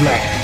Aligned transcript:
Black. 0.00 0.39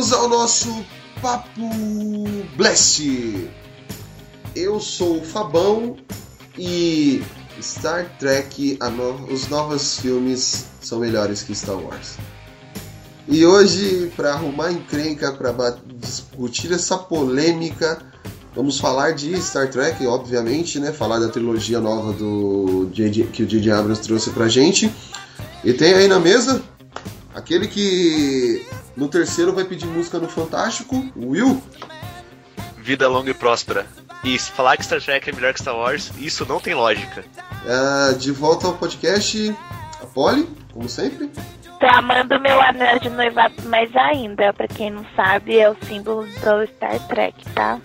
Bem-vindos 0.00 0.12
ao 0.14 0.28
nosso 0.30 0.86
Papo 1.20 1.60
Blast. 2.56 3.50
Eu 4.56 4.80
sou 4.80 5.18
o 5.18 5.24
Fabão 5.24 5.94
e 6.56 7.22
Star 7.60 8.10
Trek, 8.18 8.78
no... 8.80 9.30
os 9.30 9.48
novos 9.48 10.00
filmes 10.00 10.64
são 10.80 11.00
melhores 11.00 11.42
que 11.42 11.54
Star 11.54 11.76
Wars. 11.76 12.16
E 13.28 13.44
hoje, 13.44 14.10
para 14.16 14.32
arrumar 14.32 14.72
encrenca, 14.72 15.32
para 15.32 15.76
discutir 15.98 16.72
essa 16.72 16.96
polêmica, 16.96 17.98
vamos 18.56 18.80
falar 18.80 19.10
de 19.10 19.38
Star 19.42 19.68
Trek, 19.68 20.06
obviamente, 20.06 20.80
né? 20.80 20.94
Falar 20.94 21.18
da 21.18 21.28
trilogia 21.28 21.78
nova 21.78 22.14
do 22.14 22.88
J.J. 22.90 23.24
que 23.24 23.42
o 23.42 23.46
J.J. 23.46 23.70
Abrams 23.70 24.00
trouxe 24.00 24.30
pra 24.30 24.48
gente. 24.48 24.90
E 25.62 25.74
tem 25.74 25.92
aí 25.92 26.08
na 26.08 26.18
mesa 26.18 26.62
aquele 27.34 27.68
que 27.68 28.66
no 28.96 29.08
terceiro 29.08 29.52
vai 29.52 29.64
pedir 29.64 29.86
música 29.86 30.18
no 30.18 30.28
Fantástico, 30.28 30.96
o 31.16 31.30
Will. 31.30 31.62
Vida 32.78 33.08
longa 33.08 33.30
e 33.30 33.34
próspera. 33.34 33.86
E 34.22 34.38
falar 34.38 34.76
que 34.76 34.84
Star 34.84 35.00
Trek 35.00 35.30
é 35.30 35.32
melhor 35.32 35.54
que 35.54 35.60
Star 35.60 35.76
Wars, 35.76 36.10
isso 36.18 36.44
não 36.46 36.60
tem 36.60 36.74
lógica. 36.74 37.24
É, 37.66 38.12
de 38.14 38.30
volta 38.32 38.66
ao 38.66 38.74
podcast, 38.74 39.56
a 40.02 40.06
Polly, 40.06 40.48
como 40.72 40.88
sempre. 40.88 41.30
Tô 41.80 41.86
amando 41.86 42.38
meu 42.38 42.60
anel 42.60 42.98
de 42.98 43.08
noivado 43.08 43.54
mais 43.64 43.94
ainda. 43.96 44.52
Pra 44.52 44.68
quem 44.68 44.90
não 44.90 45.06
sabe, 45.16 45.58
é 45.58 45.70
o 45.70 45.76
símbolo 45.86 46.26
do 46.26 46.66
Star 46.74 46.98
Trek, 47.08 47.48
tá? 47.54 47.80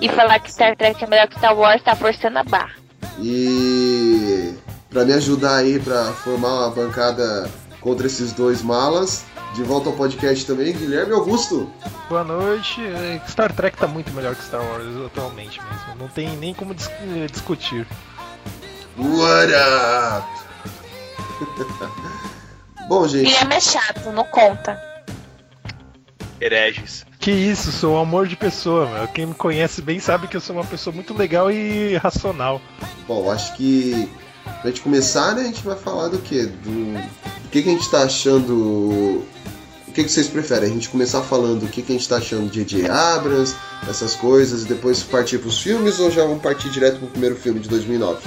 E 0.00 0.08
falar 0.08 0.38
que 0.38 0.52
Star 0.52 0.76
Trek 0.76 1.02
é 1.02 1.06
melhor 1.08 1.26
que 1.26 1.36
Star 1.36 1.56
Wars 1.56 1.82
tá 1.82 1.96
forçando 1.96 2.38
a 2.38 2.44
barra. 2.44 2.76
E 3.18 4.54
para 4.88 5.04
me 5.04 5.12
ajudar 5.14 5.56
aí 5.56 5.80
para 5.80 6.12
formar 6.12 6.66
uma 6.66 6.70
bancada 6.70 7.50
contra 7.80 8.06
esses 8.06 8.32
dois 8.32 8.62
malas, 8.62 9.24
de 9.54 9.62
volta 9.62 9.88
ao 9.88 9.96
podcast 9.96 10.46
também, 10.46 10.72
Guilherme 10.72 11.12
Augusto. 11.12 11.70
Boa 12.08 12.24
noite. 12.24 12.80
Star 13.28 13.52
Trek 13.52 13.76
tá 13.76 13.86
muito 13.86 14.12
melhor 14.12 14.34
que 14.34 14.44
Star 14.44 14.62
Wars 14.62 15.06
atualmente 15.06 15.60
mesmo. 15.62 15.96
Não 15.98 16.08
tem 16.08 16.36
nem 16.36 16.54
como 16.54 16.74
dis 16.74 16.88
discutir. 17.30 17.86
What 18.96 19.52
up? 19.54 20.28
Bom, 22.88 23.06
gente. 23.08 23.26
Guilherme 23.26 23.54
é 23.54 23.60
chato, 23.60 24.10
não 24.12 24.24
conta. 24.24 24.80
Hereges. 26.40 27.04
Que 27.18 27.30
isso, 27.30 27.70
sou 27.70 27.96
um 27.96 28.00
amor 28.00 28.26
de 28.26 28.34
pessoa, 28.34 28.86
meu. 28.86 29.06
Quem 29.08 29.26
me 29.26 29.34
conhece 29.34 29.82
bem 29.82 30.00
sabe 30.00 30.26
que 30.26 30.36
eu 30.36 30.40
sou 30.40 30.56
uma 30.56 30.64
pessoa 30.64 30.94
muito 30.94 31.12
legal 31.12 31.50
e 31.50 31.96
racional. 31.96 32.60
Bom, 33.06 33.30
acho 33.30 33.54
que 33.56 34.08
pra 34.62 34.70
gente 34.70 34.80
começar, 34.80 35.34
né, 35.34 35.42
a 35.42 35.44
gente 35.44 35.62
vai 35.62 35.76
falar 35.76 36.08
do 36.08 36.18
que? 36.18 36.46
Do, 36.46 36.94
do 36.94 37.48
que, 37.50 37.62
que 37.62 37.68
a 37.68 37.72
gente 37.72 37.90
tá 37.90 38.04
achando. 38.04 39.22
O 39.90 39.92
que, 39.92 40.04
que 40.04 40.08
vocês 40.08 40.28
preferem? 40.28 40.70
A 40.70 40.72
gente 40.72 40.88
começar 40.88 41.20
falando 41.20 41.64
o 41.64 41.68
que, 41.68 41.82
que 41.82 41.92
a 41.92 41.96
gente 41.96 42.08
tá 42.08 42.18
achando 42.18 42.48
de 42.48 42.60
J.J. 42.64 42.88
Abrams, 42.88 43.56
essas 43.88 44.14
coisas, 44.14 44.62
e 44.62 44.66
depois 44.66 45.02
partir 45.02 45.38
pros 45.38 45.60
filmes, 45.60 45.98
ou 45.98 46.12
já 46.12 46.22
vamos 46.22 46.40
partir 46.40 46.70
direto 46.70 47.00
pro 47.00 47.08
primeiro 47.08 47.34
filme 47.34 47.58
de 47.58 47.68
2009? 47.68 48.20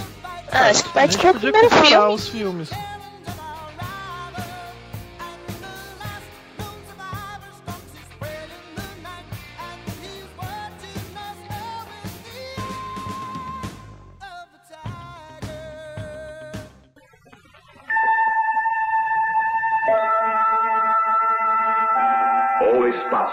Ah, 0.51 0.69
acho 0.69 0.83
que 0.83 0.89
A 0.89 0.91
pode 0.91 1.13
gente 1.13 1.21
ser 1.21 1.29
o 1.29 1.33
podia 1.33 1.51
primeiro 1.53 1.75
filme. 1.87 2.13
os 2.13 2.27
filmes. 2.27 2.69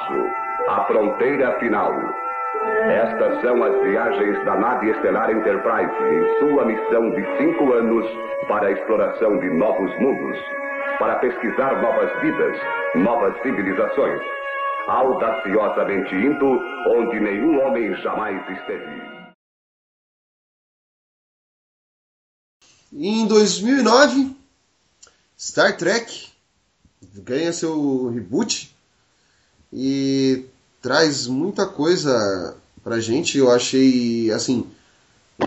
Espaço, 0.00 0.12
a 0.68 0.84
fronteira 0.86 1.58
final. 1.58 1.92
Estas 2.88 3.40
são 3.42 3.62
as 3.62 3.82
viagens 3.82 4.44
da 4.44 4.56
nave 4.56 4.90
estelar 4.90 5.30
Enterprise 5.30 5.92
em 6.02 6.38
sua 6.38 6.64
missão 6.64 7.10
de 7.10 7.22
cinco 7.38 7.72
anos 7.72 8.06
para 8.48 8.68
a 8.68 8.72
exploração 8.72 9.38
de 9.38 9.50
novos 9.50 9.90
mundos, 10.00 10.38
para 10.98 11.18
pesquisar 11.18 11.80
novas 11.80 12.10
vidas, 12.20 12.56
novas 12.96 13.40
civilizações, 13.42 14.20
audaciosamente 14.88 16.14
indo 16.14 16.60
onde 16.88 17.20
nenhum 17.20 17.60
homem 17.64 17.94
jamais 17.96 18.40
esteve. 18.50 19.10
Em 22.92 23.26
2009, 23.26 24.36
Star 25.38 25.76
Trek 25.76 26.28
ganha 27.14 27.52
seu 27.52 28.08
reboot 28.08 28.74
e 29.72 30.44
traz 30.82 31.26
muita 31.26 31.66
coisa 31.66 32.56
pra 32.82 33.00
gente. 33.00 33.38
Eu 33.38 33.50
achei, 33.50 34.30
assim, 34.30 34.66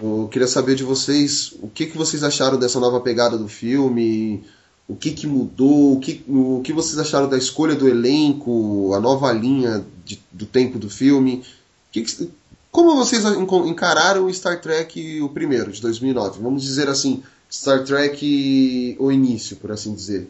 eu 0.01 0.27
queria 0.31 0.47
saber 0.47 0.75
de 0.75 0.83
vocês 0.83 1.53
o 1.61 1.67
que, 1.67 1.85
que 1.87 1.97
vocês 1.97 2.23
acharam 2.23 2.57
dessa 2.57 2.79
nova 2.79 2.99
pegada 3.01 3.37
do 3.37 3.47
filme, 3.47 4.43
o 4.87 4.95
que, 4.95 5.11
que 5.11 5.25
mudou, 5.27 5.93
o 5.93 5.99
que, 5.99 6.23
o 6.27 6.61
que 6.63 6.73
vocês 6.73 6.97
acharam 6.99 7.29
da 7.29 7.37
escolha 7.37 7.75
do 7.75 7.87
elenco, 7.87 8.93
a 8.93 8.99
nova 8.99 9.31
linha 9.31 9.83
de- 10.05 10.21
do 10.31 10.45
tempo 10.45 10.77
do 10.79 10.89
filme. 10.89 11.43
Que 11.91 12.01
que- 12.01 12.29
como 12.71 12.95
vocês 12.95 13.23
encararam 13.25 14.25
o 14.25 14.33
Star 14.33 14.59
Trek, 14.59 15.21
o 15.21 15.29
primeiro, 15.29 15.71
de 15.71 15.79
2009? 15.81 16.41
Vamos 16.41 16.63
dizer 16.63 16.89
assim, 16.89 17.23
Star 17.51 17.83
Trek 17.83 18.95
o 18.99 19.11
início, 19.11 19.55
por 19.57 19.71
assim 19.71 19.93
dizer. 19.93 20.27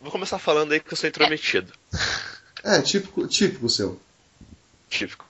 Vou 0.00 0.10
começar 0.12 0.38
falando 0.38 0.72
aí 0.72 0.80
que 0.80 0.92
eu 0.92 0.96
sou 0.96 1.08
intrometido. 1.08 1.72
É, 2.64 2.80
típico, 2.80 3.28
típico 3.28 3.68
seu. 3.68 4.00
Típico. 4.88 5.28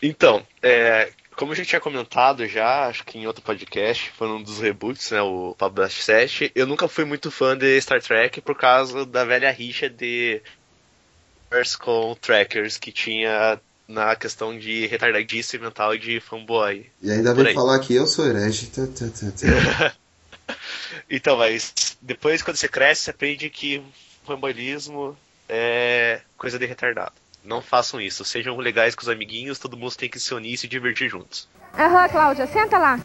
Então, 0.00 0.46
é, 0.62 1.10
como 1.34 1.52
eu 1.52 1.56
já 1.56 1.64
tinha 1.64 1.80
comentado 1.80 2.46
já, 2.46 2.86
acho 2.86 3.04
que 3.04 3.18
em 3.18 3.26
outro 3.26 3.42
podcast, 3.42 4.10
foi 4.16 4.28
um 4.28 4.42
dos 4.42 4.58
reboots, 4.58 5.10
né, 5.10 5.20
o 5.20 5.54
Pablo 5.58 5.76
Blast 5.76 6.00
7, 6.00 6.52
eu 6.54 6.66
nunca 6.66 6.88
fui 6.88 7.04
muito 7.04 7.30
fã 7.30 7.56
de 7.56 7.80
Star 7.80 8.00
Trek 8.00 8.40
por 8.40 8.56
causa 8.56 9.04
da 9.04 9.24
velha 9.24 9.50
rixa 9.50 9.90
de 9.90 10.40
com 11.78 12.14
Trackers 12.20 12.76
que 12.76 12.92
tinha 12.92 13.60
na 13.88 14.16
questão 14.16 14.58
de 14.58 14.86
retardadice 14.86 15.58
mental 15.58 15.94
e 15.94 15.98
de 15.98 16.20
fanboy. 16.20 16.86
E 17.00 17.10
ainda 17.10 17.32
vem 17.34 17.54
falar 17.54 17.78
que 17.78 17.94
eu 17.94 18.06
sou 18.06 18.26
herege. 18.26 18.70
Então, 21.10 21.36
mas 21.36 21.96
depois 22.00 22.42
quando 22.42 22.56
você 22.56 22.68
cresce, 22.68 23.02
você 23.02 23.10
aprende 23.10 23.50
que 23.50 23.82
fanboyismo 24.24 25.16
é 25.48 26.20
coisa 26.36 26.58
de 26.58 26.66
retardado. 26.66 27.12
Não 27.44 27.62
façam 27.62 28.00
isso, 28.00 28.24
sejam 28.24 28.56
legais 28.56 28.94
com 28.94 29.02
os 29.02 29.08
amiguinhos, 29.08 29.58
todo 29.58 29.76
mundo 29.76 29.94
tem 29.94 30.08
que 30.08 30.18
se 30.18 30.34
unir 30.34 30.54
e 30.54 30.58
se 30.58 30.66
divertir 30.66 31.08
juntos. 31.08 31.48
Aham, 31.74 32.08
Cláudia, 32.08 32.46
senta 32.46 32.78
lá. 32.78 32.98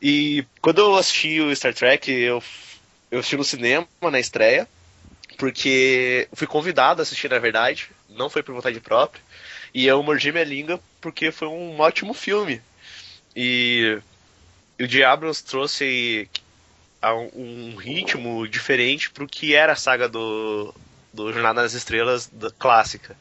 E 0.00 0.44
quando 0.60 0.78
eu 0.78 0.96
assisti 0.96 1.40
o 1.40 1.54
Star 1.54 1.72
Trek, 1.72 2.10
eu, 2.10 2.42
eu 3.10 3.20
assisti 3.20 3.36
no 3.36 3.44
cinema, 3.44 3.86
na 4.02 4.20
estreia, 4.20 4.68
porque 5.38 6.28
fui 6.34 6.46
convidado 6.46 7.00
a 7.00 7.04
assistir, 7.04 7.30
na 7.30 7.38
verdade, 7.38 7.90
não 8.08 8.28
foi 8.28 8.42
por 8.42 8.54
vontade 8.54 8.78
própria, 8.80 9.22
e 9.72 9.86
eu 9.86 10.02
mordi 10.02 10.30
minha 10.30 10.44
língua 10.44 10.80
porque 11.00 11.30
foi 11.30 11.48
um 11.48 11.80
ótimo 11.80 12.12
filme. 12.12 12.60
E 13.34 13.98
o 14.78 14.86
Diablos 14.86 15.40
trouxe 15.40 16.28
a 17.00 17.14
um, 17.14 17.30
um 17.34 17.76
ritmo 17.76 18.46
diferente 18.46 19.10
pro 19.10 19.26
que 19.26 19.54
era 19.54 19.72
a 19.72 19.76
saga 19.76 20.08
do, 20.08 20.74
do 21.12 21.32
Jornada 21.32 21.62
nas 21.62 21.74
Estrelas 21.74 22.30
clássica. 22.58 23.16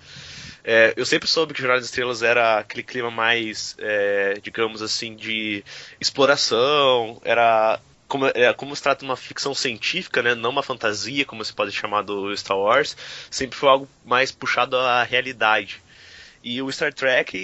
É, 0.64 0.94
eu 0.96 1.06
sempre 1.06 1.28
soube 1.28 1.54
que 1.54 1.60
Jornada 1.60 1.80
nas 1.80 1.88
Estrelas 1.90 2.22
era 2.22 2.60
aquele 2.60 2.84
clima 2.84 3.10
mais, 3.10 3.76
é, 3.80 4.36
digamos 4.44 4.82
assim, 4.82 5.16
de 5.16 5.64
exploração, 6.00 7.20
era 7.26 7.80
como, 8.08 8.28
é, 8.28 8.54
como 8.54 8.76
se 8.76 8.84
trata 8.84 9.04
uma 9.06 9.16
ficção 9.16 9.56
científica, 9.56 10.22
né, 10.22 10.36
não 10.36 10.50
uma 10.52 10.62
fantasia, 10.62 11.26
como 11.26 11.44
se 11.44 11.54
pode 11.54 11.72
chamar 11.72 12.04
do 12.04 12.36
Star 12.38 12.58
Wars, 12.58 12.96
sempre 13.30 13.58
foi 13.58 13.70
algo 13.70 13.88
mais 14.06 14.32
puxado 14.32 14.78
à 14.78 15.02
realidade. 15.04 15.82
E 16.44 16.60
o 16.62 16.72
Star 16.72 16.92
Trek, 16.94 17.38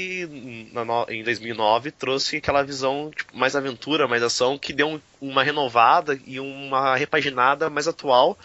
em 1.09 1.23
2009, 1.23 1.91
trouxe 1.91 2.37
aquela 2.37 2.63
visão 2.63 3.11
tipo, 3.15 3.37
mais 3.37 3.55
aventura, 3.55 4.07
mais 4.07 4.23
ação, 4.23 4.57
que 4.57 4.73
deu 4.73 4.87
um- 4.89 5.01
uma 5.21 5.43
renovada 5.43 6.19
e 6.25 6.39
uma 6.39 6.95
repaginada 6.95 7.69
mais 7.69 7.87
atual 7.87 8.37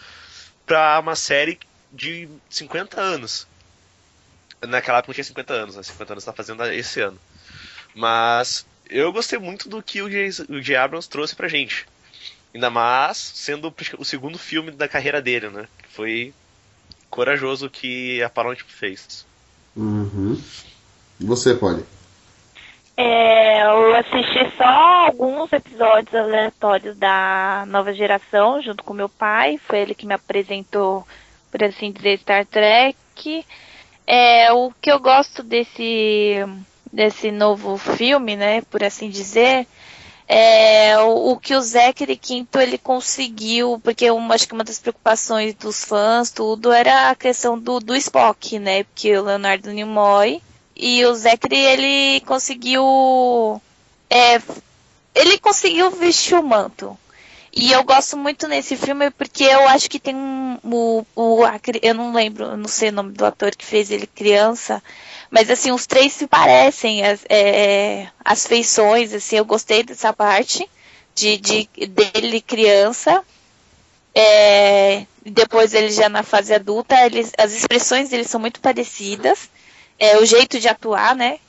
para 0.65 0.99
uma 0.99 1.15
série 1.15 1.57
de 1.93 2.27
50 2.49 2.99
anos. 2.99 3.47
Naquela 4.67 4.97
época 4.97 5.11
não 5.11 5.13
tinha 5.13 5.23
50 5.23 5.53
anos, 5.53 5.75
né? 5.75 5.83
50 5.83 6.13
anos 6.13 6.23
tá 6.25 6.33
fazendo 6.33 6.63
esse 6.65 6.99
ano. 6.99 7.19
Mas 7.93 8.65
eu 8.89 9.13
gostei 9.13 9.37
muito 9.37 9.69
do 9.69 9.81
que 9.83 10.01
o 10.01 10.09
J. 10.09 10.43
o 10.49 10.61
J. 10.61 10.75
Abrams 10.75 11.07
trouxe 11.07 11.35
pra 11.35 11.47
gente. 11.47 11.85
Ainda 12.53 12.69
mais 12.69 13.17
sendo 13.17 13.73
o- 13.97 14.05
segundo 14.05 14.37
filme 14.37 14.71
da 14.71 14.87
carreira 14.87 15.21
dele, 15.21 15.49
né? 15.49 15.67
Que 15.81 15.89
foi 15.89 16.33
corajoso 17.09 17.67
o 17.67 17.69
que 17.69 18.21
a 18.23 18.29
Paramount 18.29 18.59
fez. 18.67 19.25
Uhum. 19.75 20.41
E 21.19 21.25
você, 21.25 21.53
Polly? 21.55 21.85
É, 22.95 23.63
eu 23.63 23.95
assisti 23.95 24.55
só 24.55 24.63
alguns 25.07 25.51
episódios 25.51 26.13
aleatórios 26.13 26.95
da 26.97 27.65
nova 27.67 27.91
geração, 27.93 28.61
junto 28.61 28.83
com 28.83 28.93
meu 28.93 29.09
pai. 29.09 29.57
Foi 29.57 29.79
ele 29.79 29.95
que 29.95 30.05
me 30.05 30.13
apresentou, 30.13 31.07
por 31.53 31.63
assim 31.63 31.91
dizer, 31.91 32.17
Star 32.17 32.47
Trek. 32.47 33.45
É, 34.07 34.51
o 34.51 34.73
que 34.81 34.91
eu 34.91 34.99
gosto 34.99 35.43
desse, 35.43 36.43
desse 36.91 37.29
novo 37.29 37.77
filme, 37.77 38.35
né, 38.35 38.61
por 38.63 38.83
assim 38.83 39.07
dizer, 39.07 39.67
é 40.27 40.97
o, 40.97 41.31
o 41.31 41.39
que 41.39 41.55
o 41.55 41.61
Zachary 41.61 42.17
Quinto 42.17 42.59
ele 42.59 42.77
conseguiu, 42.79 43.79
porque 43.83 44.05
eu 44.05 44.17
acho 44.31 44.47
que 44.47 44.53
uma 44.53 44.63
das 44.63 44.79
preocupações 44.79 45.53
dos 45.53 45.85
fãs, 45.85 46.31
tudo, 46.31 46.71
era 46.71 47.11
a 47.11 47.15
questão 47.15 47.57
do, 47.57 47.79
do 47.79 47.95
Spock, 47.95 48.57
né, 48.57 48.83
porque 48.83 49.15
o 49.15 49.23
Leonardo 49.23 49.71
Nimoy 49.71 50.41
e 50.75 51.05
o 51.05 51.13
Zachary, 51.13 51.59
ele 51.59 52.21
conseguiu. 52.21 53.61
é, 54.09 54.41
ele 55.13 55.37
conseguiu 55.37 55.91
vestir 55.91 56.35
o 56.35 56.43
manto. 56.43 56.97
E 57.55 57.71
eu 57.71 57.83
gosto 57.83 58.17
muito 58.17 58.47
nesse 58.47 58.75
filme 58.75 59.11
porque 59.11 59.43
eu 59.43 59.67
acho 59.69 59.89
que 59.89 59.99
tem 59.99 60.15
um. 60.15 60.57
O, 60.63 61.05
o, 61.15 61.45
a 61.45 61.59
eu 61.83 61.93
não 61.93 62.11
lembro, 62.13 62.57
não 62.57 62.67
sei 62.67 62.89
o 62.89 62.93
nome 62.93 63.11
do 63.11 63.25
ator 63.25 63.55
que 63.55 63.63
fez 63.65 63.91
ele 63.91 64.07
criança. 64.07 64.81
Mas 65.29 65.49
assim, 65.49 65.71
os 65.71 65.85
três 65.85 66.13
se 66.13 66.27
parecem, 66.27 67.05
as, 67.05 67.23
é, 67.29 68.07
as 68.23 68.47
feições, 68.47 69.13
assim, 69.13 69.35
eu 69.37 69.45
gostei 69.45 69.83
dessa 69.83 70.11
parte 70.13 70.67
de, 71.13 71.37
de 71.37 71.69
dele 71.87 72.41
criança. 72.41 73.23
É, 74.15 75.05
depois 75.25 75.73
ele 75.73 75.91
já 75.91 76.09
na 76.09 76.23
fase 76.23 76.53
adulta, 76.53 77.05
eles, 77.05 77.31
as 77.37 77.51
expressões 77.53 78.09
dele 78.09 78.25
são 78.25 78.39
muito 78.39 78.59
parecidas 78.61 79.49
é, 79.97 80.17
o 80.17 80.25
jeito 80.25 80.59
de 80.59 80.67
atuar, 80.67 81.15
né? 81.15 81.39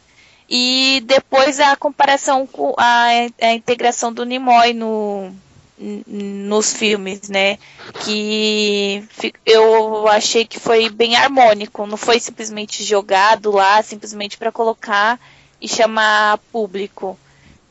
E 0.48 1.02
depois 1.06 1.58
a 1.60 1.74
comparação 1.76 2.46
com 2.46 2.74
a, 2.76 3.06
a 3.40 3.52
integração 3.52 4.12
do 4.12 4.24
Nimoy 4.24 4.74
no, 4.74 5.34
nos 5.78 6.72
filmes, 6.72 7.28
né? 7.28 7.58
Que 8.04 9.04
eu 9.44 10.06
achei 10.08 10.44
que 10.44 10.58
foi 10.58 10.88
bem 10.88 11.16
harmônico, 11.16 11.86
não 11.86 11.96
foi 11.96 12.20
simplesmente 12.20 12.84
jogado 12.84 13.50
lá, 13.50 13.82
simplesmente 13.82 14.38
para 14.38 14.52
colocar 14.52 15.18
e 15.60 15.68
chamar 15.68 16.38
público. 16.52 17.18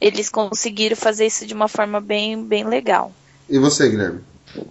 Eles 0.01 0.29
conseguiram 0.29 0.97
fazer 0.97 1.27
isso 1.27 1.45
de 1.45 1.53
uma 1.53 1.67
forma 1.67 2.01
bem, 2.01 2.43
bem 2.43 2.65
legal. 2.65 3.11
E 3.49 3.57
você, 3.57 3.89
Guilherme? 3.89 4.21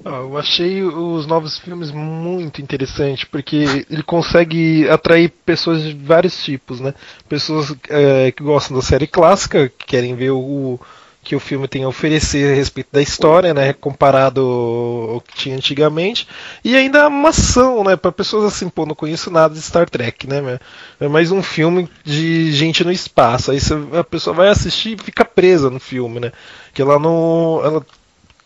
Ah, 0.04 0.18
eu 0.18 0.38
achei 0.38 0.82
os 0.82 1.26
novos 1.26 1.58
filmes 1.58 1.90
muito 1.90 2.62
interessante 2.62 3.26
porque 3.26 3.84
ele 3.90 4.02
consegue 4.02 4.88
atrair 4.88 5.30
pessoas 5.44 5.82
de 5.82 5.94
vários 5.94 6.42
tipos, 6.44 6.78
né? 6.78 6.94
Pessoas 7.28 7.74
é, 7.88 8.30
que 8.30 8.44
gostam 8.44 8.76
da 8.76 8.82
série 8.82 9.08
clássica, 9.08 9.68
que 9.68 9.86
querem 9.86 10.14
ver 10.14 10.30
o 10.30 10.78
que 11.22 11.36
o 11.36 11.40
filme 11.40 11.68
tem 11.68 11.84
a 11.84 11.88
oferecer 11.88 12.52
a 12.52 12.54
respeito 12.54 12.88
da 12.90 13.00
história, 13.00 13.54
né? 13.54 13.72
Comparado 13.72 14.40
ao 14.40 15.20
que 15.20 15.36
tinha 15.36 15.56
antigamente, 15.56 16.26
e 16.64 16.76
ainda 16.76 17.06
uma 17.06 17.28
ação, 17.28 17.84
né? 17.84 17.94
Para 17.94 18.10
pessoas 18.10 18.44
assim, 18.44 18.68
pô, 18.68 18.84
não 18.84 18.94
conheço 18.94 19.30
nada 19.30 19.54
de 19.54 19.62
Star 19.62 19.88
Trek, 19.88 20.26
né? 20.26 20.58
É 21.00 21.06
mais 21.06 21.30
um 21.30 21.42
filme 21.42 21.88
de 22.04 22.50
gente 22.52 22.82
no 22.84 22.90
espaço. 22.90 23.52
Aí 23.52 23.58
a 23.98 24.04
pessoa 24.04 24.34
vai 24.34 24.48
assistir 24.48 24.98
e 24.98 25.02
fica 25.02 25.24
presa 25.24 25.70
no 25.70 25.78
filme, 25.78 26.18
né? 26.18 26.32
Que 26.74 26.82
ela 26.82 26.98
não, 26.98 27.60
ela 27.64 27.86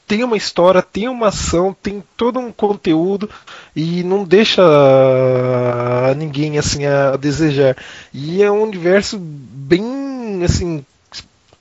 tem 0.06 0.22
uma 0.22 0.36
história, 0.36 0.82
tem 0.82 1.08
uma 1.08 1.28
ação, 1.28 1.74
tem 1.82 2.04
todo 2.16 2.38
um 2.38 2.52
conteúdo 2.52 3.28
e 3.74 4.02
não 4.04 4.22
deixa 4.22 4.62
ninguém 6.16 6.58
assim 6.58 6.84
a 6.84 7.16
desejar. 7.16 7.74
E 8.12 8.42
é 8.42 8.50
um 8.50 8.62
universo 8.62 9.18
bem 9.18 10.42
assim 10.44 10.84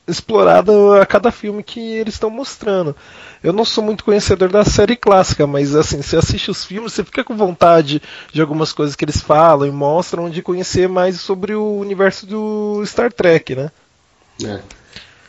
explorado 0.08 0.94
a 0.94 1.06
cada 1.06 1.32
filme 1.32 1.64
que 1.64 1.80
eles 1.80 2.16
estão 2.16 2.30
mostrando. 2.30 2.96
Eu 3.44 3.52
não 3.54 3.66
sou 3.66 3.84
muito 3.84 4.04
conhecedor 4.04 4.52
da 4.52 4.64
série 4.64 4.96
clássica, 4.96 5.46
mas 5.48 5.76
assim, 5.76 6.02
você 6.02 6.18
assiste 6.18 6.52
os 6.52 6.64
filmes, 6.64 6.94
você 6.94 7.04
fica 7.04 7.24
com 7.24 7.36
vontade 7.36 8.02
de 8.32 8.42
algumas 8.42 8.72
coisas 8.72 8.96
que 8.96 9.06
eles 9.06 9.20
falam 9.20 9.68
e 9.68 9.72
mostram 9.72 10.30
de 10.30 10.42
conhecer 10.42 10.88
mais 10.88 11.20
sobre 11.20 11.56
o 11.56 11.78
universo 11.78 12.26
do 12.26 12.84
Star 12.86 13.12
Trek, 13.12 13.56
né? 13.56 13.72
É. 14.44 14.60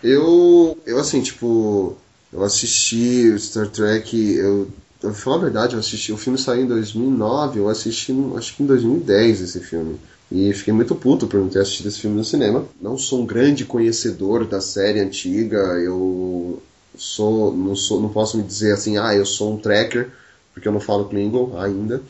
Eu, 0.02 0.78
eu 0.86 0.98
assim, 0.98 1.22
tipo, 1.22 1.96
eu 2.32 2.42
assisti 2.44 3.30
o 3.34 3.38
Star 3.38 3.68
Trek, 3.68 4.34
eu, 4.34 4.68
eu 5.02 5.14
falar 5.14 5.36
a 5.36 5.40
verdade, 5.40 5.74
eu 5.74 5.80
assisti, 5.80 6.12
o 6.12 6.16
filme 6.16 6.38
saiu 6.38 6.62
em 6.62 6.68
2009, 6.68 7.60
eu 7.60 7.68
assisti, 7.68 8.14
acho 8.36 8.54
que 8.54 8.62
em 8.62 8.66
2010 8.66 9.40
esse 9.40 9.60
filme. 9.60 9.98
E 10.30 10.52
fiquei 10.52 10.72
muito 10.72 10.94
puto 10.94 11.26
por 11.26 11.40
não 11.40 11.48
ter 11.48 11.60
assistido 11.60 11.88
esse 11.88 12.00
filme 12.00 12.16
no 12.16 12.24
cinema. 12.24 12.66
Não 12.80 12.98
sou 12.98 13.22
um 13.22 13.26
grande 13.26 13.64
conhecedor 13.64 14.46
da 14.46 14.60
série 14.60 15.00
antiga, 15.00 15.58
eu 15.78 16.62
sou, 16.96 17.56
não 17.56 17.76
sou, 17.76 18.00
não 18.00 18.08
posso 18.08 18.36
me 18.36 18.42
dizer 18.42 18.72
assim, 18.72 18.96
ah, 18.98 19.14
eu 19.14 19.24
sou 19.24 19.54
um 19.54 19.58
tracker, 19.58 20.10
porque 20.52 20.66
eu 20.66 20.72
não 20.72 20.80
falo 20.80 21.08
Klingon 21.08 21.56
ainda. 21.58 22.02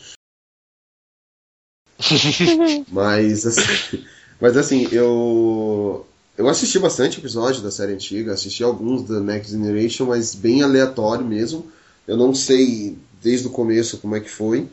Mas 2.90 3.46
assim, 3.46 4.04
mas 4.40 4.56
assim, 4.56 4.86
eu 4.92 6.06
eu 6.36 6.48
assisti 6.48 6.78
bastante 6.78 7.18
episódio 7.18 7.62
da 7.62 7.70
série 7.70 7.94
antiga, 7.94 8.34
assisti 8.34 8.62
alguns 8.62 9.08
da 9.08 9.20
Next 9.20 9.50
Generation, 9.50 10.04
mas 10.04 10.34
bem 10.34 10.62
aleatório 10.62 11.24
mesmo. 11.24 11.66
Eu 12.06 12.16
não 12.16 12.34
sei 12.34 12.98
desde 13.22 13.46
o 13.46 13.50
começo 13.50 13.98
como 13.98 14.14
é 14.14 14.20
que 14.20 14.30
foi. 14.30 14.68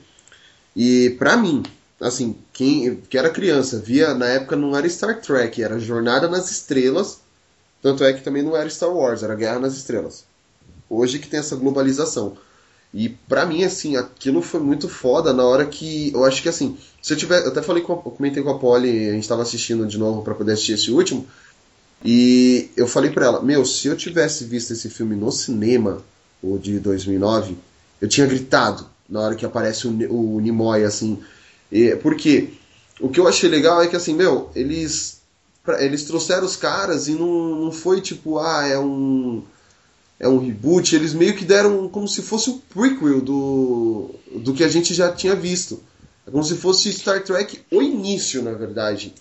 E 0.76 1.12
pra 1.18 1.38
mim, 1.38 1.64
assim, 2.00 2.36
quem 2.52 2.96
que 2.96 3.18
era 3.18 3.30
criança, 3.30 3.80
via 3.80 4.14
na 4.14 4.28
época 4.28 4.56
não 4.56 4.76
era 4.76 4.88
Star 4.90 5.22
Trek, 5.22 5.62
era 5.62 5.80
Jornada 5.80 6.28
nas 6.28 6.50
Estrelas. 6.50 7.20
Tanto 7.82 8.04
é 8.04 8.14
que 8.14 8.24
também 8.24 8.44
não 8.44 8.56
era 8.56 8.70
Star 8.70 8.90
Wars, 8.90 9.24
era 9.24 9.36
Guerra 9.36 9.60
nas 9.60 9.76
Estrelas. 9.76 10.24
Hoje 10.90 11.20
que 11.20 11.28
tem 11.28 11.40
essa 11.40 11.56
globalização. 11.56 12.38
E 12.94 13.10
pra 13.10 13.46
mim, 13.46 13.64
assim, 13.64 13.96
aquilo 13.96 14.42
foi 14.42 14.60
muito 14.60 14.88
foda 14.88 15.34
na 15.34 15.44
hora 15.44 15.66
que. 15.66 16.12
Eu 16.14 16.24
acho 16.24 16.42
que 16.44 16.50
assim, 16.50 16.78
se 17.02 17.12
eu 17.12 17.18
tiver. 17.18 17.42
Eu 17.44 17.48
até 17.48 17.62
falei 17.62 17.82
com 17.82 17.94
a, 17.94 17.98
comentei 17.98 18.44
com 18.44 18.52
a 18.52 18.60
Polly, 18.60 19.10
a 19.10 19.14
gente 19.14 19.28
tava 19.28 19.42
assistindo 19.42 19.88
de 19.88 19.98
novo 19.98 20.22
pra 20.22 20.36
poder 20.36 20.54
assistir 20.54 20.74
esse 20.74 20.92
último. 20.92 21.28
E 22.06 22.70
eu 22.78 22.88
falei 22.88 23.10
pra 23.10 23.26
ela, 23.26 23.42
meu, 23.42 23.66
se 23.66 23.88
eu 23.88 23.98
tivesse 23.98 24.44
visto 24.44 24.72
esse 24.72 24.90
filme 24.90 25.16
no 25.16 25.32
cinema, 25.32 26.04
o 26.42 26.58
de 26.58 26.80
2009, 26.80 27.58
eu 28.02 28.08
tinha 28.08 28.28
gritado 28.28 28.86
na 29.10 29.22
hora 29.22 29.36
que 29.36 29.46
aparece 29.46 29.88
o, 29.88 30.36
o 30.36 30.40
Nimoy, 30.40 30.84
assim. 30.84 31.20
E, 31.74 31.96
porque 31.98 32.54
o 33.00 33.10
que 33.10 33.20
eu 33.20 33.28
achei 33.28 33.50
legal 33.50 33.82
é 33.82 33.88
que, 33.88 33.96
assim, 33.96 34.14
meu, 34.14 34.52
eles, 34.56 35.22
pra- 35.64 35.84
eles 35.84 36.04
trouxeram 36.04 36.46
os 36.46 36.56
caras 36.56 37.08
e 37.08 37.14
não, 37.14 37.56
não 37.56 37.72
foi 37.72 38.00
tipo, 38.00 38.38
ah, 38.38 38.68
é 38.68 38.78
um 38.78 39.44
é 40.20 40.28
um 40.28 40.38
reboot, 40.38 40.96
eles 40.96 41.14
meio 41.14 41.36
que 41.36 41.44
deram 41.44 41.90
como 41.90 42.08
se 42.08 42.22
fosse 42.22 42.50
o 42.50 42.60
prequel 42.74 43.20
do, 43.20 44.12
do 44.36 44.54
que 44.54 44.64
a 44.64 44.70
gente 44.70 44.94
já 44.94 45.12
tinha 45.12 45.36
visto. 45.36 45.82
É 46.26 46.32
como 46.32 46.44
se 46.44 46.56
fosse 46.56 46.94
Star 46.94 47.24
Trek 47.24 47.60
o 47.72 47.82
início, 47.82 48.42
na 48.42 48.54
verdade. 48.54 49.14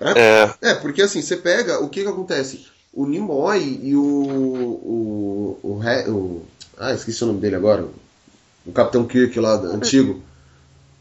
É, 0.00 0.50
É, 0.60 0.74
porque 0.74 1.00
assim, 1.02 1.22
você 1.22 1.36
pega, 1.36 1.80
o 1.80 1.88
que 1.88 2.02
que 2.02 2.08
acontece? 2.08 2.66
O 2.92 3.06
Nimoy 3.06 3.80
e 3.82 3.94
o. 3.96 4.02
O. 4.02 5.58
O, 5.62 5.78
Re- 5.78 6.08
o 6.08 6.42
ah, 6.76 6.92
esqueci 6.92 7.22
o 7.24 7.28
nome 7.28 7.40
dele 7.40 7.56
agora. 7.56 7.86
O 8.66 8.72
Capitão 8.72 9.06
Kirk 9.06 9.38
lá, 9.40 9.56
do- 9.56 9.68
antigo. 9.68 10.22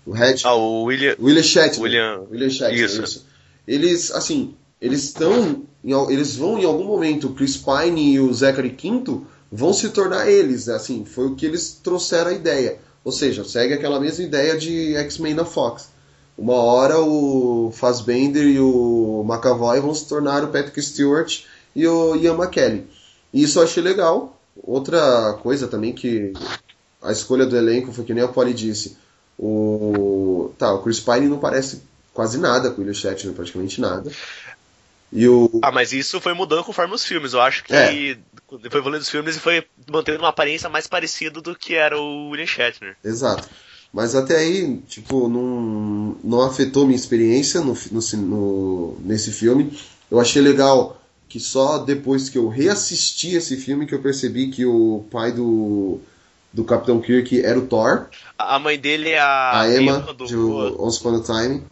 O 0.05 0.11
Red. 0.11 0.35
ah, 0.43 0.55
o 0.55 0.83
William. 0.83 1.15
William 1.19 1.43
Shatner. 1.43 1.81
William. 1.81 2.21
William 2.29 2.49
Shatner, 2.49 2.83
Isso. 2.85 3.03
isso. 3.03 3.25
Eles, 3.67 4.11
assim, 4.11 4.55
eles 4.81 5.03
estão. 5.03 5.63
Eles 6.09 6.35
vão 6.35 6.57
em 6.57 6.65
algum 6.65 6.85
momento, 6.85 7.27
o 7.27 7.33
Chris 7.33 7.57
Pine 7.57 8.13
e 8.13 8.19
o 8.19 8.33
Zachary 8.33 8.71
Quinto 8.71 9.25
vão 9.51 9.73
se 9.73 9.89
tornar 9.89 10.29
eles, 10.29 10.67
assim, 10.69 11.03
foi 11.05 11.27
o 11.27 11.35
que 11.35 11.45
eles 11.45 11.79
trouxeram 11.83 12.31
a 12.31 12.33
ideia. 12.33 12.79
Ou 13.03 13.11
seja, 13.11 13.43
segue 13.43 13.73
aquela 13.73 13.99
mesma 13.99 14.23
ideia 14.23 14.57
de 14.57 14.95
X-Men 14.95 15.33
na 15.33 15.45
Fox. 15.45 15.89
Uma 16.37 16.55
hora 16.55 16.99
o 16.99 17.71
Fassbender 17.75 18.45
e 18.45 18.59
o 18.59 19.23
McAvoy 19.27 19.79
vão 19.81 19.93
se 19.93 20.07
tornar 20.07 20.43
o 20.43 20.47
Patrick 20.47 20.81
Stewart 20.81 21.41
e 21.75 21.85
o 21.85 22.15
Ian 22.15 22.35
McKellen. 22.35 22.87
E 23.33 23.43
isso 23.43 23.59
eu 23.59 23.63
achei 23.63 23.83
legal. 23.83 24.39
Outra 24.63 25.33
coisa 25.43 25.67
também 25.67 25.93
que 25.93 26.31
a 27.01 27.11
escolha 27.11 27.45
do 27.45 27.57
elenco 27.57 27.91
foi 27.91 28.05
que 28.05 28.13
nem 28.13 28.23
a 28.23 28.27
Polly 28.27 28.53
disse. 28.53 28.97
O, 29.45 30.53
tá, 30.57 30.73
o 30.73 30.81
Chris 30.81 30.99
Pine 30.99 31.27
não 31.27 31.37
parece 31.37 31.81
quase 32.13 32.37
nada 32.37 32.69
com 32.69 32.77
o 32.77 32.79
William 32.79 32.93
Shatner, 32.93 33.33
praticamente 33.33 33.81
nada. 33.81 34.09
E 35.11 35.27
o. 35.27 35.59
Ah, 35.61 35.71
mas 35.71 35.91
isso 35.93 36.21
foi 36.21 36.33
mudando 36.33 36.63
conforme 36.63 36.95
os 36.95 37.03
filmes. 37.05 37.33
Eu 37.33 37.41
acho 37.41 37.63
que 37.63 37.73
É. 37.73 38.17
foi 38.69 38.79
evoluindo 38.79 39.03
os 39.03 39.09
filmes 39.09 39.35
e 39.35 39.39
foi 39.39 39.65
mantendo 39.91 40.19
uma 40.19 40.29
aparência 40.29 40.69
mais 40.69 40.87
parecida 40.87 41.41
do 41.41 41.55
que 41.55 41.75
era 41.75 41.99
o 41.99 42.29
William 42.29 42.47
Shatner. 42.47 42.95
Exato. 43.03 43.47
Mas 43.91 44.15
até 44.15 44.37
aí, 44.37 44.77
tipo, 44.87 45.27
não, 45.27 46.15
não 46.23 46.41
afetou 46.41 46.85
minha 46.85 46.95
experiência 46.95 47.61
no, 47.61 47.77
no, 47.91 48.01
no- 48.17 48.97
nesse 49.01 49.31
filme. 49.31 49.77
Eu 50.09 50.19
achei 50.19 50.41
legal 50.41 50.99
que 51.29 51.39
só 51.39 51.77
depois 51.79 52.29
que 52.29 52.37
eu 52.37 52.47
reassisti 52.47 53.35
esse 53.35 53.55
filme 53.57 53.85
que 53.85 53.93
eu 53.93 54.01
percebi 54.01 54.47
que 54.49 54.65
o 54.65 55.05
pai 55.11 55.31
do, 55.31 55.99
do 56.53 56.63
Capitão 56.63 57.01
Kirk 57.01 57.43
era 57.43 57.57
o 57.57 57.65
Thor, 57.67 58.07
A 58.37 58.59
mãe 58.59 58.77
dele 58.79 59.09
é 59.09 59.19
a, 59.19 59.61
a 59.61 59.75
Emma, 59.75 59.99
do. 60.13 60.25
de 60.25 60.35
Once 60.37 60.99
Upon 60.99 61.15
a 61.17 61.23
Time. 61.23 61.63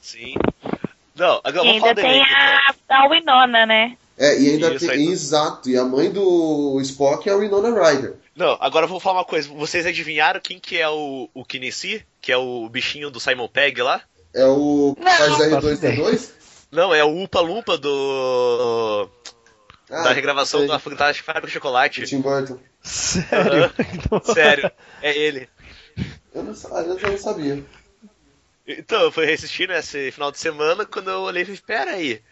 Sim. 0.00 0.34
Não, 1.14 1.40
agora 1.44 1.66
E 1.66 1.78
vamos 1.78 1.80
falar 1.80 1.88
ainda 1.90 2.02
tem 2.02 2.22
então. 2.22 2.96
a, 2.96 3.04
a 3.04 3.08
Winona, 3.08 3.66
né? 3.66 3.96
É, 4.16 4.38
e 4.40 4.50
ainda 4.50 4.74
Isso, 4.74 4.86
tem. 4.86 5.04
tu- 5.06 5.12
Exato, 5.12 5.68
e 5.70 5.76
a 5.76 5.84
mãe 5.84 6.10
do 6.10 6.78
Spock 6.82 7.28
é 7.28 7.32
a 7.32 7.36
Winona 7.36 7.68
Ryder. 7.70 8.14
Não, 8.36 8.56
agora 8.60 8.84
eu 8.84 8.88
vou 8.88 9.00
falar 9.00 9.18
uma 9.18 9.24
coisa. 9.24 9.48
Vocês 9.50 9.84
adivinharam 9.86 10.40
quem 10.40 10.58
que 10.58 10.78
é 10.78 10.88
o, 10.88 11.28
o 11.34 11.44
Kinnesi? 11.44 12.04
Que 12.22 12.32
é 12.32 12.36
o 12.36 12.68
bichinho 12.70 13.10
do 13.10 13.20
Simon 13.20 13.48
Pegg 13.48 13.82
lá? 13.82 14.00
É 14.34 14.44
o 14.46 14.94
Não. 14.98 15.10
faz 15.12 15.36
Faço 15.36 15.42
R2D2? 15.66 16.30
Não, 16.72 16.94
é 16.94 17.02
o 17.04 17.22
Upa 17.22 17.40
Lumpa 17.40 17.76
do. 17.76 19.08
Ah, 19.90 20.02
da 20.04 20.12
regravação 20.12 20.60
sei. 20.60 20.68
da 20.68 20.78
Fantástica 20.78 21.26
Fábrica 21.26 21.48
de 21.48 21.52
Chocolate. 21.52 22.00
do 22.02 22.06
Tim 22.06 22.20
Burton. 22.20 22.58
Sério? 22.82 23.72
Sério, 24.34 24.70
é 25.02 25.16
ele. 25.16 25.48
Eu, 26.34 26.44
não, 26.44 26.52
eu 26.52 26.98
já 26.98 27.10
não 27.10 27.18
sabia. 27.18 27.64
Então, 28.66 29.02
eu 29.02 29.12
fui 29.12 29.26
reassistir 29.26 29.68
nesse 29.68 30.10
final 30.12 30.30
de 30.30 30.38
semana, 30.38 30.86
quando 30.86 31.10
eu 31.10 31.20
olhei 31.20 31.42
e 31.42 31.46
falei, 31.46 31.60
pera 31.66 31.90
aí. 31.92 32.22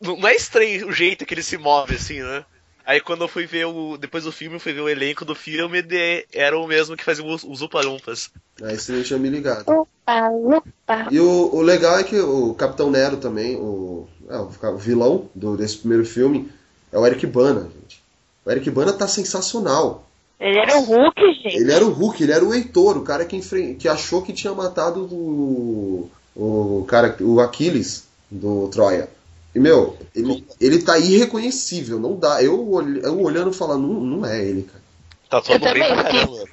Não 0.00 0.28
é 0.28 0.34
estranho 0.34 0.88
o 0.88 0.92
jeito 0.92 1.24
que 1.24 1.32
ele 1.32 1.42
se 1.42 1.56
move, 1.56 1.94
assim, 1.94 2.22
né? 2.22 2.44
Aí 2.86 3.00
quando 3.00 3.22
eu 3.22 3.28
fui 3.28 3.46
ver 3.46 3.64
o. 3.64 3.96
Depois 3.96 4.24
do 4.24 4.32
filme, 4.32 4.56
eu 4.56 4.60
fui 4.60 4.74
ver 4.74 4.82
o 4.82 4.88
elenco 4.88 5.24
do 5.24 5.34
filme, 5.34 5.80
de, 5.80 6.26
era 6.30 6.58
o 6.58 6.66
mesmo 6.66 6.96
que 6.96 7.04
fazia 7.04 7.24
os, 7.24 7.42
os 7.42 7.62
Upalumpas. 7.62 8.30
Aí 8.62 8.78
você 8.78 8.92
não 8.92 9.02
tinha 9.02 9.18
me 9.18 9.30
ligado. 9.30 9.64
Opa. 9.66 11.08
E 11.10 11.18
o, 11.18 11.54
o 11.54 11.62
legal 11.62 11.98
é 11.98 12.04
que 12.04 12.18
o 12.18 12.52
Capitão 12.54 12.90
Nero 12.90 13.16
também, 13.16 13.56
o, 13.56 14.06
é, 14.28 14.36
o 14.36 14.76
vilão 14.76 15.30
do, 15.34 15.56
desse 15.56 15.78
primeiro 15.78 16.04
filme, 16.04 16.52
é 16.92 16.98
o 16.98 17.06
Eric 17.06 17.26
Bana, 17.26 17.62
gente. 17.62 17.83
O 18.44 18.50
Eric 18.50 18.70
Bana 18.70 18.92
tá 18.92 19.08
sensacional. 19.08 20.04
Ele 20.38 20.58
era 20.58 20.76
o 20.78 20.82
Hulk, 20.82 21.20
gente. 21.42 21.56
Ele 21.56 21.72
era 21.72 21.84
o 21.84 21.90
Hulk, 21.90 22.22
ele 22.22 22.32
era 22.32 22.44
o 22.44 22.52
Heitor, 22.52 22.96
o 22.98 23.02
cara 23.02 23.24
que, 23.24 23.36
enfren- 23.36 23.74
que 23.74 23.88
achou 23.88 24.20
que 24.20 24.32
tinha 24.32 24.52
matado 24.52 25.04
o, 25.04 26.10
o 26.36 26.84
cara, 26.86 27.16
o 27.20 27.40
Aquiles 27.40 28.04
do 28.30 28.68
Troia. 28.68 29.08
E, 29.54 29.60
meu, 29.60 29.96
ele, 30.14 30.44
ele 30.60 30.82
tá 30.82 30.98
irreconhecível, 30.98 32.00
não 32.00 32.16
dá. 32.16 32.42
Eu, 32.42 32.56
eu 33.02 33.20
olhando 33.22 33.52
e 33.52 33.54
falando, 33.54 33.86
não, 33.86 34.00
não 34.00 34.26
é 34.26 34.44
ele, 34.44 34.62
cara. 34.64 34.82
Tá 35.30 35.40
todo 35.40 35.60
bem 35.72 35.86
pra 35.86 36.02
caramba. 36.02 36.44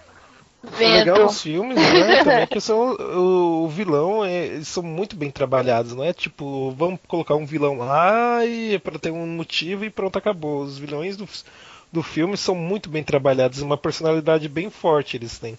O 0.63 0.77
legal 0.77 1.15
Vendo. 1.15 1.25
dos 1.27 1.41
filmes, 1.41 1.75
né, 1.75 2.23
também 2.23 2.41
é 2.41 2.45
que 2.45 2.61
são, 2.61 2.91
o, 2.93 3.63
o 3.63 3.67
vilão, 3.67 4.23
é, 4.23 4.45
eles 4.45 4.67
são 4.67 4.83
muito 4.83 5.15
bem 5.15 5.31
trabalhados, 5.31 5.95
não 5.95 6.03
é 6.03 6.13
tipo, 6.13 6.69
vamos 6.77 6.99
colocar 7.07 7.33
um 7.33 7.47
vilão 7.47 7.79
lá 7.79 8.45
e 8.45 8.75
é 8.75 8.77
pra 8.77 8.99
ter 8.99 9.09
um 9.09 9.25
motivo 9.25 9.83
e 9.83 9.89
pronto, 9.89 10.17
acabou. 10.19 10.61
Os 10.61 10.77
vilões 10.77 11.17
do, 11.17 11.27
do 11.91 12.01
filme 12.01 12.37
são 12.37 12.55
muito 12.55 12.89
bem 12.89 13.03
trabalhados, 13.03 13.59
uma 13.59 13.77
personalidade 13.77 14.47
bem 14.47 14.69
forte 14.69 15.17
eles 15.17 15.37
têm. 15.37 15.57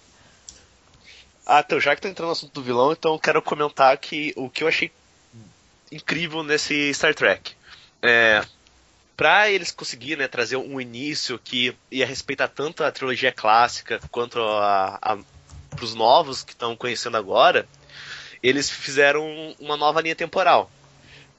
Ah, 1.45 1.61
então, 1.65 1.79
já 1.79 1.95
que 1.95 2.01
tá 2.01 2.09
entrando 2.09 2.27
no 2.27 2.31
assunto 2.31 2.53
do 2.53 2.63
vilão, 2.63 2.91
então 2.91 3.19
quero 3.19 3.41
comentar 3.41 3.97
que 3.97 4.33
o 4.35 4.49
que 4.49 4.63
eu 4.63 4.67
achei 4.67 4.91
incrível 5.91 6.41
nesse 6.41 6.93
Star 6.93 7.13
Trek. 7.13 7.53
É, 8.01 8.43
pra 9.15 9.49
eles 9.49 9.71
conseguirem 9.71 10.17
né, 10.17 10.27
trazer 10.27 10.55
um 10.55 10.79
início 10.79 11.37
que 11.37 11.75
ia 11.91 12.05
respeitar 12.05 12.47
tanto 12.47 12.83
a 12.83 12.91
trilogia 12.91 13.31
clássica 13.31 13.99
quanto 14.09 14.39
a, 14.39 14.97
a, 15.01 15.17
novos 15.95 16.43
que 16.43 16.53
estão 16.53 16.75
conhecendo 16.75 17.17
agora, 17.17 17.67
eles 18.41 18.69
fizeram 18.69 19.55
uma 19.59 19.75
nova 19.75 20.01
linha 20.01 20.15
temporal. 20.15 20.71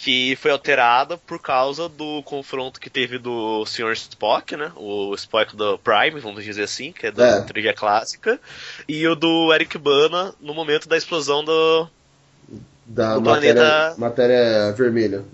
Que 0.04 0.37
foi 0.37 0.50
alterada 0.50 1.16
por 1.16 1.40
causa 1.40 1.88
do 1.88 2.23
confronto 2.25 2.78
que 2.78 2.90
teve 2.90 3.16
do 3.16 3.64
Sr. 3.64 3.92
Spock, 3.94 4.54
né? 4.54 4.70
O 4.76 5.14
Spock 5.14 5.56
do 5.56 5.78
Prime, 5.78 6.20
vamos 6.20 6.44
dizer 6.44 6.64
assim, 6.64 6.92
que 6.92 7.06
é 7.06 7.11
da 7.11 7.38
É. 7.38 7.40
trilogia 7.40 7.73
clássica, 7.73 8.38
e 8.87 9.06
o 9.08 9.14
do 9.14 9.50
Eric 9.54 9.78
Bana 9.78 10.34
no 10.40 10.52
momento 10.52 10.87
da 10.90 10.96
explosão 10.99 11.42
do. 11.42 11.88
Da 12.84 13.14
Do 13.14 13.23
matéria, 13.23 13.54
planeta- 13.54 13.94
matéria 13.96 14.73
vermelha. 14.73 15.25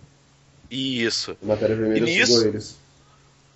Isso. 0.71 1.37
A 1.43 1.47
matéria 1.47 1.75
vermelha 1.75 1.99
E 1.99 2.03
nisso- 2.05 2.33
sugou 2.35 2.49
eles. 2.49 2.79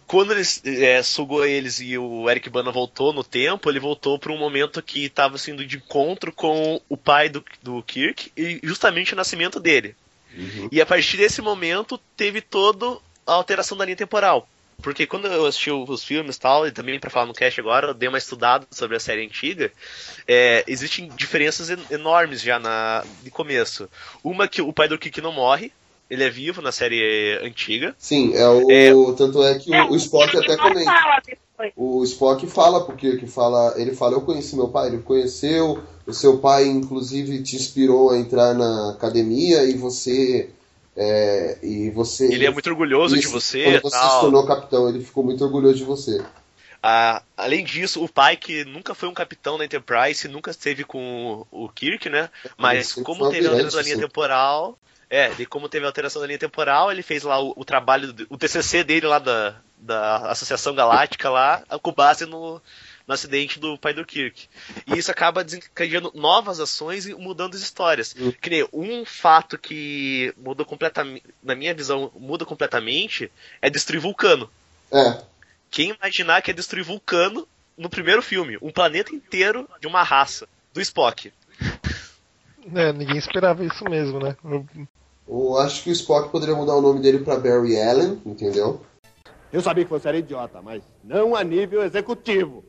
Quando 0.09 0.33
eles 0.33 0.61
é, 0.65 1.01
sugou 1.03 1.47
eles 1.47 1.79
e 1.81 1.97
o 1.97 2.29
Eric 2.29 2.51
Bana 2.51 2.73
voltou 2.73 3.13
no 3.13 3.23
tempo, 3.23 3.71
ele 3.71 3.79
voltou 3.79 4.19
para 4.19 4.33
um 4.33 4.39
momento 4.39 4.83
que 4.83 5.05
estava 5.05 5.39
sendo 5.39 5.65
de 5.65 5.77
encontro 5.77 6.33
com 6.33 6.81
o 6.89 6.97
pai 6.97 7.29
do, 7.29 7.43
do 7.63 7.81
Kirk 7.85 8.33
e 8.37 8.59
justamente 8.65 9.13
o 9.13 9.17
nascimento 9.17 9.61
dele. 9.61 9.95
Uhum. 10.37 10.69
E 10.71 10.81
a 10.81 10.87
partir 10.87 11.17
desse 11.17 11.41
momento 11.41 11.99
teve 12.17 12.41
toda 12.41 12.99
a 13.27 13.33
alteração 13.33 13.77
da 13.77 13.85
linha 13.85 13.97
temporal. 13.97 14.49
Porque 14.83 15.07
quando 15.07 15.27
eu 15.29 15.47
assisti 15.47 15.71
os 15.71 16.05
filmes 16.05 16.37
e 16.37 16.41
tal, 16.41 16.67
e 16.67 16.73
também 16.73 16.99
para 16.99 17.09
falar 17.09 17.27
no 17.27 17.33
cast 17.33 17.59
agora, 17.61 17.89
eu 17.89 17.95
dei 17.95 18.09
uma 18.09 18.19
estudada 18.19 18.67
sobre 18.71 18.97
a 18.97 19.01
série 19.01 19.25
antiga, 19.25 19.73
é, 20.27 20.65
existem 20.67 21.09
diferenças 21.17 21.71
en- 21.71 21.79
enormes 21.91 22.43
já 22.43 22.59
na, 22.59 23.05
de 23.23 23.31
começo. 23.31 23.89
Uma 24.23 24.49
que 24.49 24.61
o 24.61 24.73
pai 24.73 24.89
do 24.89 24.99
Kirk 24.99 25.21
não 25.21 25.33
morre, 25.33 25.73
ele 26.11 26.25
é 26.25 26.29
vivo 26.29 26.61
na 26.61 26.71
série 26.73 27.39
antiga. 27.43 27.95
Sim, 27.99 28.35
é 28.35 28.47
o. 28.49 28.71
É. 28.71 28.91
Tanto 29.17 29.43
é 29.43 29.59
que 29.59 29.71
o, 29.71 29.93
o 29.93 29.97
Spock 29.97 30.37
até 30.37 30.57
comenta. 30.57 30.93
O 31.77 32.03
Spock 32.05 32.47
fala 32.49 32.85
porque 32.85 33.17
que 33.17 33.27
fala, 33.27 33.75
ele 33.77 33.95
fala, 33.95 34.15
eu 34.15 34.21
conheci 34.21 34.57
meu 34.57 34.69
pai, 34.69 34.89
ele 34.89 34.99
conheceu, 34.99 35.83
o 36.07 36.13
seu 36.13 36.39
pai 36.39 36.67
inclusive 36.67 37.43
te 37.43 37.57
inspirou 37.57 38.11
a 38.11 38.19
entrar 38.19 38.55
na 38.55 38.91
academia 38.91 39.65
e 39.65 39.75
você 39.75 40.51
é, 40.97 41.59
e 41.63 41.91
você 41.91 42.33
Ele 42.33 42.47
é 42.47 42.51
muito 42.51 42.69
orgulhoso 42.71 43.19
de 43.19 43.27
você 43.27 43.65
quando 43.65 43.83
você 43.83 43.97
se 43.97 44.03
tal. 44.03 44.21
tornou 44.21 44.47
capitão, 44.47 44.89
ele 44.89 45.01
ficou 45.01 45.25
muito 45.25 45.45
orgulhoso 45.45 45.77
de 45.77 45.85
você. 45.85 46.25
Ah, 46.87 47.23
além 47.35 47.65
disso, 47.65 48.05
o 48.05 48.09
pai 48.09 48.37
que 48.37 48.65
nunca 48.67 48.95
foi 48.95 49.09
um 49.09 49.15
capitão 49.15 49.57
da 49.57 49.65
Enterprise, 49.65 50.29
nunca 50.29 50.51
esteve 50.51 50.85
com 50.85 51.47
o 51.51 51.67
Kirk, 51.71 52.11
né? 52.11 52.29
Mas 52.59 52.93
como 52.93 53.31
teve 53.31 53.47
a 53.47 53.51
alteração 53.51 53.81
da 53.81 53.85
linha 53.85 53.99
temporal, 53.99 54.79
é, 55.09 55.33
e 55.39 55.47
como 55.47 55.69
teve 55.69 55.87
a 55.87 55.89
alteração 55.89 56.21
da 56.21 56.27
linha 56.27 56.39
temporal, 56.39 56.93
ele 56.93 57.03
fez 57.03 57.23
lá 57.23 57.43
o, 57.43 57.55
o 57.57 57.65
trabalho, 57.65 58.15
o 58.29 58.37
TCC 58.37 58.85
dele 58.85 59.07
lá 59.07 59.19
da, 59.19 59.57
da 59.79 60.31
Associação 60.31 60.75
Galáctica 60.75 61.31
lá, 61.31 61.63
com 61.81 61.91
base 61.91 62.27
no, 62.27 62.61
no 63.07 63.15
acidente 63.15 63.59
do 63.61 63.77
pai 63.79 63.93
do 63.93 64.05
Kirk. 64.05 64.49
E 64.87 64.97
isso 64.99 65.11
acaba 65.11 65.45
desencadeando 65.45 66.11
novas 66.15 66.59
ações 66.61 67.07
e 67.07 67.15
mudando 67.15 67.55
as 67.55 67.61
histórias. 67.61 68.15
Hum. 68.19 68.33
Que 68.41 68.51
nem 68.51 68.69
um 68.73 69.05
fato 69.05 69.59
que 69.59 70.33
mudou 70.37 70.65
completamente, 70.65 71.23
na 71.43 71.55
minha 71.55 71.75
visão, 71.75 72.11
muda 72.19 72.45
completamente, 72.45 73.31
é 73.61 73.69
destruir 73.69 74.01
Vulcano. 74.01 74.49
É, 74.91 75.23
Quem 75.71 75.91
imaginar 76.01 76.41
que 76.41 76.51
é 76.51 76.55
destruir 76.55 76.85
Vulcano 76.85 77.47
no 77.77 77.91
primeiro 77.91 78.23
filme? 78.23 78.57
Um 78.63 78.71
planeta 78.71 79.15
inteiro 79.15 79.69
de 79.81 79.87
uma 79.87 80.03
raça, 80.03 80.49
do 80.73 80.81
Spock. 80.81 81.33
É, 82.75 82.93
ninguém 82.93 83.19
esperava 83.19 83.65
isso 83.65 83.85
mesmo, 83.85 84.19
né? 84.21 84.37
Eu- 84.45 84.67
eu 85.29 85.59
acho 85.59 85.83
que 85.83 85.91
o 85.91 85.93
Spock 85.93 86.31
poderia 86.31 86.55
mudar 86.55 86.75
o 86.77 86.81
nome 86.81 87.01
dele 87.01 87.19
pra 87.19 87.37
Barry 87.37 87.79
Allen, 87.81 88.23
entendeu? 88.25 88.81
Eu 89.53 89.61
sabia 89.61 89.85
que 89.85 89.91
você 89.91 90.09
era 90.09 90.19
idiota, 90.19 90.61
mas 90.63 90.83
não 91.03 91.37
a 91.37 91.45
nível 91.45 91.83
executivo. 91.85 92.65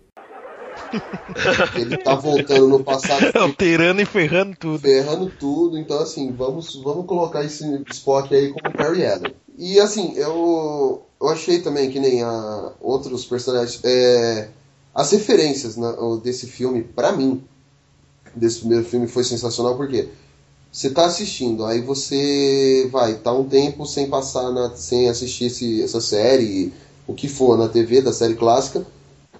Ele 1.75 1.97
tá 1.97 2.15
voltando 2.15 2.67
no 2.67 2.83
passado 2.83 3.25
Alterando 3.39 4.01
e 4.01 4.05
ferrando 4.05 4.55
tudo. 4.57 4.79
ferrando 4.79 5.29
tudo, 5.29 5.77
então 5.77 5.99
assim, 5.99 6.31
vamos, 6.33 6.75
vamos 6.83 7.05
colocar 7.05 7.43
esse 7.43 7.65
Spock 7.91 8.33
aí 8.33 8.51
como 8.51 8.73
Barry 8.75 9.05
Allen. 9.05 9.33
E 9.57 9.79
assim, 9.79 10.13
eu, 10.15 11.03
eu 11.21 11.29
achei 11.29 11.59
também 11.61 11.89
que 11.89 11.99
nem 11.99 12.21
a 12.23 12.71
outros 12.81 13.25
personagens, 13.25 13.79
é, 13.83 14.49
as 14.93 15.11
referências 15.11 15.75
na- 15.77 15.91
o- 15.99 16.17
desse 16.17 16.47
filme, 16.47 16.83
pra 16.83 17.11
mim, 17.13 17.43
desse 18.35 18.59
primeiro 18.59 18.85
filme 18.85 19.07
foi 19.07 19.23
sensacional, 19.23 19.75
porque 19.77 20.09
você 20.71 20.89
tá 20.89 21.05
assistindo, 21.05 21.65
aí 21.65 21.81
você 21.81 22.87
vai, 22.91 23.15
tá 23.15 23.31
um 23.31 23.45
tempo 23.47 23.85
sem 23.85 24.09
passar, 24.09 24.51
na, 24.51 24.75
sem 24.75 25.09
assistir 25.09 25.45
esse, 25.45 25.81
essa 25.81 26.01
série, 26.01 26.73
o 27.07 27.13
que 27.13 27.27
for 27.29 27.57
na 27.57 27.67
TV 27.69 28.01
da 28.01 28.11
série 28.13 28.35
clássica, 28.35 28.85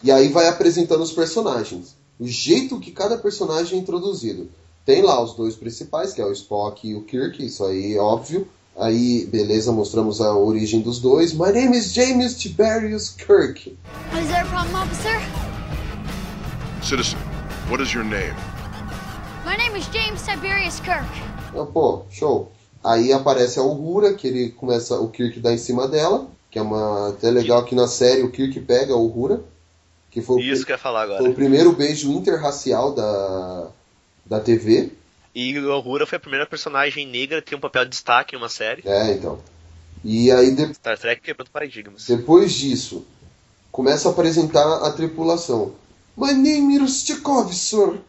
e 0.03 0.11
aí 0.11 0.29
vai 0.29 0.47
apresentando 0.47 1.01
os 1.01 1.11
personagens. 1.11 1.95
O 2.19 2.27
jeito 2.27 2.79
que 2.79 2.91
cada 2.91 3.17
personagem 3.17 3.77
é 3.77 3.81
introduzido. 3.81 4.49
Tem 4.85 5.01
lá 5.01 5.21
os 5.21 5.33
dois 5.33 5.55
principais, 5.55 6.13
que 6.13 6.21
é 6.21 6.25
o 6.25 6.31
Spock 6.31 6.87
e 6.87 6.95
o 6.95 7.01
Kirk, 7.01 7.43
isso 7.43 7.65
aí 7.65 7.95
é 7.95 7.99
óbvio. 7.99 8.47
Aí, 8.77 9.25
beleza, 9.25 9.71
mostramos 9.71 10.19
a 10.19 10.35
origem 10.35 10.81
dos 10.81 10.99
dois. 10.99 11.33
My 11.33 11.51
name 11.51 11.77
is 11.77 11.93
James 11.93 12.37
Tiberius 12.37 13.09
Kirk. 13.09 13.69
Is 13.69 14.27
there 14.27 14.41
a 14.41 14.45
problem, 14.45 14.75
officer? 14.81 15.17
Citizen, 16.83 17.17
what 17.69 17.81
is 17.81 17.93
your 17.93 18.03
name? 18.03 18.35
My 19.45 19.55
name 19.57 19.77
is 19.77 19.87
James 19.93 20.21
Tiberius 20.23 20.79
Kirk. 20.81 21.07
Ah, 21.57 21.65
Pô, 21.65 22.03
show. 22.11 22.51
Aí 22.83 23.11
aparece 23.11 23.59
a 23.59 23.63
Uhura, 23.63 24.13
que 24.13 24.27
ele 24.27 24.49
começa, 24.49 24.99
o 24.99 25.09
Kirk 25.09 25.39
dá 25.39 25.51
em 25.51 25.57
cima 25.57 25.87
dela, 25.87 26.27
que 26.51 26.59
é 26.59 26.61
uma 26.61 27.09
até 27.09 27.31
legal 27.31 27.63
que 27.63 27.73
na 27.73 27.87
série 27.87 28.21
o 28.21 28.29
Kirk 28.29 28.59
pega 28.59 28.93
a 28.93 28.97
Uhura, 28.97 29.41
que 30.15 30.21
foi, 30.21 30.37
o 30.37 30.39
Isso 30.39 30.65
que 30.65 30.71
eu 30.71 30.75
ia 30.75 30.79
falar 30.79 31.05
foi 31.05 31.15
agora. 31.17 31.29
o 31.29 31.35
primeiro 31.35 31.73
beijo 31.73 32.09
interracial 32.13 32.93
da, 32.95 33.67
da 34.25 34.39
TV. 34.39 34.93
E 35.35 35.59
o 35.59 35.77
Uhura 35.77 36.07
foi 36.07 36.15
a 36.15 36.19
primeira 36.21 36.45
personagem 36.45 37.05
negra 37.05 37.41
que 37.41 37.49
tem 37.49 37.57
um 37.57 37.61
papel 37.61 37.83
de 37.83 37.91
destaque 37.91 38.33
em 38.33 38.37
uma 38.37 38.47
série. 38.47 38.81
É, 38.85 39.11
então. 39.11 39.39
E 40.05 40.31
aí 40.31 40.55
de- 40.55 40.73
Star 40.73 40.97
Trek 40.97 41.21
quebrando 41.21 41.49
paradigmas. 41.49 42.05
depois 42.07 42.53
disso, 42.53 43.05
começa 43.73 44.07
a 44.07 44.11
apresentar 44.13 44.65
a 44.87 44.91
tripulação. 44.93 45.73
My 46.15 46.31
name 46.33 46.77
is 46.81 47.03
Chekhov, 47.03 47.53
sir. 47.53 47.99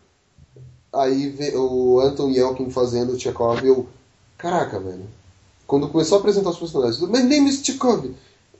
Aí 0.93 1.35
o 1.57 1.99
Anton 2.01 2.31
Yelkin 2.31 2.71
fazendo 2.71 3.15
o 3.15 3.19
Chekhov, 3.19 3.67
eu... 3.67 3.89
Caraca, 4.39 4.79
velho. 4.79 5.09
Quando 5.67 5.89
começou 5.89 6.19
a 6.19 6.21
apresentar 6.21 6.51
os 6.51 6.59
personagens, 6.59 7.01
My 7.01 7.25
name 7.25 7.51
is 7.51 7.61
Chekhov. 7.65 8.15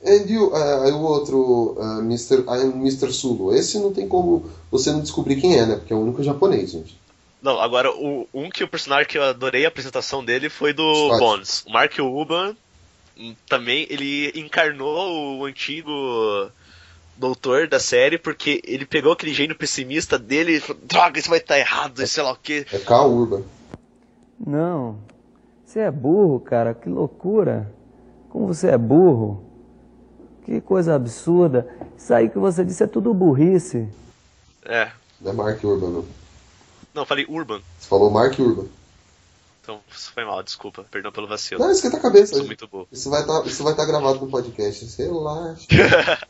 And 0.05 0.29
you, 0.29 0.55
aí 0.55 0.93
o 0.93 1.01
outro, 1.01 1.77
ah, 1.81 1.99
Mr. 2.01 2.45
I 2.47 2.63
am 2.63 2.81
Mr. 2.81 3.13
Sulu. 3.13 3.55
Esse 3.55 3.79
não 3.79 3.93
tem 3.93 4.07
como 4.07 4.45
você 4.71 4.93
não 4.93 5.01
descobrir 5.01 5.41
quem 5.41 5.57
é, 5.57 5.67
né? 5.67 5.77
Porque 5.77 5.93
é 5.93 5.97
o 5.97 6.01
único 6.01 6.23
japonês, 6.23 6.71
gente. 6.71 6.99
Não, 7.43 7.61
agora, 7.61 7.91
o, 7.91 8.27
um 8.35 8.51
que 8.51 8.65
o 8.65 8.69
personagem 8.69 9.07
que 9.07 9.19
eu 9.19 9.23
adorei 9.23 9.65
a 9.65 9.69
apresentação 9.69 10.25
dele 10.25 10.49
foi 10.49 10.73
do 10.73 11.09
Scott. 11.09 11.19
Bones. 11.19 11.65
O 11.67 11.73
Mark 11.73 11.99
Uban 11.99 12.57
hum, 13.19 13.35
também, 13.49 13.87
ele 13.89 14.33
encarnou 14.35 15.39
o 15.39 15.45
antigo 15.45 15.91
doutor 17.17 17.69
da 17.69 17.81
série, 17.81 18.19
porque 18.19 18.61
ele 18.65 18.85
pegou 18.85 19.13
aquele 19.13 19.33
gênio 19.33 19.57
pessimista 19.57 20.19
dele 20.19 20.57
e 20.57 20.61
falou, 20.61 20.83
droga, 20.85 21.19
isso 21.19 21.31
vai 21.31 21.39
estar 21.39 21.59
errado, 21.59 22.03
e 22.03 22.07
sei 22.07 22.23
lá 22.23 22.33
o 22.33 22.37
quê. 22.37 22.67
É 22.73 22.79
K. 22.79 23.03
Urban. 23.07 23.43
Não. 24.45 24.99
Você 25.65 25.81
é 25.81 25.91
burro, 25.91 26.41
cara. 26.41 26.75
Que 26.75 26.89
loucura. 26.89 27.73
Como 28.29 28.47
você 28.47 28.69
é 28.69 28.79
burro. 28.79 29.46
Que 30.47 30.61
coisa 30.61 30.95
absurda. 30.95 31.67
Isso 31.99 32.15
aí 32.15 32.31
que 32.31 32.39
você 32.39 32.65
disse 32.65 32.85
é 32.85 32.87
tudo 32.87 33.13
burrice. 33.13 33.89
É. 34.65 34.93
Não 35.21 35.33
é 35.33 35.35
Mark 35.35 35.65
Urban, 35.65 35.89
não. 35.89 36.05
Não, 36.95 37.05
falei 37.05 37.27
Urban. 37.29 37.61
Você 37.77 37.89
falou 37.89 38.13
Mark 38.13 38.39
Urban. 38.39 38.67
Então, 39.61 39.81
isso 39.91 40.13
foi 40.13 40.25
mal, 40.25 40.41
desculpa. 40.45 40.87
Perdão 40.89 41.11
pelo 41.11 41.27
vacilo. 41.27 41.61
Não, 41.61 41.73
esquenta 41.73 41.97
a 41.97 42.01
cabeça. 42.01 42.37
Sou 42.37 42.47
muito 42.47 42.69
bom. 42.69 42.87
Isso 42.93 43.11
vai 43.11 43.23
estar 43.23 43.45
isso 43.45 43.65
vai 43.65 43.75
tá 43.75 43.85
gravado 43.85 44.21
no 44.21 44.31
podcast. 44.31 45.03
Relaxa. 45.03 45.67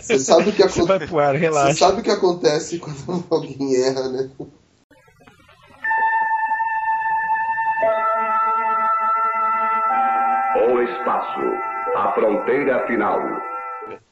Você 0.00 0.18
sabe 0.20 0.50
o 0.50 0.52
que 0.52 0.62
Você 0.62 0.84
vai 0.84 0.96
acontece. 0.96 1.10
pro 1.10 1.18
ar, 1.18 1.36
Você 1.72 1.74
sabe 1.74 2.00
o 2.00 2.04
que 2.04 2.10
acontece 2.12 2.78
quando 2.78 3.24
alguém 3.30 3.82
erra, 3.82 4.08
né? 4.10 4.30
O 10.70 10.80
espaço. 10.82 11.73
A 11.94 12.12
fronteira 12.12 12.86
final. 12.86 13.20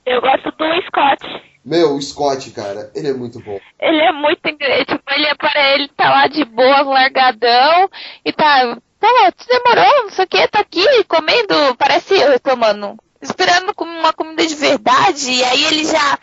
Eu 0.07 0.21
gosto 0.21 0.51
do 0.53 0.83
Scott. 0.87 1.43
Meu, 1.65 1.95
o 1.95 2.03
Scott, 2.03 2.51
cara, 2.51 2.91
ele 2.95 3.09
é 3.09 3.13
muito 3.13 3.41
bom. 3.41 3.59
Ele 3.81 4.01
é 4.01 4.13
muito. 4.13 4.41
Tipo, 4.43 5.03
ele 5.15 5.27
é 5.27 5.35
para 5.35 5.75
ele 5.75 5.89
tá 5.89 6.11
lá 6.11 6.27
de 6.27 6.45
boa, 6.45 6.83
largadão, 6.83 7.89
e 8.25 8.33
tá. 8.33 8.77
Pô, 9.01 9.09
tu 9.37 9.47
demorou, 9.49 10.05
não 10.05 10.11
sei 10.11 10.25
o 10.25 10.29
que, 10.29 10.49
tá 10.49 10.61
aqui 10.61 10.85
comendo, 11.05 11.55
parece 11.77 12.15
eu 12.15 12.31
reclamando. 12.31 12.97
Esperando 13.21 13.75
com 13.75 13.85
uma 13.85 14.13
comida 14.13 14.47
de 14.47 14.55
verdade, 14.55 15.31
e 15.33 15.45
aí 15.45 15.65
ele 15.65 15.85
já. 15.85 16.19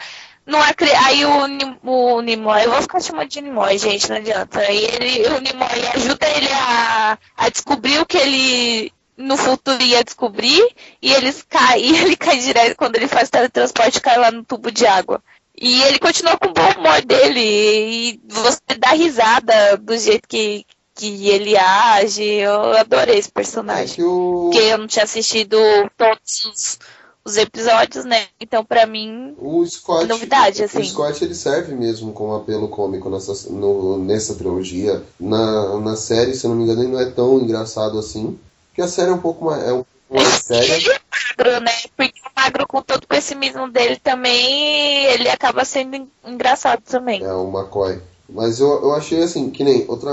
Não 0.45 0.59
acre... 0.63 0.89
Aí 1.05 1.23
o, 1.25 1.45
Nim- 1.45 1.77
o 1.83 2.21
Nimoy, 2.21 2.63
eu 2.63 2.71
vou 2.71 2.81
ficar 2.81 2.99
chamando 3.01 3.27
de 3.29 3.39
Nimoy, 3.39 3.77
gente, 3.77 4.09
não 4.09 4.17
adianta. 4.17 4.59
Aí 4.59 4.83
ele, 4.83 5.27
o 5.27 5.39
Nimoy 5.39 5.87
ajuda 5.95 6.27
ele 6.35 6.49
a, 6.51 7.17
a 7.37 7.49
descobrir 7.49 7.99
o 7.99 8.05
que 8.05 8.17
ele 8.17 8.91
no 9.19 9.35
futuro 9.37 9.81
ia 9.83 10.03
descobrir, 10.03 10.65
e 11.01 11.11
eles 11.13 11.43
caem, 11.47 11.83
e 11.93 11.97
ele 11.97 12.15
cai 12.15 12.39
direto 12.39 12.75
quando 12.77 12.95
ele 12.95 13.07
faz 13.07 13.29
teletransporte, 13.29 14.01
cai 14.01 14.17
lá 14.17 14.31
no 14.31 14.43
tubo 14.43 14.71
de 14.71 14.85
água. 14.87 15.21
E 15.61 15.81
ele 15.83 15.99
continua 15.99 16.37
com 16.37 16.47
o 16.47 16.53
bom 16.53 16.79
humor 16.79 17.01
dele. 17.01 17.41
E 17.41 18.21
você 18.29 18.59
dá 18.79 18.91
risada 18.91 19.75
do 19.77 19.97
jeito 19.97 20.25
que, 20.25 20.65
que 20.95 21.27
ele 21.27 21.57
age. 21.57 22.23
Eu 22.23 22.77
adorei 22.77 23.17
esse 23.17 23.27
É 23.27 23.31
personagem. 23.33 23.95
que 23.95 24.03
o, 24.03 24.49
Porque 24.51 24.63
eu 24.65 24.77
não 24.77 24.87
tinha 24.87 25.03
assistido 25.03 25.57
todos 25.97 26.45
os, 26.45 26.79
os 27.25 27.35
episódios, 27.35 28.05
né? 28.05 28.27
Então, 28.39 28.63
pra 28.63 28.85
mim, 28.85 29.35
o 29.37 29.65
Scott. 29.65 30.05
novidade, 30.07 30.61
O 30.61 30.65
assim. 30.65 30.83
Scott 30.85 31.21
ele 31.25 31.35
serve 31.35 31.75
mesmo 31.75 32.13
como 32.13 32.35
apelo 32.35 32.69
cômico 32.69 33.09
nessa, 33.09 33.49
no- 33.51 33.97
nessa 33.97 34.35
trilogia. 34.35 35.03
Na, 35.19 35.77
na 35.81 35.97
série, 35.97 36.35
se 36.35 36.45
eu 36.45 36.51
não 36.51 36.55
me 36.57 36.63
engano, 36.63 36.83
ele 36.83 36.91
não 36.93 36.99
é 37.01 37.05
tão 37.11 37.37
engraçado 37.37 37.99
assim. 37.99 38.39
Porque 38.79 38.81
a 38.81 38.87
série 38.87 39.09
é 39.11 39.13
um 39.13 39.17
pouco 39.19 39.43
mais, 39.43 39.61
é 39.63 39.73
um 39.73 39.83
pouco 39.83 40.23
mais 40.23 40.41
séria. 40.43 40.73
é 40.73 40.99
magro, 41.37 41.59
né? 41.65 41.71
Porque 41.97 42.13
o 42.25 42.39
magro, 42.39 42.65
com 42.65 42.81
todo 42.81 43.03
o 43.03 43.07
pessimismo 43.07 43.69
dele 43.69 43.97
também, 43.97 45.03
ele 45.07 45.27
acaba 45.27 45.65
sendo 45.65 45.95
en- 45.97 46.07
engraçado 46.25 46.81
também. 46.89 47.21
É 47.21 47.33
o 47.33 47.49
McCoy. 47.49 47.99
Mas 48.29 48.61
eu, 48.61 48.67
eu 48.83 48.93
achei 48.93 49.21
assim, 49.21 49.49
que 49.49 49.65
nem 49.65 49.83
outra 49.89 50.11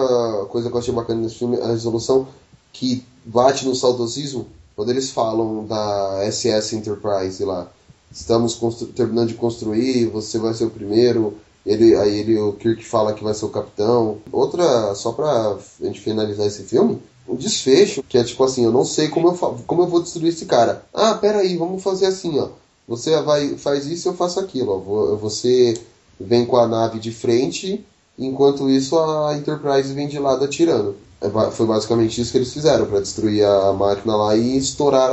coisa 0.49 0.69
que 0.69 0.75
eu 0.75 0.81
achei 0.81 0.93
bacana 0.93 1.21
nesse 1.21 1.37
filme, 1.37 1.61
a 1.61 1.69
resolução 1.69 2.27
que 2.73 3.05
bate 3.25 3.65
no 3.67 3.75
saudosismo, 3.75 4.49
quando 4.75 4.91
eles 4.91 5.11
falam 5.11 5.65
da 5.65 6.25
SS 6.29 6.75
Enterprise 6.75 7.45
lá. 7.45 7.69
Estamos 8.11 8.57
terminando 8.97 9.29
de 9.29 9.35
construir, 9.35 10.07
você 10.07 10.39
vai 10.39 10.55
ser 10.55 10.65
o 10.65 10.71
primeiro. 10.71 11.37
Ele, 11.65 11.95
aí 11.97 12.19
ele, 12.19 12.37
o 12.39 12.53
Kirk 12.55 12.85
fala 12.85 13.13
que 13.13 13.23
vai 13.23 13.35
ser 13.35 13.45
o 13.45 13.51
capitão. 13.51 14.19
Outra, 14.33 14.93
só 14.97 15.13
pra 15.13 15.57
gente 15.81 16.01
finalizar 16.01 16.47
esse 16.47 16.63
filme, 16.65 17.01
um 17.29 17.35
desfecho, 17.37 18.03
que 18.09 18.19
é 18.19 18.25
tipo 18.25 18.43
assim, 18.45 18.65
eu 18.65 18.73
não 18.73 18.85
sei 18.85 19.09
como 19.09 19.29
eu, 19.29 19.35
como 19.67 19.83
eu 19.83 19.87
vou 19.87 20.03
destruir 20.03 20.29
esse 20.29 20.47
cara. 20.47 20.85
Ah, 20.95 21.15
peraí, 21.15 21.57
vamos 21.57 21.83
fazer 21.83 22.07
assim, 22.07 22.39
ó. 22.39 22.49
Você 22.89 23.21
vai, 23.23 23.57
faz 23.59 23.87
isso 23.87 24.09
eu 24.09 24.15
faço 24.15 24.39
aquilo, 24.39 24.73
ó. 24.73 24.79
Vo- 24.79 25.17
Você 25.17 25.75
vem 26.21 26.47
com 26.47 26.57
a 26.57 26.67
nave 26.69 26.99
de 26.99 27.13
frente, 27.13 27.85
enquanto 28.19 28.71
isso 28.71 28.99
a 28.99 29.37
Enterprise 29.37 29.93
vem 29.93 30.09
de 30.09 30.19
lado 30.19 30.45
atirando. 30.45 30.97
É 31.21 31.29
foi 31.51 31.67
basicamente 31.67 32.21
isso 32.21 32.31
que 32.31 32.39
eles 32.39 32.53
fizeram, 32.53 32.87
para 32.87 33.01
destruir 33.01 33.45
a 33.45 33.73
máquina 33.73 34.15
lá 34.17 34.37
e 34.37 34.57
estourar 34.57 35.11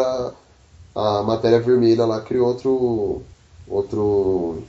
a, 0.96 1.20
a 1.20 1.24
matéria 1.24 1.60
vermelha 1.60 2.06
lá, 2.06 2.22
criou 2.22 2.48
outro. 2.48 3.22
outro. 3.68 4.64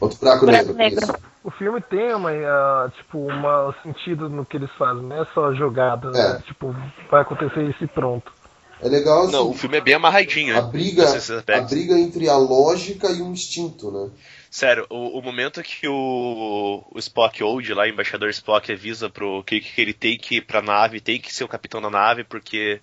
outro 0.00 0.18
buraco, 0.18 0.44
Buraco 0.46 0.72
negro. 0.72 0.74
negro. 0.74 1.31
O 1.44 1.50
filme 1.50 1.80
tem 1.80 2.14
uma, 2.14 2.92
tipo, 2.96 3.18
uma 3.18 3.74
sentido 3.82 4.28
no 4.28 4.46
que 4.46 4.56
eles 4.56 4.70
fazem, 4.78 5.02
não 5.02 5.22
é 5.22 5.26
só 5.34 5.52
jogada, 5.54 6.10
né? 6.10 6.36
É. 6.36 6.42
Tipo, 6.42 6.74
vai 7.10 7.22
acontecer 7.22 7.68
isso 7.68 7.82
e 7.82 7.88
pronto. 7.88 8.32
É 8.80 8.88
legal 8.88 9.22
assim, 9.22 9.32
Não, 9.32 9.50
o 9.50 9.54
filme 9.54 9.76
é 9.76 9.80
bem 9.80 9.94
amarradinho, 9.94 10.54
né? 10.54 10.58
a 10.58 10.62
briga, 10.62 11.04
a 11.06 11.60
briga 11.60 11.96
entre 11.96 12.28
a 12.28 12.36
lógica 12.36 13.08
e 13.10 13.22
o 13.22 13.28
instinto, 13.28 13.92
né? 13.92 14.10
Sério, 14.50 14.86
o, 14.90 15.18
o 15.18 15.22
momento 15.22 15.62
que 15.62 15.86
o, 15.88 16.84
o 16.92 16.98
Spock 16.98 17.42
Old, 17.42 17.72
lá, 17.74 17.84
o 17.84 17.86
embaixador 17.86 18.28
Spock, 18.30 18.70
avisa 18.72 19.08
pro 19.08 19.42
Kirk 19.44 19.72
que 19.72 19.80
ele 19.80 19.94
tem 19.94 20.18
que 20.18 20.36
ir 20.36 20.40
pra 20.42 20.60
nave, 20.60 21.00
tem 21.00 21.20
que 21.20 21.32
ser 21.32 21.44
o 21.44 21.48
capitão 21.48 21.80
da 21.80 21.88
nave, 21.88 22.24
porque 22.24 22.80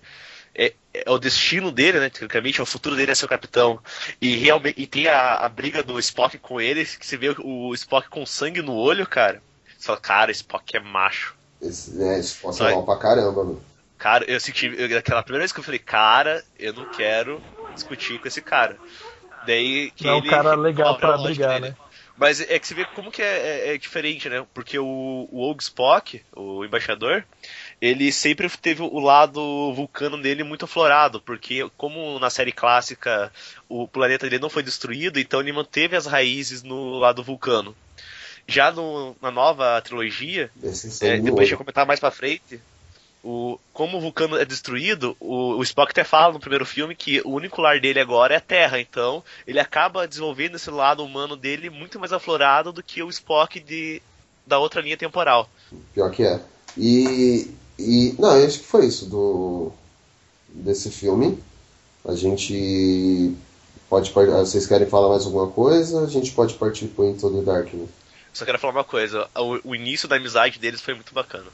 é, 0.66 0.74
é 0.94 1.10
o 1.12 1.18
destino 1.18 1.72
dele, 1.72 2.00
né? 2.00 2.10
Tecnicamente, 2.10 2.60
é 2.60 2.64
o 2.64 2.66
futuro 2.66 2.96
dele 2.96 3.12
é 3.12 3.16
ser 3.16 3.26
o 3.26 3.30
capitão. 3.30 3.80
E 4.22 4.36
realmente 4.36 4.82
e 4.82 4.86
tem 4.88 5.08
a, 5.08 5.36
a 5.36 5.50
briga 5.50 5.82
do 5.82 5.98
Spock 6.00 6.38
com 6.38 6.60
ele, 6.60 6.86
que 6.86 7.06
você 7.06 7.18
vê 7.18 7.34
o 7.40 7.74
Spock 7.74 8.10
com 8.10 8.26
sangue 8.26 8.62
no 8.62 8.74
olho, 8.74 9.08
cara. 9.08 9.42
Você 9.78 9.86
fala, 9.86 10.00
cara, 10.00 10.32
Spock 10.32 10.76
é 10.76 10.80
macho. 10.80 11.36
Esse, 11.62 11.92
pode 12.42 12.56
ser 12.56 12.64
Vai. 12.64 12.74
mal 12.74 12.84
pra 12.84 12.98
caramba, 12.98 13.44
mano. 13.44 13.62
Cara, 13.98 14.24
eu 14.26 14.40
senti. 14.40 14.66
eu- 14.68 14.98
aquela 14.98 15.24
primeira 15.24 15.42
vez 15.44 15.52
que 15.52 15.60
eu 15.60 15.64
falei, 15.64 15.80
cara, 15.80 16.44
eu 16.58 16.74
não 16.74 16.86
quero 16.86 17.42
discutir 17.74 18.20
com 18.20 18.28
esse 18.28 18.42
cara. 18.42 18.78
Daí 19.46 19.92
que 19.92 20.08
é 20.08 20.12
um 20.14 20.18
ele 20.20 20.30
cara 20.30 20.56
legal 20.56 20.94
cobra 20.94 21.08
a 21.08 21.12
pra 21.14 21.22
lógica 21.22 21.48
brigar, 21.48 21.62
dele. 21.62 21.72
né? 21.72 21.78
Mas 22.18 22.42
é 22.42 22.60
que 22.60 22.68
você 22.68 22.74
vê 22.74 22.86
como 22.86 23.12
que 23.12 23.22
é, 23.22 23.70
é- 23.70 23.76
é 23.76 23.78
diferente, 23.78 24.28
né? 24.30 24.46
Porque 24.54 24.78
o, 24.78 24.86
o 25.32 25.50
Og 25.50 25.62
Spock, 25.62 26.22
o 26.36 26.66
embaixador, 26.66 27.24
ele 27.82 28.12
sempre 28.12 28.50
teve 28.50 28.82
o 28.82 29.00
lado 29.00 29.74
vulcano 29.74 30.22
dele 30.22 30.44
muito 30.44 30.66
aflorado, 30.66 31.22
porque 31.22 31.70
como 31.78 32.20
na 32.20 32.30
série 32.30 32.52
clássica 32.52 33.32
o 33.68 33.88
planeta 33.88 34.30
dele 34.30 34.42
não 34.42 34.50
foi 34.50 34.64
destruído, 34.64 35.20
então 35.20 35.40
ele 35.40 35.52
manteve 35.54 35.96
as 35.96 36.06
raízes 36.06 36.62
no 36.64 36.98
lado 37.00 37.24
vulcano. 37.24 37.76
Já 38.48 38.72
no- 38.72 39.16
na 39.22 39.30
nova 39.32 39.80
trilogia, 39.82 40.50
é, 41.02 41.18
depois 41.22 41.48
vai 41.50 41.58
comentar 41.58 41.86
mais 41.86 42.00
pra 42.00 42.12
frente. 42.12 42.60
O, 43.22 43.60
como 43.74 43.98
o 43.98 44.02
vulcano 44.02 44.38
é 44.38 44.46
destruído, 44.46 45.16
o, 45.20 45.58
o 45.58 45.64
Spock 45.64 45.92
até 45.92 46.04
fala 46.06 46.34
no 46.34 46.40
primeiro 46.40 46.66
filme 46.66 46.96
que 46.96 47.20
o 47.26 47.32
único 47.32 47.62
lar 47.62 47.80
dele 47.80 48.00
agora 48.00 48.34
é 48.34 48.38
a 48.38 48.42
Terra. 48.42 48.80
Então, 48.80 49.22
ele 49.46 49.60
acaba 49.60 50.08
desenvolvendo 50.08 50.56
esse 50.56 50.70
lado 50.72 51.04
humano 51.04 51.36
dele 51.36 51.70
muito 51.70 52.00
mais 52.00 52.14
aflorado 52.14 52.72
do 52.72 52.82
que 52.82 53.04
o 53.04 53.10
Spock 53.10 53.60
de, 53.60 54.02
da 54.48 54.58
outra 54.58 54.82
linha 54.82 54.96
temporal. 54.98 55.50
Pior 55.94 56.10
que 56.12 56.24
é. 56.24 56.40
E, 56.78 57.52
e 57.80 58.16
não, 58.20 58.36
eu 58.38 58.48
acho 58.48 58.60
que 58.60 58.66
foi 58.66 58.86
isso 58.86 59.06
do 59.06 59.72
desse 60.50 60.90
filme. 60.90 61.38
A 62.06 62.16
gente 62.16 63.36
pode 63.90 64.12
ah, 64.16 64.40
vocês 64.40 64.66
querem 64.68 64.88
falar 64.88 65.10
mais 65.10 65.26
alguma 65.26 65.48
coisa? 65.48 66.04
A 66.04 66.08
gente 66.08 66.32
pode 66.32 66.54
partir 66.56 66.88
pro 66.88 67.06
Into 67.08 67.30
the 67.30 67.42
Dark. 67.42 67.74
Né? 67.74 67.88
Só 68.34 68.46
quero 68.46 68.60
falar 68.60 68.74
uma 68.74 68.84
coisa: 68.84 69.28
o, 69.36 69.70
o 69.70 69.76
início 69.76 70.08
da 70.08 70.16
amizade 70.16 70.60
deles 70.60 70.82
foi 70.82 70.94
muito 70.94 71.14
bacana. 71.14 71.48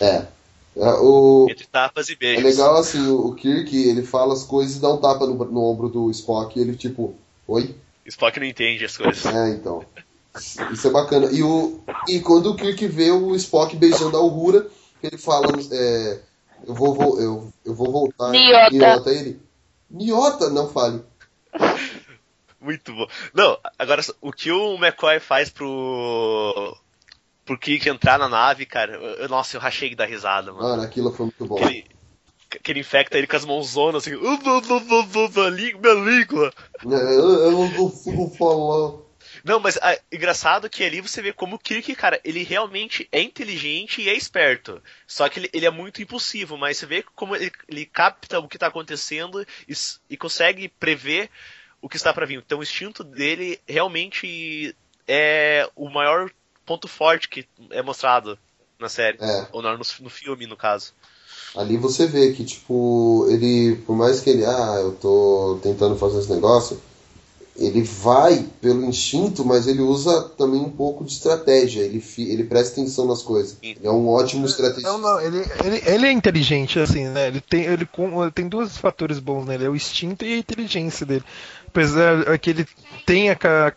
É. 0.00 0.26
É, 0.74 0.90
o... 0.94 1.48
Entre 1.50 1.66
tapas 1.66 2.08
e 2.08 2.12
É 2.12 2.16
beijos. 2.16 2.44
legal 2.44 2.76
assim, 2.76 3.06
o 3.06 3.26
o 3.26 3.34
Kirk, 3.34 3.76
ele 3.76 4.02
fala 4.02 4.32
as 4.32 4.42
coisas 4.42 4.76
e 4.76 4.80
dá 4.80 4.90
um 4.90 4.96
tapa 4.96 5.26
no, 5.26 5.34
no 5.44 5.62
ombro 5.62 5.88
do 5.88 6.10
Spock 6.10 6.58
e 6.58 6.62
ele 6.62 6.74
tipo, 6.74 7.14
oi? 7.46 7.74
Spock 8.06 8.40
não 8.40 8.46
entende 8.46 8.84
as 8.84 8.96
coisas. 8.96 9.24
É, 9.26 9.50
então. 9.50 9.84
Isso 10.72 10.88
é 10.88 10.90
bacana. 10.90 11.28
E, 11.30 11.42
o, 11.42 11.78
e 12.08 12.20
quando 12.20 12.50
o 12.50 12.56
Kirk 12.56 12.86
vê 12.86 13.10
o 13.10 13.34
Spock 13.36 13.76
beijando 13.76 14.16
a 14.16 14.20
Uhura, 14.20 14.66
ele 15.06 15.18
fala, 15.18 15.46
é, 15.72 16.20
eu, 16.66 16.74
vou, 16.74 16.94
vou- 16.94 17.20
eu, 17.20 17.52
eu 17.64 17.74
vou 17.74 17.90
voltar. 17.92 18.30
Niota. 18.30 19.10
ele. 19.10 19.40
Niota, 19.90 20.48
não 20.50 20.68
fale. 20.70 21.02
Muito 22.60 22.92
bom. 22.94 23.06
Não, 23.34 23.58
agora 23.78 24.02
o 24.20 24.32
que 24.32 24.50
o 24.52 24.74
McCoy 24.76 25.18
faz 25.18 25.50
pro. 25.50 26.76
pro 27.44 27.58
Kirk 27.58 27.88
entrar 27.88 28.18
na 28.18 28.28
nave, 28.28 28.64
cara, 28.64 28.92
eu- 28.94 29.28
nossa, 29.28 29.56
eu 29.56 29.60
rachei 29.60 29.88
de 29.90 29.96
dar 29.96 30.06
risada, 30.06 30.52
mano. 30.52 30.68
Mano, 30.68 30.82
aquilo 30.82 31.12
foi 31.12 31.26
muito 31.26 31.44
bom. 31.44 31.56
Que 31.56 31.64
ele, 31.64 31.84
que 32.62 32.70
ele 32.70 32.80
infecta 32.80 33.18
ele 33.18 33.26
com 33.26 33.34
as 33.36 33.44
mãozonas 33.44 34.02
assim, 34.06 34.14
"Uh, 34.14 34.34
uh, 34.34 34.58
uh, 34.58 34.76
uh, 34.76 35.18
uh, 35.18 35.48
uh, 35.48 35.50
minha 35.50 35.94
língua. 35.94 36.52
É, 36.84 36.94
Eu, 37.16 37.28
eu 37.46 37.52
não 37.52 37.70
consigo 37.72 38.30
falar. 38.38 38.98
Não, 39.44 39.58
mas 39.58 39.78
ah, 39.82 39.98
engraçado 40.10 40.70
que 40.70 40.84
ali 40.84 41.00
você 41.00 41.20
vê 41.20 41.32
como 41.32 41.56
o 41.56 41.58
Kirk, 41.58 41.94
cara, 41.94 42.20
ele 42.24 42.42
realmente 42.42 43.08
é 43.10 43.20
inteligente 43.20 44.00
e 44.00 44.08
é 44.08 44.14
esperto. 44.14 44.82
Só 45.06 45.28
que 45.28 45.40
ele, 45.40 45.50
ele 45.52 45.66
é 45.66 45.70
muito 45.70 46.02
impulsivo, 46.02 46.56
mas 46.56 46.78
você 46.78 46.86
vê 46.86 47.04
como 47.14 47.34
ele, 47.34 47.50
ele 47.68 47.86
capta 47.86 48.38
o 48.38 48.48
que 48.48 48.58
tá 48.58 48.68
acontecendo 48.68 49.44
e, 49.68 49.74
e 50.10 50.16
consegue 50.16 50.68
prever 50.68 51.28
o 51.80 51.88
que 51.88 51.96
está 51.96 52.12
para 52.12 52.26
vir. 52.26 52.38
Então 52.38 52.60
o 52.60 52.62
instinto 52.62 53.02
dele 53.02 53.60
realmente 53.66 54.74
é 55.08 55.68
o 55.74 55.90
maior 55.90 56.30
ponto 56.64 56.86
forte 56.86 57.28
que 57.28 57.46
é 57.70 57.82
mostrado 57.82 58.38
na 58.78 58.88
série. 58.88 59.18
É. 59.20 59.48
Ou 59.52 59.62
no, 59.62 59.76
no 59.76 60.10
filme, 60.10 60.46
no 60.46 60.56
caso. 60.56 60.94
Ali 61.54 61.76
você 61.76 62.06
vê 62.06 62.32
que, 62.32 62.44
tipo, 62.44 63.26
ele, 63.28 63.76
por 63.86 63.94
mais 63.94 64.20
que 64.20 64.30
ele, 64.30 64.44
ah, 64.44 64.76
eu 64.80 64.92
tô 64.92 65.58
tentando 65.62 65.96
fazer 65.96 66.20
esse 66.20 66.32
negócio, 66.32 66.80
ele 67.56 67.82
vai 67.82 68.46
pelo 68.60 68.84
instinto, 68.84 69.44
mas 69.44 69.66
ele 69.66 69.80
usa 69.82 70.22
também 70.38 70.60
um 70.60 70.70
pouco 70.70 71.04
de 71.04 71.12
estratégia. 71.12 71.82
Ele, 71.82 72.00
fi- 72.00 72.30
ele 72.30 72.44
presta 72.44 72.80
atenção 72.80 73.06
nas 73.06 73.22
coisas. 73.22 73.56
Ele 73.62 73.78
é 73.82 73.90
um 73.90 74.08
ótimo 74.08 74.46
estrategista. 74.46 74.90
Não, 74.90 74.98
não, 74.98 75.20
ele, 75.20 75.44
ele, 75.64 75.82
ele 75.84 76.06
é 76.06 76.12
inteligente, 76.12 76.78
assim, 76.78 77.08
né? 77.08 77.28
Ele 77.28 77.40
tem, 77.40 77.64
ele, 77.64 77.86
ele 77.96 78.30
tem 78.32 78.48
dois 78.48 78.76
fatores 78.76 79.18
bons 79.18 79.44
nele, 79.44 79.66
é 79.66 79.68
o 79.68 79.76
instinto 79.76 80.24
e 80.24 80.32
a 80.34 80.38
inteligência 80.38 81.04
dele. 81.04 81.24
Apesar 81.66 82.38
que 82.38 82.50
ele 82.50 82.66
tem 83.06 83.30
aquela 83.30 83.72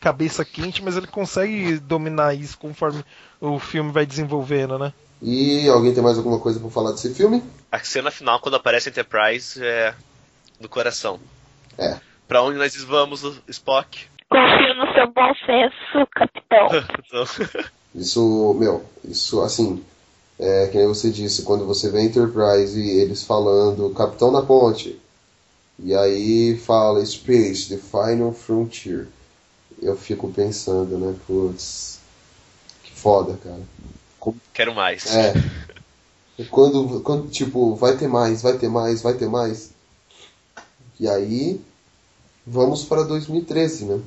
cabeça 0.00 0.44
quente, 0.44 0.82
mas 0.82 0.96
ele 0.96 1.06
consegue 1.06 1.78
dominar 1.78 2.34
isso 2.34 2.58
conforme 2.58 3.04
o 3.40 3.58
filme 3.58 3.92
vai 3.92 4.06
desenvolvendo, 4.06 4.78
né? 4.78 4.92
E 5.22 5.68
alguém 5.68 5.94
tem 5.94 6.02
mais 6.02 6.18
alguma 6.18 6.38
coisa 6.38 6.60
pra 6.60 6.68
falar 6.70 6.92
desse 6.92 7.12
filme? 7.14 7.42
A 7.72 7.78
cena 7.80 8.10
final, 8.10 8.38
quando 8.40 8.56
aparece 8.56 8.88
Enterprise, 8.90 9.62
é 9.62 9.94
do 10.60 10.68
coração. 10.68 11.18
É. 11.78 11.96
Pra 12.28 12.42
onde 12.42 12.58
nós 12.58 12.74
vamos, 12.84 13.22
Spock? 13.48 14.06
Confio 14.28 14.74
no 14.74 14.92
seu 14.92 15.06
bom 15.12 15.32
senso, 15.46 16.06
capitão. 16.10 16.68
Então, 17.06 17.24
Isso, 17.94 18.54
meu, 18.58 18.84
isso 19.04 19.40
assim, 19.40 19.82
é 20.38 20.66
que 20.66 20.76
nem 20.76 20.86
você 20.86 21.10
disse, 21.10 21.44
quando 21.44 21.64
você 21.64 21.90
vê 21.90 22.02
Enterprise 22.02 22.78
e 22.78 23.00
eles 23.00 23.22
falando 23.22 23.88
Capitão 23.94 24.30
na 24.30 24.42
Ponte, 24.42 25.00
e 25.78 25.94
aí 25.94 26.58
fala 26.58 27.04
Space, 27.04 27.70
the 27.70 27.78
final 27.78 28.32
frontier, 28.32 29.08
eu 29.80 29.96
fico 29.96 30.30
pensando, 30.30 30.98
né, 30.98 31.14
putz, 31.26 31.98
que 32.84 32.92
foda, 32.92 33.38
cara. 33.42 33.62
quero 34.52 34.74
mais. 34.74 35.16
É. 35.16 35.32
Quando, 36.50 37.00
quando, 37.00 37.30
tipo, 37.30 37.74
vai 37.76 37.96
ter 37.96 38.08
mais, 38.08 38.42
vai 38.42 38.58
ter 38.58 38.68
mais, 38.68 39.00
vai 39.00 39.14
ter 39.14 39.28
mais. 39.28 39.70
E 41.00 41.08
aí, 41.08 41.58
vamos 42.46 42.84
para 42.84 43.02
2013, 43.02 43.84
né? 43.86 44.00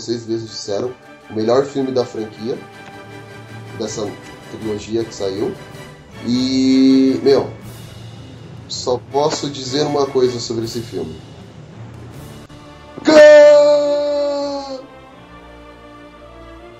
Vocês 0.00 0.26
mesmos 0.26 0.50
disseram, 0.50 0.94
o 1.30 1.34
melhor 1.34 1.64
filme 1.64 1.90
da 1.90 2.04
franquia, 2.04 2.58
dessa 3.78 4.06
trilogia 4.50 5.04
que 5.04 5.14
saiu. 5.14 5.54
E, 6.26 7.18
meu, 7.22 7.50
só 8.68 8.98
posso 9.10 9.50
dizer 9.50 9.82
uma 9.82 10.06
coisa 10.06 10.38
sobre 10.38 10.66
esse 10.66 10.80
filme. 10.80 11.18
Gol! 13.04 13.16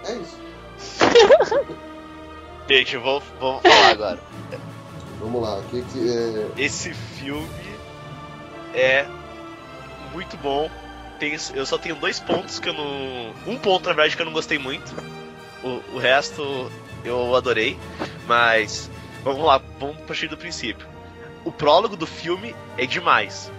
É 0.04 0.12
isso. 0.16 0.36
Gente, 2.68 2.96
vou, 2.98 3.22
vou 3.40 3.60
falar 3.60 3.90
agora. 3.90 4.20
Vamos 5.20 5.42
lá. 5.42 5.62
Que 5.70 5.82
que 5.82 6.10
é... 6.10 6.50
Esse 6.56 6.92
filme 6.92 7.48
é 8.74 9.06
muito 10.12 10.36
bom. 10.38 10.68
Tem, 11.18 11.36
eu 11.54 11.64
só 11.64 11.78
tenho 11.78 11.94
dois 11.96 12.20
pontos 12.20 12.58
que 12.58 12.68
eu 12.68 12.74
não. 12.74 13.32
Um 13.46 13.56
ponto, 13.58 13.88
na 13.88 13.94
verdade, 13.94 14.14
que 14.16 14.22
eu 14.22 14.26
não 14.26 14.32
gostei 14.32 14.58
muito. 14.58 14.94
O, 15.62 15.82
o 15.94 15.98
resto 15.98 16.70
eu 17.04 17.34
adorei. 17.34 17.78
Mas 18.26 18.90
vamos 19.22 19.44
lá, 19.44 19.60
vamos 19.78 19.96
partir 20.02 20.28
do 20.28 20.36
princípio. 20.36 20.86
O 21.44 21.52
prólogo 21.52 21.96
do 21.96 22.06
filme 22.06 22.54
é 22.76 22.84
demais. 22.86 23.50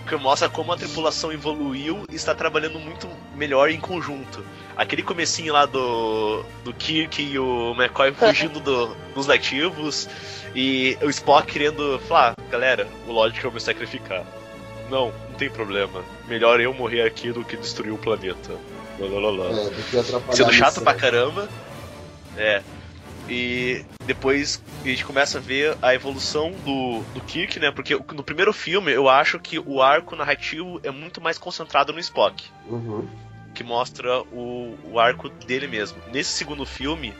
Porque 0.00 0.16
mostra 0.16 0.48
como 0.48 0.72
a 0.72 0.76
tripulação 0.76 1.32
evoluiu 1.32 2.04
e 2.10 2.16
está 2.16 2.34
trabalhando 2.34 2.78
muito 2.80 3.08
melhor 3.36 3.70
em 3.70 3.78
conjunto. 3.80 4.44
Aquele 4.76 5.02
comecinho 5.02 5.52
lá 5.52 5.64
do, 5.64 6.42
do 6.64 6.74
Kirk 6.74 7.22
e 7.22 7.38
o 7.38 7.72
McCoy 7.78 8.12
fugindo 8.14 8.58
do- 8.58 8.94
dos 9.14 9.28
nativos 9.28 10.08
e 10.56 10.98
o 11.02 11.08
Spock 11.08 11.50
querendo 11.52 12.00
falar, 12.08 12.34
galera, 12.50 12.88
o 13.06 13.12
Logic 13.12 13.42
eu 13.44 13.52
me 13.52 13.60
sacrificar. 13.60 14.24
Não, 14.92 15.06
não 15.06 15.38
tem 15.38 15.48
problema. 15.48 16.04
Melhor 16.28 16.60
eu 16.60 16.74
morrer 16.74 17.00
aqui 17.00 17.32
do 17.32 17.42
que 17.42 17.56
destruir 17.56 17.94
o 17.94 17.96
planeta. 17.96 18.52
Lá, 18.98 19.08
lá, 19.08 19.30
lá, 19.30 19.48
lá. 19.48 19.60
É, 20.30 20.34
Sendo 20.34 20.52
chato 20.52 20.82
pra 20.82 20.92
caramba. 20.92 21.48
É. 22.36 22.62
E 23.26 23.86
depois 24.04 24.62
a 24.84 24.88
gente 24.88 25.02
começa 25.02 25.38
a 25.38 25.40
ver 25.40 25.78
a 25.80 25.94
evolução 25.94 26.52
do, 26.62 27.00
do 27.14 27.22
Kirk, 27.22 27.58
né? 27.58 27.70
Porque 27.70 27.98
no 28.12 28.22
primeiro 28.22 28.52
filme 28.52 28.92
eu 28.92 29.08
acho 29.08 29.38
que 29.38 29.58
o 29.58 29.80
arco 29.80 30.14
narrativo 30.14 30.78
é 30.82 30.90
muito 30.90 31.22
mais 31.22 31.38
concentrado 31.38 31.90
no 31.90 31.98
Spock. 31.98 32.44
Uhum. 32.68 33.08
Que 33.54 33.64
mostra 33.64 34.20
o, 34.24 34.76
o 34.84 35.00
arco 35.00 35.30
dele 35.30 35.68
mesmo. 35.68 35.96
Nesse 36.12 36.32
segundo 36.32 36.66
filme, 36.66 37.14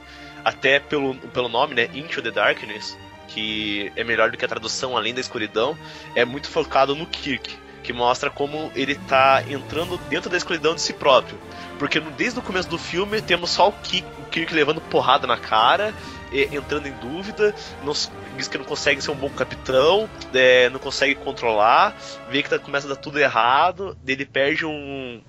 até 0.45 0.79
pelo, 0.79 1.15
pelo 1.15 1.49
nome, 1.49 1.75
né? 1.75 1.89
Into 1.95 2.21
the 2.21 2.31
Darkness, 2.31 2.99
que 3.29 3.91
é 3.97 4.05
melhor 4.05 4.31
do 4.31 4.37
que 4.37 4.45
a 4.45 4.49
tradução 4.49 4.95
Além 4.95 5.15
da 5.15 5.23
Escuridão, 5.23 5.75
é 6.15 6.23
muito 6.23 6.51
focado 6.51 6.95
no 6.95 7.07
Kirk. 7.07 7.62
Que 7.83 7.93
mostra 7.93 8.31
como 8.31 8.71
ele 8.77 8.95
tá 8.95 9.43
entrando 9.49 9.99
dentro 10.09 10.31
da 10.31 10.37
escuridão 10.37 10.75
de 10.75 10.81
si 10.81 10.93
próprio. 10.93 11.39
Porque 11.79 11.99
desde 12.01 12.39
o 12.39 12.43
começo 12.43 12.69
do 12.69 12.79
filme 12.79 13.21
temos 13.21 13.51
só 13.51 13.69
o 13.69 13.73
Kirk, 13.73 14.07
o 14.21 14.25
Kirk 14.31 14.55
levando 14.55 14.81
porrada 14.81 15.27
na 15.27 15.37
cara, 15.37 15.93
entrando 16.33 16.87
em 16.87 16.93
dúvida, 16.93 17.55
não 17.83 17.93
diz 18.37 18.47
que 18.49 18.57
não 18.57 18.65
consegue 18.65 19.03
ser 19.03 19.11
um 19.11 19.17
bom 19.17 19.29
capitão, 19.31 20.09
é, 20.33 20.71
não 20.71 20.79
consegue 20.79 21.15
controlar, 21.17 21.97
vê 22.31 22.43
que 22.43 22.49
tá- 22.49 22.59
começa 22.59 22.87
a 22.87 22.91
dar 22.91 22.97
tudo 22.97 23.19
errado, 23.19 23.97
ele 24.07 24.25
perde 24.25 24.65
um. 24.65 25.21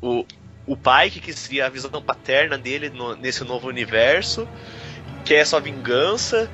O, 0.00 0.24
o 0.66 0.76
pai, 0.76 1.10
que 1.10 1.32
seria 1.32 1.66
a 1.66 1.68
visão 1.68 1.90
paterna 2.00 2.56
dele 2.56 2.88
no- 2.88 3.16
nesse 3.16 3.42
novo 3.42 3.66
universo, 3.68 4.46
quer 5.24 5.44
só 5.44 5.58
vingança. 5.58 6.48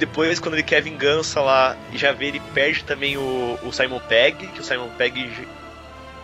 Depois, 0.00 0.40
quando 0.40 0.54
ele 0.54 0.62
quer 0.62 0.80
vingança 0.80 1.42
lá, 1.42 1.76
já 1.92 2.10
vê 2.10 2.28
ele 2.28 2.40
perde 2.54 2.82
também 2.84 3.18
o, 3.18 3.58
o 3.62 3.70
Simon 3.70 4.00
Pegg, 4.00 4.46
que 4.46 4.60
o 4.60 4.64
Simon 4.64 4.88
Pegg 4.96 5.46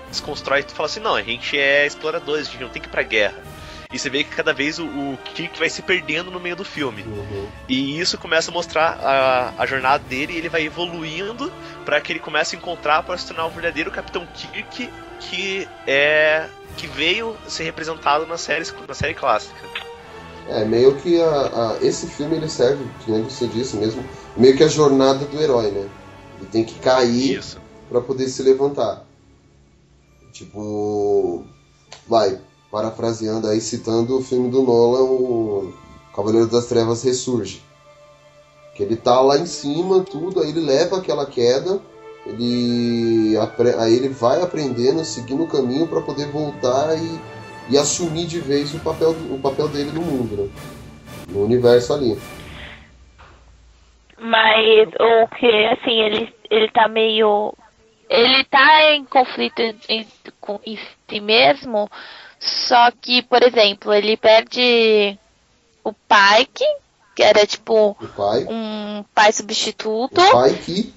desconstrói 0.09 0.61
e 0.61 0.73
fala 0.73 0.87
assim, 0.87 0.99
não, 0.99 1.15
a 1.15 1.23
gente 1.23 1.59
é 1.59 1.87
exploradores, 1.87 2.49
a 2.49 2.51
gente 2.51 2.63
não 2.63 2.71
tem 2.71 2.81
que 2.81 2.89
ir 2.89 2.91
pra 2.91 3.03
guerra. 3.03 3.37
E 3.93 3.99
você 3.99 4.09
vê 4.09 4.25
que 4.25 4.35
cada 4.35 4.55
vez 4.55 4.79
o, 4.79 4.87
o 4.87 5.19
Kirk 5.23 5.59
vai 5.59 5.69
se 5.69 5.83
perdendo 5.83 6.31
no 6.31 6.41
meio 6.41 6.57
do 6.57 6.65
filme. 6.65 7.03
Uhum. 7.03 7.49
E 7.69 8.01
isso 8.01 8.17
começa 8.17 8.51
a 8.51 8.55
mostrar 8.55 8.99
a, 8.99 9.53
a 9.59 9.67
jornada 9.67 10.03
dele 10.09 10.33
e 10.33 10.39
ele 10.39 10.49
vai 10.49 10.65
evoluindo 10.65 11.53
para 11.85 12.01
que 12.01 12.11
ele 12.13 12.19
comece 12.19 12.57
a 12.57 12.59
encontrar 12.59 13.03
para 13.03 13.19
se 13.19 13.27
tornar 13.27 13.45
o 13.45 13.51
verdadeiro 13.51 13.91
Capitão 13.91 14.27
Kirk 14.35 14.91
que 15.21 15.69
é 15.87 16.49
que 16.79 16.87
veio 16.87 17.37
ser 17.47 17.65
representado 17.65 18.27
na 18.27 18.39
série, 18.39 18.65
na 18.89 18.95
série 18.95 19.15
clássica. 19.15 19.61
É, 20.49 20.65
meio 20.65 20.95
que 20.97 21.21
a, 21.21 21.27
a- 21.73 21.79
esse 21.81 22.07
filme 22.07 22.37
ele 22.37 22.49
serve, 22.49 22.87
nem 23.09 23.25
você 23.25 23.47
disse 23.49 23.77
mesmo, 23.77 24.05
meio 24.37 24.57
que 24.57 24.63
a 24.63 24.69
jornada 24.69 25.25
do 25.25 25.41
herói, 25.43 25.71
né? 25.73 25.89
Ele 26.39 26.49
tem 26.51 26.65
que 26.65 26.79
cair 26.79 27.31
pra 27.89 28.01
poder 28.01 28.29
se 28.29 28.43
levantar. 28.43 29.05
Tipo, 30.33 31.45
vai, 32.07 32.39
parafraseando 32.71 33.49
aí, 33.49 33.61
citando 33.61 34.19
o 34.19 34.23
filme 34.23 34.51
do 34.51 34.63
Nolan, 34.63 35.03
o 35.05 35.73
Cavaleiro 36.15 36.47
das 36.47 36.67
Trevas 36.67 37.03
ressurge. 37.03 37.63
Que 38.75 38.83
ele 38.83 38.97
tá 38.97 39.21
lá 39.21 39.39
em 39.39 39.47
cima, 39.47 40.01
tudo, 40.03 40.41
aí 40.41 40.51
ele 40.51 40.61
leva 40.61 40.99
aquela 40.99 41.25
queda, 41.27 41.81
ele 42.27 43.35
aí 43.79 43.95
ele 43.95 44.11
vai 44.11 44.43
aprendendo, 44.43 45.03
seguindo 45.05 45.45
o 45.45 45.49
caminho 45.49 45.87
pra 45.89 46.03
poder 46.03 46.27
voltar 46.31 46.95
e, 46.99 47.21
e 47.69 47.77
assumir 47.77 48.27
de 48.27 48.41
vez 48.41 48.75
o 48.75 48.79
papel, 48.79 49.11
o 49.31 49.39
papel 49.41 49.69
dele 49.69 49.91
no 49.93 50.03
mundo, 50.03 50.37
né? 50.37 50.51
No 51.29 51.45
universo 51.45 51.93
ali. 51.93 52.19
Mas 54.19 54.89
o 54.99 55.29
que, 55.37 55.67
assim, 55.67 56.01
ele, 56.01 56.35
ele 56.51 56.71
tá 56.71 56.89
meio. 56.89 57.55
Ele 58.09 58.45
tá 58.45 58.93
em 58.93 59.05
conflito 59.05 59.61
em, 59.89 60.07
com 60.41 60.61
em 60.65 60.79
si 61.09 61.21
mesmo, 61.21 61.91
só 62.39 62.91
que, 62.93 63.23
por 63.23 63.43
exemplo, 63.43 63.93
ele 63.93 64.17
perde 64.17 65.19
o 65.83 65.93
pai, 65.93 66.47
que, 66.47 66.65
era 67.19 67.45
tipo 67.45 67.97
pai, 68.17 68.47
um 68.49 69.05
pai 69.13 69.33
substituto. 69.33 70.21
o 70.21 70.33
pai 70.33 70.55
que. 70.55 70.95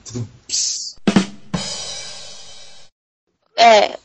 É. 3.58 3.98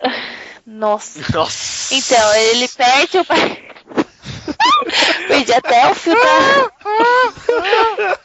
Nossa. 0.66 1.20
Nossa. 1.32 1.94
Então, 1.94 2.34
ele 2.34 2.68
perde 2.68 3.18
o 3.18 3.24
pai. 3.24 3.62
Perdi 5.28 5.52
até 5.52 5.90
o 5.90 5.94
fio 5.94 6.14
da. 6.14 6.70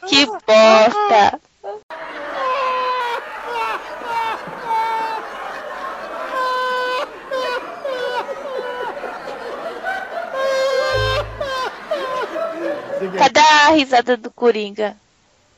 Que 0.08 0.26
bosta! 0.26 1.40
Cadê 13.18 13.40
a 13.40 13.70
risada 13.70 14.16
do 14.16 14.30
Coringa? 14.30 14.96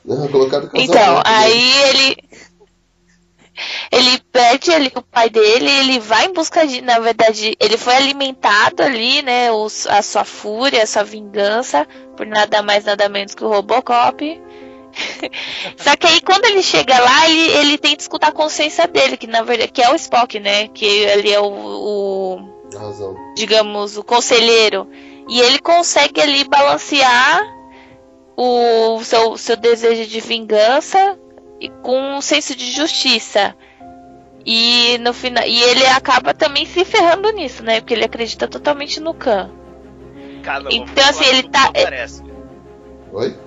Não, 0.05 0.27
colocado 0.27 0.69
Então, 0.73 1.21
aí 1.25 1.71
ele. 1.89 2.17
Ele 3.91 4.19
perde 4.31 4.71
ali 4.71 4.91
o 4.95 5.01
pai 5.01 5.29
dele, 5.29 5.69
ele 5.69 5.99
vai 5.99 6.25
em 6.25 6.33
busca 6.33 6.65
de. 6.65 6.81
Na 6.81 6.99
verdade, 6.99 7.55
ele 7.59 7.77
foi 7.77 7.95
alimentado 7.95 8.81
ali, 8.83 9.21
né? 9.21 9.51
os- 9.51 9.87
a 9.87 10.01
sua 10.01 10.23
fúria, 10.25 10.83
a 10.83 10.87
sua 10.87 11.03
vingança, 11.03 11.87
por 12.17 12.25
nada 12.25 12.61
mais, 12.61 12.85
nada 12.85 13.07
menos 13.09 13.35
que 13.35 13.43
o 13.43 13.49
Robocop. 13.49 14.41
Só 15.77 15.95
que 15.95 16.05
aí 16.07 16.21
quando 16.21 16.45
ele 16.45 16.61
chega 16.61 16.99
lá, 16.99 17.27
ele, 17.29 17.51
ele 17.57 17.77
tenta 17.77 18.01
escutar 18.01 18.27
a 18.27 18.31
consciência 18.31 18.87
dele, 18.87 19.17
que 19.17 19.27
na 19.27 19.41
verdade 19.41 19.71
que 19.71 19.81
é 19.81 19.89
o 19.91 19.95
Spock, 19.95 20.39
né? 20.39 20.67
Que 20.67 20.85
ele 20.85 21.31
é 21.31 21.39
o- 21.39 21.45
o 21.45 22.37
digamos, 23.35 23.97
o 23.97 24.03
conselheiro. 24.03 24.87
E 25.29 25.39
ele 25.39 25.59
consegue 25.59 26.19
ali 26.21 26.43
balancear 26.43 27.41
o 28.35 28.99
seu, 29.03 29.37
seu 29.37 29.55
desejo 29.55 30.05
de 30.09 30.19
vingança 30.19 31.17
e 31.63 31.69
com 31.81 32.17
um 32.17 32.21
senso 32.21 32.55
de 32.55 32.69
justiça. 32.71 33.55
E 34.45 34.97
no 34.99 35.13
final, 35.13 35.45
e 35.45 35.61
ele 35.63 35.85
acaba 35.87 36.33
também 36.33 36.65
se 36.65 36.83
ferrando 36.83 37.31
nisso, 37.31 37.63
né? 37.63 37.79
Porque 37.79 37.93
ele 37.93 38.03
acredita 38.03 38.47
totalmente 38.47 38.99
no 38.99 39.13
Khan. 39.13 39.49
Cara, 40.43 40.65
Então, 40.69 41.09
assim, 41.09 41.23
ele 41.25 41.43
tá- 41.43 41.65
aparece. 41.69 42.21
Oi? 43.13 43.37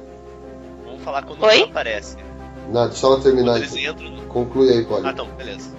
Vamos 0.85 1.03
falar 1.03 1.23
quando 1.23 1.43
Oi? 1.45 1.59
não 1.61 1.65
aparece. 1.69 2.17
Não, 2.73 2.89
deixa 2.89 3.07
ela 3.07 3.21
terminar. 3.21 3.57
Eles 3.59 3.77
entram. 3.77 4.09
no- 4.11 4.23
Conclui 4.27 4.71
aí, 4.71 4.85
Polly. 4.87 5.07
Ah, 5.07 5.11
então, 5.11 5.27
beleza. 5.37 5.77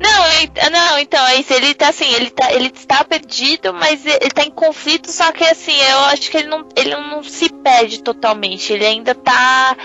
Não, 0.00 0.70
não, 0.70 0.98
então, 0.98 1.24
é 1.28 1.36
isso, 1.36 1.52
ele 1.52 1.72
tá 1.74 1.88
assim, 1.90 2.12
ele 2.12 2.30
tá, 2.30 2.52
ele 2.52 2.72
está 2.74 3.04
perdido, 3.04 3.72
mas 3.72 4.04
ele 4.04 4.30
tá 4.30 4.42
em 4.42 4.50
conflito, 4.50 5.10
só 5.10 5.30
que 5.30 5.44
assim, 5.44 5.72
eu 5.90 5.98
acho 6.06 6.30
que 6.30 6.36
ele 6.36 6.48
não, 6.48 6.66
ele 6.74 6.90
não 6.96 7.22
se 7.22 7.48
perde 7.52 8.02
totalmente, 8.02 8.72
ele 8.72 8.84
ainda 8.84 9.14
tá, 9.14 9.76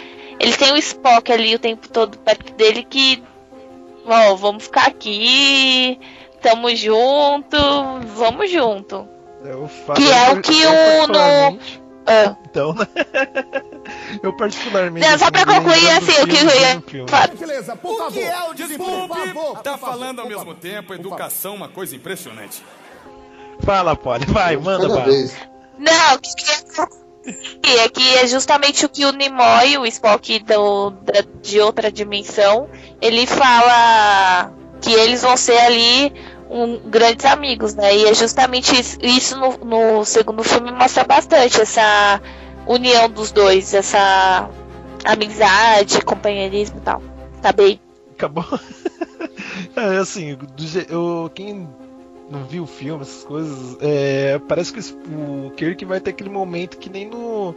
ele 0.44 0.58
tem 0.58 0.74
o 0.74 0.78
Spock 0.78 1.32
ali 1.32 1.56
o 1.56 1.60
tempo 1.60 1.88
todo 1.90 2.18
perto 2.20 2.54
dele 2.54 2.84
que, 2.84 3.24
ó, 4.06 4.36
vamos 4.36 4.64
ficar 4.66 4.88
aqui, 4.88 6.00
tamo 6.42 6.74
junto, 6.76 7.58
vamos 8.16 8.52
junto. 8.52 9.08
Eu 9.44 9.68
falo, 9.68 9.98
Que 10.00 10.12
é 10.12 10.32
o 10.32 10.42
que 10.42 10.66
o 10.66 11.08
no- 11.08 11.60
Ah, 12.06 12.36
Então, 12.46 12.74
né? 12.74 12.86
eu 14.22 14.36
particularmente. 14.36 15.08
Não, 15.08 15.18
só 15.18 15.32
pra 15.32 15.46
concluir, 15.46 15.90
assim, 15.92 16.22
o 16.22 16.28
que 16.28 16.98
eu 16.98 17.06
ia 17.08 17.28
Gentileza, 17.28 17.76
por 17.78 17.98
favor. 17.98 18.10
O 18.10 18.12
que 18.12 18.20
é 18.22 18.44
o 18.50 18.54
desculpe? 18.54 19.08
Por 19.08 19.18
favor, 19.18 19.62
Tá 19.62 19.78
falando 19.78 20.20
ao 20.20 20.28
mesmo 20.28 20.54
tempo, 20.54 20.94
educação, 20.94 21.56
uma 21.56 21.70
coisa 21.70 21.96
impressionante. 21.96 22.62
Fala, 23.62 23.96
Polly, 23.96 24.26
vai, 24.26 24.58
manda 24.58 24.90
bala. 24.90 25.06
Não, 25.80 26.18
que 26.18 26.30
que 27.62 27.72
é 27.80 27.90
que 27.90 28.16
é 28.18 28.28
justamente 28.28 28.86
o 28.86 28.90
que 28.90 29.06
o 29.06 29.12
Nimoy, 29.12 29.78
o 29.78 29.86
Spock 29.86 30.40
do, 30.40 30.92
da- 30.92 31.24
de 31.42 31.60
outra 31.60 31.92
dimensão, 31.92 32.68
ele 33.02 33.26
fala 33.26 34.52
que 34.82 34.92
eles 34.92 35.22
vão 35.22 35.38
ser 35.38 35.58
ali 35.60 36.14
um, 36.50 36.78
grandes 36.90 37.26
amigos, 37.26 37.74
né? 37.76 37.96
E 37.96 38.06
é 38.06 38.14
justamente 38.14 38.78
isso, 38.80 38.98
isso 39.02 39.40
no, 39.40 39.58
no 39.58 40.06
segundo 40.06 40.44
filme 40.44 40.72
mostra 40.72 41.04
bastante 41.04 41.62
essa 41.62 42.22
união 42.68 43.10
dos 43.10 43.32
dois, 43.32 43.74
essa 43.74 44.50
amizade, 45.06 46.02
companheirismo 46.02 46.78
e 46.78 46.82
tal. 46.82 47.02
Tá 47.42 47.52
bem? 47.52 47.80
Acabou. 48.12 48.46
é 49.76 49.98
assim, 49.98 50.38
eu, 50.90 51.32
quem 51.34 51.68
não 52.34 52.44
viu 52.44 52.64
o 52.64 52.68
filme, 52.68 53.04
essas 53.04 53.24
coisas, 53.24 53.78
é, 53.80 54.40
parece 54.40 54.74
que 54.74 54.80
o 55.14 55.52
Kirk 55.52 55.86
vai 55.86 56.00
ter 56.00 56.10
aquele 56.10 56.30
momento 56.30 56.78
que 56.78 56.90
nem 56.90 57.08
no, 57.08 57.56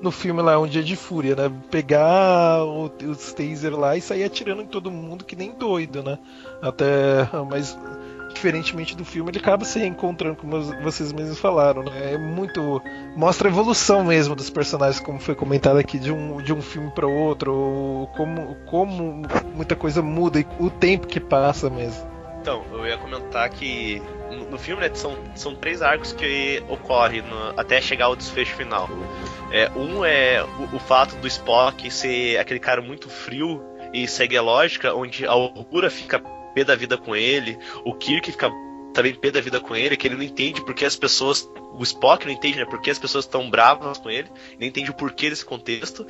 no 0.00 0.10
filme 0.10 0.40
lá, 0.40 0.58
Um 0.58 0.66
Dia 0.66 0.82
de 0.82 0.96
Fúria, 0.96 1.34
né? 1.34 1.52
Pegar 1.70 2.64
o, 2.64 2.90
os 3.08 3.32
taser 3.32 3.74
lá 3.78 3.96
e 3.96 4.00
sair 4.00 4.24
atirando 4.24 4.62
em 4.62 4.66
todo 4.66 4.90
mundo 4.90 5.24
que 5.24 5.36
nem 5.36 5.52
doido, 5.52 6.02
né? 6.02 6.18
Até, 6.62 7.28
mas 7.50 7.76
diferentemente 8.32 8.96
do 8.96 9.04
filme, 9.04 9.30
ele 9.30 9.38
acaba 9.38 9.64
se 9.64 9.78
reencontrando, 9.78 10.36
como 10.36 10.60
vocês 10.82 11.12
mesmos 11.12 11.38
falaram, 11.38 11.82
né? 11.82 12.14
É 12.14 12.18
muito. 12.18 12.80
Mostra 13.14 13.48
a 13.48 13.50
evolução 13.50 14.04
mesmo 14.04 14.34
dos 14.34 14.50
personagens, 14.50 15.00
como 15.00 15.20
foi 15.20 15.34
comentado 15.34 15.78
aqui, 15.78 15.98
de 15.98 16.12
um, 16.12 16.42
de 16.42 16.52
um 16.52 16.62
filme 16.62 16.90
para 16.90 17.06
outro, 17.06 17.54
ou 17.54 18.06
como, 18.08 18.56
como 18.66 19.22
muita 19.54 19.76
coisa 19.76 20.00
muda 20.00 20.40
e 20.40 20.46
o 20.58 20.70
tempo 20.70 21.06
que 21.06 21.20
passa 21.20 21.68
mesmo. 21.68 22.11
Então, 22.42 22.66
eu 22.72 22.84
ia 22.84 22.98
comentar 22.98 23.48
que 23.50 24.02
no, 24.50 24.58
filme 24.58 24.82
né, 24.82 24.92
são, 24.92 25.16
são 25.36 25.54
três 25.54 25.80
arcos 25.80 26.12
que 26.12 26.60
ocorrem 26.68 27.22
no- 27.22 27.54
até 27.56 27.80
chegar 27.80 28.06
ao 28.06 28.16
desfecho 28.16 28.56
final. 28.56 28.88
É, 29.52 29.70
um 29.76 30.04
é 30.04 30.42
o, 30.42 30.76
o 30.76 30.80
fato 30.80 31.14
do 31.16 31.28
Spock 31.28 31.88
ser 31.88 32.38
aquele 32.38 32.58
cara 32.58 32.82
muito 32.82 33.08
frio 33.08 33.62
e 33.94 34.08
segue 34.08 34.36
a 34.36 34.42
lógica, 34.42 34.92
onde 34.92 35.24
a 35.24 35.36
Uhura 35.36 35.88
fica 35.88 36.18
pé 36.52 36.64
da 36.64 36.74
vida 36.74 36.98
com 36.98 37.14
ele, 37.14 37.56
o 37.84 37.94
Kirk 37.94 38.32
fica 38.32 38.50
também 38.92 39.14
pé 39.14 39.30
da 39.30 39.40
vida 39.40 39.60
com 39.60 39.76
ele, 39.76 39.96
que 39.96 40.08
ele 40.08 40.16
não 40.16 40.22
entende 40.24 40.64
porque 40.64 40.84
as 40.84 40.96
pessoas. 40.96 41.48
O 41.74 41.82
Spock 41.84 42.26
não 42.26 42.32
entende, 42.32 42.58
né? 42.58 42.64
Porque 42.64 42.90
as 42.90 42.98
pessoas 42.98 43.24
estão 43.24 43.48
bravas 43.48 43.98
com 43.98 44.10
ele, 44.10 44.28
não 44.58 44.66
entende 44.66 44.90
o 44.90 44.94
porquê 44.94 45.30
desse 45.30 45.44
contexto. 45.44 46.04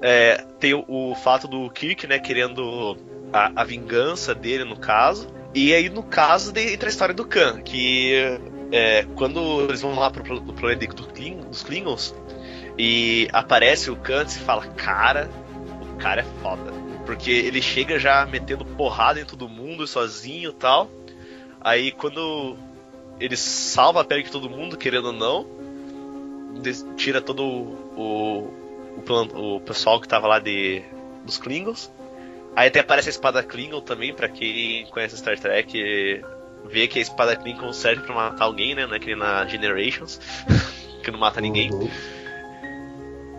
É, 0.00 0.38
tem 0.58 0.72
o, 0.72 0.84
o 0.88 1.14
fato 1.14 1.46
do 1.46 1.68
Kirk, 1.70 2.06
né, 2.06 2.18
querendo 2.18 2.96
a, 3.32 3.52
a 3.62 3.64
vingança 3.64 4.34
dele, 4.34 4.64
no 4.64 4.76
caso. 4.76 5.41
E 5.54 5.74
aí, 5.74 5.88
no 5.90 6.02
caso, 6.02 6.52
entra 6.58 6.88
a 6.88 6.90
história 6.90 7.14
do 7.14 7.26
Khan, 7.26 7.60
que 7.62 8.14
é, 8.70 9.04
quando 9.16 9.62
eles 9.62 9.82
vão 9.82 9.94
lá 9.94 10.10
pro, 10.10 10.22
pro, 10.22 10.40
pro 10.42 10.54
planeta 10.54 10.94
do 10.94 11.06
Kling- 11.08 11.40
dos 11.42 11.62
Klingons 11.62 12.14
e 12.78 13.28
aparece 13.32 13.90
o 13.90 13.96
Khan, 13.96 14.26
se 14.26 14.38
fala, 14.38 14.66
cara, 14.68 15.28
o 15.92 15.96
cara 15.98 16.22
é 16.22 16.42
foda. 16.42 16.72
Porque 17.04 17.30
ele 17.30 17.60
chega 17.60 17.98
já 17.98 18.24
metendo 18.24 18.64
porrada 18.64 19.20
em 19.20 19.24
todo 19.24 19.48
mundo 19.48 19.86
sozinho 19.86 20.50
e 20.50 20.54
tal. 20.54 20.88
Aí 21.60 21.92
quando 21.92 22.56
ele 23.20 23.36
salva 23.36 24.00
a 24.00 24.04
pele 24.04 24.22
de 24.22 24.30
todo 24.30 24.48
mundo, 24.48 24.76
querendo 24.78 25.06
ou 25.06 25.12
não, 25.12 25.46
tira 26.96 27.20
todo 27.20 27.44
o, 27.44 28.50
o, 28.96 29.02
plan- 29.04 29.28
o 29.34 29.60
pessoal 29.60 30.00
que 30.00 30.08
tava 30.08 30.26
lá 30.26 30.38
de, 30.38 30.82
dos 31.24 31.36
Klingons. 31.38 31.90
Aí 32.54 32.68
até 32.68 32.80
aparece 32.80 33.08
a 33.08 33.10
espada 33.10 33.42
Klingon 33.42 33.80
também, 33.80 34.14
pra 34.14 34.28
quem 34.28 34.86
conhece 34.86 35.16
Star 35.16 35.38
Trek 35.38 36.22
vê 36.64 36.86
que 36.86 36.98
a 36.98 37.02
espada 37.02 37.34
Lincoln 37.42 37.72
serve 37.72 38.02
pra 38.02 38.14
matar 38.14 38.44
alguém, 38.44 38.74
né? 38.74 38.86
Não 38.86 38.94
é 38.94 39.16
na 39.16 39.46
Generations, 39.46 40.20
que 41.02 41.10
não 41.10 41.18
mata 41.18 41.40
ninguém. 41.40 41.72
Uhum. 41.72 41.90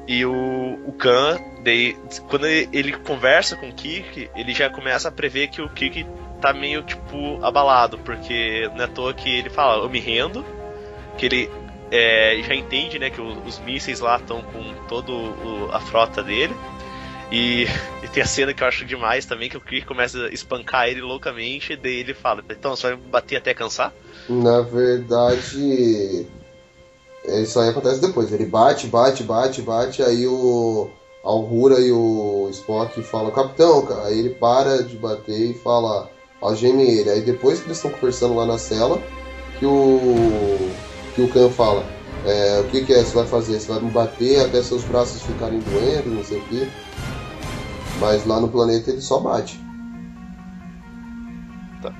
E 0.07 0.25
o, 0.25 0.79
o 0.85 0.91
Khan, 0.93 1.39
daí, 1.63 1.95
quando 2.29 2.45
ele, 2.45 2.69
ele 2.73 2.91
conversa 2.91 3.55
com 3.55 3.69
o 3.69 3.73
Kirk, 3.73 4.29
ele 4.35 4.53
já 4.53 4.69
começa 4.69 5.07
a 5.07 5.11
prever 5.11 5.47
que 5.47 5.61
o 5.61 5.69
Kirk 5.69 6.05
tá 6.41 6.51
meio, 6.51 6.83
tipo, 6.83 7.43
abalado, 7.43 7.97
porque 7.99 8.69
não 8.73 8.81
é 8.81 8.83
à 8.83 8.87
toa 8.87 9.13
que 9.13 9.29
ele 9.29 9.49
fala, 9.49 9.81
eu 9.81 9.89
me 9.89 9.99
rendo, 9.99 10.45
que 11.17 11.25
ele 11.25 11.49
é, 11.89 12.37
já 12.45 12.53
entende, 12.53 12.99
né, 12.99 13.09
que 13.09 13.21
o- 13.21 13.43
os 13.45 13.59
mísseis 13.59 14.01
lá 14.01 14.17
estão 14.17 14.41
com 14.41 14.73
toda 14.89 15.13
a 15.71 15.79
frota 15.79 16.21
dele, 16.21 16.53
e, 17.33 17.65
e 18.03 18.07
tem 18.09 18.21
a 18.21 18.25
cena 18.27 18.53
que 18.53 18.61
eu 18.61 18.67
acho 18.67 18.85
demais 18.85 19.25
também, 19.25 19.49
que 19.49 19.57
o 19.57 19.61
Kirk 19.61 19.87
começa 19.87 20.27
a 20.27 20.29
espancar 20.29 20.87
ele 20.87 21.01
loucamente, 21.01 21.73
e 21.73 21.75
daí 21.75 21.99
ele 22.01 22.13
fala, 22.13 22.43
então, 22.47 22.75
você 22.75 22.89
vai 22.89 22.95
bater 22.95 23.37
até 23.37 23.53
cansar? 23.55 23.91
Na 24.29 24.61
verdade, 24.61 26.27
isso 27.25 27.59
aí 27.59 27.69
acontece 27.69 27.99
depois. 27.99 28.31
Ele 28.31 28.45
bate, 28.45 28.85
bate, 28.85 29.23
bate, 29.23 29.61
bate, 29.63 30.03
aí 30.03 30.27
o 30.27 30.89
a 31.23 31.33
Uhura 31.33 31.79
e 31.79 31.91
o 31.91 32.49
Spock 32.51 33.01
falam, 33.01 33.31
capitão, 33.31 33.83
cara. 33.85 34.07
Aí 34.07 34.19
ele 34.19 34.31
para 34.31 34.83
de 34.83 34.97
bater 34.97 35.51
e 35.51 35.53
fala, 35.53 36.09
algeme 36.41 36.83
ele. 36.83 37.09
Aí 37.09 37.21
depois 37.21 37.59
que 37.59 37.67
eles 37.67 37.77
estão 37.77 37.91
conversando 37.91 38.35
lá 38.35 38.45
na 38.45 38.57
cela, 38.57 39.01
que 39.57 39.65
o 39.65 40.69
que 41.15 41.21
o 41.21 41.29
Khan 41.29 41.49
fala, 41.49 41.85
é, 42.25 42.59
o 42.59 42.65
que, 42.65 42.83
que 42.83 42.93
é, 42.93 43.03
você 43.03 43.15
vai 43.15 43.25
fazer? 43.25 43.59
Você 43.59 43.71
vai 43.71 43.81
me 43.81 43.89
bater 43.89 44.41
até 44.41 44.61
seus 44.61 44.83
braços 44.83 45.21
ficarem 45.21 45.59
doendo, 45.59 46.09
não 46.09 46.23
sei 46.23 46.39
o 46.39 46.43
que. 46.43 46.69
Mas 48.03 48.25
lá 48.25 48.37
no 48.41 48.49
planeta 48.49 48.91
ele 48.91 48.99
só 48.99 49.17
bate. 49.19 49.57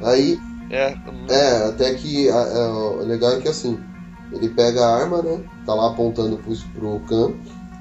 Aí 0.02 0.38
É, 0.70 0.96
é, 1.30 1.68
até 1.70 1.94
que 1.94 2.30
a- 2.30 2.34
é, 2.36 2.68
o 2.68 2.98
legal 3.06 3.32
é 3.34 3.40
que 3.40 3.48
assim, 3.48 3.80
ele 4.34 4.50
pega 4.50 4.84
a 4.84 4.98
arma, 5.02 5.22
né? 5.22 5.40
Tá 5.66 5.74
lá 5.74 5.92
apontando 5.92 6.38
pro, 6.38 6.54
pro 6.74 7.00
Khan. 7.08 7.34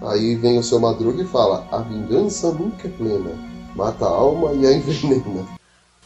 Aí 0.08 0.36
vem 0.36 0.56
o 0.58 0.62
seu 0.62 0.78
Madruga 0.78 1.20
e 1.22 1.26
fala: 1.26 1.66
A 1.72 1.78
vingança 1.78 2.52
nunca 2.52 2.86
é 2.86 2.90
plena. 2.90 3.30
Mata 3.74 4.04
a 4.04 4.08
alma 4.10 4.52
e 4.52 4.66
a 4.66 4.72
envenena. 4.72 5.46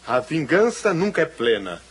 A 0.06 0.20
vingança 0.20 0.94
nunca 0.94 1.22
é 1.22 1.26
plena. 1.26 1.82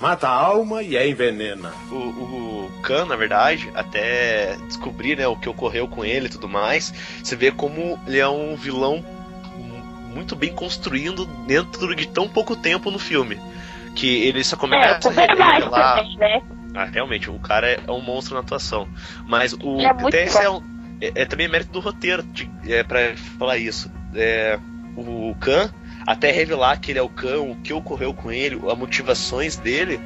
Mata 0.00 0.28
a 0.28 0.32
alma 0.32 0.80
e 0.82 0.96
a 0.96 1.04
envenena. 1.06 1.72
o, 1.90 1.94
o 1.96 2.70
Khan, 2.82 3.04
na 3.06 3.16
verdade, 3.16 3.68
até 3.74 4.56
descobrir 4.68 5.16
né, 5.18 5.26
o 5.26 5.36
que 5.36 5.48
ocorreu 5.48 5.88
com 5.88 6.04
ele 6.04 6.26
e 6.26 6.30
tudo 6.30 6.48
mais, 6.48 6.94
você 7.22 7.34
vê 7.34 7.50
como 7.50 7.98
ele 8.06 8.18
é 8.18 8.28
um 8.28 8.54
vilão 8.54 9.04
muito 10.14 10.36
bem 10.36 10.52
construído 10.54 11.24
dentro 11.46 11.94
de 11.94 12.06
tão 12.08 12.28
pouco 12.28 12.54
tempo 12.56 12.90
no 12.90 12.98
filme. 12.98 13.38
Que 13.94 14.24
ele 14.26 14.42
só 14.42 14.56
É, 14.56 14.58
começa 14.58 15.08
o 15.08 15.12
a 15.12 15.14
revelar. 15.14 15.96
também, 15.96 16.16
né? 16.16 16.42
Ah, 16.74 16.84
realmente, 16.86 17.30
o 17.30 17.38
cara 17.38 17.68
é, 17.70 17.80
é 17.86 17.90
um 17.92 18.00
monstro 18.00 18.34
na 18.34 18.40
atuação. 18.40 18.88
Mas 19.26 19.52
o 19.52 19.80
é 19.80 19.86
até 19.86 20.24
esse 20.24 20.38
é, 20.38 20.50
um- 20.50 20.62
é- 21.00 21.12
é 21.22 21.24
também 21.24 21.46
mérito 21.48 21.70
do 21.72 21.80
roteiro 21.80 22.22
de, 22.24 22.50
é, 22.66 22.82
para 22.82 23.16
falar 23.38 23.58
isso. 23.58 23.90
É, 24.14 24.58
o 24.96 25.34
Khan, 25.38 25.72
até 26.06 26.30
revelar 26.32 26.78
que 26.80 26.90
ele 26.90 26.98
é 26.98 27.02
o 27.02 27.08
Khan, 27.08 27.40
o 27.42 27.56
que 27.56 27.72
ocorreu 27.72 28.12
com 28.12 28.32
ele, 28.32 28.58
as 28.68 28.76
motivações 28.78 29.56
dele, 29.56 30.00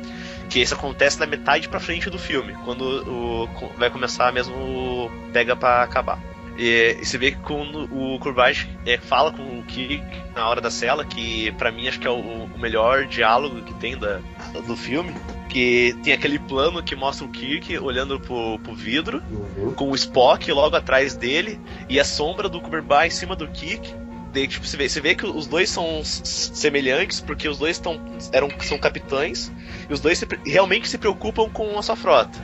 que 0.50 0.60
isso 0.60 0.74
acontece 0.74 1.18
na 1.18 1.26
metade 1.26 1.68
pra 1.68 1.80
frente 1.80 2.08
do 2.10 2.18
filme, 2.18 2.54
quando 2.64 2.82
o, 2.82 3.48
vai 3.78 3.88
começar 3.90 4.30
mesmo 4.32 4.54
o 4.54 5.10
pega 5.32 5.56
pra 5.56 5.82
acabar. 5.82 6.18
E, 6.58 6.98
e 7.00 7.04
você 7.04 7.16
vê 7.16 7.30
que 7.30 7.38
quando 7.38 7.84
o 7.84 8.18
Kurbage 8.18 8.68
é, 8.84 8.98
fala 8.98 9.32
com 9.32 9.42
o 9.60 9.62
Kirk 9.62 10.04
na 10.34 10.48
hora 10.48 10.60
da 10.60 10.70
cela, 10.70 11.04
que 11.04 11.52
pra 11.52 11.70
mim 11.70 11.86
acho 11.86 12.00
que 12.00 12.06
é 12.06 12.10
o, 12.10 12.18
o 12.18 12.58
melhor 12.58 13.06
diálogo 13.06 13.62
que 13.62 13.72
tem 13.74 13.96
da, 13.96 14.20
do 14.66 14.76
filme, 14.76 15.14
que 15.48 15.96
tem 16.02 16.12
aquele 16.12 16.38
plano 16.38 16.82
que 16.82 16.96
mostra 16.96 17.24
o 17.24 17.28
Kirk 17.30 17.78
olhando 17.78 18.18
pro, 18.20 18.58
pro 18.58 18.74
vidro, 18.74 19.22
Uhum. 19.30 19.72
com 19.74 19.90
o 19.90 19.94
Spock 19.94 20.50
logo 20.52 20.76
atrás 20.76 21.14
dele, 21.14 21.60
e 21.88 21.98
a 21.98 22.04
sombra 22.04 22.48
do 22.48 22.60
Kuberbai 22.60 23.06
em 23.06 23.10
cima 23.10 23.36
do 23.36 23.46
Kirk. 23.48 23.94
Daí, 24.32 24.46
tipo, 24.46 24.66
você, 24.66 24.76
vê, 24.76 24.88
você 24.88 25.00
vê 25.00 25.14
que 25.14 25.26
os 25.26 25.46
dois 25.46 25.70
são 25.70 26.02
semelhantes, 26.04 27.20
porque 27.20 27.48
os 27.48 27.58
dois 27.58 27.78
tão, 27.78 27.98
eram, 28.32 28.48
são 28.60 28.78
capitães, 28.78 29.50
e 29.88 29.92
os 29.92 30.00
dois 30.00 30.18
se 30.18 30.26
realmente 30.44 30.88
se 30.88 30.98
preocupam 30.98 31.48
com 31.48 31.78
a 31.78 31.82
sua 31.82 31.96
frota. 31.96 32.38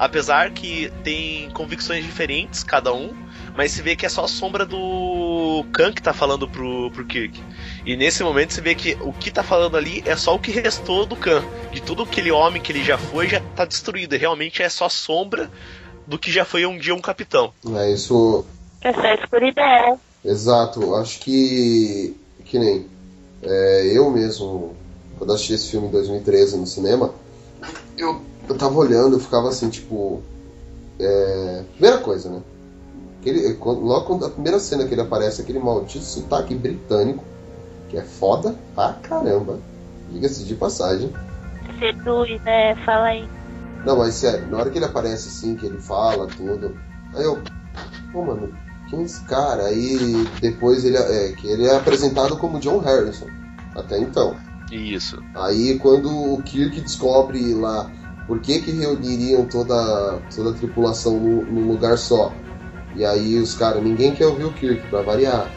Apesar 0.00 0.50
que 0.52 0.90
tem 1.04 1.50
convicções 1.50 2.02
diferentes, 2.02 2.64
cada 2.64 2.90
um, 2.90 3.14
mas 3.54 3.72
se 3.72 3.82
vê 3.82 3.94
que 3.94 4.06
é 4.06 4.08
só 4.08 4.24
a 4.24 4.28
sombra 4.28 4.64
do 4.64 5.62
Khan 5.74 5.92
que 5.92 6.00
tá 6.00 6.14
falando 6.14 6.48
pro, 6.48 6.90
pro 6.90 7.04
Kirk. 7.04 7.38
E 7.84 7.94
nesse 7.98 8.22
momento 8.22 8.54
você 8.54 8.62
vê 8.62 8.74
que 8.74 8.96
o 9.02 9.12
que 9.12 9.30
tá 9.30 9.42
falando 9.42 9.76
ali 9.76 10.02
é 10.06 10.16
só 10.16 10.34
o 10.34 10.38
que 10.38 10.52
restou 10.52 11.04
do 11.04 11.14
Khan. 11.14 11.44
De 11.70 11.82
tudo 11.82 12.04
aquele 12.04 12.30
homem 12.30 12.62
que 12.62 12.72
ele 12.72 12.82
já 12.82 12.96
foi, 12.96 13.28
já 13.28 13.42
tá 13.54 13.66
destruído. 13.66 14.14
E 14.14 14.18
realmente 14.18 14.62
é 14.62 14.70
só 14.70 14.88
sombra 14.88 15.50
do 16.06 16.18
que 16.18 16.32
já 16.32 16.46
foi 16.46 16.64
um 16.64 16.78
dia 16.78 16.94
um 16.94 17.00
capitão. 17.02 17.52
É 17.76 17.92
isso. 17.92 18.46
Essa 18.80 19.06
é 19.06 19.10
a 19.10 19.14
escuridão. 19.16 20.00
Exato. 20.24 20.94
Acho 20.94 21.20
que. 21.20 22.16
Que 22.46 22.58
nem. 22.58 22.86
é, 23.42 23.92
eu 23.94 24.10
mesmo, 24.10 24.74
quando 25.18 25.34
assisti 25.34 25.52
esse 25.52 25.70
filme 25.70 25.88
em 25.88 25.90
2013 25.90 26.56
no 26.56 26.66
cinema, 26.66 27.12
eu, 27.98 28.22
eu 28.50 28.58
tava 28.58 28.74
olhando, 28.76 29.16
eu 29.16 29.20
ficava 29.20 29.48
assim, 29.48 29.68
tipo. 29.70 30.22
é, 30.98 31.62
primeira 31.72 31.98
coisa, 31.98 32.28
né? 32.30 32.42
Aquele, 33.20 33.54
quando- 33.54 33.80
logo 33.80 34.06
quando 34.06 34.26
a 34.26 34.30
primeira 34.30 34.58
cena 34.58 34.84
que 34.86 34.92
ele 34.94 35.00
aparece, 35.00 35.40
aquele 35.42 35.58
maldito 35.58 36.04
sotaque 36.04 36.54
britânico, 36.54 37.22
que 37.88 37.96
é 37.96 38.02
foda 38.02 38.54
pra 38.74 38.94
caramba. 38.94 39.58
Diga-se 40.10 40.44
de 40.44 40.54
passagem. 40.54 41.10
Seduz, 41.78 42.40
né? 42.42 42.74
Fala 42.84 43.06
aí. 43.06 43.28
Não, 43.84 43.96
mas 43.96 44.14
sério, 44.14 44.46
na 44.48 44.58
hora 44.58 44.70
que 44.70 44.78
ele 44.78 44.84
aparece 44.84 45.28
assim, 45.28 45.56
que 45.56 45.64
ele 45.66 45.78
fala 45.78 46.26
tudo, 46.26 46.76
aí 47.14 47.24
eu. 47.24 47.38
Pô, 48.12 48.24
mano, 48.24 48.52
quem 48.90 49.00
é 49.00 49.02
esse 49.04 49.20
cara? 49.24 49.64
Aí 49.66 49.96
depois 50.40 50.84
ele 50.84 50.96
é, 50.96 51.32
que 51.32 51.46
ele 51.46 51.66
é 51.66 51.76
apresentado 51.76 52.36
como 52.36 52.60
John 52.60 52.78
Harrison. 52.78 53.26
Até 53.74 53.98
então. 53.98 54.34
Isso. 54.70 55.22
Aí 55.34 55.78
quando 55.78 56.10
o 56.34 56.42
Kirk 56.42 56.80
descobre 56.80 57.54
lá 57.54 57.90
por 58.30 58.38
que, 58.38 58.60
que 58.60 58.70
reuniriam 58.70 59.44
toda, 59.44 60.20
toda 60.32 60.50
a 60.50 60.52
tripulação 60.52 61.18
num, 61.18 61.42
num 61.46 61.72
lugar 61.72 61.98
só. 61.98 62.32
E 62.94 63.04
aí 63.04 63.36
os 63.36 63.56
caras, 63.56 63.82
ninguém 63.82 64.14
quer 64.14 64.26
ouvir 64.26 64.44
o 64.44 64.52
Kirk, 64.52 64.86
pra 64.86 65.02
variar. 65.02 65.50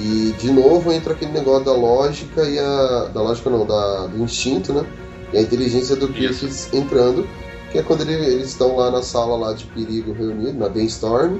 E 0.00 0.32
de 0.38 0.52
novo 0.52 0.92
entra 0.92 1.14
aquele 1.14 1.32
negócio 1.32 1.64
da 1.64 1.72
lógica 1.72 2.44
e 2.48 2.60
a. 2.60 3.10
Da 3.12 3.20
lógica 3.20 3.50
não, 3.50 3.66
da, 3.66 4.06
do 4.06 4.22
instinto, 4.22 4.72
né? 4.72 4.86
E 5.32 5.38
a 5.38 5.42
inteligência 5.42 5.96
do 5.96 6.06
Kirk 6.06 6.48
entrando, 6.72 7.26
que 7.72 7.78
é 7.78 7.82
quando 7.82 8.02
ele- 8.02 8.24
eles 8.24 8.50
estão 8.50 8.76
lá 8.76 8.88
na 8.92 9.02
sala 9.02 9.36
lá 9.36 9.52
de 9.52 9.64
perigo 9.66 10.12
reunido, 10.12 10.56
na 10.56 10.68
Brainstorm, 10.68 11.38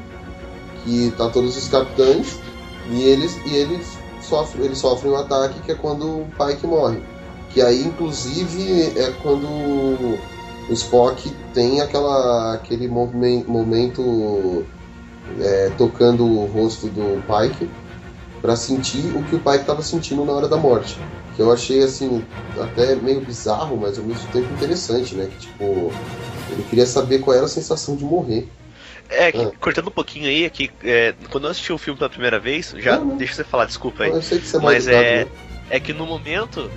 que 0.82 1.12
tá 1.16 1.28
todos 1.28 1.56
os 1.56 1.68
capitães, 1.68 2.40
e 2.90 3.02
eles, 3.02 3.36
e 3.46 3.54
eles, 3.54 3.86
sofrem, 4.20 4.64
eles 4.64 4.78
sofrem 4.78 5.12
um 5.12 5.16
ataque 5.16 5.60
que 5.60 5.70
é 5.70 5.76
quando 5.76 6.22
o 6.22 6.26
Pike 6.36 6.66
morre. 6.66 7.00
Que 7.50 7.62
aí, 7.62 7.84
inclusive, 7.84 8.98
é 8.98 9.12
quando 9.22 10.18
o 10.72 10.74
Spock 10.74 11.30
tem 11.52 11.80
aquela, 11.80 12.54
aquele 12.54 12.88
momen- 12.88 13.44
momento 13.46 14.64
é, 15.40 15.70
tocando 15.76 16.24
o 16.26 16.46
rosto 16.46 16.86
do 16.88 17.22
Pike 17.26 17.68
para 18.40 18.56
sentir 18.56 19.04
o 19.14 19.22
que 19.24 19.36
o 19.36 19.38
Pike 19.38 19.58
estava 19.58 19.82
sentindo 19.82 20.24
na 20.24 20.32
hora 20.32 20.48
da 20.48 20.56
morte. 20.56 20.96
Que 21.36 21.42
eu 21.42 21.52
achei, 21.52 21.82
assim, 21.82 22.24
até 22.60 22.94
meio 22.96 23.20
bizarro, 23.20 23.76
mas 23.76 23.98
ao 23.98 24.04
mesmo 24.04 24.26
tempo 24.32 24.52
interessante, 24.54 25.14
né? 25.14 25.28
Que, 25.30 25.38
tipo, 25.46 25.92
ele 26.50 26.62
queria 26.68 26.86
saber 26.86 27.20
qual 27.20 27.36
era 27.36 27.46
a 27.46 27.48
sensação 27.48 27.94
de 27.94 28.04
morrer. 28.04 28.48
É, 29.08 29.30
que, 29.30 29.42
Ah. 29.42 29.52
cortando 29.60 29.88
um 29.88 29.92
pouquinho 29.92 30.26
aí, 30.26 30.44
é 30.44 30.50
que 30.50 30.70
é, 30.84 31.14
quando 31.30 31.44
eu 31.44 31.50
assisti 31.50 31.72
o 31.72 31.78
filme 31.78 31.98
pela 31.98 32.10
primeira 32.10 32.38
vez, 32.38 32.74
já 32.78 32.98
Não, 32.98 33.06
não. 33.06 33.16
deixa 33.16 33.34
você 33.34 33.44
falar, 33.44 33.66
desculpa 33.66 34.04
aí. 34.04 34.10
Eu 34.10 34.22
sei 34.22 34.38
que 34.38 34.46
você 34.46 34.56
é 34.56 34.60
Mas 34.60 34.88
é, 34.88 35.24
né? 35.24 35.30
é 35.70 35.80
que 35.80 35.92
no 35.92 36.06
momento. 36.06 36.70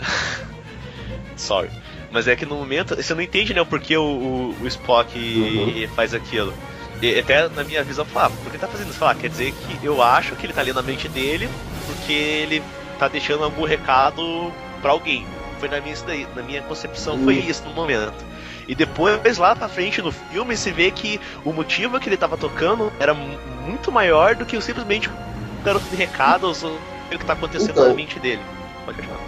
Sorry. 1.36 1.70
Mas 2.14 2.28
é 2.28 2.36
que 2.36 2.46
no 2.46 2.54
momento 2.54 2.94
você 2.94 3.12
não 3.12 3.20
entende, 3.20 3.52
né, 3.52 3.60
o 3.60 3.66
porquê 3.66 3.96
o, 3.96 4.02
o, 4.04 4.56
o 4.62 4.66
Spock 4.68 5.18
Uhum. 5.18 5.88
faz 5.96 6.14
aquilo. 6.14 6.54
E 7.02 7.18
até 7.18 7.48
na 7.48 7.64
minha 7.64 7.82
visão, 7.82 8.04
eu 8.04 8.08
falo, 8.10 8.26
ah, 8.26 8.30
por 8.42 8.52
que 8.52 8.56
tá 8.56 8.68
fazendo 8.68 8.88
isso? 8.90 8.98
Falar, 8.98 9.16
quer 9.16 9.28
dizer 9.28 9.52
que 9.52 9.84
eu 9.84 10.00
acho 10.00 10.36
que 10.36 10.46
ele 10.46 10.52
tá 10.52 10.60
ali 10.60 10.72
na 10.72 10.80
mente 10.80 11.08
dele 11.08 11.50
porque 11.86 12.12
ele 12.12 12.62
tá 13.00 13.08
deixando 13.08 13.42
algum 13.42 13.64
recado 13.64 14.52
pra 14.80 14.92
alguém. 14.92 15.26
Foi 15.58 15.68
na 15.68 15.80
minha, 15.80 15.96
daí, 16.06 16.26
na 16.36 16.42
minha 16.42 16.62
concepção, 16.62 17.18
foi 17.24 17.34
Hum. 17.40 17.44
isso 17.48 17.64
no 17.64 17.74
momento. 17.74 18.24
E 18.68 18.74
depois, 18.76 19.36
lá 19.36 19.56
pra 19.56 19.68
frente 19.68 20.00
no 20.00 20.12
filme, 20.12 20.56
se 20.56 20.70
vê 20.70 20.90
que 20.92 21.20
o 21.44 21.52
motivo 21.52 21.98
que 21.98 22.08
ele 22.08 22.16
tava 22.16 22.36
tocando 22.36 22.92
era 23.00 23.12
mu- 23.12 23.38
muito 23.66 23.90
maior 23.90 24.36
do 24.36 24.46
que 24.46 24.56
o 24.56 24.62
simplesmente 24.62 25.10
um 25.10 25.62
garoto 25.64 25.84
de 25.90 25.96
recados 25.96 26.62
ou 26.62 26.78
o 27.12 27.18
que 27.18 27.24
tá 27.24 27.32
acontecendo 27.34 27.72
Então. 27.72 27.88
na 27.88 27.94
mente 27.94 28.18
dele. 28.20 28.40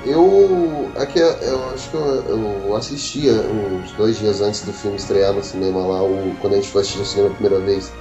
Eu. 0.06 0.90
É 0.94 1.04
que 1.04 1.18
eu 1.18 1.70
acho 1.74 1.90
que 1.90 1.96
eu, 1.96 2.64
eu 2.68 2.76
assistia 2.76 3.32
uns 3.32 3.90
dois 3.92 4.16
dias 4.18 4.40
antes 4.40 4.62
do 4.62 4.72
filme 4.72 4.96
estrear 4.96 5.32
no 5.32 5.42
cinema 5.42 5.84
lá, 5.84 6.02
o, 6.02 6.34
quando 6.40 6.54
a 6.54 6.56
gente 6.56 6.68
foi 6.68 6.82
assistir 6.82 7.00
no 7.00 7.04
cinema 7.04 7.30
a 7.30 7.34
primeira 7.34 7.58
vez, 7.58 7.92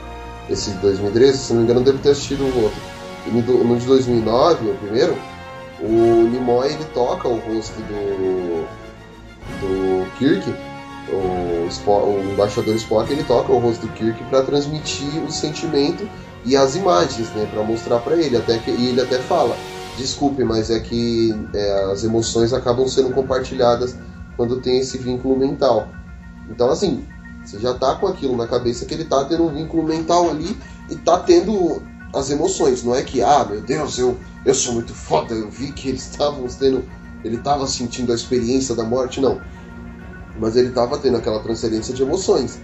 esse 0.49 0.69
de 0.71 0.77
2013, 0.77 1.37
se 1.37 1.53
não 1.53 1.61
me 1.61 1.65
engano, 1.65 1.79
eu 1.79 1.85
devo 1.85 1.97
ter 1.97 2.09
assistido 2.11 2.43
o 2.43 2.63
outro. 2.63 2.79
E 3.25 3.31
no 3.31 3.77
de 3.77 3.85
2009, 3.87 4.69
o 4.69 4.75
primeiro, 4.75 5.17
o 5.79 6.27
Nimoy 6.31 6.67
ele 6.67 6.85
toca 6.93 7.27
o 7.27 7.37
rosto 7.37 7.73
do. 7.81 8.67
do 9.61 10.11
Kirk, 10.19 10.53
o, 11.09 11.67
Spock, 11.69 12.07
o 12.07 12.31
embaixador 12.31 12.75
Spock 12.75 13.11
ele 13.11 13.23
toca 13.23 13.51
o 13.51 13.57
rosto 13.57 13.85
do 13.85 13.93
Kirk 13.93 14.23
para 14.25 14.43
transmitir 14.43 15.23
o 15.23 15.31
sentimento 15.31 16.07
e 16.45 16.55
as 16.55 16.75
imagens, 16.75 17.29
né, 17.31 17.47
para 17.51 17.63
mostrar 17.63 17.99
para 17.99 18.15
ele 18.15 18.37
até 18.37 18.59
que 18.59 18.69
e 18.69 18.89
ele 18.89 19.01
até 19.01 19.17
fala, 19.17 19.57
desculpe, 19.97 20.43
mas 20.43 20.69
é 20.69 20.79
que 20.79 21.33
é, 21.53 21.91
as 21.91 22.03
emoções 22.03 22.53
acabam 22.53 22.87
sendo 22.87 23.11
compartilhadas 23.11 23.95
quando 24.35 24.61
tem 24.61 24.79
esse 24.79 24.97
vínculo 24.97 25.37
mental. 25.37 25.89
Então 26.49 26.69
assim, 26.69 27.05
você 27.43 27.59
já 27.59 27.73
tá 27.73 27.95
com 27.95 28.07
aquilo 28.07 28.35
na 28.35 28.47
cabeça 28.47 28.85
que 28.85 28.93
ele 28.93 29.05
tá 29.05 29.23
tendo 29.25 29.43
um 29.43 29.53
vínculo 29.53 29.83
mental 29.83 30.29
ali 30.29 30.57
e 30.89 30.95
tá 30.95 31.19
tendo 31.19 31.81
as 32.13 32.29
emoções. 32.29 32.83
Não 32.83 32.95
é 32.95 33.03
que, 33.03 33.21
ah, 33.21 33.45
meu 33.45 33.61
Deus, 33.61 33.99
eu, 33.99 34.17
eu 34.45 34.53
sou 34.55 34.73
muito 34.73 34.93
foda, 34.93 35.33
eu 35.33 35.49
vi 35.49 35.71
que 35.71 35.89
eles 35.89 36.09
estavam 36.09 36.47
tendo. 36.47 36.83
Ele 37.23 37.37
estava 37.37 37.67
sentindo 37.67 38.11
a 38.11 38.15
experiência 38.15 38.75
da 38.75 38.83
morte, 38.83 39.19
não. 39.19 39.41
Mas 40.39 40.55
ele 40.55 40.69
estava 40.69 40.97
tendo 40.97 41.17
aquela 41.17 41.39
transferência 41.39 41.93
de 41.93 42.03
emoções. 42.03 42.59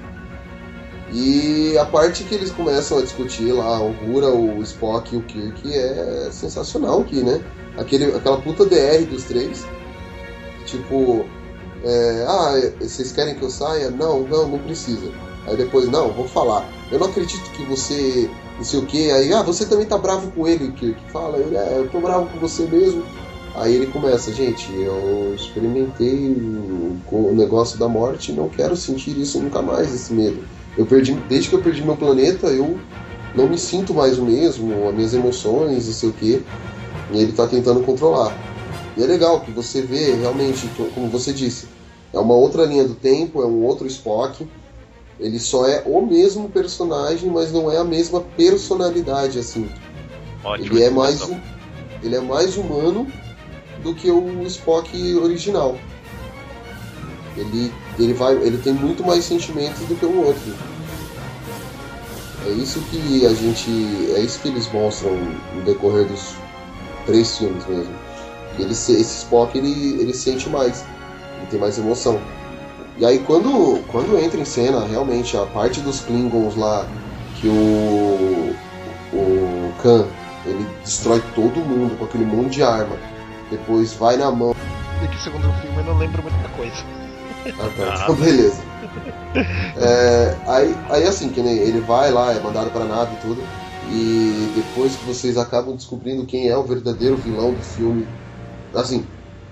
E 1.12 1.78
a 1.78 1.86
parte 1.86 2.24
que 2.24 2.34
eles 2.34 2.51
começam 2.51 2.97
a 2.97 3.01
discutir 3.01 3.51
lá, 3.51 3.82
o 3.82 3.91
Rura, 3.91 4.30
o 4.30 4.62
Spock 4.62 5.14
e 5.14 5.18
o 5.18 5.22
Kirk 5.24 5.74
é 5.74 6.30
sensacional 6.32 7.01
aqui, 7.01 7.22
né? 7.22 7.43
Aquele, 7.78 8.16
aquela 8.16 8.38
puta 8.41 8.66
DR 8.66 9.05
dos 9.09 9.26
três. 9.26 9.66
Tipo, 10.66 11.26
é, 11.84 12.26
ah, 12.28 12.72
vocês 12.80 13.12
querem 13.12 13.36
que 13.36 13.41
eu 13.41 13.49
saia? 13.49 13.89
Não, 13.89 14.22
não, 14.22 14.47
não 14.47 14.59
precisa. 14.59 15.12
Aí 15.47 15.57
depois, 15.57 15.89
não, 15.89 16.14
vou 16.14 16.28
falar. 16.28 16.66
Eu 16.89 16.99
não 16.99 17.07
acredito 17.07 17.49
que 17.51 17.64
você 17.66 18.30
não 18.57 18.64
sei 18.64 18.80
o 18.80 18.86
que. 18.86 19.12
Aí, 19.12 19.34
ah, 19.34 19.41
você 19.41 19.66
também 19.66 19.86
tá 19.86 19.97
bravo 19.97 20.32
com 20.32 20.47
ele, 20.47 20.72
que 20.72 20.95
fala, 21.12 21.38
ele, 21.38 21.57
é, 21.57 21.78
eu 21.78 21.89
tô 21.89 21.99
bravo 21.99 22.28
com 22.28 22.39
você 22.39 22.64
mesmo. 22.64 23.03
Aí 23.55 23.76
ele 23.76 23.88
começa, 23.88 24.32
gente, 24.32 24.72
eu 24.74 25.34
experimentei 25.36 26.32
o, 26.32 26.97
o 27.12 27.34
negócio 27.36 27.78
da 27.78 27.89
morte 27.89 28.32
e 28.32 28.36
não 28.36 28.47
quero 28.47 28.78
sentir 28.78 29.18
isso 29.18 29.41
nunca 29.41 29.62
mais, 29.62 29.93
esse 29.93 30.14
medo. 30.14 30.41
Eu 30.78 30.86
perdi, 30.86 31.13
desde 31.28 31.49
que 31.49 31.55
eu 31.55 31.61
perdi 31.61 31.84
meu 31.84 31.97
planeta, 31.97 32.47
eu 32.47 32.80
não 33.36 33.47
me 33.47 33.57
sinto 33.57 33.93
mais 33.93 34.17
o 34.17 34.24
mesmo, 34.24 34.88
as 34.88 34.95
minhas 34.95 35.13
emoções, 35.13 35.86
não 35.86 35.93
sei 35.93 36.09
o 36.09 36.13
que. 36.13 36.43
E 37.11 37.17
ele 37.17 37.34
tá 37.34 37.47
tentando 37.47 37.82
controlar. 37.82 38.36
E 38.95 39.03
é 39.03 39.05
legal 39.05 39.41
que 39.41 39.51
você 39.51 39.82
vê 39.82 40.13
realmente, 40.13 40.69
como 40.93 41.07
você 41.07 41.34
disse, 41.34 41.67
é 42.13 42.19
uma 42.19 42.34
outra 42.34 42.65
linha 42.65 42.86
do 42.86 42.95
tempo, 42.95 43.41
é 43.41 43.45
um 43.45 43.63
outro 43.63 43.88
Spock 43.88 44.45
ele 45.22 45.39
só 45.39 45.67
é 45.67 45.84
o 45.86 46.03
mesmo 46.03 46.49
personagem, 46.49 47.30
mas 47.30 47.51
não 47.51 47.72
é 47.72 47.78
a 47.78 47.84
mesma 47.84 48.22
personalidade 48.22 49.38
assim. 49.38 49.69
Ótimo, 50.43 50.76
ele 50.76 50.84
é 50.84 50.89
mais 50.89 51.22
um, 51.22 51.39
ele 52.01 52.15
é 52.15 52.19
mais 52.19 52.57
humano 52.57 53.07
do 53.84 53.93
que 53.93 54.09
o 54.09 54.41
Spock 54.47 55.15
original. 55.17 55.78
Ele 57.38 57.72
ele 58.04 58.14
vai 58.14 58.34
ele 58.36 58.58
tem 58.58 58.74
muito 58.74 59.04
mais 59.04 59.24
sentimentos 59.24 59.80
do 59.88 59.95
que 59.95 60.06
o 60.06 60.26
outro. 60.26 60.54
É 62.45 62.49
isso 62.49 62.80
que 62.89 63.26
a 63.26 63.34
gente 63.34 64.12
é 64.16 64.20
isso 64.20 64.39
que 64.39 64.47
eles 64.47 64.72
mostram 64.72 65.12
no 65.56 65.62
decorrer 65.62 66.08
dos 66.08 66.36
três 67.06 67.38
filmes 67.38 67.66
mesmo. 67.68 67.93
Ele 68.58 68.72
esse 68.72 68.99
Spock 69.02 69.58
ele 69.58 70.02
ele 70.02 70.14
sente 70.14 70.49
mais, 70.49 70.84
ele 71.38 71.47
tem 71.49 71.60
mais 71.60 71.78
emoção. 71.78 72.20
E 72.97 73.06
aí 73.06 73.20
quando, 73.20 73.84
quando 73.88 74.18
entra 74.20 74.39
em 74.39 74.45
cena 74.45 74.86
realmente 74.86 75.36
a 75.38 75.45
parte 75.45 75.80
dos 75.82 76.02
Klingons 76.02 76.56
lá, 76.56 76.88
que 77.39 77.47
o, 77.47 78.56
o 79.14 79.74
Khan 79.82 80.06
ele 80.45 80.66
destrói 80.84 81.22
todo 81.36 81.60
mundo 81.60 81.97
com 81.97 82.06
aquele 82.06 82.26
monte 82.26 82.56
de 82.56 82.64
arma, 82.64 82.95
depois 83.49 83.93
vai 83.93 84.18
na 84.18 84.32
mão. 84.32 84.56
E 85.04 85.08
que 85.08 85.22
segundo 85.22 85.52
filme 85.62 85.78
eu 85.78 85.84
não 85.84 85.97
lembro 85.97 86.22
muita 86.24 86.49
coisa. 86.49 87.01
Ah 87.59 87.69
tá, 87.75 87.99
então 88.03 88.15
beleza. 88.23 88.63
É, 89.77 90.37
aí, 90.47 90.75
aí 90.89 91.03
assim, 91.03 91.29
que 91.29 91.41
nem 91.41 91.57
ele 91.57 91.81
vai 91.81 92.11
lá, 92.11 92.33
é 92.33 92.39
mandado 92.39 92.71
para 92.71 92.83
a 92.83 92.87
nave 92.87 93.15
e 93.15 93.17
tudo. 93.17 93.47
E 93.83 94.51
depois 94.53 94.95
que 94.95 95.05
vocês 95.05 95.37
acabam 95.37 95.75
descobrindo 95.75 96.25
quem 96.25 96.49
é 96.49 96.57
o 96.57 96.63
verdadeiro 96.63 97.17
vilão 97.17 97.53
do 97.53 97.63
filme. 97.63 98.07
Assim, 98.75 99.05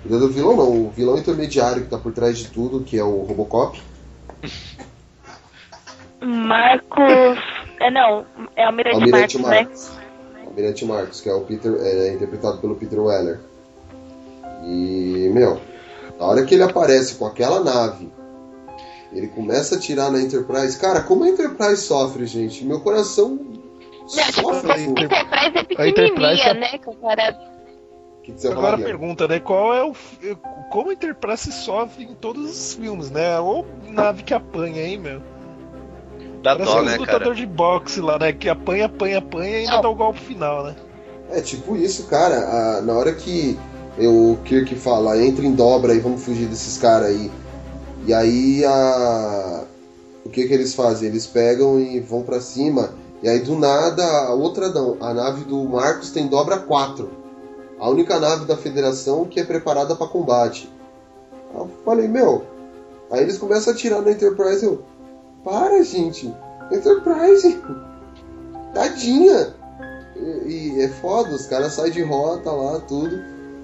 o 0.04 0.28
vilão 0.28 0.56
não, 0.56 0.86
o 0.86 0.90
vilão 0.90 1.18
intermediário 1.18 1.82
que 1.82 1.90
tá 1.90 1.98
por 1.98 2.12
trás 2.12 2.38
de 2.38 2.48
tudo, 2.48 2.84
que 2.84 2.98
é 2.98 3.04
o 3.04 3.22
Robocop. 3.22 3.80
Marcos. 6.20 7.38
É 7.80 7.90
não, 7.90 8.24
é 8.56 8.64
o 8.64 8.68
Almirante, 8.68 8.94
Almirante 8.96 9.38
Marcos, 9.38 9.90
Marcos, 9.90 9.90
né? 10.34 10.44
Almirante 10.46 10.84
Marcos, 10.84 11.20
que 11.20 11.28
é 11.28 11.34
o 11.34 11.40
Peter. 11.42 11.74
É 11.80 12.14
interpretado 12.14 12.58
pelo 12.58 12.76
Peter 12.76 13.00
Weller. 13.00 13.40
E, 14.64 15.30
meu, 15.32 15.60
na 16.20 16.26
hora 16.26 16.44
que 16.44 16.54
ele 16.54 16.62
aparece 16.62 17.14
com 17.14 17.24
aquela 17.24 17.64
nave, 17.64 18.12
ele 19.10 19.26
começa 19.28 19.76
a 19.76 19.78
tirar 19.78 20.12
na 20.12 20.20
Enterprise. 20.20 20.78
Cara, 20.78 21.00
como 21.00 21.24
a 21.24 21.28
Enterprise 21.30 21.78
sofre, 21.78 22.26
gente? 22.26 22.62
Meu 22.62 22.80
coração 22.80 23.40
sofre. 24.06 24.70
A 24.70 24.78
Enterprise 24.78 25.58
é 25.58 25.64
pequenininha, 25.64 26.54
né? 26.54 26.78
Comparado 26.78 27.50
Agora 28.50 28.76
a 28.76 28.78
pergunta, 28.78 29.26
né? 29.26 29.40
Qual 29.40 29.74
é 29.74 29.82
o. 29.82 29.94
Como 30.70 30.90
a 30.90 30.92
Enterprise 30.92 31.50
sofre 31.50 32.04
em 32.04 32.14
todos 32.14 32.50
os 32.50 32.74
filmes, 32.74 33.10
né? 33.10 33.40
Ou 33.40 33.66
nave 33.88 34.22
que 34.22 34.34
apanha, 34.34 34.82
hein, 34.82 34.98
meu? 34.98 35.20
Dá 36.42 36.54
Parece 36.54 36.72
dó, 36.72 36.80
um 36.80 36.84
né, 36.84 36.96
lutador 36.96 37.20
cara? 37.20 37.34
de 37.34 37.46
boxe 37.46 38.00
lá, 38.00 38.18
né? 38.18 38.32
Que 38.32 38.48
apanha, 38.48 38.86
apanha, 38.86 39.18
apanha 39.18 39.50
e 39.50 39.56
ainda 39.56 39.80
dá 39.80 39.88
o 39.88 39.94
golpe 39.94 40.20
final, 40.20 40.64
né? 40.64 40.76
É 41.30 41.40
tipo 41.40 41.76
isso, 41.76 42.06
cara. 42.06 42.36
A, 42.36 42.82
na 42.82 42.92
hora 42.92 43.12
que 43.14 43.58
eu, 44.00 44.32
o 44.32 44.38
Kirk 44.44 44.74
fala, 44.76 45.22
entra 45.22 45.44
em 45.44 45.52
dobra 45.52 45.94
e 45.94 46.00
vamos 46.00 46.22
fugir 46.22 46.46
desses 46.46 46.78
caras 46.78 47.08
aí. 47.08 47.30
E 48.06 48.14
aí 48.14 48.64
a. 48.64 49.64
O 50.24 50.30
que 50.30 50.46
que 50.46 50.54
eles 50.54 50.74
fazem? 50.74 51.08
Eles 51.08 51.26
pegam 51.26 51.78
e 51.78 52.00
vão 52.00 52.22
para 52.22 52.40
cima. 52.40 52.90
E 53.22 53.28
aí 53.28 53.40
do 53.40 53.58
nada 53.58 54.04
a 54.04 54.34
outra 54.34 54.68
não. 54.68 54.96
A 55.00 55.12
nave 55.12 55.44
do 55.44 55.62
Marcos 55.64 56.10
tem 56.10 56.26
dobra 56.26 56.58
4 56.58 57.20
a 57.80 57.88
única 57.88 58.20
nave 58.20 58.44
da 58.44 58.56
Federação 58.56 59.24
que 59.24 59.40
é 59.40 59.44
preparada 59.44 59.96
para 59.96 60.06
combate. 60.06 60.70
Eu 61.54 61.68
falei, 61.82 62.06
meu. 62.06 62.44
Aí 63.10 63.22
eles 63.22 63.38
começam 63.38 63.72
a 63.72 63.76
atirar 63.76 64.02
na 64.02 64.12
Enterprise. 64.12 64.64
Eu, 64.64 64.84
para, 65.42 65.82
gente. 65.82 66.32
Enterprise. 66.70 67.58
Tadinha. 68.74 69.54
E, 70.14 70.74
e 70.76 70.82
é 70.82 70.88
foda, 70.88 71.34
os 71.34 71.46
caras 71.46 71.72
saem 71.72 71.90
de 71.90 72.02
rota 72.02 72.52
lá, 72.52 72.78
tudo. 72.80 73.18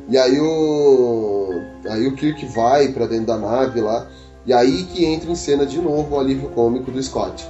E 0.08 0.16
aí 0.16 0.38
o. 0.40 1.62
Aí 1.88 2.06
o 2.06 2.14
Kirk 2.14 2.46
vai 2.46 2.88
para 2.88 3.06
dentro 3.06 3.26
da 3.26 3.38
nave 3.38 3.80
lá. 3.80 4.06
E 4.44 4.52
aí 4.52 4.84
que 4.84 5.04
entra 5.04 5.30
em 5.30 5.34
cena 5.34 5.66
de 5.66 5.80
novo 5.80 6.14
o 6.14 6.20
alívio 6.20 6.48
cômico 6.50 6.90
do 6.90 7.02
Scott. 7.02 7.48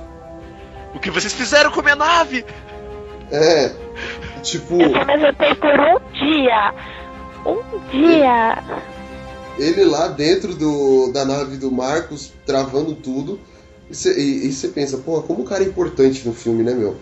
O 0.94 0.98
que 0.98 1.11
vocês 1.11 1.32
fizeram 1.32 1.70
com 1.70 1.80
a 1.80 1.82
minha 1.82 1.96
nave? 1.96 2.44
É, 3.30 3.70
Tipo. 4.46 4.80
Eu 4.80 4.88
me 5.07 5.16
levantei 5.16 5.54
por 5.57 5.72
um 5.80 6.12
dia. 6.12 6.74
Um 7.44 7.90
dia. 7.90 8.62
Ele 9.59 9.84
lá 9.84 10.09
dentro 10.09 10.54
do, 10.54 11.11
da 11.12 11.24
nave 11.24 11.57
do 11.57 11.70
Marcos, 11.70 12.32
travando 12.44 12.94
tudo. 12.94 13.40
E 13.88 14.52
você 14.52 14.68
pensa, 14.68 14.98
pô, 14.98 15.22
como 15.22 15.42
o 15.42 15.44
cara 15.44 15.62
é 15.62 15.66
importante 15.66 16.26
no 16.26 16.34
filme, 16.34 16.62
né, 16.62 16.74
meu? 16.74 16.96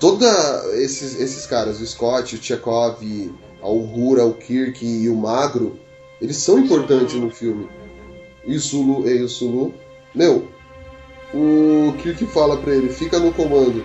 Toda 0.00 0.26
esses, 0.74 1.18
esses 1.20 1.46
caras, 1.46 1.80
o 1.80 1.86
Scott, 1.86 2.34
o 2.34 2.42
Chekhov, 2.42 3.02
a 3.66 3.70
Uhura, 3.70 4.24
o 4.24 4.34
Kirk 4.34 4.86
e 4.86 5.08
o 5.08 5.16
Magro, 5.16 5.76
eles 6.22 6.36
são 6.36 6.58
importantes 6.60 7.14
no 7.14 7.30
filme. 7.30 7.68
E 8.46 8.54
o 8.54 8.60
Sulu, 8.60 9.08
e 9.08 9.22
o 9.22 9.28
Sulu, 9.28 9.74
meu, 10.14 10.46
o 11.34 11.92
Kirk 11.98 12.24
fala 12.26 12.56
pra 12.58 12.72
ele, 12.72 12.88
fica 12.88 13.18
no 13.18 13.32
comando. 13.32 13.84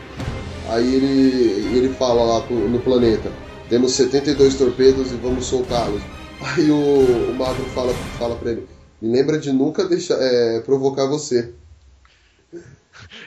Aí 0.69 0.93
ele, 0.93 1.77
ele 1.77 1.89
fala 1.95 2.23
lá 2.23 2.41
pro, 2.41 2.55
no 2.69 2.79
planeta: 2.79 3.31
temos 3.69 3.93
72 3.93 4.55
torpedos 4.55 5.11
e 5.11 5.15
vamos 5.15 5.45
soltá-los. 5.45 6.01
Aí 6.39 6.69
o, 6.69 6.75
o 6.75 7.35
Magro 7.35 7.65
fala, 7.73 7.91
fala 8.19 8.35
pra 8.35 8.51
ele: 8.51 8.67
me 9.01 9.11
lembra 9.11 9.39
de 9.39 9.51
nunca 9.51 9.83
deixar, 9.85 10.17
é, 10.21 10.59
provocar 10.59 11.07
você. 11.07 11.53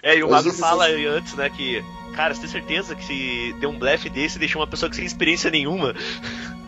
É, 0.05 0.19
e 0.19 0.23
o 0.23 0.31
Magro 0.31 0.53
fala 0.53 0.85
antes, 0.87 1.35
né, 1.35 1.49
que, 1.49 1.83
cara, 2.15 2.35
você 2.35 2.43
tem 2.43 2.51
certeza 2.51 2.95
que 2.95 3.07
se 3.07 3.57
deu 3.59 3.71
um 3.71 3.79
blefe 3.79 4.11
desse 4.11 4.39
deixou 4.39 4.61
uma 4.61 4.69
pessoa 4.69 4.91
que 4.91 4.97
sem 4.97 5.07
experiência 5.07 5.51
nenhuma 5.51 5.95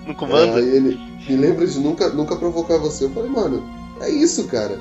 no 0.06 0.14
comando? 0.14 0.58
É, 0.58 0.62
ele 0.62 0.98
me 1.28 1.36
lembra 1.36 1.66
de 1.66 1.78
nunca, 1.78 2.08
nunca 2.08 2.34
provocar 2.34 2.78
você. 2.78 3.04
Eu 3.04 3.10
falei, 3.10 3.28
mano, 3.28 3.62
é 4.00 4.08
isso, 4.08 4.48
cara. 4.48 4.80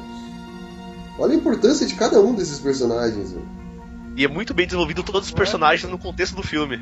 Olha 1.20 1.34
a 1.34 1.36
importância 1.36 1.86
de 1.86 1.96
cada 1.96 2.22
um 2.22 2.34
desses 2.34 2.58
personagens. 2.60 3.34
Mano. 3.34 3.46
E 4.16 4.24
é 4.24 4.28
muito 4.30 4.54
bem 4.54 4.66
desenvolvido 4.66 5.04
todos 5.04 5.28
os 5.28 5.34
personagens 5.34 5.92
no 5.92 5.98
contexto 5.98 6.38
do 6.38 6.44
filme. 6.44 6.80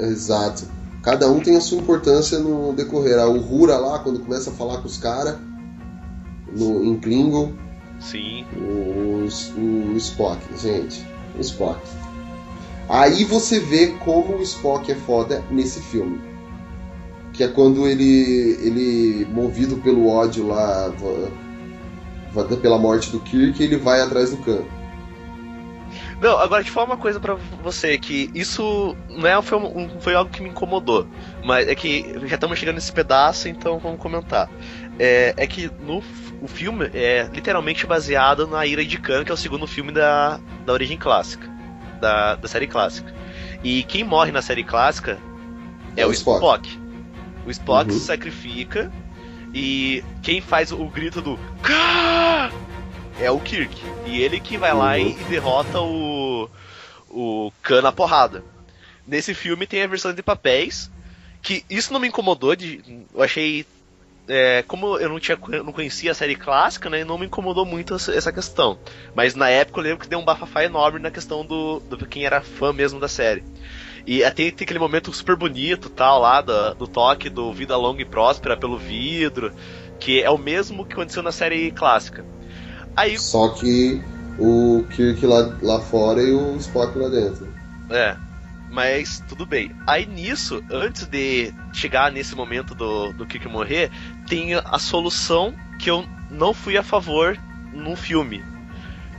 Exato. 0.00 0.68
Cada 1.02 1.28
um 1.28 1.40
tem 1.40 1.56
a 1.56 1.60
sua 1.60 1.78
importância 1.78 2.38
no 2.38 2.72
decorrer. 2.72 3.18
O 3.26 3.40
Rura 3.40 3.76
lá, 3.76 3.98
quando 3.98 4.20
começa 4.20 4.50
a 4.50 4.52
falar 4.52 4.78
com 4.78 4.86
os 4.86 4.98
caras, 4.98 5.36
em 6.56 6.96
Klingon. 7.00 7.63
Sim. 8.00 8.46
O, 8.56 9.26
o 9.58 9.96
Spock, 9.96 10.40
gente. 10.56 11.04
O 11.36 11.40
Spock. 11.40 11.80
Aí 12.88 13.24
você 13.24 13.58
vê 13.60 13.88
como 14.04 14.36
o 14.36 14.42
Spock 14.42 14.90
é 14.90 14.94
foda 14.94 15.42
nesse 15.50 15.80
filme. 15.80 16.20
Que 17.32 17.44
é 17.44 17.48
quando 17.48 17.88
ele, 17.88 18.58
ele 18.62 19.26
movido 19.32 19.78
pelo 19.78 20.08
ódio 20.08 20.46
lá, 20.46 20.92
pela 22.60 22.78
morte 22.78 23.10
do 23.10 23.20
Kirk, 23.20 23.62
ele 23.62 23.76
vai 23.76 24.00
atrás 24.00 24.30
do 24.30 24.36
Khan. 24.38 24.62
Não, 26.20 26.38
agora 26.38 26.62
te 26.64 26.70
falar 26.70 26.86
uma 26.86 26.96
coisa 26.96 27.20
para 27.20 27.34
você, 27.62 27.98
que 27.98 28.30
isso 28.34 28.96
não 29.10 29.26
é, 29.26 29.42
foi, 29.42 29.58
um, 29.58 30.00
foi 30.00 30.14
algo 30.14 30.30
que 30.30 30.42
me 30.42 30.48
incomodou, 30.48 31.06
mas 31.44 31.68
é 31.68 31.74
que 31.74 32.14
já 32.26 32.36
estamos 32.36 32.58
chegando 32.58 32.76
nesse 32.76 32.92
pedaço, 32.92 33.48
então 33.48 33.78
vamos 33.78 34.00
comentar. 34.00 34.48
É, 34.98 35.34
é 35.36 35.46
que 35.46 35.70
no 35.80 36.02
o 36.44 36.46
filme 36.46 36.90
é 36.92 37.26
literalmente 37.32 37.86
baseado 37.86 38.46
na 38.46 38.66
Ira 38.66 38.84
de 38.84 38.98
Khan, 38.98 39.24
que 39.24 39.30
é 39.30 39.34
o 39.34 39.36
segundo 39.36 39.66
filme 39.66 39.90
da, 39.90 40.38
da 40.66 40.72
origem 40.74 40.98
clássica, 40.98 41.48
da, 42.00 42.34
da 42.34 42.46
série 42.46 42.66
clássica. 42.66 43.14
E 43.62 43.82
quem 43.84 44.04
morre 44.04 44.30
na 44.30 44.42
série 44.42 44.62
clássica 44.62 45.18
é, 45.96 46.02
é 46.02 46.06
o 46.06 46.12
Spock. 46.12 46.36
Spock. 46.36 46.80
O 47.46 47.50
Spock 47.50 47.90
uhum. 47.90 47.98
se 47.98 48.04
sacrifica 48.04 48.92
e 49.54 50.04
quem 50.22 50.42
faz 50.42 50.70
o 50.70 50.84
grito 50.86 51.22
do 51.22 51.38
Khan 51.62 52.50
é 53.18 53.30
o 53.30 53.40
Kirk. 53.40 53.74
E 54.04 54.20
ele 54.20 54.38
que 54.38 54.58
vai 54.58 54.72
uhum. 54.72 54.78
lá 54.78 54.98
e, 54.98 55.12
e 55.12 55.24
derrota 55.24 55.80
o, 55.80 56.50
o 57.08 57.52
Khan 57.62 57.80
na 57.80 57.92
porrada. 57.92 58.44
Nesse 59.06 59.32
filme 59.32 59.66
tem 59.66 59.82
a 59.82 59.86
versão 59.86 60.12
de 60.12 60.22
papéis, 60.22 60.90
que 61.40 61.64
isso 61.70 61.90
não 61.90 62.00
me 62.00 62.08
incomodou, 62.08 62.54
de, 62.54 62.82
eu 63.14 63.22
achei 63.22 63.64
é, 64.28 64.62
como 64.66 64.98
eu 64.98 65.08
não, 65.08 65.20
tinha, 65.20 65.38
não 65.64 65.72
conhecia 65.72 66.12
a 66.12 66.14
série 66.14 66.36
clássica, 66.36 66.88
né, 66.88 67.04
não 67.04 67.18
me 67.18 67.26
incomodou 67.26 67.64
muito 67.64 67.94
essa 67.94 68.32
questão. 68.32 68.78
Mas 69.14 69.34
na 69.34 69.48
época 69.48 69.80
eu 69.80 69.84
lembro 69.84 70.00
que 70.00 70.08
deu 70.08 70.18
um 70.18 70.24
bafafá 70.24 70.64
enorme 70.64 70.98
na 70.98 71.10
questão 71.10 71.44
do, 71.44 71.80
do 71.80 72.06
quem 72.06 72.24
era 72.24 72.40
fã 72.40 72.72
mesmo 72.72 72.98
da 72.98 73.08
série. 73.08 73.44
E 74.06 74.22
até 74.22 74.50
tem 74.50 74.64
aquele 74.64 74.78
momento 74.78 75.12
super 75.12 75.36
bonito 75.36 75.88
tal 75.88 76.20
lá 76.20 76.40
do, 76.40 76.74
do 76.74 76.86
toque 76.86 77.30
do 77.30 77.52
Vida 77.52 77.76
Longa 77.76 78.02
e 78.02 78.04
Próspera 78.04 78.56
pelo 78.56 78.78
vidro, 78.78 79.52
que 79.98 80.22
é 80.22 80.30
o 80.30 80.38
mesmo 80.38 80.84
que 80.84 80.92
aconteceu 80.92 81.22
na 81.22 81.32
série 81.32 81.70
clássica. 81.70 82.24
Aí, 82.96 83.18
Só 83.18 83.48
que 83.48 84.02
o 84.38 84.84
Kirk 84.94 85.24
lá, 85.26 85.56
lá 85.62 85.80
fora 85.80 86.22
e 86.22 86.32
o 86.32 86.56
Spock 86.56 86.96
lá 86.98 87.08
dentro. 87.08 87.48
É. 87.90 88.16
Mas 88.74 89.22
tudo 89.28 89.46
bem. 89.46 89.70
Aí 89.86 90.04
nisso, 90.04 90.60
antes 90.68 91.06
de 91.06 91.54
chegar 91.72 92.10
nesse 92.10 92.34
momento 92.34 92.74
do, 92.74 93.12
do 93.12 93.24
Kiki 93.24 93.46
morrer, 93.46 93.88
tem 94.26 94.54
a 94.54 94.78
solução 94.80 95.54
que 95.78 95.88
eu 95.88 96.04
não 96.28 96.52
fui 96.52 96.76
a 96.76 96.82
favor 96.82 97.38
no 97.72 97.94
filme. 97.94 98.44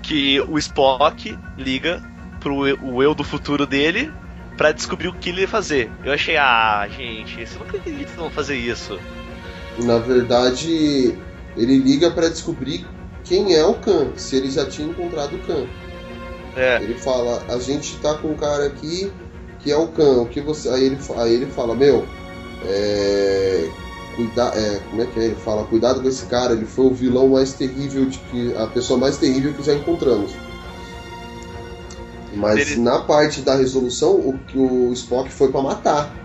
Que 0.04 0.42
o 0.42 0.58
Spock 0.58 1.40
liga 1.58 2.04
pro 2.42 2.56
o 2.84 3.02
eu 3.02 3.16
do 3.16 3.24
futuro 3.24 3.66
dele 3.66 4.12
para 4.58 4.74
descobrir 4.74 5.08
o 5.08 5.14
que 5.14 5.30
ele 5.30 5.42
ia 5.42 5.48
fazer. 5.48 5.90
Eu 6.04 6.12
achei, 6.12 6.36
ah, 6.36 6.86
gente, 6.90 7.46
você 7.46 7.58
não 7.58 7.66
acredita 7.66 8.12
que 8.12 8.18
vão 8.18 8.30
fazer 8.30 8.58
isso. 8.58 9.00
Na 9.80 10.00
verdade, 10.00 11.18
ele 11.56 11.78
liga 11.78 12.12
para 12.12 12.28
descobrir 12.28 12.86
quem 13.24 13.56
é 13.56 13.64
o 13.64 13.76
Khan, 13.76 14.12
se 14.18 14.36
ele 14.36 14.52
já 14.52 14.66
tinha 14.66 14.90
encontrado 14.90 15.38
o 15.38 15.40
Khan. 15.40 15.66
É. 16.58 16.82
Ele 16.82 16.96
fala, 16.96 17.42
a 17.48 17.58
gente 17.58 17.98
tá 18.00 18.16
com 18.16 18.32
um 18.32 18.36
cara 18.36 18.66
aqui 18.66 19.12
que 19.66 19.72
é 19.72 19.76
o 19.76 19.88
Khan, 19.88 20.22
o 20.22 20.28
que 20.28 20.40
você. 20.40 20.70
Aí 20.70 20.86
ele, 20.86 20.98
aí 21.18 21.34
ele 21.34 21.48
fala, 21.48 21.74
meu, 21.74 22.06
é, 22.64 23.68
cuida, 24.16 24.44
é, 24.56 24.80
como 24.92 25.02
é 25.02 25.06
que 25.08 25.20
é? 25.20 25.24
Ele 25.26 25.36
fala, 25.36 25.66
cuidado 25.66 26.02
com 26.02 26.08
esse 26.08 26.28
cara, 26.28 26.54
ele 26.54 26.68
foi 26.68 26.86
o 26.86 26.94
vilão 26.94 27.30
mais 27.30 27.54
terrível 27.54 28.06
de 28.06 28.20
que. 28.20 28.56
a 28.56 28.68
pessoa 28.68 29.00
mais 29.00 29.18
terrível 29.18 29.54
que 29.56 29.64
já 29.64 29.74
encontramos. 29.74 30.32
Mas 32.36 32.72
ele... 32.72 32.82
na 32.82 33.00
parte 33.00 33.42
da 33.42 33.56
resolução, 33.56 34.14
o 34.14 34.38
que 34.38 34.58
o 34.58 34.94
Spock 34.94 35.32
foi 35.32 35.52
para 35.52 35.62
matar. 35.62 36.16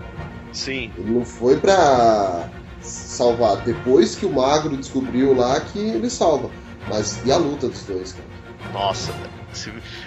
Sim. 0.53 0.91
Ele 0.97 1.11
não 1.11 1.25
foi 1.25 1.57
para 1.57 2.47
salvar. 2.81 3.63
Depois 3.63 4.13
que 4.13 4.25
o 4.25 4.31
Magro 4.31 4.77
descobriu 4.77 5.33
lá 5.33 5.59
que 5.59 5.79
ele 5.79 6.09
salva. 6.09 6.51
Mas 6.87 7.25
e 7.25 7.31
a 7.31 7.37
luta 7.37 7.69
dos 7.69 7.83
dois, 7.83 8.11
cara? 8.11 8.30
Nossa, 8.73 9.13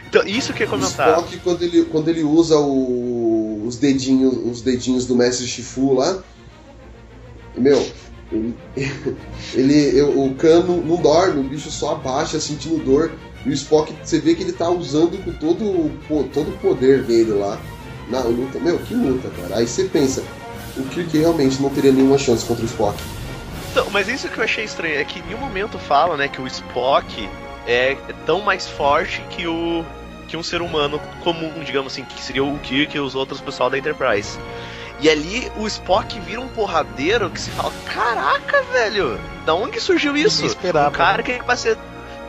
então, 0.07 0.27
isso 0.27 0.53
que 0.53 0.63
é 0.63 0.67
comentar. 0.67 1.19
O 1.19 1.21
Spock, 1.21 1.39
quando 1.41 1.63
ele, 1.63 1.85
quando 1.85 2.09
ele 2.09 2.23
usa 2.23 2.59
o, 2.59 3.63
os, 3.67 3.77
dedinhos, 3.77 4.35
os 4.45 4.63
dedinhos 4.63 5.07
do 5.07 5.15
Mestre 5.15 5.47
Shifu 5.47 5.95
lá, 5.95 6.23
meu, 7.57 7.87
ele, 8.33 8.55
ele 9.55 10.03
o 10.03 10.35
cano 10.35 10.83
não 10.83 10.97
dorme, 10.97 11.41
o 11.41 11.45
bicho 11.45 11.71
só 11.71 11.93
abaixa 11.93 12.41
sentindo 12.41 12.83
dor. 12.83 13.13
E 13.45 13.51
o 13.51 13.53
Spock, 13.53 13.95
você 14.03 14.19
vê 14.19 14.35
que 14.35 14.43
ele 14.43 14.53
tá 14.53 14.71
usando 14.71 15.23
com 15.23 15.33
todo, 15.33 15.91
todo 16.33 16.49
o 16.49 16.59
poder 16.59 17.03
dele 17.03 17.33
lá 17.33 17.61
na 18.09 18.21
luta. 18.21 18.59
Meu, 18.59 18.79
que 18.79 18.95
luta, 18.95 19.29
cara. 19.29 19.59
Aí 19.59 19.67
você 19.67 19.85
pensa, 19.85 20.25
o 20.79 20.83
Kirk 20.85 21.17
realmente 21.19 21.61
não 21.61 21.69
teria 21.69 21.93
nenhuma 21.93 22.17
chance 22.17 22.47
contra 22.47 22.63
o 22.63 22.67
Spock. 22.67 22.99
Então, 23.71 23.87
mas 23.91 24.09
isso 24.09 24.29
que 24.29 24.39
eu 24.39 24.45
achei 24.45 24.65
estranho 24.65 24.99
é 24.99 25.05
que 25.05 25.19
em 25.19 25.23
nenhum 25.25 25.41
momento 25.41 25.79
fala, 25.79 26.17
né, 26.17 26.29
que 26.29 26.41
o 26.41 26.47
Spock 26.47 27.29
é 27.67 27.97
tão 28.27 28.41
mais 28.41 28.69
forte 28.69 29.23
que 29.31 29.47
o 29.47 29.85
que 30.27 30.37
um 30.37 30.43
ser 30.43 30.63
humano 30.63 30.99
comum, 31.23 31.63
digamos 31.65 31.93
assim, 31.93 32.05
que 32.05 32.21
seria 32.21 32.43
o 32.43 32.59
Kirk 32.59 32.97
e 32.97 33.01
os 33.01 33.15
outros 33.15 33.41
pessoal 33.41 33.69
da 33.69 33.79
Enterprise. 33.79 34.39
E 35.01 35.11
ali 35.11 35.51
o 35.57 35.67
Spock 35.67 36.19
vira 36.21 36.41
um 36.41 36.49
porradeiro 36.49 37.29
que 37.31 37.41
se 37.41 37.51
fala: 37.51 37.73
Caraca, 37.87 38.63
velho, 38.73 39.21
da 39.45 39.55
onde 39.55 39.81
surgiu 39.81 40.17
isso? 40.17 40.45
Esperava. 40.45 40.89
Um 40.89 40.93
cara 40.93 41.23
que 41.23 41.43
vai 41.43 41.57
ser 41.57 41.77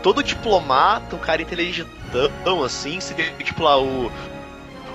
todo 0.01 0.23
diplomata, 0.23 1.15
um 1.15 1.19
cara 1.19 1.41
inteligentão, 1.41 2.63
assim, 2.63 2.99
seria 2.99 3.31
tipo 3.43 3.63
lá 3.63 3.79
o, 3.79 4.11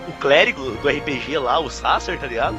o 0.09 0.13
clérigo 0.21 0.73
do 0.73 0.89
RPG 0.89 1.39
lá, 1.39 1.59
o 1.59 1.71
Sasser, 1.71 2.19
tá 2.19 2.27
ligado? 2.27 2.59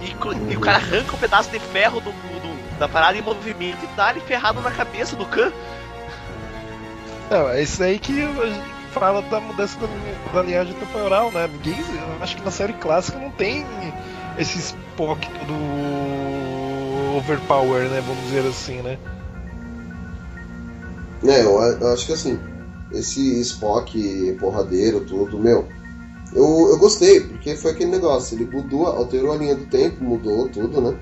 E, 0.00 0.52
e 0.52 0.56
o 0.56 0.60
cara 0.60 0.76
arranca 0.76 1.14
um 1.14 1.18
pedaço 1.18 1.50
de 1.50 1.58
ferro 1.58 2.00
do, 2.00 2.10
do, 2.10 2.78
da 2.78 2.88
parada 2.88 3.16
em 3.16 3.22
movimento 3.22 3.82
e 3.82 3.86
dá 3.96 4.10
ele 4.10 4.20
ferrado 4.20 4.60
na 4.60 4.70
cabeça 4.70 5.16
do 5.16 5.24
Khan. 5.24 5.52
Não, 7.30 7.48
é 7.48 7.62
isso 7.62 7.82
aí 7.82 7.98
que 7.98 8.12
fala 8.92 9.22
da 9.22 9.40
mudança 9.40 9.78
da, 9.80 9.86
da 10.32 10.42
linhagem 10.42 10.74
temporal, 10.74 11.30
né? 11.32 11.48
Ninguém. 11.48 11.82
Acho 12.20 12.36
que 12.36 12.44
na 12.44 12.50
série 12.50 12.72
clássica 12.74 13.18
não 13.18 13.30
tem 13.32 13.64
esse 14.38 14.58
Spock 14.58 15.28
do 15.46 17.16
overpower, 17.16 17.88
né? 17.88 18.02
Vamos 18.06 18.22
dizer 18.24 18.46
assim, 18.46 18.82
né? 18.82 18.98
É, 21.24 21.42
eu, 21.42 21.60
eu 21.60 21.92
acho 21.92 22.06
que 22.06 22.12
assim, 22.12 22.38
esse 22.92 23.40
Spock 23.40 24.36
porradeiro, 24.38 25.00
tudo, 25.00 25.38
meu. 25.38 25.66
Eu, 26.34 26.68
eu 26.70 26.78
gostei, 26.78 27.20
porque 27.20 27.56
foi 27.56 27.72
aquele 27.72 27.90
negócio, 27.90 28.36
ele 28.36 28.44
mudou, 28.46 28.86
alterou 28.86 29.32
a 29.32 29.36
linha 29.36 29.54
do 29.54 29.66
tempo, 29.66 30.02
mudou 30.02 30.48
tudo, 30.48 30.80
né? 30.80 30.96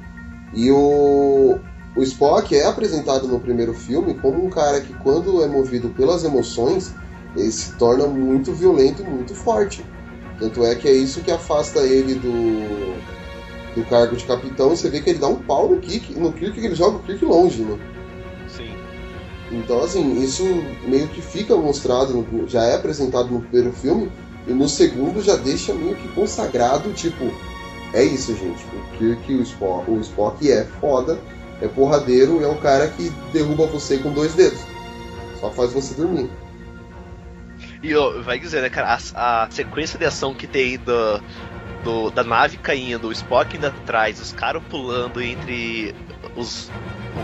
E 0.54 0.70
o, 0.70 1.58
o 1.94 2.02
Spock 2.02 2.54
é 2.56 2.64
apresentado 2.64 3.28
no 3.28 3.38
primeiro 3.38 3.74
filme 3.74 4.14
como 4.14 4.44
um 4.44 4.48
cara 4.48 4.80
que, 4.80 4.94
quando 4.94 5.42
é 5.42 5.46
movido 5.46 5.90
pelas 5.90 6.24
emoções, 6.24 6.94
ele 7.36 7.50
se 7.50 7.74
torna 7.76 8.06
muito 8.06 8.52
violento 8.52 9.02
e 9.02 9.04
muito 9.04 9.34
forte. 9.34 9.84
Tanto 10.38 10.64
é 10.64 10.74
que 10.74 10.88
é 10.88 10.92
isso 10.92 11.20
que 11.20 11.30
afasta 11.30 11.80
ele 11.80 12.14
do, 12.14 12.94
do 13.74 13.84
cargo 13.88 14.16
de 14.16 14.24
capitão. 14.24 14.70
Você 14.70 14.88
vê 14.88 15.00
que 15.00 15.10
ele 15.10 15.18
dá 15.18 15.28
um 15.28 15.36
pau 15.36 15.68
no 15.68 15.78
Kirk, 15.78 16.18
no 16.18 16.32
Kirk 16.32 16.58
que 16.58 16.66
ele 16.66 16.74
joga 16.74 16.96
o 16.96 17.02
Kirk 17.02 17.24
longe, 17.24 17.62
né? 17.62 17.78
Sim. 18.48 18.74
Então, 19.50 19.80
assim, 19.84 20.22
isso 20.22 20.42
meio 20.86 21.06
que 21.08 21.20
fica 21.20 21.54
mostrado, 21.56 22.26
já 22.46 22.64
é 22.64 22.74
apresentado 22.74 23.30
no 23.30 23.42
primeiro 23.42 23.72
filme, 23.72 24.10
e 24.46 24.52
no 24.52 24.68
segundo 24.68 25.22
já 25.22 25.36
deixa 25.36 25.74
meio 25.74 25.94
que 25.94 26.08
consagrado, 26.08 26.90
tipo, 26.92 27.30
é 27.92 28.02
isso, 28.02 28.34
gente. 28.34 28.64
O 28.64 28.96
Kirk, 28.96 29.34
o 29.34 29.42
Spock, 29.42 29.90
o 29.90 30.00
Spock 30.00 30.50
é 30.50 30.64
foda, 30.80 31.20
é 31.62 31.68
porradeiro 31.68 32.40
e 32.40 32.44
é 32.44 32.48
um 32.48 32.56
cara 32.56 32.88
que 32.88 33.08
derruba 33.32 33.66
você 33.66 33.98
com 33.98 34.12
dois 34.12 34.34
dedos. 34.34 34.60
Só 35.38 35.50
faz 35.50 35.72
você 35.72 35.94
dormir. 35.94 36.28
E 37.82 37.94
ó, 37.94 38.20
vai 38.20 38.38
dizer, 38.38 38.62
né, 38.62 38.68
cara, 38.68 38.98
a, 39.14 39.44
a, 39.44 39.50
sequência 39.50 39.98
de 39.98 40.04
ação 40.04 40.34
que 40.34 40.46
tem 40.46 40.76
do, 40.76 41.22
do, 41.84 42.10
da 42.10 42.24
nave 42.24 42.56
caindo, 42.56 43.08
o 43.08 43.12
Spock 43.12 43.56
indo 43.56 43.66
atrás, 43.66 44.20
os 44.20 44.32
caras 44.32 44.62
pulando 44.68 45.22
entre 45.22 45.94
os, 46.36 46.70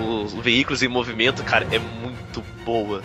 os 0.06 0.34
veículos 0.34 0.82
em 0.82 0.88
movimento, 0.88 1.42
cara, 1.42 1.66
é 1.72 1.78
muito 1.78 2.42
boa. 2.64 3.02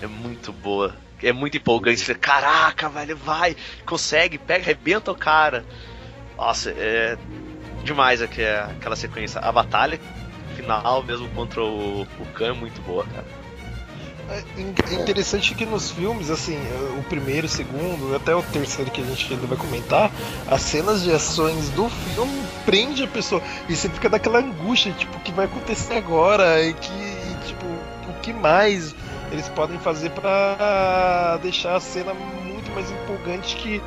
É 0.00 0.06
muito 0.06 0.52
boa. 0.52 0.94
É 1.22 1.32
muito 1.32 1.56
empolgante. 1.56 2.00
Você, 2.00 2.14
Caraca, 2.14 2.88
velho, 2.88 3.16
vai, 3.16 3.56
consegue, 3.86 4.36
pega, 4.36 4.64
arrebenta 4.64 5.10
o 5.10 5.14
cara. 5.14 5.64
Nossa, 6.36 6.70
é 6.70 7.16
demais 7.82 8.22
aqui, 8.22 8.44
aquela 8.44 8.96
sequência. 8.96 9.40
A 9.40 9.52
batalha 9.52 9.98
final, 10.54 11.02
mesmo 11.02 11.28
contra 11.30 11.62
o, 11.62 12.02
o 12.02 12.26
Khan, 12.34 12.48
é 12.48 12.52
muito 12.52 12.80
boa, 12.82 13.04
cara. 13.04 13.42
É 14.88 14.94
interessante 14.94 15.54
que 15.54 15.66
nos 15.66 15.90
filmes, 15.90 16.30
assim, 16.30 16.56
o 16.98 17.02
primeiro, 17.02 17.46
o 17.46 17.50
segundo, 17.50 18.14
até 18.16 18.34
o 18.34 18.42
terceiro 18.42 18.90
que 18.90 19.00
a 19.00 19.04
gente 19.04 19.34
ainda 19.34 19.46
vai 19.46 19.58
comentar, 19.58 20.10
as 20.50 20.62
cenas 20.62 21.02
de 21.02 21.12
ações 21.12 21.68
do 21.70 21.88
filme 21.88 22.42
prende 22.64 23.02
a 23.02 23.08
pessoa. 23.08 23.42
E 23.68 23.76
você 23.76 23.90
fica 23.90 24.08
daquela 24.08 24.38
angústia, 24.38 24.92
tipo, 24.92 25.16
o 25.16 25.20
que 25.20 25.32
vai 25.32 25.46
acontecer 25.46 25.94
agora? 25.94 26.62
E 26.62 26.72
que, 26.72 27.46
tipo, 27.46 27.66
o 27.66 28.20
que 28.22 28.32
mais 28.32 28.94
eles 29.32 29.48
podem 29.48 29.78
fazer 29.78 30.10
para 30.10 31.38
deixar 31.42 31.76
a 31.76 31.80
cena 31.80 32.14
muito 32.14 32.70
mais 32.72 32.90
empolgante 32.90 33.56
que 33.56 33.82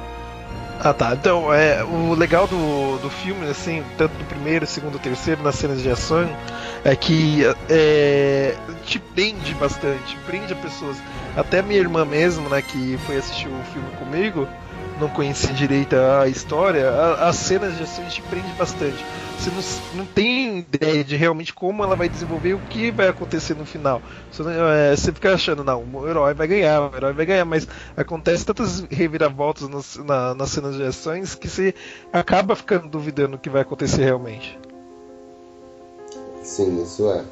Ah 0.80 0.94
tá, 0.94 1.14
então 1.14 1.54
é, 1.54 1.84
o 1.84 2.14
legal 2.14 2.48
do, 2.48 2.98
do 3.00 3.10
filme, 3.10 3.48
assim, 3.50 3.84
tanto 3.98 4.14
do 4.18 4.26
primeiro, 4.26 4.68
segundo, 4.68 5.00
terceiro, 5.00 5.42
nas 5.42 5.56
cenas 5.56 5.82
de 5.82 5.90
ação, 5.90 6.30
é 6.84 6.96
que 6.96 7.44
é, 7.70 8.56
te 8.86 9.00
prende 9.00 9.54
bastante, 9.56 10.18
prende 10.26 10.54
as 10.54 10.60
pessoas. 10.60 10.98
Até 11.36 11.62
minha 11.62 11.80
irmã 11.80 12.06
mesmo, 12.06 12.50
né, 12.50 12.62
que 12.62 12.98
foi 13.06 13.18
assistir 13.18 13.48
o 13.48 13.64
filme 13.74 13.90
comigo, 13.98 14.48
não 15.00 15.10
conhecia 15.10 15.54
direito 15.54 15.96
a 15.96 16.28
história, 16.28 16.90
as 17.20 17.36
cenas 17.36 17.76
de 17.78 17.84
ação 17.84 18.06
te 18.08 18.22
prende 18.24 18.52
bastante. 18.58 19.04
Você 19.38 19.50
não, 19.50 20.00
não 20.00 20.06
tem 20.06 20.60
ideia 20.60 21.04
de 21.04 21.16
realmente 21.16 21.54
como 21.54 21.84
ela 21.84 21.96
vai 21.96 22.08
desenvolver 22.08 22.54
o 22.54 22.60
que 22.60 22.92
vai 22.92 23.08
acontecer 23.08 23.54
no 23.56 23.66
final. 23.66 24.02
Você, 24.32 24.44
é, 24.44 24.96
você 24.96 25.12
fica 25.12 25.34
achando, 25.34 25.64
não, 25.64 25.84
o 25.84 26.08
herói 26.08 26.34
vai 26.34 26.48
ganhar, 26.48 26.82
o 26.82 26.96
herói 26.96 27.14
vai 27.14 27.26
ganhar, 27.26 27.46
mas 27.46 27.68
acontece 27.96 28.46
tantas 28.46 28.82
reviravoltas 28.90 29.68
nas, 29.68 29.98
na, 29.98 30.34
nas 30.34 30.50
cenas 30.50 30.76
de 30.76 30.84
ações 30.84 31.36
que 31.36 31.50
você 31.50 31.76
acaba 32.12 32.56
ficando 32.56 32.88
duvidando 32.88 33.36
o 33.36 33.40
que 33.40 33.50
vai 33.50 33.62
acontecer 33.62 34.04
realmente. 34.04 34.58
Sim, 36.44 36.82
isso 36.82 37.10
é. 37.12 37.24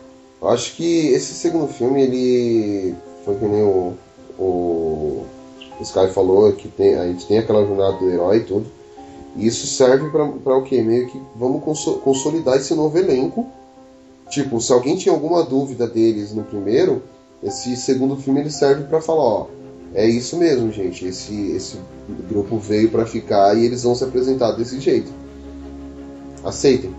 Eu 0.41 0.49
acho 0.49 0.76
que 0.76 1.07
esse 1.07 1.34
segundo 1.34 1.72
filme, 1.72 2.01
ele 2.01 2.95
foi 3.24 3.36
que 3.36 3.45
nem 3.45 3.64
o, 3.64 3.97
o 4.38 5.26
Sky 5.84 6.08
falou, 6.08 6.52
que 6.54 6.68
tem, 6.68 6.96
a 6.96 7.08
gente 7.08 7.26
tem 7.26 7.38
aquela 7.38 7.66
jornada 7.66 7.98
do 7.98 8.10
herói 8.10 8.38
e 8.38 8.44
tudo. 8.44 8.66
E 9.36 9.48
isso 9.48 9.66
serve 9.68 10.10
para 10.10 10.58
o 10.58 10.64
que? 10.64 10.82
Meio 10.82 11.08
que 11.08 11.22
vamos 11.36 11.64
consolidar 12.04 12.58
esse 12.58 12.74
novo 12.76 12.98
elenco. 12.98 13.48
Tipo, 14.30 14.60
se 14.62 14.72
alguém 14.72 14.96
tinha 14.96 15.14
alguma 15.14 15.44
dúvida 15.44 15.88
deles 15.88 16.34
no 16.34 16.44
primeiro, 16.44 17.04
esse 17.42 17.76
segundo 17.76 18.16
filme 18.16 18.40
ele 18.40 18.50
serve 18.50 18.84
para 18.86 19.02
falar, 19.02 19.24
ó, 19.24 19.48
é 19.94 20.08
isso 20.08 20.38
mesmo, 20.38 20.72
gente. 20.72 21.06
Esse, 21.06 21.52
esse 21.52 21.78
grupo 22.30 22.58
veio 22.58 22.90
para 22.90 23.06
ficar 23.06 23.56
e 23.58 23.66
eles 23.66 23.84
vão 23.84 23.94
se 23.94 24.04
apresentar 24.04 24.52
desse 24.54 24.80
jeito. 24.80 25.12
Aceitem. 26.44 26.94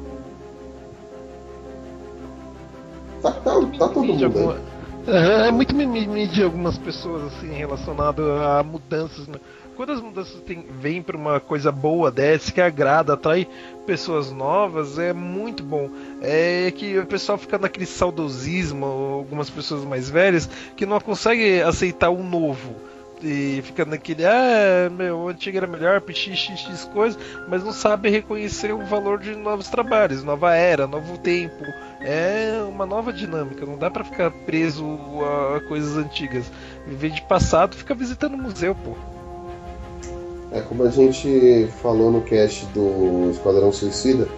Tá, 3.23 3.33
tá, 3.33 3.55
tá 3.79 3.89
todo 3.89 4.05
mundo 4.05 4.39
aí. 4.39 4.74
É, 5.07 5.49
é 5.49 5.51
muito 5.51 5.75
mimimi 5.75 6.27
de 6.27 6.43
algumas 6.43 6.79
pessoas 6.79 7.25
assim 7.25 7.53
relacionado 7.53 8.23
a 8.33 8.63
mudanças. 8.63 9.29
Né? 9.29 9.39
Quando 9.77 9.93
as 9.93 10.01
mudanças 10.01 10.41
tem, 10.43 10.65
vêm 10.81 11.03
para 11.03 11.17
uma 11.17 11.41
coisa 11.41 11.71
boa 11.71 12.11
dessa, 12.11 12.51
que 12.51 12.61
agrada, 12.61 13.13
atrai 13.13 13.47
pessoas 13.87 14.31
novas, 14.31 14.99
é 14.99 15.13
muito 15.13 15.63
bom. 15.63 15.91
É 16.23 16.73
que 16.75 16.99
o 16.99 17.07
pessoal 17.07 17.37
fica 17.37 17.59
naquele 17.59 17.87
saudosismo, 17.87 18.87
algumas 18.87 19.51
pessoas 19.51 19.85
mais 19.85 20.09
velhas, 20.09 20.49
que 20.75 20.87
não 20.87 20.99
conseguem 21.01 21.61
aceitar 21.61 22.09
o 22.09 22.23
novo 22.23 22.75
e 23.25 23.63
fica 23.63 23.85
naquele, 23.85 24.25
ah, 24.27 24.91
meu, 24.91 25.29
antigo 25.29 25.57
era 25.57 25.67
melhor, 25.67 26.03
x 26.09 26.85
coisas, 26.93 27.19
mas 27.49 27.65
não 27.65 27.73
sabe 27.73 28.11
reconhecer 28.11 28.73
o 28.73 28.85
valor 28.85 29.19
de 29.19 29.35
novos 29.35 29.69
trabalhos, 29.69 30.23
nova 30.23 30.55
era, 30.55 30.87
novo 30.87 31.17
tempo. 31.17 31.65
É 32.05 32.63
uma 32.69 32.85
nova 32.85 33.11
dinâmica, 33.15 33.65
não 33.65 33.79
dá 33.79 33.91
para 33.91 34.05
ficar 34.05 34.31
preso 34.31 34.85
a 35.57 35.61
coisas 35.67 35.97
antigas. 35.97 36.45
Viver 36.87 37.11
de 37.11 37.23
passado, 37.23 37.75
fica 37.75 37.95
visitando 37.95 38.35
o 38.35 38.39
museu, 38.39 38.75
pô. 38.75 38.93
É 40.53 40.61
como 40.61 40.85
a 40.85 40.91
gente 40.91 41.67
falou 41.81 42.13
no 42.13 42.21
cast 42.21 42.67
do 42.67 43.31
Esquadrão 43.31 43.73
Suicida, 43.73 44.29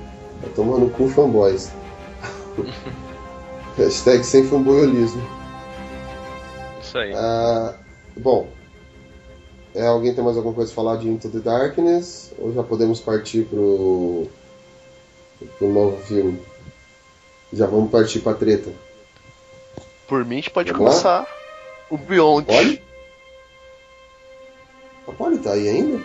é 0.45 0.49
tomando 0.55 0.89
cu 0.91 1.09
fanboys. 1.09 1.73
Hashtag 3.77 4.25
sem 4.25 4.47
fanboyolismo. 4.47 5.23
Isso 6.81 6.97
aí. 6.97 7.13
Ah, 7.15 7.75
bom, 8.17 8.49
é, 9.75 9.87
alguém 9.87 10.15
tem 10.15 10.25
mais 10.25 10.37
alguma 10.37 10.55
coisa 10.55 10.71
a 10.71 10.75
falar 10.75 10.97
de 10.97 11.09
Into 11.09 11.29
the 11.29 11.41
Darkness? 11.41 12.33
Ou 12.39 12.55
já 12.55 12.63
podemos 12.63 13.01
partir 13.01 13.45
pro, 13.45 14.27
pro 15.59 15.69
novo 15.69 15.99
filme? 16.05 16.41
Já 17.57 17.67
vamos 17.67 17.91
partir 17.91 18.21
pra 18.21 18.35
treta. 18.35 18.71
Por 20.07 20.25
mim, 20.25 20.35
a 20.35 20.37
gente 20.37 20.51
pode 20.51 20.71
vamos 20.71 20.89
começar 20.89 21.21
lá? 21.21 21.27
o 21.89 21.97
Beyond. 21.97 22.47
Pode? 22.47 22.83
A 25.09 25.13
Polly 25.13 25.39
tá 25.39 25.53
aí 25.53 25.69
ainda? 25.69 26.03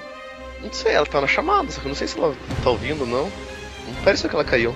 Não 0.61 0.71
sei, 0.71 0.93
ela 0.93 1.05
tá 1.05 1.19
na 1.19 1.27
chamada, 1.27 1.69
só 1.69 1.81
que 1.81 1.87
eu 1.87 1.89
não 1.89 1.95
sei 1.95 2.07
se 2.07 2.17
ela 2.17 2.35
tá 2.63 2.69
ouvindo 2.69 3.01
ou 3.01 3.07
não. 3.07 3.23
Não 3.23 4.03
parece 4.03 4.29
que 4.29 4.33
ela 4.33 4.45
caiu. 4.45 4.73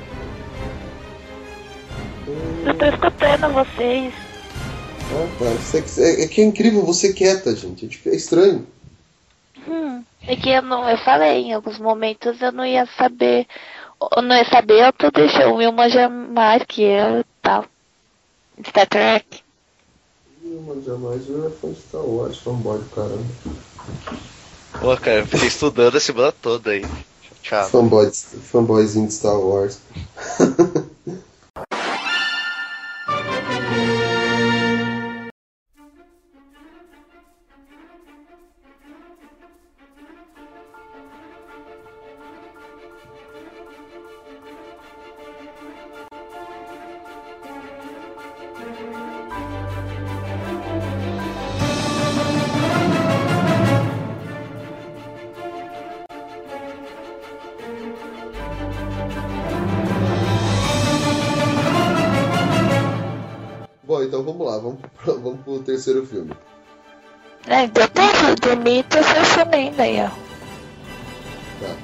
Eu 2.66 2.74
tô 2.78 2.86
escutando 2.86 3.54
vocês. 3.54 4.14
Ah, 5.12 5.28
tá. 5.40 6.02
É, 6.02 6.24
é 6.24 6.28
que 6.28 6.42
é 6.42 6.44
incrível 6.44 6.84
você 6.84 7.14
quieta, 7.14 7.56
gente. 7.56 7.86
É, 7.86 7.90
tipo, 7.90 8.10
é 8.10 8.16
estranho. 8.16 8.68
Hum, 9.68 10.04
é 10.28 10.36
que 10.36 10.50
eu 10.50 10.62
não, 10.64 10.90
eu 10.90 10.98
falei, 10.98 11.44
em 11.44 11.54
alguns 11.54 11.78
momentos 11.78 12.42
eu 12.42 12.52
não 12.52 12.66
ia 12.66 12.88
saber, 12.98 13.48
não 14.22 14.36
ia 14.36 14.46
saber, 14.46 14.88
eu 14.88 14.94
tô 14.94 15.12
deixando 15.12 15.54
o 15.54 15.58
Will 15.58 15.72
manja 15.72 16.10
mais 16.10 16.64
que 16.68 16.84
eu 16.84 17.20
e 17.20 17.26
tal. 17.42 17.66
Star 18.68 18.88
Trek. 18.88 19.42
Will 20.44 20.62
manja 20.62 20.96
mais, 20.96 21.30
eu 21.30 21.42
era 21.42 21.52
fã 21.52 21.70
de 21.70 21.80
Star 21.80 22.02
Wars, 22.02 22.38
fanboy 22.38 22.80
do 22.80 22.90
caramba. 22.90 23.26
Pô, 24.80 24.98
cara, 24.98 25.20
eu 25.20 25.28
fiquei 25.28 25.48
estudando 25.48 25.96
a 25.96 26.00
semana 26.00 26.32
toda 26.32 26.72
aí. 26.72 26.86
Tchau. 27.42 27.70
Fanboys, 27.70 28.36
fanboyzinho 28.52 29.08
de 29.08 29.14
Star 29.14 29.40
Wars. 29.40 29.80
terceiro 65.66 66.06
filme. 66.06 66.32
É, 67.48 67.68
depois 67.68 68.36
do 68.42 68.58
mito 68.58 68.98
eu 68.98 69.04
filme 69.04 69.74
aí, 69.78 70.02
ó. 70.02 70.10
Tá. 71.60 71.76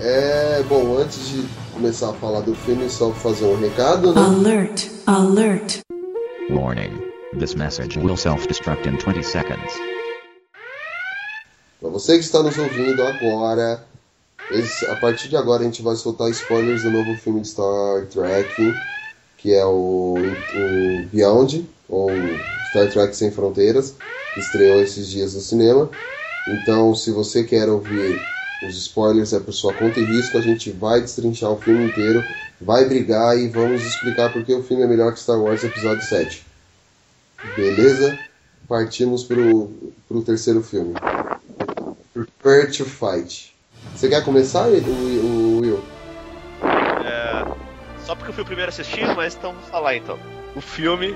É, 0.00 0.62
bom, 0.64 0.96
antes 0.96 1.28
de 1.28 1.48
começar 1.72 2.10
a 2.10 2.14
falar 2.14 2.40
do 2.40 2.54
filme, 2.54 2.88
só 2.88 3.10
fazer 3.12 3.44
um 3.44 3.58
recado, 3.58 4.14
né? 4.14 4.20
Alert, 4.20 4.88
alert. 5.06 5.80
Warning. 6.50 7.12
This 7.38 7.54
message 7.54 7.98
will 7.98 8.16
self-destruct 8.16 8.86
in 8.86 8.98
20 8.98 9.22
seconds. 9.22 9.72
Para 11.80 11.90
você 11.90 12.14
que 12.14 12.24
está 12.24 12.42
nos 12.42 12.56
ouvindo 12.58 13.02
agora, 13.02 13.84
a 14.88 14.96
partir 14.96 15.28
de 15.28 15.36
agora 15.36 15.62
a 15.62 15.64
gente 15.64 15.82
vai 15.82 15.96
soltar 15.96 16.30
spoilers 16.30 16.82
do 16.82 16.90
novo 16.90 17.16
filme 17.16 17.40
de 17.40 17.48
Star 17.48 18.06
Trek, 18.10 18.74
que 19.38 19.52
é 19.52 19.64
o, 19.64 20.14
o 20.16 21.06
Beyond, 21.12 21.68
ou 21.92 22.10
Star 22.70 22.90
Trek 22.90 23.14
Sem 23.14 23.30
Fronteiras, 23.30 23.94
que 24.32 24.40
estreou 24.40 24.82
esses 24.82 25.10
dias 25.10 25.34
no 25.34 25.40
cinema. 25.40 25.90
Então, 26.48 26.94
se 26.94 27.12
você 27.12 27.44
quer 27.44 27.68
ouvir 27.68 28.18
os 28.66 28.76
spoilers, 28.76 29.34
é 29.34 29.38
por 29.38 29.52
sua 29.52 29.74
conta 29.74 30.00
e 30.00 30.04
risco. 30.04 30.38
A 30.38 30.40
gente 30.40 30.70
vai 30.70 31.02
destrinchar 31.02 31.50
o 31.50 31.60
filme 31.60 31.84
inteiro, 31.84 32.24
vai 32.58 32.86
brigar 32.86 33.36
e 33.36 33.46
vamos 33.46 33.84
explicar 33.84 34.32
porque 34.32 34.54
o 34.54 34.62
filme 34.62 34.82
é 34.82 34.86
melhor 34.86 35.12
que 35.12 35.20
Star 35.20 35.38
Wars 35.38 35.62
Episódio 35.62 36.02
7. 36.02 36.46
Beleza? 37.54 38.18
Partimos 38.66 39.22
pro, 39.22 39.70
pro 40.08 40.22
terceiro 40.22 40.62
filme. 40.62 40.94
Prepare 42.14 42.70
to 42.70 42.86
Fight. 42.86 43.54
Você 43.94 44.08
quer 44.08 44.24
começar, 44.24 44.68
o, 44.68 45.60
Will? 45.60 45.82
É, 47.04 47.44
só 48.04 48.14
porque 48.14 48.30
eu 48.30 48.34
fui 48.34 48.44
o 48.44 48.46
primeiro 48.46 48.70
a 48.70 48.72
assistir, 48.72 49.06
mas 49.14 49.34
então 49.34 49.52
vou 49.52 49.62
falar 49.64 49.96
então. 49.96 50.18
O 50.54 50.60
filme 50.60 51.14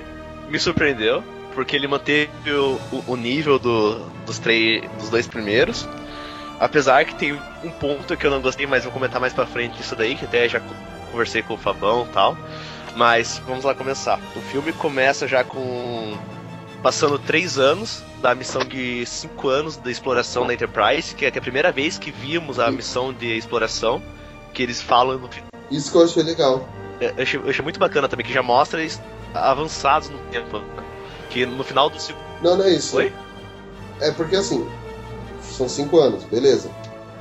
me 0.48 0.58
surpreendeu 0.58 1.22
porque 1.56 1.74
ele 1.74 1.88
manteve 1.88 2.52
o, 2.52 2.78
o 3.06 3.16
nível 3.16 3.58
do, 3.58 3.98
dos, 4.26 4.38
três, 4.38 4.88
dos 4.98 5.08
dois 5.08 5.26
primeiros. 5.26 5.88
Apesar 6.60 7.04
que 7.06 7.14
tem 7.14 7.32
um 7.64 7.70
ponto 7.70 8.14
que 8.14 8.26
eu 8.26 8.30
não 8.30 8.42
gostei, 8.42 8.66
mas 8.66 8.84
vou 8.84 8.92
comentar 8.92 9.18
mais 9.18 9.32
pra 9.32 9.46
frente 9.46 9.78
disso 9.78 9.96
daí, 9.96 10.14
que 10.16 10.26
até 10.26 10.46
já 10.46 10.60
conversei 11.10 11.42
com 11.42 11.54
o 11.54 11.56
Fabão 11.56 12.06
e 12.06 12.12
tal. 12.12 12.36
Mas 12.94 13.40
vamos 13.46 13.64
lá 13.64 13.74
começar. 13.74 14.20
O 14.36 14.40
filme 14.40 14.70
começa 14.74 15.26
já 15.26 15.42
com. 15.42 16.16
passando 16.82 17.18
três 17.18 17.58
anos 17.58 18.02
da 18.20 18.34
missão 18.34 18.62
de 18.62 19.04
cinco 19.06 19.48
anos 19.48 19.78
da 19.78 19.90
exploração 19.90 20.46
da 20.46 20.52
Enterprise, 20.52 21.14
que 21.14 21.24
é 21.24 21.28
a 21.28 21.40
primeira 21.40 21.72
vez 21.72 21.98
que 21.98 22.10
vimos 22.10 22.58
a 22.58 22.70
missão 22.70 23.14
de 23.14 23.34
exploração, 23.36 24.02
que 24.52 24.62
eles 24.62 24.82
falam 24.82 25.18
no 25.18 25.30
Isso 25.70 25.90
que 25.90 25.96
eu 25.96 26.04
achei 26.04 26.22
legal. 26.22 26.68
É, 27.00 27.14
eu 27.16 27.22
achei, 27.22 27.40
eu 27.40 27.48
achei 27.48 27.62
muito 27.62 27.80
bacana 27.80 28.08
também, 28.08 28.26
que 28.26 28.32
já 28.32 28.42
mostra 28.42 28.80
eles 28.80 29.00
avançados 29.38 30.08
no 30.10 30.18
tempo. 30.30 30.60
Que 31.30 31.44
no 31.46 31.62
final 31.64 31.90
do 31.90 32.00
segundo. 32.00 32.24
Não, 32.42 32.56
não 32.56 32.64
é 32.64 32.70
isso. 32.70 32.96
Oi? 32.96 33.12
É 34.00 34.10
porque 34.10 34.36
assim, 34.36 34.66
são 35.42 35.68
cinco 35.68 35.98
anos, 35.98 36.22
beleza. 36.24 36.70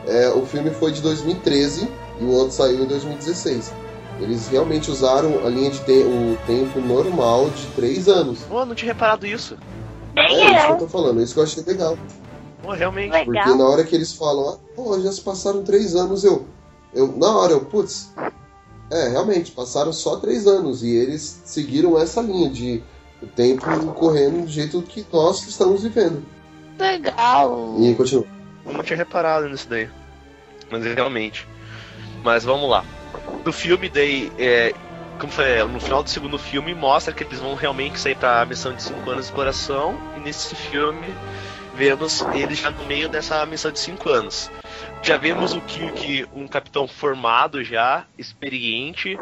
é, 0.08 0.30
o 0.30 0.46
filme 0.46 0.70
foi 0.72 0.92
de 0.92 1.02
2013 1.02 1.90
e 2.20 2.24
o 2.24 2.32
outro 2.32 2.52
saiu 2.54 2.84
em 2.84 2.88
2016. 2.88 3.74
Eles 4.20 4.48
realmente 4.48 4.90
usaram 4.90 5.46
a 5.46 5.50
linha 5.50 5.72
de 5.72 5.80
te 5.80 5.92
o 5.92 6.38
tempo 6.48 6.80
normal 6.80 7.50
de 7.50 7.66
3 7.76 8.08
anos. 8.08 8.40
Pô, 8.48 8.66
não 8.66 8.74
tinha 8.76 8.94
reparado 8.94 9.26
isso. 9.26 9.58
É 10.16 10.32
isso 10.32 10.68
que 10.68 10.72
eu 10.72 10.78
tô 10.78 10.88
falando, 10.88 11.22
isso 11.22 11.34
que 11.34 11.40
eu 11.40 11.44
achei 11.44 11.64
legal. 11.64 11.98
Pô, 12.64 12.72
realmente. 12.72 13.26
Porque 13.26 13.54
na 13.54 13.66
hora 13.66 13.84
que 13.84 13.94
eles 13.94 14.14
falam, 14.14 14.54
ah, 14.54 14.58
pô, 14.76 15.00
já 15.02 15.12
se 15.12 15.20
passaram 15.22 15.64
3 15.64 15.96
anos, 15.96 16.24
eu. 16.24 16.46
eu 16.94 17.08
na 17.18 17.30
hora 17.36 17.52
eu, 17.54 17.62
putz. 17.66 18.14
É, 18.92 19.10
realmente, 19.10 19.52
passaram 19.52 19.92
só 19.92 20.18
3 20.18 20.46
anos 20.48 20.84
e 20.84 20.90
eles 20.90 21.42
seguiram 21.44 21.98
essa 22.00 22.22
linha 22.22 22.50
de 22.50 22.84
o 23.22 23.28
tempo 23.28 23.66
correndo 23.94 24.46
do 24.46 24.48
jeito 24.48 24.82
que 24.82 25.06
nós 25.12 25.46
estamos 25.48 25.84
vivendo. 25.84 26.24
Legal. 26.78 27.78
E 27.80 27.96
continua. 27.96 28.26
Eu 28.66 28.74
não 28.74 28.84
tinha 28.84 28.98
reparado 28.98 29.48
nisso 29.50 29.68
daí. 29.70 29.90
Mas 30.70 30.84
realmente. 30.84 31.48
Mas 32.24 32.44
vamos 32.44 32.70
lá. 32.70 32.84
No 33.46 33.54
filme 33.54 33.90
daí, 33.90 34.32
é, 34.38 34.74
como 35.20 35.32
foi, 35.32 35.64
no 35.64 35.80
final 35.80 36.04
do 36.04 36.10
segundo 36.10 36.38
filme 36.38 36.74
mostra 36.74 37.14
que 37.14 37.24
eles 37.24 37.40
vão 37.40 37.56
realmente 37.56 38.00
sair 38.00 38.16
para 38.16 38.42
a 38.42 38.46
missão 38.46 38.74
de 38.74 38.84
5 38.84 39.00
anos 39.10 39.26
de 39.26 39.32
exploração 39.32 39.98
e 40.18 40.20
nesse 40.20 40.56
filme 40.56 41.08
vemos 41.76 42.26
eles 42.34 42.60
já 42.60 42.72
no 42.72 42.86
meio 42.86 43.08
dessa 43.08 43.46
missão 43.46 43.72
de 43.72 43.80
5 43.80 44.10
anos. 44.10 44.50
Já 45.06 45.18
vemos 45.18 45.54
o 45.54 45.62
Kirk, 45.62 46.28
um 46.36 46.48
capitão 46.48 46.88
formado 46.88 47.64
já, 47.64 48.08
experiente, 48.18 49.16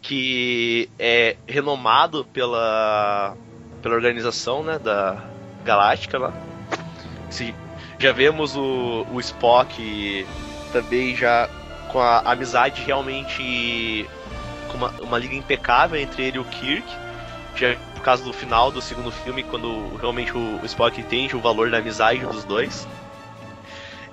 que 0.00 0.88
é 0.96 1.36
renomado 1.44 2.24
pela 2.26 3.36
pela 3.82 3.96
organização, 3.96 4.62
né, 4.62 4.78
da 4.78 5.24
Galáctica 5.64 6.18
lá. 6.18 6.32
Já 7.98 8.12
vemos 8.12 8.54
o, 8.54 9.04
o 9.12 9.18
Spock 9.18 10.24
também 10.72 11.16
já 11.16 11.50
com 11.90 11.98
a 11.98 12.20
amizade 12.20 12.82
realmente 12.82 14.08
com 14.68 14.78
uma, 14.78 14.90
uma 15.02 15.18
liga 15.18 15.34
impecável 15.34 15.98
entre 16.00 16.22
ele 16.26 16.36
e 16.36 16.40
o 16.40 16.44
Kirk. 16.44 16.86
Já 17.56 17.74
por 17.92 18.02
causa 18.02 18.22
do 18.22 18.32
final 18.32 18.70
do 18.70 18.80
segundo 18.80 19.10
filme, 19.10 19.42
quando 19.42 19.96
realmente 19.96 20.32
o, 20.32 20.60
o 20.62 20.64
Spock 20.64 21.00
entende 21.00 21.34
o 21.34 21.40
valor 21.40 21.72
da 21.72 21.78
amizade 21.78 22.20
dos 22.20 22.44
dois. 22.44 22.86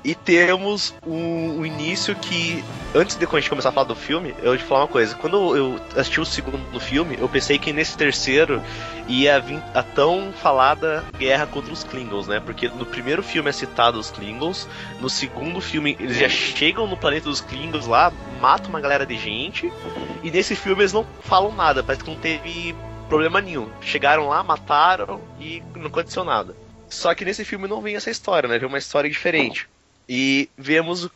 E 0.03 0.15
temos 0.15 0.95
um, 1.05 1.59
um, 1.59 1.65
início 1.65 2.15
que, 2.15 2.63
antes 2.95 3.15
de 3.15 3.25
a 3.25 3.29
gente 3.29 3.49
começar 3.49 3.69
a 3.69 3.71
falar 3.71 3.87
do 3.87 3.95
filme, 3.95 4.33
eu 4.41 4.57
te 4.57 4.63
falar 4.63 4.81
uma 4.81 4.87
coisa. 4.87 5.13
Quando 5.15 5.55
eu 5.55 5.79
assisti 5.95 6.19
o 6.19 6.25
segundo 6.25 6.79
filme, 6.79 7.17
eu 7.19 7.29
pensei 7.29 7.59
que 7.59 7.71
nesse 7.71 7.95
terceiro 7.95 8.63
ia 9.07 9.39
vir 9.39 9.61
a 9.75 9.83
tão 9.83 10.33
falada 10.33 11.03
guerra 11.17 11.45
contra 11.45 11.71
os 11.71 11.83
Klingons, 11.83 12.27
né? 12.27 12.39
Porque 12.39 12.67
no 12.67 12.85
primeiro 12.85 13.21
filme 13.21 13.49
é 13.49 13.53
citado 13.53 13.99
os 13.99 14.09
Klingons, 14.09 14.67
no 14.99 15.09
segundo 15.09 15.61
filme 15.61 15.95
eles 15.99 16.17
já 16.17 16.29
chegam 16.29 16.87
no 16.87 16.97
planeta 16.97 17.29
dos 17.29 17.41
Klingons 17.41 17.85
lá, 17.85 18.11
matam 18.39 18.69
uma 18.69 18.81
galera 18.81 19.05
de 19.05 19.17
gente, 19.17 19.71
e 20.23 20.31
nesse 20.31 20.55
filme 20.55 20.81
eles 20.81 20.93
não 20.93 21.05
falam 21.21 21.51
nada, 21.51 21.83
parece 21.83 22.03
que 22.03 22.09
não 22.09 22.17
teve 22.17 22.75
problema 23.07 23.39
nenhum. 23.39 23.69
Chegaram 23.81 24.29
lá, 24.29 24.41
mataram 24.41 25.21
e 25.39 25.61
não 25.75 25.87
aconteceu 25.87 26.23
nada. 26.23 26.55
Só 26.89 27.13
que 27.13 27.23
nesse 27.23 27.45
filme 27.45 27.67
não 27.67 27.81
vem 27.81 27.95
essa 27.95 28.09
história, 28.09 28.49
né? 28.49 28.57
Vem 28.57 28.67
uma 28.67 28.77
história 28.77 29.09
diferente. 29.09 29.69
E 30.07 30.49
vemos 30.57 31.09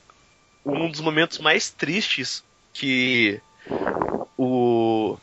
um 0.65 0.89
dos 0.89 1.01
momentos 1.01 1.39
mais 1.39 1.69
tristes 1.69 2.43
que 2.73 3.39
o, 4.37 5.17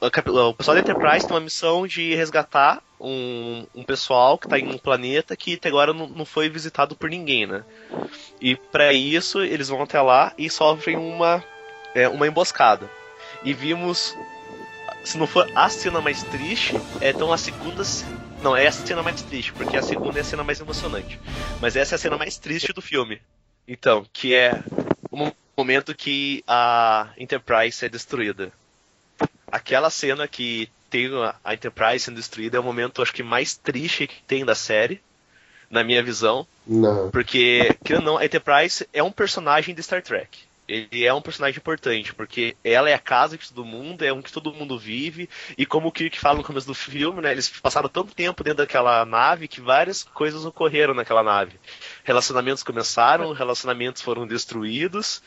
o 0.00 0.54
pessoal 0.54 0.74
da 0.74 0.80
Enterprise 0.80 1.26
tem 1.26 1.34
uma 1.34 1.40
missão 1.40 1.86
de 1.86 2.14
resgatar 2.14 2.82
um, 3.00 3.66
um 3.74 3.82
pessoal 3.82 4.38
que 4.38 4.46
está 4.46 4.58
em 4.58 4.68
um 4.68 4.78
planeta 4.78 5.36
que 5.36 5.54
até 5.54 5.68
agora 5.68 5.92
não, 5.92 6.08
não 6.08 6.24
foi 6.24 6.48
visitado 6.48 6.94
por 6.94 7.10
ninguém, 7.10 7.46
né? 7.46 7.64
E 8.40 8.56
para 8.56 8.92
isso 8.92 9.40
eles 9.40 9.68
vão 9.68 9.82
até 9.82 10.00
lá 10.00 10.32
e 10.38 10.48
sofrem 10.48 10.96
uma, 10.96 11.44
é, 11.94 12.08
uma 12.08 12.26
emboscada. 12.26 12.88
E 13.44 13.52
vimos, 13.52 14.16
se 15.04 15.18
não 15.18 15.26
for 15.26 15.50
a 15.54 15.68
cena 15.68 16.00
mais 16.00 16.22
triste, 16.24 16.74
é 17.00 17.10
então 17.10 17.32
a 17.32 17.38
segunda 17.38 17.82
não, 18.42 18.56
essa 18.56 18.80
é 18.80 18.84
a 18.84 18.86
cena 18.86 19.02
mais 19.02 19.22
triste, 19.22 19.52
porque 19.52 19.76
a 19.76 19.82
segunda 19.82 20.18
é 20.18 20.22
a 20.22 20.24
cena 20.24 20.44
mais 20.44 20.60
emocionante. 20.60 21.18
Mas 21.60 21.76
essa 21.76 21.94
é 21.94 21.96
a 21.96 21.98
cena 21.98 22.18
mais 22.18 22.36
triste 22.36 22.72
do 22.72 22.82
filme. 22.82 23.20
Então, 23.66 24.04
que 24.12 24.34
é 24.34 24.62
o 25.10 25.32
momento 25.56 25.94
que 25.94 26.42
a 26.46 27.10
Enterprise 27.16 27.84
é 27.84 27.88
destruída. 27.88 28.52
Aquela 29.50 29.90
cena 29.90 30.26
que 30.26 30.68
tem 30.90 31.08
a 31.44 31.54
Enterprise 31.54 32.04
sendo 32.04 32.16
destruída 32.16 32.56
é 32.56 32.60
o 32.60 32.64
momento, 32.64 33.02
acho 33.02 33.14
que, 33.14 33.22
mais 33.22 33.56
triste 33.56 34.06
que 34.06 34.22
tem 34.22 34.44
da 34.44 34.54
série, 34.54 35.00
na 35.70 35.84
minha 35.84 36.02
visão. 36.02 36.46
Não. 36.66 37.10
Porque, 37.10 37.76
querendo 37.84 38.06
ou 38.06 38.12
não, 38.14 38.18
a 38.18 38.24
Enterprise 38.24 38.86
é 38.92 39.02
um 39.02 39.12
personagem 39.12 39.74
de 39.74 39.82
Star 39.82 40.02
Trek 40.02 40.51
ele 40.72 41.04
é 41.04 41.12
um 41.12 41.20
personagem 41.20 41.58
importante, 41.58 42.14
porque 42.14 42.56
ela 42.64 42.88
é 42.88 42.94
a 42.94 42.98
casa 42.98 43.36
de 43.36 43.46
todo 43.48 43.62
mundo, 43.64 44.02
é 44.02 44.12
um 44.12 44.22
que 44.22 44.32
todo 44.32 44.54
mundo 44.54 44.78
vive, 44.78 45.28
e 45.58 45.66
como 45.66 45.88
o 45.88 45.92
Kirk 45.92 46.18
fala 46.18 46.38
no 46.38 46.44
começo 46.44 46.66
do 46.66 46.74
filme, 46.74 47.20
né, 47.20 47.30
eles 47.30 47.48
passaram 47.60 47.90
tanto 47.90 48.14
tempo 48.14 48.42
dentro 48.42 48.58
daquela 48.58 49.04
nave 49.04 49.48
que 49.48 49.60
várias 49.60 50.02
coisas 50.02 50.46
ocorreram 50.46 50.94
naquela 50.94 51.22
nave. 51.22 51.60
Relacionamentos 52.04 52.62
começaram, 52.62 53.32
relacionamentos 53.32 54.00
foram 54.00 54.26
destruídos, 54.26 55.22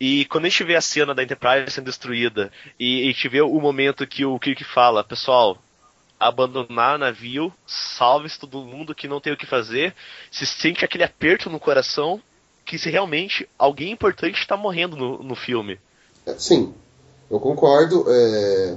e 0.00 0.24
quando 0.24 0.46
a 0.46 0.48
gente 0.48 0.64
vê 0.64 0.74
a 0.74 0.80
cena 0.80 1.14
da 1.14 1.22
Enterprise 1.22 1.70
sendo 1.70 1.84
destruída, 1.84 2.50
e 2.80 3.02
a 3.02 3.06
gente 3.12 3.28
vê 3.28 3.42
o 3.42 3.60
momento 3.60 4.06
que 4.06 4.24
o 4.24 4.38
Kirk 4.38 4.64
fala, 4.64 5.04
pessoal, 5.04 5.62
abandonar 6.18 6.94
o 6.94 6.98
navio, 6.98 7.52
salve-se 7.66 8.40
todo 8.40 8.64
mundo 8.64 8.94
que 8.94 9.06
não 9.06 9.20
tem 9.20 9.34
o 9.34 9.36
que 9.36 9.44
fazer, 9.44 9.94
se 10.30 10.46
sente 10.46 10.82
aquele 10.82 11.04
aperto 11.04 11.50
no 11.50 11.60
coração, 11.60 12.22
que 12.64 12.78
se 12.78 12.90
realmente 12.90 13.48
alguém 13.58 13.92
importante 13.92 14.38
está 14.38 14.56
morrendo 14.56 14.96
no, 14.96 15.22
no 15.22 15.34
filme. 15.34 15.78
É, 16.26 16.34
sim, 16.38 16.72
eu 17.30 17.40
concordo. 17.40 18.04
É... 18.08 18.76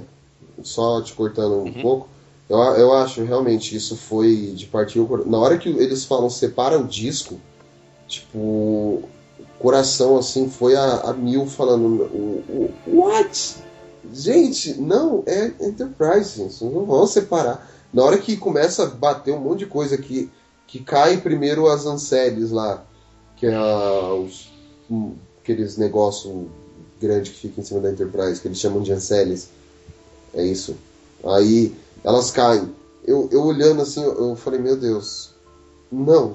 Só 0.62 1.02
te 1.02 1.12
cortando 1.12 1.56
um 1.56 1.64
uhum. 1.64 1.82
pouco. 1.82 2.08
Eu, 2.48 2.58
eu 2.58 2.92
acho 2.94 3.22
realmente 3.24 3.76
isso 3.76 3.96
foi 3.96 4.52
de 4.54 4.66
partir. 4.66 5.00
Na 5.26 5.38
hora 5.38 5.58
que 5.58 5.68
eles 5.68 6.04
falam 6.04 6.30
separa 6.30 6.78
o 6.78 6.86
disco, 6.86 7.38
tipo, 8.06 8.38
o 8.38 9.08
coração 9.58 10.16
assim 10.16 10.48
foi 10.48 10.74
a, 10.76 11.00
a 11.00 11.12
mil 11.12 11.46
falando: 11.46 11.84
o, 11.84 12.74
o, 12.86 13.00
What? 13.00 13.56
Gente, 14.12 14.80
não, 14.80 15.24
é 15.26 15.52
Enterprise, 15.60 16.38
gente, 16.38 16.64
não 16.64 16.84
vão 16.86 17.06
separar. 17.06 17.68
Na 17.92 18.04
hora 18.04 18.18
que 18.18 18.36
começa 18.36 18.84
a 18.84 18.86
bater 18.86 19.34
um 19.34 19.40
monte 19.40 19.60
de 19.60 19.66
coisa 19.66 19.98
que, 19.98 20.30
que 20.66 20.78
cai 20.78 21.16
primeiro 21.16 21.68
as 21.68 21.86
Anceles 21.86 22.50
lá 22.50 22.85
que 23.36 23.46
é 23.46 23.58
os, 23.58 24.50
um, 24.90 25.14
aqueles 25.42 25.76
negócios 25.76 26.46
grandes 27.00 27.32
que 27.32 27.40
fica 27.48 27.60
em 27.60 27.64
cima 27.64 27.80
da 27.80 27.90
Enterprise, 27.90 28.40
que 28.40 28.48
eles 28.48 28.58
chamam 28.58 28.82
de 28.82 28.92
Anceles. 28.92 29.50
É 30.34 30.44
isso. 30.44 30.76
Aí 31.24 31.74
elas 32.02 32.30
caem. 32.30 32.74
Eu, 33.06 33.28
eu 33.30 33.44
olhando 33.44 33.82
assim, 33.82 34.02
eu, 34.02 34.30
eu 34.30 34.36
falei, 34.36 34.60
meu 34.60 34.76
Deus. 34.76 35.30
Não. 35.90 36.34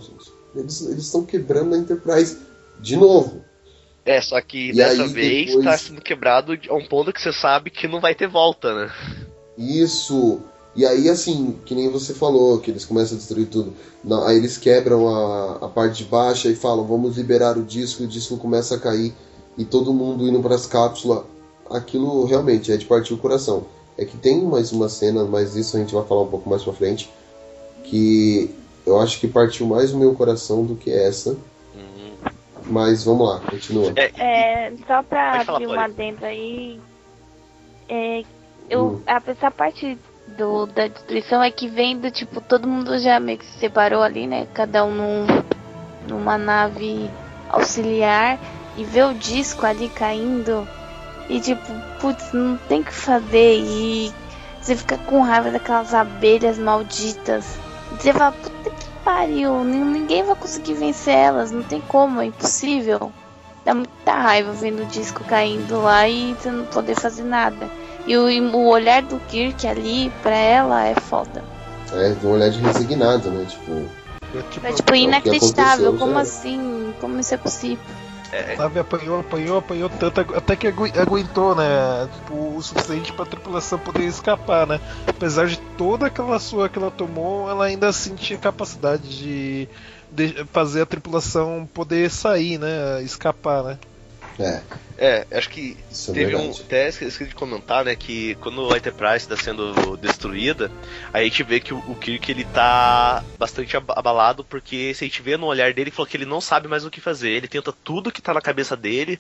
Eles 0.55 0.81
estão 0.81 1.25
quebrando 1.25 1.75
a 1.75 1.77
Enterprise 1.77 2.37
de 2.79 2.95
novo. 2.95 3.43
É, 4.03 4.19
só 4.21 4.41
que 4.41 4.69
e 4.69 4.73
dessa 4.73 5.07
vez 5.07 5.47
depois... 5.47 5.65
tá 5.65 5.77
sendo 5.77 6.01
quebrado 6.01 6.57
a 6.69 6.75
um 6.75 6.85
ponto 6.87 7.13
que 7.13 7.21
você 7.21 7.31
sabe 7.31 7.69
que 7.69 7.87
não 7.87 7.99
vai 7.99 8.15
ter 8.15 8.27
volta, 8.27 8.73
né? 8.73 8.91
Isso. 9.57 10.41
E 10.75 10.85
aí, 10.85 11.09
assim, 11.09 11.59
que 11.65 11.75
nem 11.75 11.89
você 11.89 12.13
falou, 12.13 12.59
que 12.59 12.71
eles 12.71 12.85
começam 12.85 13.15
a 13.15 13.19
destruir 13.19 13.47
tudo. 13.47 13.73
Aí 14.25 14.37
eles 14.37 14.57
quebram 14.57 15.07
a, 15.07 15.57
a 15.65 15.67
parte 15.67 16.03
de 16.03 16.09
baixo 16.09 16.47
e 16.47 16.55
falam, 16.55 16.85
vamos 16.85 17.17
liberar 17.17 17.57
o 17.57 17.63
disco, 17.63 18.01
e 18.01 18.05
o 18.05 18.09
disco 18.09 18.37
começa 18.37 18.75
a 18.75 18.79
cair, 18.79 19.13
e 19.57 19.65
todo 19.65 19.93
mundo 19.93 20.27
indo 20.27 20.39
para 20.39 20.55
as 20.55 20.65
cápsulas. 20.65 21.23
Aquilo 21.69 22.25
realmente 22.25 22.71
é 22.71 22.77
de 22.77 22.85
partir 22.85 23.13
o 23.13 23.17
coração. 23.17 23.65
É 23.97 24.05
que 24.05 24.17
tem 24.17 24.41
mais 24.43 24.71
uma 24.71 24.87
cena, 24.87 25.25
mas 25.25 25.55
isso 25.55 25.75
a 25.75 25.79
gente 25.79 25.93
vai 25.93 26.05
falar 26.05 26.21
um 26.21 26.27
pouco 26.27 26.49
mais 26.49 26.63
pra 26.63 26.73
frente, 26.73 27.11
que 27.83 28.49
eu 28.85 28.97
acho 28.99 29.19
que 29.19 29.27
partiu 29.27 29.67
mais 29.67 29.93
o 29.93 29.97
meu 29.97 30.13
coração 30.15 30.63
do 30.63 30.75
que 30.75 30.89
essa. 30.89 31.31
Uhum. 31.75 32.31
Mas 32.65 33.03
vamos 33.03 33.27
lá, 33.27 33.41
continua. 33.41 33.91
É, 33.97 34.67
é 34.67 34.73
só 34.87 35.03
pra 35.03 35.41
abrir 35.41 35.67
uma 35.67 35.89
dentro 35.89 36.25
aí. 36.25 36.79
É, 37.89 38.23
eu, 38.69 38.85
hum. 38.85 39.01
essa 39.05 39.51
parte 39.51 39.97
do, 40.37 40.65
da 40.65 40.87
destruição 40.87 41.41
é 41.41 41.51
que 41.51 41.67
vem 41.67 41.97
do 41.97 42.09
tipo, 42.09 42.41
todo 42.41 42.67
mundo 42.67 42.97
já 42.99 43.19
meio 43.19 43.37
que 43.37 43.45
se 43.45 43.59
separou 43.59 44.01
ali, 44.01 44.27
né? 44.27 44.47
Cada 44.53 44.83
um 44.83 44.93
num, 44.93 45.27
numa 46.07 46.37
nave 46.37 47.09
auxiliar 47.49 48.39
e 48.77 48.83
vê 48.83 49.03
o 49.03 49.13
disco 49.13 49.65
ali 49.65 49.89
caindo 49.89 50.67
e 51.29 51.39
tipo, 51.39 51.61
putz, 51.99 52.33
não 52.33 52.57
tem 52.57 52.81
o 52.81 52.83
que 52.83 52.93
fazer 52.93 53.59
e 53.59 54.13
você 54.59 54.75
fica 54.75 54.97
com 54.97 55.21
raiva 55.21 55.49
daquelas 55.51 55.93
abelhas 55.93 56.57
malditas. 56.57 57.57
E 57.91 58.01
você 58.01 58.13
fala, 58.13 58.31
puta 58.31 58.69
que 58.69 58.85
pariu, 59.03 59.63
ninguém 59.63 60.23
vai 60.23 60.35
conseguir 60.35 60.73
vencer 60.73 61.15
elas, 61.15 61.51
não 61.51 61.63
tem 61.63 61.81
como, 61.81 62.21
é 62.21 62.25
impossível. 62.25 63.11
Dá 63.63 63.73
muita 63.73 64.13
raiva 64.13 64.51
vendo 64.53 64.83
o 64.83 64.87
disco 64.87 65.23
caindo 65.23 65.81
lá 65.81 66.07
e 66.07 66.33
você 66.33 66.51
não 66.51 66.65
poder 66.65 66.95
fazer 66.95 67.23
nada. 67.23 67.69
E 68.05 68.17
o, 68.17 68.25
o 68.55 68.67
olhar 68.67 69.01
do 69.03 69.19
Kirk 69.29 69.67
ali 69.67 70.11
pra 70.23 70.35
ela 70.35 70.85
é 70.87 70.95
foda. 70.95 71.43
É, 71.93 72.15
um 72.25 72.31
olhar 72.31 72.49
de 72.49 72.59
resignado, 72.59 73.29
né? 73.29 73.45
Tipo, 73.49 73.89
É 74.33 74.41
tipo, 74.49 74.67
É 74.67 74.71
tipo 74.73 74.91
que 74.93 74.97
inacreditável. 74.99 75.93
Como 75.97 76.13
já. 76.13 76.21
assim? 76.21 76.93
Como 76.99 77.19
isso 77.19 77.33
é 77.33 77.37
possível? 77.37 77.83
Sabe, 78.55 78.79
apanhou, 78.79 79.19
apanhou, 79.19 79.57
apanhou 79.57 79.89
tanto, 79.89 80.21
até 80.21 80.55
que 80.55 80.65
agu- 80.65 80.89
aguentou, 80.97 81.53
né? 81.53 82.07
Tipo, 82.15 82.55
o 82.55 82.61
suficiente 82.63 83.11
pra 83.11 83.25
tripulação 83.25 83.77
poder 83.77 84.05
escapar, 84.05 84.65
né? 84.65 84.79
Apesar 85.05 85.47
de 85.47 85.57
toda 85.77 86.05
aquela 86.05 86.39
sua 86.39 86.69
que 86.69 86.79
ela 86.79 86.89
tomou, 86.89 87.49
ela 87.49 87.65
ainda 87.65 87.89
assim 87.89 88.15
tinha 88.15 88.39
capacidade 88.39 89.03
de, 89.17 89.67
de 90.09 90.45
fazer 90.53 90.83
a 90.83 90.85
tripulação 90.85 91.67
poder 91.73 92.09
sair, 92.09 92.57
né? 92.57 93.03
Escapar, 93.03 93.63
né? 93.63 93.77
É, 94.41 94.63
É, 94.97 95.25
acho 95.37 95.49
que 95.49 95.75
isso 95.91 96.11
é 96.11 96.13
teve 96.13 96.35
um. 96.35 96.39
verdade. 96.39 96.61
Até 96.67 96.89
esqueci 96.89 97.25
de 97.25 97.33
comentar, 97.35 97.83
né? 97.85 97.95
Que 97.95 98.35
quando 98.35 98.71
a 98.71 98.77
Enterprise 98.77 99.17
está 99.25 99.35
sendo 99.35 99.97
destruída, 99.97 100.71
a 101.11 101.23
gente 101.23 101.41
vê 101.43 101.59
que 101.59 101.73
o, 101.73 101.77
o 101.87 101.95
Kirk 101.95 102.29
ele 102.31 102.43
tá 102.43 103.23
bastante 103.39 103.75
ab- 103.75 103.91
abalado, 103.95 104.43
porque 104.43 104.93
se 104.93 105.03
a 105.03 105.07
gente 105.07 105.21
vê 105.21 105.37
no 105.37 105.47
olhar 105.47 105.73
dele, 105.73 105.89
ele 105.89 105.91
falou 105.95 106.07
que 106.07 106.17
ele 106.17 106.25
não 106.25 106.39
sabe 106.41 106.67
mais 106.67 106.85
o 106.85 106.91
que 106.91 107.01
fazer. 107.01 107.29
Ele 107.29 107.47
tenta 107.47 107.71
tudo 107.83 108.11
que 108.11 108.21
tá 108.21 108.33
na 108.33 108.41
cabeça 108.41 108.75
dele. 108.77 109.19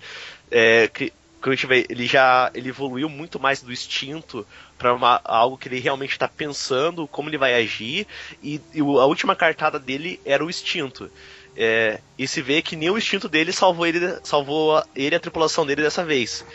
É, 0.51 0.87
que, 0.87 1.11
quando 1.41 1.53
a 1.53 1.55
gente 1.55 1.67
vê, 1.67 1.85
ele 1.89 2.05
já 2.05 2.51
ele 2.53 2.69
evoluiu 2.69 3.09
muito 3.09 3.39
mais 3.39 3.61
do 3.63 3.71
instinto 3.71 4.45
para 4.77 4.91
algo 5.23 5.57
que 5.57 5.67
ele 5.67 5.79
realmente 5.79 6.11
está 6.11 6.27
pensando, 6.27 7.07
como 7.07 7.29
ele 7.29 7.37
vai 7.37 7.55
agir, 7.55 8.05
e, 8.43 8.61
e 8.73 8.79
a 8.79 9.05
última 9.05 9.35
cartada 9.35 9.79
dele 9.79 10.19
era 10.25 10.45
o 10.45 10.49
instinto. 10.49 11.09
É, 11.55 11.99
e 12.17 12.27
se 12.27 12.41
vê 12.41 12.61
que 12.61 12.75
nem 12.75 12.89
o 12.89 12.97
instinto 12.97 13.27
dele 13.27 13.51
salvou 13.51 13.85
ele, 13.85 13.99
salvou 14.23 14.81
ele 14.95 15.15
e 15.15 15.17
a 15.17 15.19
tripulação 15.19 15.65
dele 15.65 15.81
dessa 15.81 16.03
vez. 16.03 16.45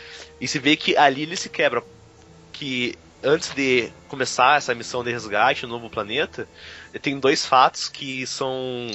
E 0.41 0.47
se 0.47 0.59
vê 0.59 0.75
que 0.75 0.97
ali 0.97 1.23
ele 1.23 1.35
se 1.35 1.49
quebra. 1.49 1.83
Que 2.51 2.95
antes 3.23 3.53
de 3.53 3.89
começar 4.07 4.57
essa 4.57 4.73
missão 4.73 5.03
de 5.03 5.11
resgate 5.11 5.65
no 5.65 5.73
novo 5.73 5.89
planeta, 5.89 6.47
tem 7.01 7.19
dois 7.19 7.45
fatos 7.45 7.89
que 7.89 8.25
são, 8.25 8.89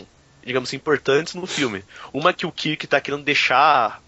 digamos 0.44 0.68
assim, 0.68 0.76
importantes 0.76 1.34
no 1.34 1.46
filme. 1.46 1.84
Uma 2.12 2.30
é 2.30 2.32
que 2.32 2.46
o 2.46 2.52
Kirk 2.52 2.86
tá 2.86 3.00
querendo 3.00 3.24
deixar 3.24 4.02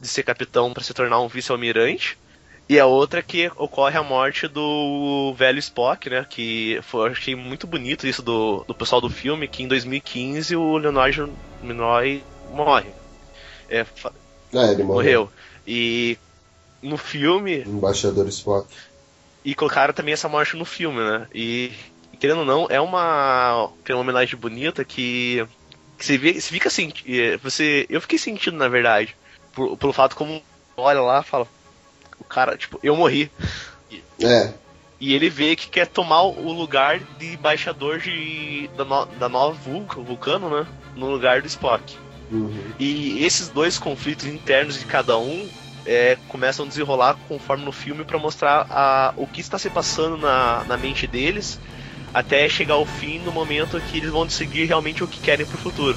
de 0.00 0.08
ser 0.08 0.22
capitão 0.22 0.72
para 0.72 0.82
se 0.82 0.94
tornar 0.94 1.20
um 1.20 1.28
vice-almirante. 1.28 2.18
E 2.68 2.78
a 2.78 2.86
outra 2.86 3.20
é 3.20 3.22
que 3.22 3.48
ocorre 3.56 3.96
a 3.96 4.02
morte 4.02 4.46
do 4.46 5.34
velho 5.34 5.58
Spock, 5.58 6.10
né? 6.10 6.24
Que 6.28 6.78
foi, 6.82 7.08
eu 7.08 7.12
achei 7.12 7.34
muito 7.34 7.66
bonito 7.66 8.06
isso 8.06 8.22
do, 8.22 8.64
do 8.66 8.74
pessoal 8.74 9.00
do 9.00 9.08
filme, 9.08 9.48
que 9.48 9.62
em 9.62 9.68
2015 9.68 10.54
o 10.54 10.76
Leonard 10.76 11.34
Nimoy 11.62 12.22
morre. 12.46 12.94
É, 13.68 13.84
É, 14.52 14.72
ele 14.72 14.82
morreu. 14.84 15.24
morreu. 15.24 15.32
E 15.66 16.18
no 16.82 16.98
filme, 16.98 17.64
Embaixador 17.66 18.26
Spock. 18.28 18.68
e 19.44 19.54
colocaram 19.54 19.94
também 19.94 20.12
essa 20.14 20.28
morte 20.28 20.56
no 20.56 20.64
filme, 20.64 20.98
né? 20.98 21.28
E 21.34 21.72
querendo 22.18 22.40
ou 22.40 22.44
não, 22.44 22.66
é 22.70 22.80
uma, 22.80 23.72
tem 23.84 23.94
uma 23.94 24.02
homenagem 24.02 24.38
bonita 24.38 24.84
que, 24.84 25.46
que 25.96 26.04
você, 26.04 26.18
vê, 26.18 26.34
você 26.34 26.48
fica 26.50 26.68
assim, 26.68 26.92
você, 27.42 27.86
eu 27.88 28.00
fiquei 28.00 28.18
sentindo 28.18 28.56
na 28.56 28.68
verdade, 28.68 29.16
por- 29.52 29.76
pelo 29.78 29.92
fato 29.92 30.16
como 30.16 30.44
olha 30.76 31.00
lá, 31.00 31.22
fala, 31.22 31.48
o 32.20 32.24
cara, 32.24 32.56
tipo, 32.56 32.78
eu 32.82 32.96
morri. 32.96 33.30
É, 34.22 34.52
E 35.00 35.14
ele 35.14 35.30
vê 35.30 35.54
que 35.54 35.68
quer 35.68 35.86
tomar 35.86 36.22
o 36.22 36.52
lugar 36.52 36.98
de 37.18 37.34
embaixador 37.34 38.00
de, 38.00 38.68
da, 38.76 38.84
no- 38.84 39.06
da 39.06 39.28
nova 39.28 39.52
Vulca, 39.54 40.00
Vulcano, 40.00 40.50
né? 40.50 40.66
No 40.96 41.08
lugar 41.08 41.40
do 41.40 41.46
Spock. 41.46 41.96
uhum. 42.30 42.58
E 42.80 43.24
esses 43.24 43.48
dois 43.48 43.78
conflitos 43.78 44.26
internos 44.26 44.78
de 44.78 44.84
cada 44.86 45.16
um 45.16 45.48
é, 45.86 46.16
começam 46.28 46.64
a 46.64 46.68
desenrolar 46.68 47.16
conforme 47.28 47.64
no 47.64 47.70
filme 47.72 48.04
para 48.04 48.18
mostrar 48.18 48.66
a, 48.68 49.14
o 49.16 49.26
que 49.26 49.40
está 49.40 49.56
se 49.58 49.70
passando 49.70 50.16
na, 50.16 50.64
na 50.64 50.76
mente 50.76 51.06
deles 51.06 51.60
até 52.12 52.48
chegar 52.48 52.74
ao 52.74 52.84
fim 52.84 53.18
no 53.20 53.30
momento 53.30 53.80
que 53.80 53.98
eles 53.98 54.10
vão 54.10 54.26
decidir 54.26 54.64
realmente 54.66 55.04
o 55.04 55.08
que 55.08 55.20
querem 55.20 55.46
pro 55.46 55.58
futuro. 55.58 55.96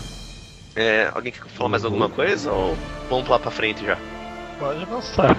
É, 0.76 1.09
alguém 1.13 1.32
quer 1.34 1.43
falar 1.49 1.69
mais 1.69 1.84
Uhum. 1.84 1.89
alguma 1.89 2.09
coisa 2.09 2.51
ou 2.51 2.78
vamos 3.09 3.28
lá 3.28 3.39
pra 3.39 3.49
frente 3.51 3.84
já? 3.84 3.97
Pode 4.59 4.84
avançar. 4.84 5.36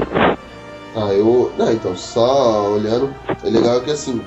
Ah, 0.95 1.13
eu. 1.13 1.53
Não, 1.57 1.73
então, 1.73 1.97
só 1.97 2.71
olhando. 2.71 3.15
É 3.43 3.49
legal 3.49 3.81
que 3.81 3.91
assim. 3.91 4.21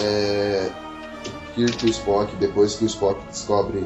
É. 0.00 0.70
Kirk 1.54 1.84
e 1.84 1.88
o 1.88 1.90
Spock, 1.90 2.34
depois 2.36 2.74
que 2.74 2.84
o 2.84 2.86
Spock 2.86 3.20
descobre 3.28 3.84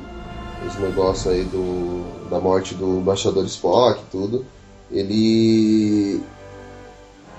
os 0.67 0.77
negócios 0.79 1.27
aí 1.27 1.45
do. 1.45 2.29
da 2.31 2.41
morte 2.41 2.75
do 2.75 2.99
embaixador 2.99 3.45
Spock 3.45 4.01
tudo, 4.11 4.45
ele. 4.91 6.21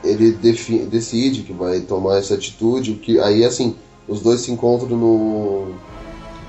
Ele 0.04 0.32
decide 0.32 1.42
que 1.42 1.52
vai 1.52 1.80
tomar 1.82 2.18
essa 2.18 2.36
atitude, 2.36 2.94
que 2.94 3.20
aí 3.20 3.44
assim, 3.44 3.76
os 4.08 4.22
dois 4.22 4.42
se 4.42 4.52
encontram 4.52 4.96
no, 4.96 5.76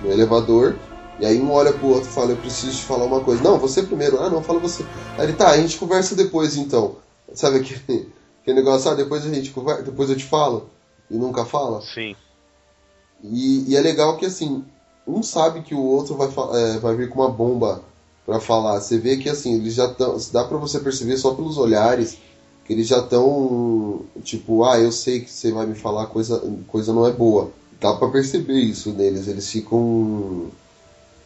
no 0.02 0.12
elevador, 0.12 0.76
e 1.18 1.24
aí 1.24 1.40
um 1.40 1.50
olha 1.50 1.72
pro 1.72 1.88
outro 1.88 2.08
e 2.08 2.12
fala, 2.12 2.30
eu 2.30 2.36
preciso 2.36 2.76
te 2.76 2.84
falar 2.84 3.06
uma 3.06 3.20
coisa. 3.20 3.42
Não, 3.42 3.58
você 3.58 3.82
primeiro, 3.82 4.20
ah 4.20 4.28
não, 4.28 4.42
fala 4.42 4.60
você. 4.60 4.84
Aí 5.16 5.24
ele, 5.24 5.32
tá, 5.32 5.48
a 5.48 5.56
gente 5.56 5.78
conversa 5.78 6.14
depois 6.14 6.56
então. 6.56 6.96
Sabe 7.34 7.58
aquele, 7.58 8.12
aquele 8.42 8.56
negócio, 8.58 8.90
ah, 8.90 8.94
depois 8.94 9.24
a 9.24 9.32
gente 9.32 9.52
depois 9.84 10.10
eu 10.10 10.16
te 10.16 10.24
falo, 10.24 10.70
e 11.10 11.16
nunca 11.16 11.44
fala? 11.44 11.80
Sim. 11.82 12.14
E, 13.22 13.70
e 13.70 13.76
é 13.76 13.80
legal 13.80 14.16
que 14.16 14.26
assim, 14.26 14.64
um 15.06 15.22
sabe 15.22 15.62
que 15.62 15.74
o 15.74 15.82
outro 15.82 16.16
vai, 16.16 16.28
é, 16.28 16.78
vai 16.78 16.94
vir 16.94 17.08
com 17.08 17.20
uma 17.20 17.30
bomba 17.30 17.82
pra 18.28 18.38
falar. 18.38 18.78
Você 18.78 18.98
vê 18.98 19.16
que 19.16 19.28
assim, 19.28 19.54
eles 19.54 19.74
já 19.74 19.86
estão. 19.86 20.16
Dá 20.30 20.44
pra 20.44 20.58
você 20.58 20.78
perceber 20.80 21.16
só 21.16 21.34
pelos 21.34 21.56
olhares 21.56 22.18
que 22.66 22.74
eles 22.74 22.86
já 22.86 22.98
estão. 22.98 24.02
Tipo, 24.22 24.64
ah, 24.64 24.78
eu 24.78 24.92
sei 24.92 25.20
que 25.20 25.30
você 25.30 25.50
vai 25.50 25.66
me 25.66 25.74
falar 25.74 26.06
coisa, 26.06 26.42
coisa 26.66 26.92
não 26.92 27.06
é 27.06 27.10
boa. 27.10 27.50
Dá 27.80 27.94
pra 27.94 28.08
perceber 28.08 28.60
isso 28.60 28.92
neles. 28.92 29.26
Eles 29.26 29.50
ficam. 29.50 30.48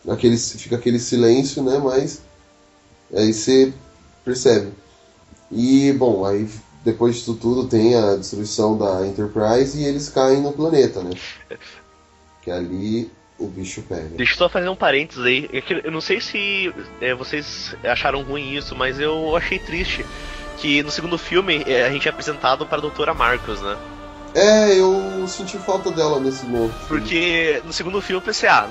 Aquele, 0.09 0.36
fica 0.36 0.76
aquele 0.76 1.00
silêncio, 1.00 1.62
né? 1.62 1.78
Mas. 1.78 2.22
Aí 3.12 3.32
você 3.32 3.72
percebe. 4.24 4.72
E, 5.53 5.92
bom, 5.92 6.24
aí 6.24 6.48
depois 6.84 7.16
disso 7.16 7.34
tudo 7.34 7.68
tem 7.68 7.94
a 7.94 8.16
destruição 8.16 8.76
da 8.76 9.07
Enterprise 9.07 9.78
e 9.78 9.84
eles 9.84 10.09
caem 10.09 10.40
no 10.40 10.53
planeta, 10.53 11.03
né? 11.03 11.11
Que 12.42 12.50
ali 12.50 13.11
o 13.38 13.46
bicho 13.46 13.82
pega. 13.82 14.09
Deixa 14.16 14.32
eu 14.32 14.36
só 14.38 14.48
fazer 14.48 14.68
um 14.68 14.76
parênteses 14.76 15.24
aí. 15.24 15.48
É 15.53 15.62
Eu 15.86 15.92
não 15.92 16.00
sei 16.00 16.20
se 16.20 16.72
é, 17.00 17.14
vocês 17.14 17.76
acharam 17.84 18.22
ruim 18.22 18.55
isso, 18.57 18.74
mas 18.74 18.98
eu 18.98 19.36
achei 19.36 19.59
triste 19.59 20.05
que 20.59 20.82
no 20.82 20.90
segundo 20.90 21.18
filme 21.18 21.62
é, 21.66 21.84
a 21.84 21.90
gente 21.90 22.09
é 22.09 22.11
apresentado 22.11 22.66
para 22.66 22.78
a 22.78 22.80
Doutora 22.80 23.14
Marcos, 23.14 23.61
né? 23.61 23.76
É, 24.34 24.74
eu 24.80 25.26
senti 25.28 25.59
falta 25.59 25.90
dela 25.90 26.18
nesse 26.18 26.46
novo. 26.46 26.72
filme. 26.72 26.88
Porque 26.88 27.62
no 27.64 27.72
segundo 27.72 28.00
filme 28.00 28.20
eu 28.20 28.24
pensei, 28.24 28.48
ah, 28.48 28.68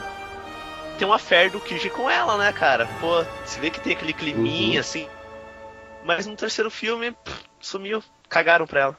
tem 0.98 1.08
uma 1.08 1.20
fé 1.20 1.50
do 1.50 1.60
Kirk 1.60 1.90
com 1.92 2.10
ela, 2.10 2.38
né, 2.38 2.52
cara? 2.52 2.88
Pô, 3.00 3.24
você 3.46 3.60
vê 3.60 3.70
que 3.70 3.80
tem 3.80 3.94
aquele 3.94 4.14
climinha 4.14 4.74
Uhum. 4.74 4.80
assim. 4.80 5.08
Mas 6.06 6.26
no 6.26 6.36
terceiro 6.36 6.70
filme, 6.72 7.12
pff, 7.12 7.44
sumiu. 7.60 8.04
Cagaram 8.30 8.66
pra 8.66 8.82
ela. 8.82 8.98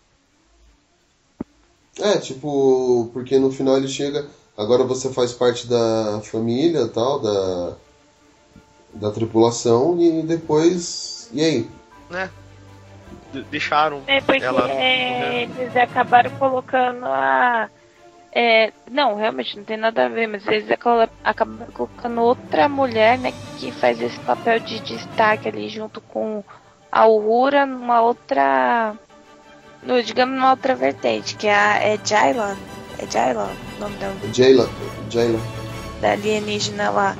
É, 2.00 2.18
tipo, 2.18 3.10
porque 3.12 3.38
no 3.38 3.50
final 3.50 3.76
ele 3.76 3.88
chega. 3.88 4.26
Agora 4.56 4.84
você 4.84 5.12
faz 5.12 5.32
parte 5.32 5.66
da 5.66 6.20
família 6.22 6.88
tal, 6.88 7.18
da. 7.20 7.76
da 8.94 9.10
tripulação 9.10 10.00
e 10.00 10.22
depois. 10.22 11.30
E 11.32 11.40
aí? 11.42 11.70
né? 12.10 12.30
De- 13.32 13.42
deixaram 13.44 14.02
É 14.06 14.20
porque 14.20 14.44
ela. 14.44 14.70
é, 14.70 15.42
eles 15.42 15.74
acabaram 15.76 16.30
colocando 16.38 17.06
a. 17.06 17.70
é, 18.34 18.72
não, 18.90 19.16
realmente 19.16 19.56
não 19.56 19.64
tem 19.64 19.76
nada 19.78 20.04
a 20.04 20.08
ver, 20.08 20.26
mas 20.26 20.46
eles 20.46 20.70
aca- 20.70 21.08
acabaram 21.24 21.72
colocando 21.72 22.20
outra 22.20 22.68
mulher, 22.68 23.18
né, 23.18 23.32
que 23.58 23.70
faz 23.72 24.00
esse 24.00 24.18
papel 24.20 24.60
de 24.60 24.80
destaque 24.80 25.48
ali 25.48 25.68
junto 25.68 26.00
com 26.02 26.44
a 26.92 27.06
Uhura 27.06 27.64
numa 27.66 28.02
outra. 28.02 28.94
No, 29.82 30.00
digamos, 30.02 30.36
numa 30.36 30.50
outra 30.50 30.74
vertente, 30.76 31.34
que 31.34 31.46
é 31.48 31.54
a 31.54 31.78
é 31.82 31.98
Jailan. 32.04 32.56
É 32.98 33.10
Jailan 33.10 33.48
o 33.76 33.80
nome 33.80 33.96
da, 33.96 34.12
Jayla. 34.32 34.68
Jayla. 35.10 35.40
da 36.00 36.12
alienígena 36.12 36.90
lá. 36.90 37.16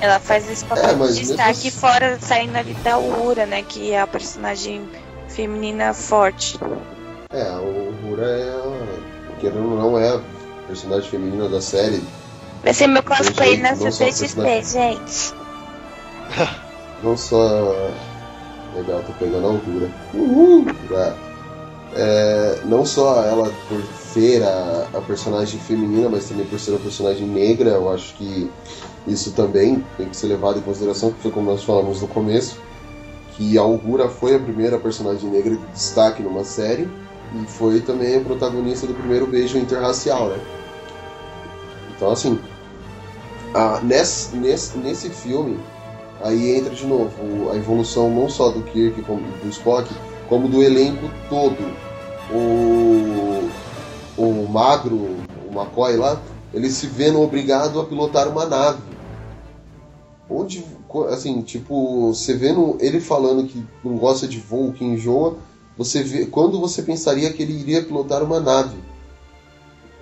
Ela 0.00 0.18
faz 0.18 0.50
esse 0.50 0.64
papel 0.64 0.84
É, 0.84 0.92
de 0.92 0.98
mesmo 0.98 1.20
destaque 1.20 1.68
assim- 1.68 1.70
fora, 1.70 2.18
saindo 2.20 2.56
ali 2.56 2.74
da 2.74 2.98
Uhura, 2.98 3.46
né, 3.46 3.62
que 3.62 3.92
é 3.92 4.00
a 4.00 4.06
personagem 4.06 4.82
feminina 5.28 5.94
forte. 5.94 6.58
É, 7.32 7.42
a 7.42 7.58
Uhura 7.60 8.26
é. 8.26 9.40
Querendo 9.40 9.70
ou 9.72 9.78
não, 9.78 9.98
é 9.98 10.16
a 10.16 10.20
personagem 10.66 11.08
feminina 11.10 11.48
da 11.48 11.60
série. 11.60 12.02
Vai 12.62 12.72
ser 12.74 12.86
meu 12.86 13.02
cosplay 13.02 13.56
jeito, 13.56 13.62
na 13.62 13.76
CCXP, 13.76 14.62
gente. 14.64 15.34
Não 17.02 17.16
só. 17.16 17.90
Legal, 18.74 19.02
tô 19.06 19.12
pegando 19.14 19.46
a 19.46 19.50
altura. 19.50 19.90
Uhul! 20.12 20.66
É. 21.94 22.60
Não 22.64 22.84
só 22.84 23.22
ela 23.22 23.52
por 23.68 23.80
ser 24.12 24.42
a, 24.42 24.88
a 24.94 25.00
personagem 25.00 25.60
feminina, 25.60 26.08
mas 26.08 26.28
também 26.28 26.44
por 26.46 26.58
ser 26.58 26.72
uma 26.72 26.80
personagem 26.80 27.26
negra, 27.26 27.70
eu 27.70 27.92
acho 27.92 28.14
que 28.14 28.50
isso 29.06 29.32
também 29.32 29.84
tem 29.96 30.08
que 30.08 30.16
ser 30.16 30.28
levado 30.28 30.58
em 30.58 30.62
consideração, 30.62 31.10
porque 31.10 31.22
foi 31.22 31.30
como 31.30 31.50
nós 31.50 31.62
falamos 31.62 32.00
no 32.00 32.08
começo, 32.08 32.58
que 33.36 33.58
a 33.58 33.64
Uhura 33.64 34.08
foi 34.08 34.34
a 34.34 34.38
primeira 34.38 34.78
personagem 34.78 35.30
negra 35.30 35.56
de 35.56 35.66
destaque 35.66 36.22
numa 36.22 36.44
série 36.44 36.88
e 37.34 37.46
foi 37.46 37.80
também 37.80 38.16
a 38.16 38.20
protagonista 38.20 38.86
do 38.86 38.94
primeiro 38.94 39.26
beijo 39.26 39.58
interracial, 39.58 40.28
né? 40.28 40.40
Então 41.94 42.10
assim, 42.10 42.38
ah, 43.54 43.80
nesse, 43.82 44.34
nesse, 44.36 44.78
nesse 44.78 45.10
filme, 45.10 45.58
aí 46.24 46.56
entra 46.56 46.74
de 46.74 46.86
novo 46.86 47.50
a 47.52 47.56
evolução 47.56 48.10
não 48.10 48.28
só 48.30 48.48
do 48.48 48.62
Kirk, 48.62 49.02
como 49.02 49.20
do 49.20 49.48
Spock, 49.50 49.88
como 50.28 50.48
do 50.48 50.62
elenco 50.62 51.10
todo. 51.28 51.84
O, 52.32 53.50
o 54.16 54.48
Magro, 54.48 54.96
o 54.96 55.52
McCoy 55.52 55.96
lá, 55.96 56.20
ele 56.54 56.70
se 56.70 56.86
vendo 56.86 57.20
obrigado 57.20 57.78
a 57.78 57.84
pilotar 57.84 58.26
uma 58.26 58.46
nave. 58.46 58.82
Onde, 60.28 60.64
assim, 61.10 61.42
tipo, 61.42 62.08
você 62.08 62.32
vendo 62.32 62.78
ele 62.80 62.98
falando 62.98 63.46
que 63.46 63.62
não 63.84 63.98
gosta 63.98 64.26
de 64.26 64.40
voo, 64.40 64.72
que 64.72 64.82
enjoa, 64.82 65.36
você 65.76 66.02
vê 66.02 66.24
quando 66.24 66.58
você 66.58 66.80
pensaria 66.80 67.30
que 67.30 67.42
ele 67.42 67.52
iria 67.52 67.84
pilotar 67.84 68.22
uma 68.22 68.40
nave. 68.40 68.78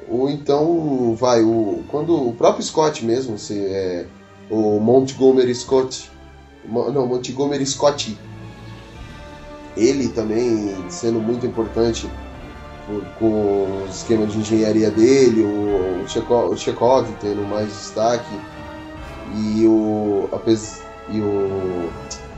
Ou 0.08 0.30
então, 0.30 1.16
vai, 1.16 1.42
o, 1.42 1.82
quando 1.88 2.28
o 2.28 2.32
próprio 2.34 2.62
Scott 2.62 3.04
mesmo, 3.04 3.36
se, 3.36 3.58
é, 3.58 4.06
o 4.48 4.78
Montgomery 4.78 5.54
Scott, 5.54 6.11
não, 6.64 7.06
Montgomery 7.06 7.66
Scott, 7.66 8.16
ele 9.76 10.08
também 10.08 10.74
sendo 10.88 11.20
muito 11.20 11.46
importante 11.46 12.08
por, 12.86 13.04
com 13.18 13.26
o 13.26 13.86
esquema 13.90 14.26
de 14.26 14.38
engenharia 14.38 14.90
dele, 14.90 15.42
o, 15.42 16.02
o, 16.02 16.08
Chekhov, 16.08 16.52
o 16.52 16.56
Chekhov 16.56 17.08
tendo 17.20 17.42
mais 17.48 17.68
destaque, 17.68 18.34
e 19.34 19.66
o, 19.66 20.28
e 21.08 21.20
o, 21.20 21.90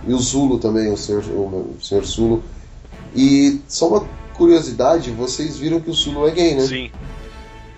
e 0.06 0.12
o 0.12 0.18
Zulu 0.18 0.58
também, 0.58 0.92
o 0.92 0.96
senhor, 0.96 1.22
o 1.22 1.76
senhor 1.80 2.04
Zulu. 2.04 2.42
E 3.14 3.60
só 3.68 3.88
uma 3.88 4.08
curiosidade, 4.34 5.10
vocês 5.10 5.56
viram 5.56 5.80
que 5.80 5.90
o 5.90 5.94
Zulu 5.94 6.28
é 6.28 6.30
gay, 6.30 6.54
né? 6.54 6.66
Sim. 6.66 6.90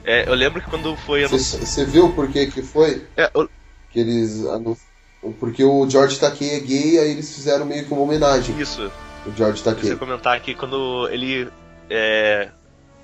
É, 0.05 0.29
eu 0.29 0.35
lembro 0.35 0.61
que 0.61 0.71
quando 0.71 0.97
foi. 0.97 1.27
Você 1.27 1.85
viu 1.85 2.13
por 2.13 2.29
que 2.29 2.47
que 2.47 2.63
foi? 2.63 3.05
É, 3.17 3.31
eu... 3.35 3.49
Que 3.91 4.01
eles. 4.01 4.45
Porque 5.33 5.65
o 5.65 5.89
George 5.89 6.19
Takei 6.19 6.57
é 6.57 6.61
gay, 6.61 6.99
aí 6.99 7.11
eles 7.11 7.35
fizeram 7.35 7.65
meio 7.65 7.85
que 7.85 7.93
uma 7.93 8.03
homenagem. 8.03 8.59
Isso. 8.61 8.91
O 9.27 9.33
George 9.37 9.63
Takei. 9.63 9.93
Eu 9.93 9.99
comentar 9.99 10.39
que 10.41 10.55
quando 10.55 11.09
ele 11.11 11.49
é, 11.91 12.49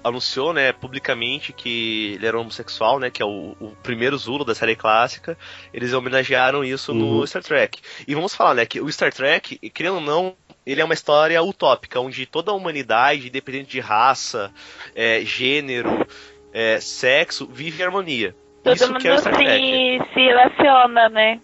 anunciou, 0.05 0.53
né, 0.53 0.73
publicamente 0.73 1.53
que 1.53 2.15
ele 2.15 2.27
era 2.27 2.39
homossexual, 2.39 2.99
né, 2.99 3.11
que 3.11 3.23
é 3.23 3.27
o, 3.27 3.57
o 3.61 3.77
primeiro 3.83 4.17
Zulu 4.17 4.45
da 4.45 4.55
série 4.55 4.77
clássica, 4.77 5.37
eles 5.73 5.93
homenagearam 5.93 6.65
isso 6.65 6.93
uhum. 6.93 7.19
no 7.19 7.27
Star 7.27 7.43
Trek. 7.43 7.81
E 8.07 8.15
vamos 8.15 8.35
falar, 8.35 8.55
né, 8.55 8.67
que 8.67 8.81
o 8.81 8.91
Star 8.91 9.13
Trek, 9.13 9.59
querendo 9.71 9.97
ou 9.97 10.01
não, 10.01 10.35
ele 10.67 10.81
é 10.81 10.85
uma 10.85 10.95
história 10.95 11.43
utópica, 11.43 12.01
onde 12.01 12.27
toda 12.27 12.51
a 12.51 12.55
humanidade, 12.55 13.29
independente 13.29 13.71
de 13.71 13.81
raça, 13.81 14.53
é, 14.95 15.21
gênero, 15.25 16.07
é, 16.53 16.81
sexo, 16.81 17.47
vive 17.47 17.83
em 17.83 17.87
harmonia. 17.87 18.35
Todo 18.63 18.77
Isso 18.77 18.87
mundo 18.87 19.01
que 19.01 19.09
é 19.09 19.15
o 19.15 19.19
Star 19.19 19.35
se, 19.35 19.45
Trek. 19.45 20.01
se 20.15 20.21
relaciona, 20.21 21.09
né? 21.09 21.41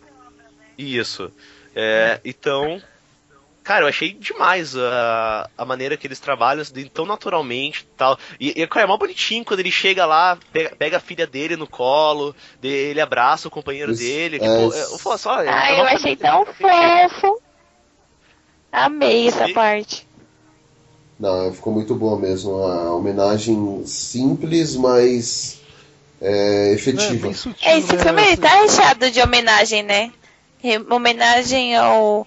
Isso. 0.79 1.31
É, 1.75 2.21
então, 2.25 2.81
cara, 3.65 3.85
eu 3.85 3.89
achei 3.89 4.13
demais 4.13 4.77
a, 4.77 5.51
a 5.59 5.65
maneira 5.65 5.97
que 5.97 6.07
eles 6.07 6.21
trabalham 6.21 6.63
assim, 6.63 6.87
tão 6.87 7.05
naturalmente 7.05 7.87
tal. 7.97 8.19
E, 8.39 8.51
e 8.61 8.67
cara, 8.67 8.85
é 8.85 8.89
mó 8.89 8.97
bonitinho 8.97 9.45
quando 9.45 9.61
ele 9.61 9.71
chega 9.71 10.07
lá, 10.07 10.39
pega, 10.53 10.77
pega 10.77 10.97
a 10.97 11.01
filha 11.01 11.27
dele 11.27 11.57
no 11.57 11.67
colo, 11.67 12.35
ele 12.63 13.01
abraça 13.01 13.49
o 13.49 13.51
companheiro 13.51 13.93
Isso, 13.93 14.03
dele. 14.03 14.37
é, 14.37 14.39
Tipo, 14.39 14.75
eu 14.75 14.99
falo 14.99 15.19
só, 15.19 15.43
é 15.43 15.49
Ah, 15.49 15.73
uma 15.75 15.79
eu 15.79 15.85
achei 15.97 16.17
tão 16.17 16.47
fofo. 16.47 17.43
Amei 18.71 19.29
essa 19.29 19.49
parte. 19.49 20.07
Não, 21.19 21.53
ficou 21.53 21.73
muito 21.73 21.95
boa 21.95 22.19
mesmo. 22.19 22.63
A 22.63 22.95
homenagem 22.95 23.85
simples, 23.85 24.77
mas 24.77 25.61
é, 26.21 26.73
efetiva. 26.73 27.29
É, 27.63 27.79
esse 27.79 27.97
filme 27.99 28.37
tá 28.37 28.49
recheado 28.63 29.11
de 29.11 29.21
homenagem, 29.21 29.83
né? 29.83 30.13
Re- 30.63 30.85
Homenagem 30.91 31.77
ao, 31.77 32.27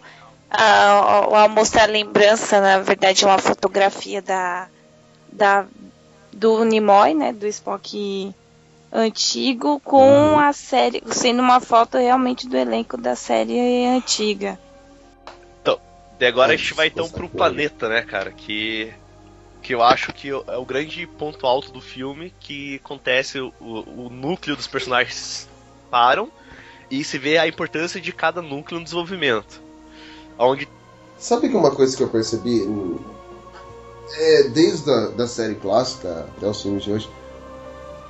ao, 0.50 1.36
ao 1.36 1.50
mostrar 1.50 1.90
lembrança, 1.90 2.62
na 2.62 2.80
verdade, 2.80 3.26
uma 3.26 3.38
fotografia 3.38 4.22
da, 4.22 4.68
da 5.32 5.66
do 6.32 6.64
Nimoy, 6.64 7.14
né? 7.14 7.34
Do 7.34 7.48
Spock 7.48 8.34
antigo 8.92 9.80
com 9.80 10.38
a 10.40 10.52
série, 10.54 11.02
sendo 11.08 11.42
uma 11.42 11.60
foto 11.60 11.98
realmente 11.98 12.48
do 12.48 12.58
elenco 12.58 12.98
da 12.98 13.16
série 13.16 13.86
antiga. 13.88 14.60
E 16.22 16.26
agora 16.26 16.54
a 16.54 16.56
gente 16.56 16.76
vai 16.76 16.86
então 16.86 17.10
pro 17.10 17.28
planeta, 17.28 17.90
né, 17.90 18.04
cara? 18.04 18.32
Que, 18.32 18.94
que 19.60 19.74
eu 19.74 19.82
acho 19.82 20.14
que 20.14 20.30
é 20.30 20.56
o 20.56 20.64
grande 20.64 21.08
ponto 21.08 21.48
alto 21.48 21.72
do 21.72 21.82
filme, 21.82 22.32
que 22.40 22.76
acontece 22.76 23.40
o, 23.40 23.52
o 23.60 24.08
núcleo 24.12 24.56
dos 24.56 24.68
personagens 24.68 25.50
param 25.90 26.32
e 26.92 27.04
se 27.04 27.18
vê 27.18 27.38
a 27.38 27.48
importância 27.48 28.00
de 28.00 28.12
cada 28.12 28.42
núcleo 28.42 28.80
no 28.80 28.84
desenvolvimento. 28.84 29.62
Onde 30.38 30.68
Sabe 31.18 31.50
que 31.50 31.56
uma 31.56 31.70
coisa 31.70 31.96
que 31.96 32.02
eu 32.02 32.10
percebi 32.10 32.68
é, 34.18 34.44
desde 34.50 34.90
a 34.90 35.08
da 35.10 35.28
série 35.28 35.54
clássica 35.54 36.28
até 36.36 36.48
os 36.48 36.60
filmes 36.60 36.84
de 36.84 36.92
hoje, 36.92 37.10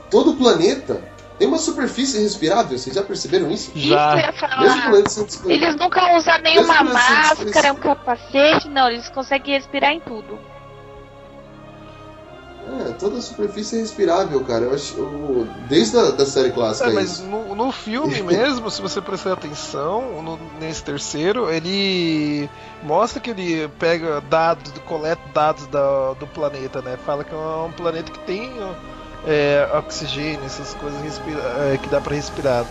todo 0.10 0.34
planeta 0.36 1.02
tem 1.38 1.46
uma 1.46 1.58
superfície 1.58 2.22
respirável. 2.22 2.78
Vocês 2.78 2.96
já 2.96 3.04
perceberam 3.04 3.52
isso? 3.52 3.70
Isso 3.76 3.94
eu 3.94 4.18
ia 4.18 4.32
falar. 4.32 4.62
Mesmo 4.62 4.82
planeta 4.84 5.10
sendo 5.10 5.26
desconhecido. 5.26 5.64
Eles 5.64 5.76
nunca 5.76 6.18
usam 6.18 6.38
nenhuma 6.40 6.78
sendo 6.78 6.94
máscara, 6.94 7.74
um 7.74 7.76
capacete, 7.76 8.70
não, 8.70 8.90
eles 8.90 9.10
conseguem 9.10 9.56
respirar 9.56 9.92
em 9.92 10.00
tudo. 10.00 10.40
É, 12.68 12.94
toda 12.94 13.18
a 13.18 13.22
superfície 13.22 13.76
é 13.76 13.80
respirável, 13.80 14.44
cara. 14.46 14.66
Eu 14.66 14.74
acho, 14.74 14.96
eu- 14.98 15.48
desde 15.68 15.98
a 15.98 16.12
da 16.12 16.26
série 16.26 16.52
clássica. 16.52 16.90
É, 16.90 16.94
mas 16.94 17.14
isso. 17.14 17.24
no, 17.24 17.56
no 17.56 17.72
filme 17.72 18.22
mesmo, 18.24 18.70
se 18.70 18.82
você 18.82 19.02
prestar 19.02 19.34
atenção, 19.34 20.22
no- 20.22 20.40
nesse 20.60 20.84
terceiro, 20.84 21.50
ele 21.50 22.50
mostra 22.84 23.20
que 23.20 23.32
ele 23.32 23.68
pega 23.80 24.22
dados, 24.22 24.72
coleta 24.88 25.22
dados 25.34 25.66
da- 25.68 26.14
do 26.14 26.28
planeta, 26.28 26.82
né? 26.82 26.98
Fala 27.06 27.24
que 27.24 27.34
é 27.34 27.38
um 27.38 27.72
planeta 27.72 28.12
que 28.12 28.20
tem 28.20 28.52
é, 29.26 29.70
oxigênio, 29.78 30.44
essas 30.46 30.74
coisas 30.76 31.00
é, 31.74 31.78
que 31.78 31.90
dá 31.90 32.00
pra 32.02 32.16
respirar. 32.16 32.66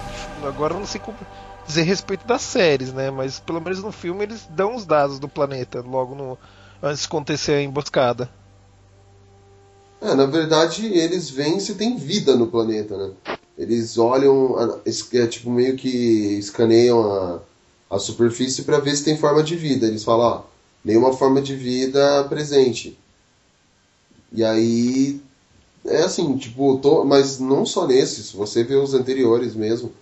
Agora 0.44 0.74
eu 0.74 0.78
não 0.80 0.86
sei 0.86 1.00
como 1.00 1.16
dizer 1.66 1.82
respeito 1.82 2.26
das 2.26 2.42
séries, 2.42 2.92
né? 2.92 3.10
Mas 3.10 3.38
pelo 3.38 3.60
menos 3.60 3.82
no 3.82 3.92
filme 3.92 4.24
eles 4.24 4.46
dão 4.50 4.74
os 4.74 4.84
dados 4.84 5.18
do 5.18 5.28
planeta 5.28 5.80
logo 5.80 6.14
no 6.14 6.38
antes 6.82 7.02
de 7.02 7.06
acontecer 7.06 7.52
a 7.52 7.62
emboscada. 7.62 8.28
É, 10.00 10.14
na 10.14 10.24
verdade, 10.26 10.86
eles 10.86 11.28
veem 11.30 11.60
se 11.60 11.74
tem 11.74 11.96
vida 11.96 12.34
no 12.36 12.46
planeta, 12.46 12.96
né? 12.96 13.12
Eles 13.58 13.98
olham, 13.98 14.56
é, 14.84 15.26
tipo, 15.26 15.50
meio 15.50 15.76
que 15.76 15.88
escaneiam 16.38 17.02
a, 17.90 17.96
a 17.96 17.98
superfície 17.98 18.62
para 18.62 18.78
ver 18.80 18.96
se 18.96 19.04
tem 19.04 19.16
forma 19.18 19.42
de 19.42 19.56
vida. 19.56 19.86
Eles 19.86 20.02
falam, 20.04 20.26
ó, 20.26 20.42
nenhuma 20.84 21.12
forma 21.12 21.42
de 21.42 21.54
vida 21.54 22.24
presente. 22.24 22.98
E 24.32 24.44
aí, 24.44 25.20
é 25.86 26.02
assim, 26.02 26.36
tipo, 26.38 26.78
to- 26.78 27.04
mas 27.04 27.38
não 27.40 27.66
só 27.66 27.86
nesse, 27.86 28.22
se 28.24 28.36
você 28.36 28.64
vê 28.64 28.76
os 28.76 28.94
anteriores 28.94 29.54
mesmo, 29.54 29.92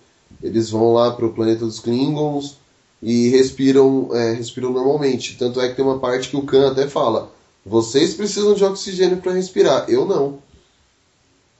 eles 0.43 0.69
vão 0.71 0.93
lá 0.93 1.11
pro 1.13 1.33
planeta 1.33 1.65
dos 1.65 1.79
Klingons 1.79 2.57
e 3.01 3.29
respiram, 3.29 4.09
é, 4.13 4.33
respiram 4.33 4.71
normalmente. 4.71 5.37
Tanto 5.37 5.61
é 5.61 5.69
que 5.69 5.75
tem 5.75 5.85
uma 5.85 5.99
parte 5.99 6.29
que 6.29 6.37
o 6.37 6.43
Khan 6.45 6.71
até 6.71 6.87
fala, 6.87 7.31
vocês 7.65 8.13
precisam 8.13 8.53
de 8.53 8.63
oxigênio 8.63 9.17
para 9.17 9.33
respirar, 9.33 9.89
eu 9.89 10.05
não. 10.05 10.39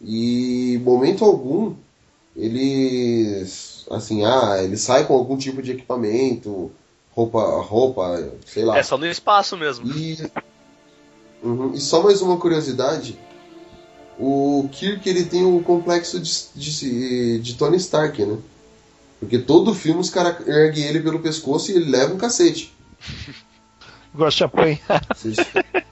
E 0.01 0.79
momento 0.83 1.25
algum 1.25 1.75
eles 2.35 3.85
assim, 3.89 4.23
ah, 4.23 4.61
eles 4.63 4.81
saem 4.81 5.05
com 5.05 5.13
algum 5.13 5.37
tipo 5.37 5.61
de 5.61 5.71
equipamento, 5.71 6.71
roupa, 7.11 7.61
roupa, 7.61 8.31
sei 8.45 8.63
lá. 8.63 8.77
é 8.77 8.83
só 8.83 8.97
no 8.97 9.05
espaço 9.05 9.57
mesmo. 9.57 9.87
E, 9.91 10.17
Uhum, 11.41 11.73
e 11.73 11.79
só 11.79 12.03
mais 12.03 12.21
uma 12.21 12.37
curiosidade, 12.37 13.17
o 14.17 14.67
Kirk 14.71 15.07
ele 15.07 15.23
tem 15.23 15.45
o 15.45 15.61
complexo 15.61 16.19
de, 16.19 16.31
de, 16.53 17.39
de 17.39 17.55
Tony 17.55 17.77
Stark, 17.77 18.25
né? 18.25 18.37
Porque 19.19 19.39
todo 19.39 19.73
filme 19.73 19.99
os 19.99 20.09
caras 20.09 20.45
erguem 20.47 20.85
ele 20.85 20.99
pelo 20.99 21.19
pescoço 21.19 21.71
e 21.71 21.75
ele 21.75 21.89
leva 21.89 22.13
um 22.13 22.17
cacete. 22.17 22.73
Gosta 24.13 24.37
de 24.37 24.43
apanhar. 24.45 24.79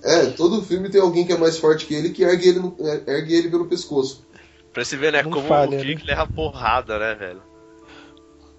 É, 0.00 0.26
todo 0.26 0.62
filme 0.62 0.88
tem 0.88 1.00
alguém 1.00 1.26
que 1.26 1.32
é 1.32 1.36
mais 1.36 1.58
forte 1.58 1.84
que 1.84 1.92
ele 1.92 2.10
que 2.10 2.22
ergue 2.22 2.48
ele, 2.50 2.60
no- 2.60 2.76
ergue 3.06 3.34
ele 3.34 3.50
pelo 3.50 3.66
pescoço. 3.66 4.24
Pra 4.72 4.84
se 4.84 4.96
ver, 4.96 5.12
né, 5.12 5.22
Não 5.24 5.30
como 5.32 5.48
falha, 5.48 5.76
o 5.76 5.82
Kirk 5.82 6.04
leva 6.06 6.24
porrada, 6.24 6.98
né, 7.00 7.14
velho? 7.16 7.42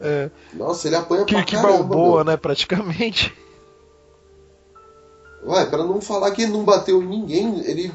É, 0.01 0.29
Nossa, 0.53 0.87
ele 0.87 0.97
apanha 0.97 1.23
Kirk 1.23 1.49
pra 1.51 1.61
caramba. 1.61 1.77
Balboa, 1.83 2.15
meu. 2.17 2.33
né, 2.33 2.37
praticamente. 2.37 3.33
Ué, 5.45 5.65
pra 5.65 5.83
não 5.85 6.01
falar 6.01 6.31
que 6.31 6.41
ele 6.41 6.51
não 6.51 6.65
bateu 6.65 7.01
em 7.01 7.07
ninguém, 7.07 7.61
ele 7.65 7.91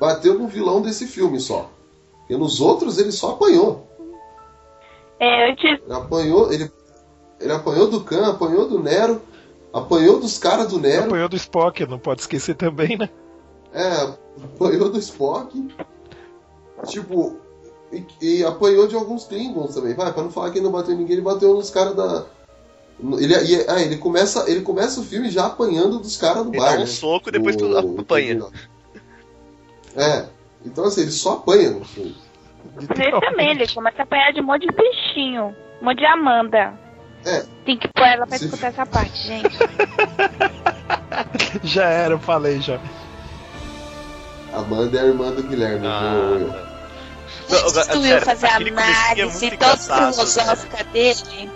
bateu 0.00 0.36
no 0.36 0.48
vilão 0.48 0.82
desse 0.82 1.06
filme 1.06 1.38
só. 1.38 1.70
E 2.28 2.36
nos 2.36 2.60
outros 2.60 2.98
ele 2.98 3.12
só 3.12 3.32
apanhou. 3.34 3.86
É, 5.20 5.50
antes, 5.50 5.80
Ele 5.84 5.92
apanhou, 5.92 6.52
ele, 6.52 6.70
ele 7.40 7.52
apanhou 7.52 7.88
do 7.88 8.02
Khan, 8.02 8.28
apanhou 8.30 8.68
do 8.68 8.82
Nero, 8.82 9.22
apanhou 9.72 10.18
dos 10.20 10.38
caras 10.38 10.68
do 10.68 10.78
Nero, 10.78 11.06
Apanhou 11.06 11.28
do 11.28 11.36
Spock, 11.36 11.86
não 11.86 11.98
pode 11.98 12.20
esquecer 12.22 12.54
também, 12.54 12.96
né? 12.96 13.08
é, 13.72 14.14
apanhou 14.44 14.90
do 14.90 14.98
Spock. 14.98 15.68
Tipo, 16.86 17.36
e, 17.92 18.04
e 18.20 18.44
apanhou 18.44 18.86
de 18.86 18.94
alguns 18.94 19.24
Klingons 19.24 19.74
também. 19.74 19.94
Vai, 19.94 20.12
pra 20.12 20.22
não 20.22 20.30
falar 20.30 20.50
que 20.50 20.58
ele 20.58 20.64
não 20.64 20.72
bateu 20.72 20.94
em 20.94 20.98
ninguém, 20.98 21.14
ele 21.14 21.22
bateu 21.22 21.54
nos 21.54 21.70
caras 21.70 21.94
da. 21.94 22.24
Ele, 23.18 23.32
e- 23.34 23.64
ah, 23.68 23.80
ele, 23.80 23.96
começa, 23.96 24.50
ele 24.50 24.60
começa 24.62 25.00
o 25.00 25.04
filme 25.04 25.30
já 25.30 25.46
apanhando 25.46 25.98
dos 25.98 26.16
caras 26.16 26.44
do 26.44 26.50
Ele 26.50 26.58
bar. 26.58 26.70
dá 26.72 26.76
um 26.76 26.80
né? 26.80 26.86
soco 26.86 27.28
e 27.28 27.32
depois 27.32 27.56
tu 27.56 27.66
O- 27.66 28.00
apanha. 28.00 28.40
É. 29.96 30.26
Então 30.64 30.84
assim, 30.84 31.02
ele 31.02 31.10
só 31.12 31.34
apanha 31.34 31.70
no 31.70 31.84
filme. 31.84 32.16
Nesse 32.76 33.20
também, 33.20 33.50
ele 33.50 33.68
começa 33.68 34.00
a 34.00 34.02
apanhar 34.02 34.32
de 34.32 34.40
um 34.40 34.44
monte 34.44 34.66
de 34.66 34.72
bichinho. 34.74 35.54
Um 35.80 35.84
monte 35.84 35.98
de 35.98 36.06
Amanda. 36.06 36.78
É. 37.24 37.44
Tem 37.64 37.76
que 37.76 37.88
pôr 37.88 38.06
ela 38.06 38.26
pra 38.26 38.38
Se- 38.38 38.44
escutar 38.46 38.68
essa 38.68 38.86
parte, 38.86 39.16
gente. 39.26 39.56
Já 41.64 41.84
era, 41.88 42.14
eu 42.14 42.18
falei 42.18 42.60
já. 42.60 42.78
Amanda 44.52 44.98
é 44.98 45.02
a 45.02 45.06
irmã 45.06 45.30
do 45.30 45.42
Guilherme. 45.42 45.86
Ah, 45.86 46.38
do- 47.48 47.94
Não, 47.94 48.06
ia 48.06 48.20
fazer 48.20 48.46
é 48.46 48.50
análise 48.50 49.46
muito 49.46 49.58
toda 49.58 50.12
filosófica 50.12 50.84
dele. 50.84 51.50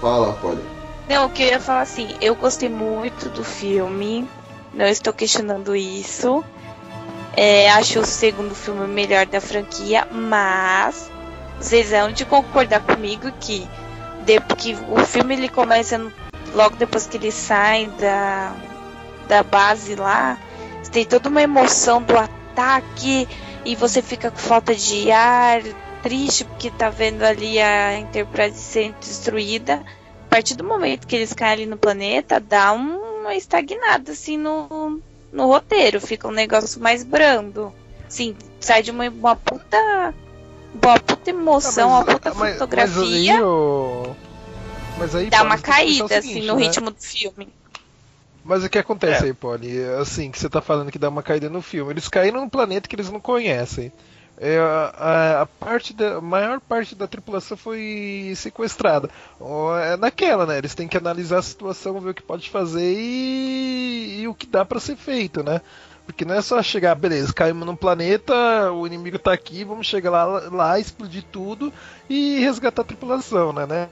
Fala, 0.00 0.32
Polly. 0.34 0.64
Não, 1.08 1.26
o 1.26 1.30
que 1.30 1.42
eu 1.42 1.48
ia 1.48 1.60
falar 1.60 1.80
assim, 1.82 2.14
eu 2.20 2.34
gostei 2.36 2.68
muito 2.68 3.28
do 3.30 3.42
filme, 3.42 4.28
não 4.72 4.86
estou 4.86 5.12
questionando 5.12 5.74
isso. 5.74 6.44
É, 7.36 7.70
acho 7.72 8.00
o 8.00 8.06
segundo 8.06 8.54
filme 8.54 8.86
melhor 8.86 9.26
da 9.26 9.40
franquia, 9.40 10.06
mas 10.10 11.10
vocês 11.60 11.90
vão 11.90 12.12
de 12.12 12.24
concordar 12.24 12.80
comigo 12.80 13.30
que, 13.40 13.68
de, 14.38 14.56
que 14.56 14.76
o 14.88 14.98
filme 15.04 15.34
ele 15.34 15.48
começa 15.48 16.00
logo 16.54 16.76
depois 16.76 17.06
que 17.06 17.16
ele 17.16 17.32
sai 17.32 17.86
da, 17.98 18.54
da 19.26 19.42
base 19.42 19.96
lá, 19.96 20.38
tem 20.92 21.04
toda 21.04 21.28
uma 21.28 21.42
emoção 21.42 22.02
do 22.02 22.16
ataque 22.16 23.28
e 23.64 23.74
você 23.76 24.02
fica 24.02 24.30
com 24.30 24.38
falta 24.38 24.74
de 24.74 25.10
ar, 25.10 25.62
triste 26.02 26.44
porque 26.44 26.70
tá 26.70 26.90
vendo 26.90 27.22
ali 27.22 27.60
a 27.60 27.98
Enterprise 27.98 28.58
sendo 28.58 28.96
destruída 29.00 29.82
a 30.26 30.30
partir 30.30 30.54
do 30.54 30.64
momento 30.64 31.06
que 31.06 31.16
eles 31.16 31.32
caem 31.32 31.52
ali 31.52 31.66
no 31.66 31.76
planeta, 31.76 32.38
dá 32.38 32.72
uma 32.72 33.34
estagnada 33.34 34.12
assim 34.12 34.36
no, 34.36 35.00
no 35.32 35.46
roteiro, 35.46 36.00
fica 36.00 36.28
um 36.28 36.32
negócio 36.32 36.80
mais 36.80 37.02
brando. 37.02 37.72
Sim, 38.08 38.36
sai 38.60 38.80
de 38.82 38.92
uma, 38.92 39.08
uma 39.08 39.34
puta. 39.34 40.14
Uma 40.82 40.98
puta 41.00 41.30
emoção, 41.30 41.88
uma 41.90 42.04
puta 42.04 42.30
Mas, 42.30 42.38
mas 42.38 42.52
fotografia, 42.52 43.34
aí, 43.34 43.42
ô- 43.42 44.14
mas 44.98 45.14
aí 45.14 45.28
dá 45.30 45.38
Paulo, 45.38 45.50
uma 45.52 45.58
caída 45.58 46.04
assim 46.04 46.22
seguinte, 46.28 46.46
no 46.46 46.54
né? 46.56 46.62
ritmo 46.62 46.90
do 46.90 47.00
filme. 47.00 47.48
Mas 48.44 48.64
o 48.64 48.70
que 48.70 48.78
acontece 48.78 49.24
É. 49.24 49.26
aí, 49.26 49.34
Polly? 49.34 49.82
Assim, 50.00 50.30
que 50.30 50.38
você 50.38 50.48
tá 50.48 50.60
falando 50.62 50.90
que 50.90 50.98
dá 50.98 51.08
uma 51.08 51.22
caída 51.22 51.48
no 51.50 51.60
filme. 51.60 51.92
Eles 51.92 52.08
caíram 52.08 52.40
num 52.40 52.48
planeta 52.48 52.88
que 52.88 52.96
eles 52.96 53.10
não 53.10 53.20
conhecem. 53.20 53.92
É, 54.38 54.58
a, 54.58 54.94
a- 54.96 55.42
a 55.42 55.46
parte 55.46 55.92
da, 55.92 56.16
a 56.16 56.20
maior 56.22 56.60
parte 56.60 56.94
da 56.94 57.06
tripulação 57.06 57.56
foi 57.58 58.32
sequestrada. 58.36 59.10
É 59.84 59.96
naquela, 59.98 60.46
né? 60.46 60.56
Eles 60.56 60.74
têm 60.74 60.88
que 60.88 60.96
analisar 60.96 61.38
a 61.40 61.42
situação, 61.42 62.00
ver 62.00 62.10
o 62.10 62.14
que 62.14 62.22
pode 62.22 62.48
fazer 62.48 62.94
e, 62.96 64.20
e 64.22 64.28
o 64.28 64.34
que 64.34 64.46
dá 64.46 64.64
pra 64.64 64.80
ser 64.80 64.96
feito, 64.96 65.42
né? 65.42 65.60
Porque 66.12 66.24
não 66.24 66.34
é 66.34 66.42
só 66.42 66.60
chegar, 66.62 66.94
beleza, 66.96 67.32
caímos 67.32 67.64
num 67.66 67.76
planeta, 67.76 68.72
o 68.72 68.86
inimigo 68.86 69.18
tá 69.18 69.32
aqui, 69.32 69.62
vamos 69.64 69.86
chegar 69.86 70.10
lá, 70.10 70.24
lá 70.50 70.78
explodir 70.78 71.22
tudo 71.30 71.72
e 72.08 72.40
resgatar 72.40 72.82
a 72.82 72.84
tripulação, 72.84 73.52
né? 73.52 73.64
né? 73.66 73.88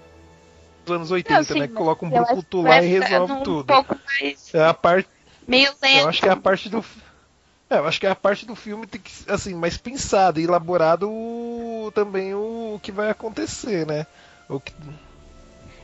Nos 0.87 0.97
anos 0.97 1.11
80, 1.11 1.39
Não, 1.39 1.45
sim, 1.45 1.61
né? 1.61 1.69
Coloca 1.69 2.05
um 2.05 2.11
brucutu 2.11 2.62
lá 2.62 2.83
e 2.83 2.97
é 2.97 2.99
resolve 2.99 3.33
um 3.35 3.43
tudo. 3.43 3.66
pouco 3.66 3.97
mais 4.05 4.53
É 4.53 4.64
a 4.64 4.75
parte. 4.75 5.09
meio 5.47 5.71
lento. 5.83 5.99
Eu 5.99 6.09
acho 6.09 6.21
que 6.21 6.29
é 6.29 6.33
a 6.33 6.37
parte 6.37 6.69
do. 6.69 6.85
É, 7.71 7.79
eu 7.79 7.87
acho 7.87 8.01
que 8.01 8.07
é 8.07 8.11
a 8.11 8.14
parte 8.16 8.47
do 8.47 8.57
filme 8.57 8.87
tem 8.87 9.01
que 9.01 9.12
assim 9.31 9.55
mais 9.55 9.77
pensado 9.77 10.41
e 10.41 10.45
elaborado 10.45 11.09
o- 11.11 11.93
também 11.95 12.35
o, 12.35 12.81
que 12.83 12.91
vai 12.91 13.11
acontecer, 13.11 13.87
né? 13.87 14.07
O 14.49 14.59
que... 14.59 14.73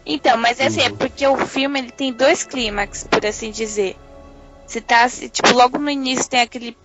Então, 0.07 0.37
mas 0.39 0.59
é 0.61 0.67
assim, 0.67 0.81
é 0.81 0.91
porque 0.91 1.27
o 1.27 1.37
filme 1.37 1.79
ele 1.79 1.91
tem 1.93 2.13
dois 2.13 2.43
clímax, 2.43 3.05
por 3.05 3.25
assim 3.25 3.51
dizer. 3.51 3.97
Você 4.75 4.81
tá, 4.81 5.05
assim, 5.05 5.29
tipo, 5.29 5.55
logo 5.55 5.79
no 5.79 5.89
início 5.89 6.29
tem 6.29 6.41
aquele 6.41 6.77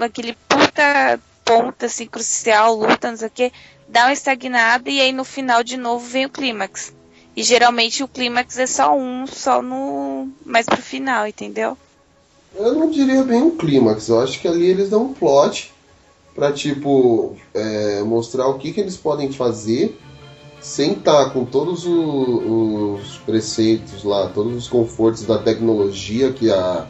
aquele 0.00 0.36
puta 0.48 1.20
ponto 1.44 1.86
assim 1.86 2.04
crucial, 2.04 2.74
luta, 2.74 3.12
não 3.12 3.16
sei 3.16 3.28
o 3.28 3.30
que, 3.30 3.52
dá 3.86 4.06
uma 4.06 4.12
estagnada 4.12 4.90
e 4.90 5.00
aí 5.00 5.12
no 5.12 5.22
final 5.22 5.62
de 5.62 5.76
novo 5.76 6.04
vem 6.04 6.26
o 6.26 6.28
clímax. 6.28 6.92
E 7.36 7.44
geralmente 7.44 8.02
o 8.02 8.08
clímax 8.08 8.58
é 8.58 8.66
só 8.66 8.92
um, 8.92 9.24
só 9.24 9.62
no 9.62 10.28
mais 10.44 10.66
pro 10.66 10.82
final, 10.82 11.28
entendeu? 11.28 11.78
Eu 12.56 12.74
não 12.74 12.90
diria 12.90 13.22
bem 13.22 13.40
um 13.40 13.56
clímax, 13.56 14.08
eu 14.08 14.20
acho 14.20 14.40
que 14.40 14.48
ali 14.48 14.66
eles 14.66 14.90
dão 14.90 15.04
um 15.04 15.14
plot 15.14 15.72
pra, 16.34 16.50
tipo, 16.50 17.36
é, 17.54 18.02
mostrar 18.02 18.48
o 18.48 18.58
que, 18.58 18.72
que 18.72 18.80
eles 18.80 18.96
podem 18.96 19.30
fazer 19.30 19.96
sem 20.60 20.92
estar 20.92 21.30
com 21.30 21.44
todos 21.44 21.86
o- 21.86 22.96
os 23.00 23.16
preceitos 23.18 24.04
lá, 24.04 24.28
todos 24.28 24.54
os 24.54 24.68
confortos 24.68 25.22
da 25.22 25.38
tecnologia 25.38 26.32
que 26.32 26.50
a, 26.50 26.86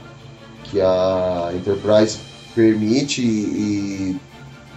que 0.64 0.80
a 0.80 1.50
Enterprise 1.54 2.18
permite 2.54 3.22
e, 3.22 4.16
e 4.16 4.20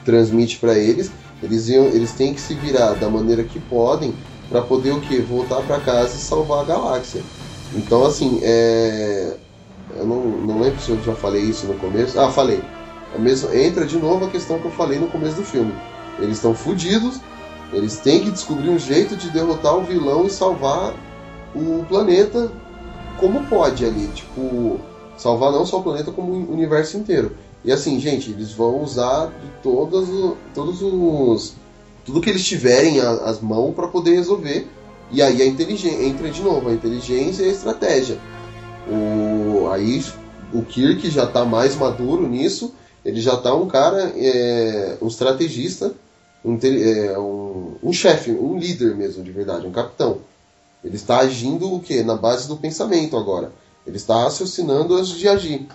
transmite 0.05 0.57
pra 0.57 0.77
eles. 0.77 1.11
Eles, 1.41 1.67
iam, 1.67 1.85
eles 1.85 2.11
têm 2.11 2.33
que 2.33 2.39
se 2.39 2.53
virar 2.53 2.93
da 2.93 3.09
maneira 3.09 3.43
que 3.43 3.59
podem 3.59 4.13
pra 4.49 4.61
poder 4.61 4.91
o 4.91 5.01
quê? 5.01 5.19
Voltar 5.19 5.61
pra 5.63 5.79
casa 5.79 6.15
e 6.15 6.19
salvar 6.19 6.61
a 6.61 6.63
galáxia. 6.63 7.21
Então, 7.75 8.05
assim, 8.05 8.39
é, 8.43 9.35
eu 9.97 10.05
não, 10.05 10.23
não 10.23 10.59
lembro 10.61 10.79
se 10.79 10.91
eu 10.91 11.01
já 11.03 11.13
falei 11.13 11.41
isso 11.41 11.65
no 11.65 11.73
começo. 11.75 12.19
Ah, 12.19 12.29
falei. 12.29 12.61
É 13.15 13.17
mesmo, 13.17 13.53
entra 13.53 13.85
de 13.85 13.97
novo 13.97 14.25
a 14.25 14.29
questão 14.29 14.59
que 14.59 14.65
eu 14.65 14.71
falei 14.71 14.99
no 14.99 15.07
começo 15.07 15.35
do 15.35 15.43
filme. 15.43 15.73
Eles 16.19 16.37
estão 16.37 16.53
fodidos, 16.53 17.19
eles 17.73 17.97
têm 17.97 18.21
que 18.21 18.31
descobrir 18.31 18.69
um 18.69 18.79
jeito 18.79 19.15
de 19.15 19.29
derrotar 19.29 19.75
o 19.75 19.83
vilão 19.83 20.25
e 20.25 20.29
salvar 20.29 20.93
o 21.55 21.83
planeta 21.87 22.51
como 23.19 23.45
pode 23.45 23.85
ali. 23.85 24.07
Tipo, 24.09 24.79
salvar 25.17 25.51
não 25.51 25.65
só 25.65 25.79
o 25.79 25.83
planeta, 25.83 26.11
como 26.11 26.31
o 26.31 26.53
universo 26.53 26.97
inteiro. 26.97 27.35
E 27.63 27.71
assim, 27.71 27.99
gente, 27.99 28.31
eles 28.31 28.51
vão 28.51 28.83
usar 28.83 29.27
de 29.27 29.49
todos 29.63 30.81
os. 30.81 31.53
Tudo 32.05 32.19
que 32.19 32.29
eles 32.29 32.45
tiverem 32.45 32.99
as 32.99 33.39
mãos 33.39 33.73
para 33.73 33.87
poder 33.87 34.15
resolver. 34.15 34.67
E 35.09 35.21
aí 35.21 35.41
a 35.41 35.45
inteligência 35.45 36.03
entra 36.03 36.29
de 36.29 36.41
novo, 36.41 36.69
a 36.69 36.73
inteligência 36.73 37.43
e 37.43 37.49
a 37.49 37.51
estratégia. 37.51 38.17
O, 38.89 39.69
aí 39.69 40.03
o 40.53 40.61
Kirk 40.63 41.09
já 41.09 41.23
está 41.23 41.45
mais 41.45 41.75
maduro 41.75 42.27
nisso. 42.27 42.73
Ele 43.05 43.21
já 43.21 43.35
está 43.35 43.53
um 43.53 43.67
cara, 43.67 44.11
é, 44.15 44.97
um 45.01 45.07
estrategista, 45.07 45.93
um, 46.43 46.57
é, 46.61 47.17
um, 47.17 47.75
um 47.83 47.93
chefe, 47.93 48.31
um 48.31 48.57
líder 48.57 48.95
mesmo, 48.95 49.23
de 49.23 49.31
verdade, 49.31 49.65
um 49.67 49.71
capitão. 49.71 50.19
Ele 50.83 50.95
está 50.95 51.19
agindo 51.19 51.73
o 51.73 51.79
quê? 51.79 52.03
Na 52.03 52.15
base 52.15 52.47
do 52.47 52.57
pensamento 52.57 53.15
agora. 53.17 53.51
Ele 53.87 53.97
está 53.97 54.23
raciocinando 54.23 54.95
antes 54.95 55.11
de 55.11 55.27
agir. 55.27 55.67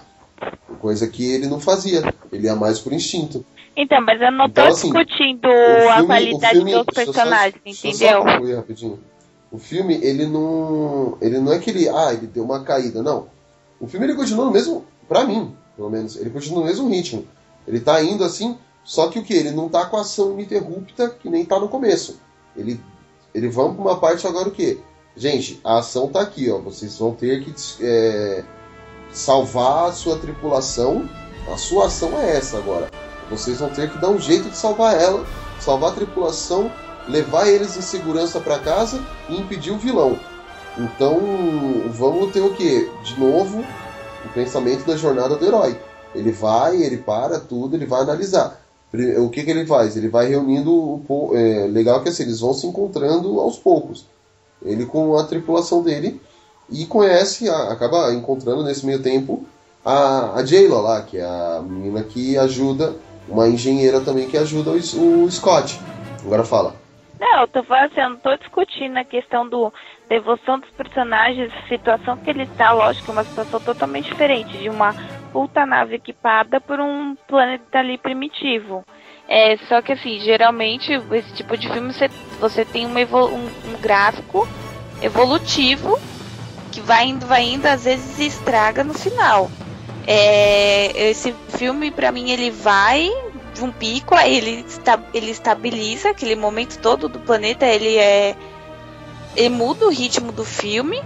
Coisa 0.81 1.07
que 1.09 1.25
ele 1.31 1.47
não 1.47 1.59
fazia. 1.61 2.03
Ele 2.31 2.47
ia 2.47 2.55
mais 2.55 2.79
por 2.79 2.93
instinto. 2.93 3.45
Então, 3.77 4.01
mas 4.05 4.21
eu 4.21 4.31
não 4.31 4.47
tô 4.47 4.61
Então, 4.61 4.67
assim, 4.69 4.93
discutindo 4.93 5.47
o 5.49 5.89
a 5.89 5.93
filme- 5.95 6.07
qualidade 6.07 6.55
filme- 6.57 6.73
dos 6.73 6.85
só- 6.85 6.93
personagens, 6.93 7.79
só 7.79 7.89
entendeu? 7.89 8.25
concluir 8.25 8.55
rapidinho. 8.57 8.99
O 9.51 9.59
filme, 9.59 9.95
ele 10.03 10.27
não. 10.27 11.17
Ele 11.23 11.39
não 11.39 11.53
é 11.53 11.59
que 11.59 11.71
ele. 11.71 11.89
Ah, 11.89 12.13
ele 12.13 12.27
deu 12.27 12.45
uma 12.45 12.63
caída, 12.63 13.03
não. 13.03 13.29
O 13.81 13.87
filme 13.87 14.05
ele 14.07 14.15
continua 14.15 14.45
no 14.45 14.51
mesmo. 14.51 14.85
Pra 15.09 15.25
mim, 15.25 15.55
pelo 15.77 15.89
menos, 15.89 16.17
ele 16.17 16.29
continua 16.31 16.61
no 16.61 16.67
mesmo 16.67 16.89
ritmo. 16.89 17.25
Ele 17.67 17.81
tá 17.81 18.03
indo 18.03 18.25
assim, 18.25 18.59
só 18.89 19.09
que 19.09 19.19
o 19.19 19.23
que? 19.23 19.35
Ele 19.35 19.51
não 19.51 19.69
tá 19.69 19.85
com 19.85 19.99
a 19.99 20.01
ação 20.01 20.33
ininterrupta 20.33 21.11
que 21.11 21.29
nem 21.29 21.45
tá 21.45 21.61
no 21.61 21.69
começo. 21.69 22.19
Ele. 22.57 22.81
Ele 23.35 23.47
vamos 23.47 23.75
pra 23.75 23.85
uma 23.85 24.01
parte 24.01 24.27
agora 24.27 24.49
o 24.49 24.51
quê? 24.51 24.79
Gente, 25.15 25.61
a 25.63 25.77
ação 25.77 26.09
tá 26.09 26.23
aqui, 26.23 26.51
ó. 26.51 26.57
Vocês 26.57 26.97
vão 26.97 27.15
ter 27.15 27.45
que 27.45 27.55
é, 27.83 28.43
salvar 29.13 29.91
a 29.91 29.93
sua 29.93 30.17
tripulação. 30.17 31.07
A 31.53 31.59
sua 31.59 31.89
ação 31.89 32.19
é 32.19 32.35
essa 32.35 32.57
agora. 32.57 32.91
Vocês 33.29 33.61
vão 33.61 33.69
ter 33.69 33.91
que 33.91 33.99
dar 33.99 34.09
um 34.09 34.19
jeito 34.19 34.49
de 34.49 34.57
salvar 34.57 34.99
ela, 34.99 35.27
salvar 35.61 35.91
a 35.91 35.95
tripulação, 35.95 36.73
levar 37.07 37.47
eles 37.47 37.77
em 37.77 37.83
segurança 37.83 38.41
para 38.41 38.59
casa 38.59 39.05
e 39.29 39.37
impedir 39.37 39.71
o 39.71 39.77
vilão. 39.77 40.19
Então, 40.79 41.21
vamos 41.91 42.33
ter 42.33 42.41
o 42.41 42.55
que? 42.55 42.91
De 43.05 43.21
novo, 43.21 43.63
o 44.25 44.29
pensamento 44.33 44.87
da 44.87 44.97
jornada 44.97 45.37
do 45.37 45.45
herói. 45.45 45.79
Ele 46.15 46.33
vai, 46.33 46.83
ele 46.83 46.97
para 46.97 47.39
tudo, 47.39 47.77
ele 47.77 47.85
vai 47.85 48.01
analisar. 48.01 48.58
O 49.19 49.29
que, 49.29 49.43
que 49.43 49.51
ele 49.51 49.67
faz? 49.67 49.97
Ele 49.97 50.09
vai 50.09 50.29
reunindo 50.29 50.73
o 50.73 51.01
po- 51.07 51.33
é, 51.37 51.67
legal 51.67 52.03
que 52.03 52.09
assim, 52.09 52.23
eles 52.23 52.41
vão 52.41 52.55
se 52.55 52.67
encontrando 52.67 53.39
aos 53.39 53.59
poucos. 53.59 54.07
Ele 54.65 54.87
com 54.87 55.17
a 55.17 55.25
tripulação 55.25 55.83
dele 55.83 56.21
e 56.71 56.87
conhece, 56.87 57.49
a- 57.51 57.71
acaba 57.71 58.13
encontrando 58.15 58.65
nesse 58.65 58.87
meio 58.87 59.03
tempo 59.03 59.45
a, 59.85 60.35
a 60.37 60.45
Jayla 60.45 60.81
lá, 60.81 61.03
que 61.03 61.19
é 61.19 61.25
a 61.25 61.63
menina 61.63 62.03
que 62.03 62.37
ajuda, 62.39 62.95
uma 63.29 63.47
engenheira 63.47 64.01
também 64.01 64.27
que 64.27 64.39
ajuda 64.39 64.71
o, 64.71 65.25
o 65.25 65.31
Scott. 65.31 65.79
Agora 66.25 66.45
fala. 66.45 66.75
Não, 67.21 67.41
eu 67.43 67.49
tô 67.49 67.63
falando 67.65 67.91
assim, 67.91 68.01
eu 68.01 68.11
não 68.11 68.17
tô 68.17 68.37
discutindo 68.37 68.97
a 68.97 69.05
questão 69.05 69.47
do 69.49 69.73
devoção 70.09 70.59
dos 70.61 70.71
personagens, 70.71 71.53
a 71.53 71.69
situação 71.69 72.17
que 72.17 72.31
ele 72.31 72.47
tá, 72.57 72.73
lógico, 72.73 73.11
é 73.11 73.13
uma 73.13 73.25
situação 73.25 73.61
totalmente 73.61 74.09
diferente 74.11 74.57
de 74.57 74.69
uma 74.71 74.95
puta 75.33 75.65
nave 75.67 75.97
equipada 75.97 76.61
por 76.61 76.81
um 76.81 77.17
planeta 77.27 77.79
ali 77.79 77.99
primitivo. 77.99 78.85
É, 79.29 79.57
só 79.69 79.83
que 79.83 79.93
assim, 79.93 80.19
geralmente 80.21 80.93
esse 81.13 81.35
tipo 81.35 81.57
de 81.57 81.69
filme 81.71 81.93
você, 81.93 82.09
você 82.41 82.65
tem 82.65 82.87
uma 82.87 83.01
um, 83.01 83.47
um 83.47 83.81
gráfico 83.81 84.49
evolutivo 85.03 85.99
que 86.73 86.81
vai 86.81 87.07
indo, 87.07 87.27
vai 87.27 87.45
indo, 87.45 87.67
às 87.67 87.85
vezes 87.85 88.19
estraga 88.19 88.83
no 88.85 88.95
final. 88.95 89.51
É, 90.07 91.11
esse 91.11 91.35
filme, 91.57 91.91
para 91.91 92.11
mim, 92.11 92.31
ele 92.31 92.51
vai 92.51 93.11
de 93.53 93.63
um 93.63 93.71
pico, 93.71 94.15
aí 94.15 94.37
ele, 94.37 94.65
esta, 94.67 95.03
ele 95.13 95.31
estabiliza 95.31 96.11
aquele 96.11 96.35
momento 96.35 96.79
todo 96.79 97.09
do 97.09 97.19
planeta, 97.19 97.67
ele 97.67 97.97
é. 97.97 98.37
Ele 99.37 99.51
muda 99.51 99.87
o 99.87 99.91
ritmo 99.91 100.33
do 100.33 100.45
filme. 100.45 101.03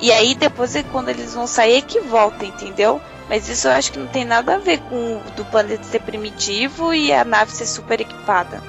E 0.00 0.10
aí 0.10 0.34
depois 0.34 0.74
é 0.74 0.82
quando 0.82 1.10
eles 1.10 1.34
vão 1.34 1.46
sair 1.46 1.76
é 1.76 1.82
que 1.82 2.00
volta, 2.00 2.44
entendeu? 2.44 3.00
Mas 3.30 3.48
isso 3.48 3.68
eu 3.68 3.72
acho 3.72 3.92
que 3.92 3.98
não 4.00 4.08
tem 4.08 4.24
nada 4.24 4.56
a 4.56 4.58
ver 4.58 4.80
com 4.80 5.18
o 5.18 5.30
do 5.36 5.44
planeta 5.44 5.84
ser 5.84 6.00
primitivo 6.00 6.92
e 6.92 7.12
a 7.12 7.24
nave 7.24 7.52
ser 7.52 7.64
super 7.64 8.00
equipada. 8.00 8.60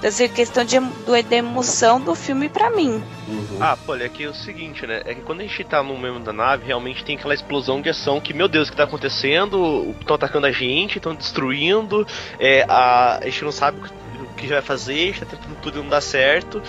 Deve 0.00 0.16
ser 0.16 0.28
questão 0.30 0.64
de, 0.64 0.80
do, 0.80 1.22
de 1.22 1.36
emoção 1.36 2.00
do 2.00 2.12
filme 2.12 2.48
pra 2.48 2.68
mim. 2.68 3.00
Uhum. 3.28 3.58
Ah, 3.60 3.76
pô, 3.76 3.94
é 3.94 4.08
que 4.08 4.24
é 4.24 4.28
o 4.28 4.34
seguinte, 4.34 4.84
né? 4.84 5.02
É 5.04 5.14
que 5.14 5.20
quando 5.20 5.42
a 5.42 5.44
gente 5.44 5.62
tá 5.62 5.84
no 5.84 5.96
meio 5.96 6.18
da 6.18 6.32
nave, 6.32 6.66
realmente 6.66 7.04
tem 7.04 7.16
aquela 7.16 7.32
explosão 7.32 7.80
de 7.80 7.90
ação 7.90 8.20
que, 8.20 8.34
meu 8.34 8.48
Deus, 8.48 8.66
o 8.66 8.72
que 8.72 8.76
tá 8.76 8.82
acontecendo? 8.82 9.94
Estão 10.00 10.16
atacando 10.16 10.48
a 10.48 10.50
gente, 10.50 10.96
estão 10.98 11.14
destruindo, 11.14 12.04
é, 12.40 12.66
a, 12.68 13.18
a 13.18 13.24
gente 13.26 13.44
não 13.44 13.52
sabe 13.52 13.78
o 14.20 14.34
que 14.34 14.48
vai 14.48 14.60
fazer, 14.60 14.94
a 14.94 15.06
gente 15.06 15.20
tá 15.20 15.26
tentando 15.26 15.60
tudo 15.62 15.80
não 15.80 15.88
dar 15.88 16.00
certo, 16.00 16.60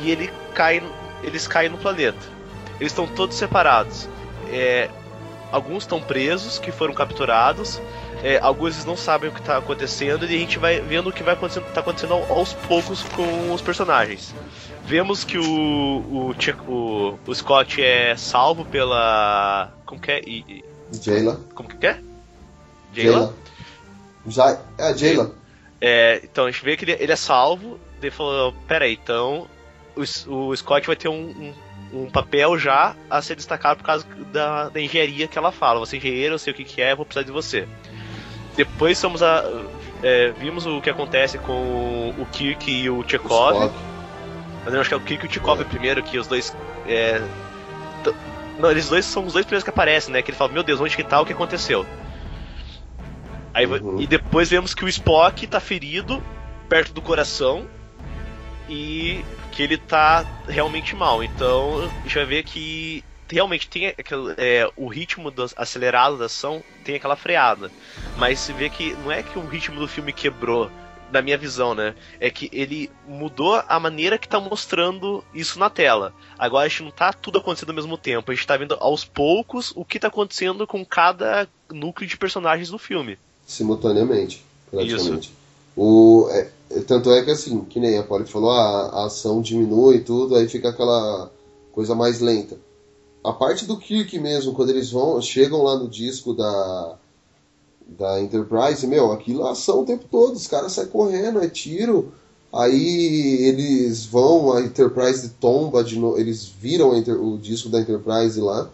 e 0.00 0.10
ele 0.10 0.30
cai, 0.54 0.82
eles 1.22 1.46
caem 1.46 1.68
no 1.68 1.76
planeta. 1.76 2.26
Eles 2.80 2.92
estão 2.92 3.06
todos 3.06 3.36
separados. 3.36 4.08
É, 4.50 4.88
alguns 5.50 5.84
estão 5.84 6.00
presos, 6.00 6.58
que 6.58 6.70
foram 6.70 6.94
capturados, 6.94 7.80
é, 8.22 8.38
alguns 8.38 8.84
não 8.84 8.96
sabem 8.96 9.30
o 9.30 9.32
que 9.32 9.40
está 9.40 9.58
acontecendo 9.58 10.24
e 10.24 10.34
a 10.34 10.38
gente 10.38 10.58
vai 10.58 10.80
vendo 10.80 11.08
o 11.08 11.12
que 11.12 11.22
vai 11.22 11.34
acontecendo, 11.34 11.64
tá 11.72 11.80
acontecendo 11.80 12.14
aos 12.14 12.52
poucos 12.52 13.02
com 13.04 13.52
os 13.52 13.62
personagens. 13.62 14.34
Vemos 14.84 15.22
que 15.22 15.38
o, 15.38 15.44
o, 15.44 16.34
o, 16.66 17.18
o 17.26 17.34
Scott 17.34 17.82
é 17.82 18.16
salvo 18.16 18.64
pela. 18.64 19.72
Como 19.84 20.00
que 20.00 20.10
é? 20.10 20.22
Jayla. 20.92 21.40
Como 21.54 21.68
que 21.68 21.86
é? 21.86 22.00
Jayla? 22.94 23.34
Já, 24.26 24.58
é 24.78 24.82
a 24.84 24.96
Jayla. 24.96 25.34
É, 25.80 26.20
então 26.24 26.46
a 26.46 26.50
gente 26.50 26.64
vê 26.64 26.76
que 26.76 26.84
ele, 26.84 26.92
ele 26.92 27.12
é 27.12 27.16
salvo. 27.16 27.78
Ele 28.00 28.10
falou: 28.10 28.54
Peraí, 28.66 28.98
então 29.00 29.46
o, 29.94 30.48
o 30.48 30.56
Scott 30.56 30.86
vai 30.86 30.96
ter 30.96 31.08
um, 31.08 31.14
um 31.14 31.54
um 31.92 32.10
papel 32.10 32.58
já 32.58 32.94
a 33.08 33.22
ser 33.22 33.34
destacado 33.34 33.78
por 33.78 33.84
causa 33.84 34.06
da, 34.32 34.68
da 34.68 34.80
engenharia 34.80 35.26
que 35.26 35.38
ela 35.38 35.52
fala. 35.52 35.80
Você 35.80 35.96
é 35.96 35.98
engenheiro, 35.98 36.34
eu 36.34 36.38
sei 36.38 36.52
o 36.52 36.56
que, 36.56 36.64
que 36.64 36.82
é, 36.82 36.94
vou 36.94 37.04
precisar 37.04 37.24
de 37.24 37.32
você. 37.32 37.66
Depois 38.56 38.98
somos 38.98 39.22
a, 39.22 39.44
é, 40.02 40.30
vimos 40.32 40.66
o 40.66 40.80
que 40.80 40.90
acontece 40.90 41.38
com 41.38 42.14
o 42.18 42.26
Kirk 42.32 42.70
e 42.70 42.88
o 42.90 43.04
Chekhov. 43.06 43.72
Mas 44.64 44.74
eu 44.74 44.80
acho 44.80 44.88
que 44.88 44.94
é 44.94 44.96
o 44.98 45.00
Kirk 45.00 45.24
e 45.24 45.28
o 45.28 45.32
Chekhov 45.32 45.60
é. 45.60 45.64
primeiro, 45.64 46.02
que 46.02 46.18
os 46.18 46.26
dois. 46.26 46.54
É, 46.86 47.22
não, 48.58 48.70
eles 48.70 48.88
dois 48.88 49.04
são 49.04 49.24
os 49.24 49.32
dois 49.32 49.44
primeiros 49.44 49.64
que 49.64 49.70
aparecem, 49.70 50.12
né? 50.12 50.20
Que 50.22 50.30
ele 50.30 50.36
fala, 50.36 50.52
meu 50.52 50.62
Deus, 50.62 50.80
onde 50.80 50.96
que 50.96 51.04
tá, 51.04 51.20
o 51.20 51.24
que 51.24 51.32
aconteceu? 51.32 51.86
Aí, 53.54 53.66
uhum. 53.66 54.00
E 54.00 54.06
depois 54.06 54.50
vemos 54.50 54.74
que 54.74 54.84
o 54.84 54.88
Spock 54.88 55.46
tá 55.46 55.60
ferido 55.60 56.22
perto 56.68 56.92
do 56.92 57.00
coração 57.00 57.66
e 58.68 59.24
que 59.58 59.62
ele 59.64 59.76
tá 59.76 60.24
realmente 60.46 60.94
mal. 60.94 61.20
Então 61.24 61.80
a 61.80 62.02
gente 62.04 62.14
vai 62.14 62.24
ver 62.24 62.44
que 62.44 63.02
realmente 63.28 63.68
tem 63.68 63.88
aquele, 63.88 64.32
é, 64.36 64.70
o 64.76 64.86
ritmo 64.86 65.32
do, 65.32 65.50
acelerado 65.56 66.16
da 66.16 66.26
ação 66.26 66.62
tem 66.84 66.94
aquela 66.94 67.16
freada. 67.16 67.68
Mas 68.16 68.38
se 68.38 68.52
vê 68.52 68.70
que 68.70 68.92
não 69.02 69.10
é 69.10 69.20
que 69.20 69.36
o 69.36 69.44
ritmo 69.44 69.80
do 69.80 69.88
filme 69.88 70.12
quebrou, 70.12 70.70
da 71.10 71.20
minha 71.20 71.36
visão, 71.36 71.74
né? 71.74 71.96
É 72.20 72.30
que 72.30 72.48
ele 72.52 72.88
mudou 73.04 73.60
a 73.66 73.80
maneira 73.80 74.16
que 74.16 74.28
tá 74.28 74.38
mostrando 74.38 75.24
isso 75.34 75.58
na 75.58 75.68
tela. 75.68 76.14
Agora 76.38 76.66
a 76.66 76.68
gente 76.68 76.84
não 76.84 76.92
tá 76.92 77.12
tudo 77.12 77.38
acontecendo 77.38 77.70
ao 77.70 77.74
mesmo 77.74 77.98
tempo, 77.98 78.30
a 78.30 78.34
gente 78.36 78.46
tá 78.46 78.56
vendo 78.56 78.76
aos 78.78 79.04
poucos 79.04 79.72
o 79.74 79.84
que 79.84 79.98
tá 79.98 80.06
acontecendo 80.06 80.68
com 80.68 80.84
cada 80.84 81.48
núcleo 81.68 82.08
de 82.08 82.16
personagens 82.16 82.68
do 82.68 82.78
filme. 82.78 83.18
Simultaneamente, 83.44 84.44
praticamente. 84.70 85.30
Isso. 85.30 85.32
O, 85.74 86.28
é, 86.30 86.48
tanto 86.86 87.10
é 87.10 87.22
que 87.22 87.30
assim, 87.30 87.60
que 87.64 87.80
nem 87.80 87.98
a 87.98 88.02
Polly 88.02 88.26
falou, 88.26 88.50
a, 88.50 88.88
a 88.88 89.06
ação 89.06 89.40
diminui 89.40 89.96
e 89.96 90.00
tudo, 90.00 90.36
aí 90.36 90.48
fica 90.48 90.68
aquela 90.68 91.30
coisa 91.72 91.94
mais 91.94 92.20
lenta 92.20 92.56
a 93.28 93.32
parte 93.32 93.66
do 93.66 93.76
Kirk 93.76 94.18
mesmo, 94.18 94.54
quando 94.54 94.70
eles 94.70 94.90
vão, 94.90 95.20
chegam 95.20 95.62
lá 95.62 95.76
no 95.76 95.88
disco 95.88 96.32
da, 96.32 96.96
da 97.86 98.20
Enterprise, 98.20 98.86
meu, 98.86 99.12
aquilo 99.12 99.46
é 99.46 99.50
ação 99.50 99.82
o 99.82 99.86
tempo 99.86 100.04
todo, 100.10 100.34
os 100.34 100.46
caras 100.46 100.72
saem 100.72 100.88
correndo, 100.88 101.42
é 101.42 101.48
tiro, 101.48 102.12
aí 102.52 103.42
eles 103.42 104.06
vão, 104.06 104.52
a 104.52 104.62
Enterprise 104.62 105.28
tomba, 105.40 105.82
de 105.82 105.98
no, 105.98 106.18
eles 106.18 106.46
viram 106.46 106.90
o 106.90 107.38
disco 107.38 107.68
da 107.68 107.80
Enterprise 107.80 108.40
lá. 108.40 108.70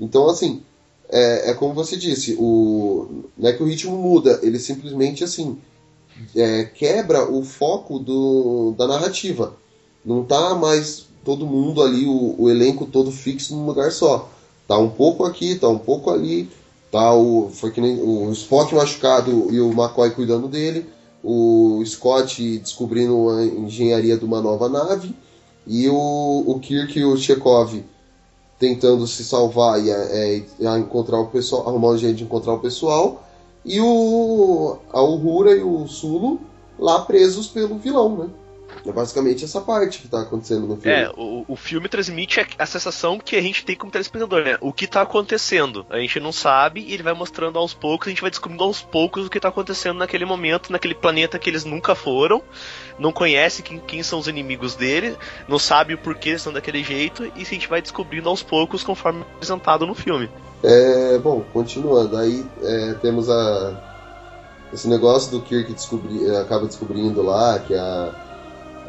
Então, 0.00 0.28
assim, 0.28 0.62
é, 1.08 1.50
é, 1.50 1.54
como 1.54 1.74
você 1.74 1.96
disse, 1.96 2.34
o, 2.38 3.24
não 3.36 3.48
é 3.48 3.52
que 3.52 3.62
o 3.62 3.66
ritmo 3.66 3.96
muda, 3.96 4.40
ele 4.42 4.58
simplesmente, 4.58 5.22
assim, 5.22 5.58
é, 6.34 6.64
quebra 6.64 7.30
o 7.30 7.42
foco 7.42 7.98
do, 7.98 8.74
da 8.76 8.86
narrativa. 8.86 9.56
Não 10.04 10.24
tá 10.24 10.54
mais 10.54 11.06
todo 11.24 11.46
mundo 11.46 11.82
ali, 11.82 12.06
o, 12.06 12.34
o, 12.38 12.48
elenco 12.48 12.86
todo 12.86 13.10
fixo 13.10 13.54
num 13.54 13.66
lugar 13.66 13.90
só. 13.90 14.28
Tá 14.68 14.78
um 14.78 14.88
pouco 14.88 15.24
aqui, 15.24 15.56
tá 15.56 15.68
um 15.68 15.78
pouco 15.78 16.10
ali, 16.10 16.48
tá 16.90 17.12
o. 17.14 17.50
Foi 17.52 17.70
que 17.70 17.80
nem 17.80 18.00
o 18.00 18.30
Spock 18.32 18.74
machucado 18.74 19.52
e 19.52 19.60
o 19.60 19.70
McCoy 19.70 20.10
cuidando 20.10 20.48
dele, 20.48 20.86
o 21.22 21.82
Scott 21.84 22.58
descobrindo 22.58 23.28
a 23.30 23.44
engenharia 23.44 24.16
de 24.16 24.24
uma 24.24 24.40
nova 24.40 24.68
nave, 24.68 25.14
e 25.66 25.88
o, 25.88 26.44
o 26.46 26.58
Kirk 26.60 26.98
e 26.98 27.04
o 27.04 27.16
Chekhov 27.16 27.82
tentando 28.58 29.06
se 29.06 29.24
salvar 29.24 29.84
e 29.84 29.90
é, 29.90 30.42
é, 30.60 30.78
encontrar 30.78 31.18
o 31.18 31.26
pessoal, 31.26 31.68
arrumar 31.68 31.88
um 31.88 31.98
jeito 31.98 32.16
de 32.16 32.24
encontrar 32.24 32.54
o 32.54 32.58
pessoal, 32.58 33.25
e 33.66 33.80
o 33.80 34.78
a 34.92 35.02
Uhura 35.02 35.50
e 35.50 35.62
o 35.62 35.86
Sulu 35.88 36.40
lá 36.78 37.00
presos 37.00 37.48
pelo 37.48 37.76
vilão, 37.76 38.16
né? 38.16 38.30
É 38.84 38.92
basicamente 38.92 39.44
essa 39.44 39.60
parte 39.60 40.00
que 40.00 40.08
tá 40.08 40.22
acontecendo 40.22 40.66
no 40.66 40.76
filme. 40.76 40.96
É, 40.96 41.10
o, 41.16 41.44
o 41.48 41.56
filme 41.56 41.88
transmite 41.88 42.40
a, 42.40 42.46
a, 42.58 42.66
sensação 42.66 43.18
que 43.18 43.34
a 43.34 43.42
gente 43.42 43.64
tem 43.64 43.74
como 43.74 43.90
telespectador, 43.90 44.44
né? 44.44 44.56
O 44.60 44.72
que 44.72 44.86
tá 44.86 45.02
acontecendo. 45.02 45.84
A 45.90 45.98
gente 45.98 46.20
não 46.20 46.30
sabe 46.30 46.80
e 46.80 46.94
ele 46.94 47.02
vai 47.02 47.12
mostrando 47.12 47.58
aos 47.58 47.74
poucos, 47.74 48.06
a 48.06 48.10
gente 48.10 48.20
vai 48.20 48.30
descobrindo 48.30 48.62
aos 48.62 48.80
poucos 48.82 49.26
o 49.26 49.30
que 49.30 49.40
tá 49.40 49.48
acontecendo 49.48 49.98
naquele 49.98 50.24
momento, 50.24 50.70
naquele 50.70 50.94
planeta 50.94 51.38
que 51.38 51.50
eles 51.50 51.64
nunca 51.64 51.94
foram, 51.94 52.42
não 52.98 53.12
conhece 53.12 53.62
quem, 53.62 53.78
quem 53.78 54.02
são 54.02 54.18
os 54.18 54.28
inimigos 54.28 54.74
dele, 54.76 55.16
não 55.48 55.58
sabe 55.58 55.94
o 55.94 55.98
porquê 55.98 56.30
eles 56.30 56.42
são 56.42 56.52
daquele 56.52 56.82
jeito, 56.84 57.24
e 57.34 57.42
a 57.42 57.44
gente 57.44 57.68
vai 57.68 57.82
descobrindo 57.82 58.28
aos 58.28 58.42
poucos 58.42 58.84
conforme 58.84 59.22
apresentado 59.22 59.86
no 59.86 59.94
filme. 59.94 60.30
É, 60.62 61.18
bom, 61.18 61.44
continuando, 61.52 62.16
aí 62.16 62.44
é, 62.62 62.94
temos 62.94 63.28
a 63.28 63.82
esse 64.72 64.88
negócio 64.88 65.30
do 65.30 65.40
Kirk 65.40 65.72
descobri, 65.72 66.28
acaba 66.36 66.66
descobrindo 66.66 67.22
lá 67.22 67.58
que 67.58 67.74
a 67.74 68.25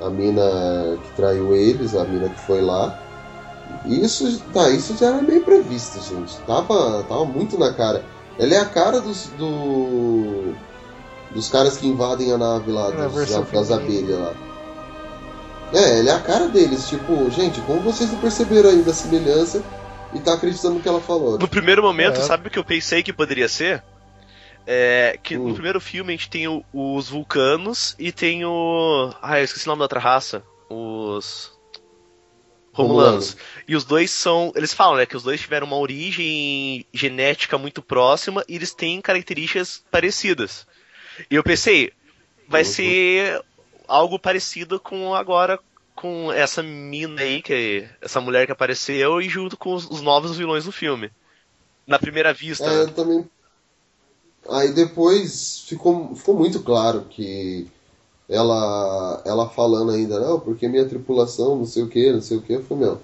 a 0.01 0.09
mina 0.09 0.97
que 1.03 1.15
traiu 1.15 1.55
eles, 1.55 1.95
a 1.95 2.03
mina 2.03 2.29
que 2.29 2.39
foi 2.41 2.61
lá. 2.61 2.97
Isso, 3.85 4.41
tá, 4.53 4.69
isso 4.69 4.95
já 4.97 5.07
era 5.07 5.21
meio 5.21 5.43
previsto, 5.43 5.99
gente. 6.01 6.37
Tava, 6.45 7.03
tava 7.03 7.25
muito 7.25 7.57
na 7.57 7.73
cara. 7.73 8.03
Ela 8.39 8.55
é 8.55 8.59
a 8.59 8.65
cara 8.65 9.01
dos, 9.01 9.27
do, 9.37 10.53
dos 11.31 11.49
caras 11.49 11.77
que 11.77 11.87
invadem 11.87 12.31
a 12.31 12.37
nave 12.37 12.71
lá, 12.71 12.89
é, 12.89 13.07
dos, 13.07 13.51
das 13.51 13.71
abelhas 13.71 14.19
lá. 14.19 14.33
É, 15.73 15.99
ela 15.99 16.11
é 16.11 16.13
a 16.13 16.19
cara 16.19 16.47
deles. 16.47 16.87
Tipo, 16.87 17.29
gente, 17.31 17.59
como 17.61 17.81
vocês 17.81 18.11
não 18.11 18.19
perceberam 18.19 18.69
ainda 18.69 18.91
a 18.91 18.93
semelhança 18.93 19.63
e 20.13 20.19
tá 20.19 20.33
acreditando 20.33 20.75
no 20.75 20.81
que 20.81 20.87
ela 20.87 21.01
falou? 21.01 21.37
No 21.37 21.47
primeiro 21.47 21.81
momento, 21.81 22.19
é. 22.19 22.23
sabe 22.23 22.47
o 22.47 22.51
que 22.51 22.59
eu 22.59 22.63
pensei 22.63 23.03
que 23.03 23.11
poderia 23.11 23.49
ser? 23.49 23.83
É, 24.69 25.17
que 25.23 25.37
hum. 25.37 25.47
no 25.47 25.53
primeiro 25.53 25.79
filme 25.79 26.13
a 26.13 26.17
gente 26.17 26.29
tem 26.29 26.45
o, 26.45 26.61
os 26.73 27.07
vulcanos 27.07 27.95
e 27.97 28.11
tem 28.11 28.43
o. 28.43 29.13
Ah, 29.21 29.39
eu 29.39 29.45
esqueci 29.45 29.65
o 29.65 29.69
nome 29.69 29.79
da 29.79 29.85
outra 29.85 29.99
raça. 30.01 30.43
Os. 30.69 31.57
Romulanos. 32.73 33.29
Romulano. 33.29 33.63
E 33.65 33.75
os 33.77 33.85
dois 33.85 34.11
são. 34.11 34.51
Eles 34.53 34.73
falam, 34.73 34.97
né? 34.97 35.05
Que 35.05 35.15
os 35.15 35.23
dois 35.23 35.39
tiveram 35.39 35.67
uma 35.67 35.77
origem 35.77 36.85
genética 36.93 37.57
muito 37.57 37.81
próxima 37.81 38.43
e 38.45 38.55
eles 38.55 38.73
têm 38.73 38.99
características 38.99 39.85
parecidas. 39.89 40.67
E 41.31 41.35
eu 41.35 41.43
pensei, 41.43 41.93
vai 42.45 42.63
uhum. 42.63 42.67
ser 42.67 43.41
algo 43.87 44.19
parecido 44.19 44.81
com 44.81 45.15
agora 45.15 45.57
com 45.95 46.31
essa 46.31 46.61
mina 46.61 47.21
aí, 47.21 47.41
que 47.41 47.87
essa 48.01 48.19
mulher 48.19 48.45
que 48.45 48.51
apareceu, 48.51 49.21
e 49.21 49.29
junto 49.29 49.55
com 49.55 49.73
os, 49.73 49.89
os 49.89 50.01
novos 50.01 50.37
vilões 50.37 50.65
do 50.65 50.73
filme. 50.73 51.09
Na 51.87 51.97
primeira 51.97 52.33
vista. 52.33 52.65
É, 52.65 52.81
eu 52.81 52.91
também 52.91 53.25
Aí 54.49 54.71
depois 54.73 55.61
ficou, 55.67 56.15
ficou 56.15 56.35
muito 56.35 56.61
claro 56.61 57.05
que 57.09 57.67
ela 58.29 59.21
ela 59.25 59.49
falando 59.49 59.91
ainda, 59.91 60.19
não, 60.19 60.39
porque 60.39 60.67
minha 60.67 60.87
tripulação, 60.87 61.57
não 61.57 61.65
sei 61.65 61.83
o 61.83 61.89
que, 61.89 62.11
não 62.11 62.21
sei 62.21 62.37
o 62.37 62.41
que, 62.41 62.53
eu 62.53 62.63
falei, 62.63 62.85
meu, 62.85 63.01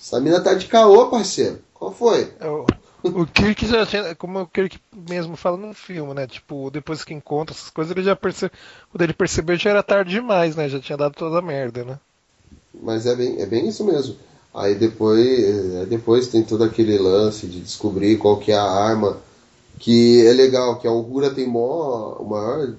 essa 0.00 0.20
mina 0.20 0.40
tá 0.40 0.54
de 0.54 0.66
caô, 0.66 1.08
parceiro. 1.10 1.60
Qual 1.74 1.92
foi? 1.92 2.32
É, 2.40 2.48
o, 2.48 2.66
O 3.02 3.26
Kirk 3.26 3.66
já 3.66 3.86
tinha, 3.86 4.14
como 4.14 4.40
o 4.40 4.46
Kirk 4.46 4.78
mesmo 4.92 5.36
fala 5.36 5.56
no 5.56 5.72
filme, 5.74 6.14
né? 6.14 6.26
Tipo, 6.26 6.70
depois 6.70 7.04
que 7.04 7.14
encontra 7.14 7.54
essas 7.54 7.70
coisas, 7.70 7.92
ele 7.96 8.04
já 8.04 8.16
percebeu. 8.16 8.56
Quando 8.90 9.02
ele 9.02 9.12
percebeu 9.14 9.56
já 9.56 9.70
era 9.70 9.82
tarde 9.82 10.10
demais, 10.12 10.56
né? 10.56 10.68
Já 10.68 10.80
tinha 10.80 10.98
dado 10.98 11.14
toda 11.14 11.38
a 11.38 11.42
merda, 11.42 11.84
né? 11.84 12.00
Mas 12.74 13.06
é 13.06 13.14
bem, 13.14 13.40
é 13.40 13.46
bem 13.46 13.68
isso 13.68 13.84
mesmo. 13.84 14.16
Aí 14.54 14.74
depois, 14.74 15.26
é, 15.82 15.86
depois 15.86 16.28
tem 16.28 16.42
todo 16.42 16.64
aquele 16.64 16.98
lance 16.98 17.46
de 17.46 17.60
descobrir 17.60 18.18
qual 18.18 18.38
que 18.38 18.52
é 18.52 18.56
a 18.56 18.62
arma. 18.62 19.18
Que 19.78 20.26
é 20.26 20.32
legal, 20.32 20.78
que 20.78 20.86
a 20.86 20.92
Uhura 20.92 21.30
tem 21.30 21.46
o 21.46 22.24
maior. 22.28 22.74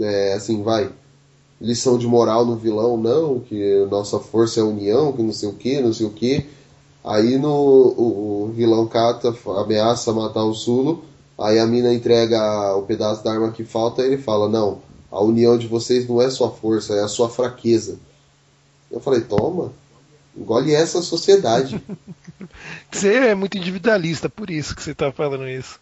É, 0.00 0.34
assim, 0.34 0.62
vai. 0.62 0.90
Lição 1.60 1.96
de 1.96 2.06
moral 2.06 2.44
no 2.44 2.56
vilão, 2.56 2.96
não, 2.96 3.40
que 3.40 3.86
nossa 3.90 4.18
força 4.18 4.60
é 4.60 4.62
a 4.62 4.66
união, 4.66 5.12
que 5.12 5.22
não 5.22 5.32
sei 5.32 5.48
o 5.48 5.52
que, 5.52 5.80
não 5.80 5.92
sei 5.92 6.06
o 6.06 6.10
que. 6.10 6.46
Aí 7.04 7.36
no, 7.38 7.50
o, 7.50 8.44
o 8.44 8.52
vilão 8.52 8.86
cata, 8.86 9.34
ameaça 9.60 10.12
matar 10.12 10.44
o 10.44 10.54
Sulo, 10.54 11.04
aí 11.38 11.58
a 11.58 11.66
mina 11.66 11.92
entrega 11.92 12.74
o 12.76 12.82
pedaço 12.82 13.24
da 13.24 13.32
arma 13.32 13.50
que 13.50 13.64
falta 13.64 14.02
e 14.02 14.06
ele 14.06 14.18
fala, 14.18 14.48
não, 14.48 14.80
a 15.10 15.20
união 15.20 15.58
de 15.58 15.66
vocês 15.66 16.08
não 16.08 16.22
é 16.22 16.30
sua 16.30 16.50
força, 16.50 16.94
é 16.94 17.02
a 17.02 17.08
sua 17.08 17.28
fraqueza. 17.28 17.98
Eu 18.90 19.00
falei, 19.00 19.20
toma, 19.20 19.72
engole 20.36 20.72
essa 20.72 21.02
sociedade. 21.02 21.82
Você 22.90 23.14
é 23.14 23.34
muito 23.34 23.56
individualista, 23.56 24.28
por 24.28 24.50
isso 24.50 24.74
que 24.74 24.82
você 24.82 24.94
tá 24.94 25.12
falando 25.12 25.48
isso. 25.48 25.80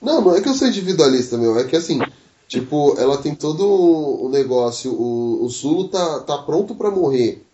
Não, 0.00 0.20
não 0.20 0.36
é 0.36 0.40
que 0.40 0.48
eu 0.48 0.54
sou 0.54 0.68
individualista, 0.68 1.38
meu, 1.38 1.58
é 1.58 1.64
que 1.64 1.76
assim, 1.76 1.98
tipo, 2.46 2.94
ela 2.98 3.18
tem 3.18 3.34
todo 3.34 3.66
o 3.66 4.28
negócio, 4.28 4.92
o, 4.92 5.44
o 5.44 5.50
Sulo 5.50 5.88
tá, 5.88 6.20
tá 6.20 6.38
pronto 6.38 6.74
para 6.74 6.90
morrer 6.90 7.44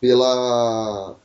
pela 0.00 1.16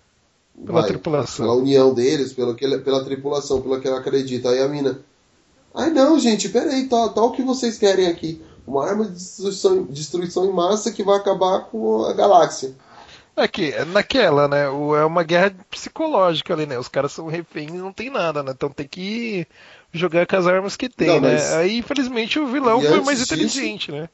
pela 0.65 0.81
vai, 0.81 0.89
tripulação. 0.89 1.45
Pela 1.45 1.57
união 1.57 1.93
deles, 1.93 2.33
pela, 2.33 2.53
pela 2.55 3.03
tripulação, 3.03 3.61
pelo 3.61 3.79
que 3.79 3.87
ela 3.87 3.99
acredita. 3.99 4.49
Aí 4.49 4.59
a 4.59 4.67
mina. 4.67 4.99
Ai 5.73 5.91
não, 5.91 6.17
gente, 6.19 6.49
peraí, 6.49 6.87
tá, 6.87 7.09
tá 7.09 7.21
o 7.21 7.31
que 7.31 7.43
vocês 7.43 7.77
querem 7.77 8.07
aqui. 8.07 8.41
Uma 8.65 8.85
arma 8.85 9.05
de 9.05 9.11
destruição, 9.11 9.83
destruição 9.83 10.45
em 10.45 10.51
massa 10.51 10.91
que 10.91 11.03
vai 11.03 11.17
acabar 11.17 11.65
com 11.65 12.05
a 12.05 12.13
galáxia. 12.13 12.75
Aqui, 13.37 13.71
naquela, 13.93 14.47
né? 14.47 14.63
É 14.63 15.05
uma 15.05 15.23
guerra 15.23 15.55
psicológica 15.69 16.53
ali, 16.53 16.65
né? 16.65 16.79
Os 16.79 16.87
caras 16.87 17.11
são 17.11 17.27
reféns 17.27 17.69
e 17.69 17.77
não 17.77 17.93
tem 17.93 18.09
nada, 18.09 18.41
né? 18.41 18.51
Então 18.51 18.69
tem 18.69 18.87
que 18.87 19.45
jogar 19.93 20.25
com 20.25 20.35
as 20.35 20.47
armas 20.47 20.75
que 20.75 20.89
tem, 20.89 21.07
não, 21.07 21.21
né? 21.21 21.33
Mas... 21.33 21.53
Aí, 21.53 21.77
infelizmente, 21.77 22.39
o 22.39 22.47
vilão 22.47 22.81
e 22.81 22.87
foi 22.87 23.01
mais 23.01 23.19
disso, 23.19 23.35
inteligente, 23.35 23.91
né? 23.91 24.09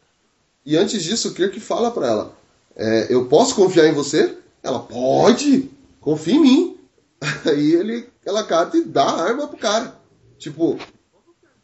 E 0.65 0.75
antes 0.75 1.01
disso, 1.01 1.29
o 1.29 1.33
Kirk 1.33 1.57
fala 1.61 1.89
pra 1.89 2.05
ela: 2.05 2.35
é, 2.75 3.07
Eu 3.09 3.25
posso 3.25 3.55
confiar 3.55 3.87
em 3.87 3.93
você? 3.93 4.37
Ela 4.61 4.79
pode! 4.79 5.69
confia 6.03 6.35
em 6.35 6.41
mim. 6.41 6.77
Aí 7.47 7.73
ele, 7.73 8.09
ela 8.25 8.43
cata 8.43 8.77
e 8.77 8.83
dá 8.83 9.03
a 9.03 9.23
arma 9.23 9.47
pro 9.47 9.57
cara. 9.57 9.95
Tipo, 10.37 10.77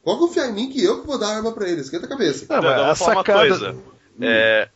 pode 0.02 0.20
confiar 0.20 0.50
em 0.50 0.54
mim 0.54 0.70
que 0.70 0.82
eu 0.82 1.02
que 1.02 1.08
vou 1.08 1.18
dar 1.18 1.28
a 1.28 1.36
arma 1.36 1.52
pra 1.52 1.68
ele, 1.68 1.82
esquenta 1.82 2.06
a 2.06 2.10
cabeça. 2.10 2.46
Não, 2.50 2.62
mas 2.62 2.78
eu 2.78 2.86
vou 2.86 2.96
falar 2.96 3.16
sacada... 3.16 3.40
uma 3.40 3.50
coisa. 3.50 3.76
É, 4.22 4.70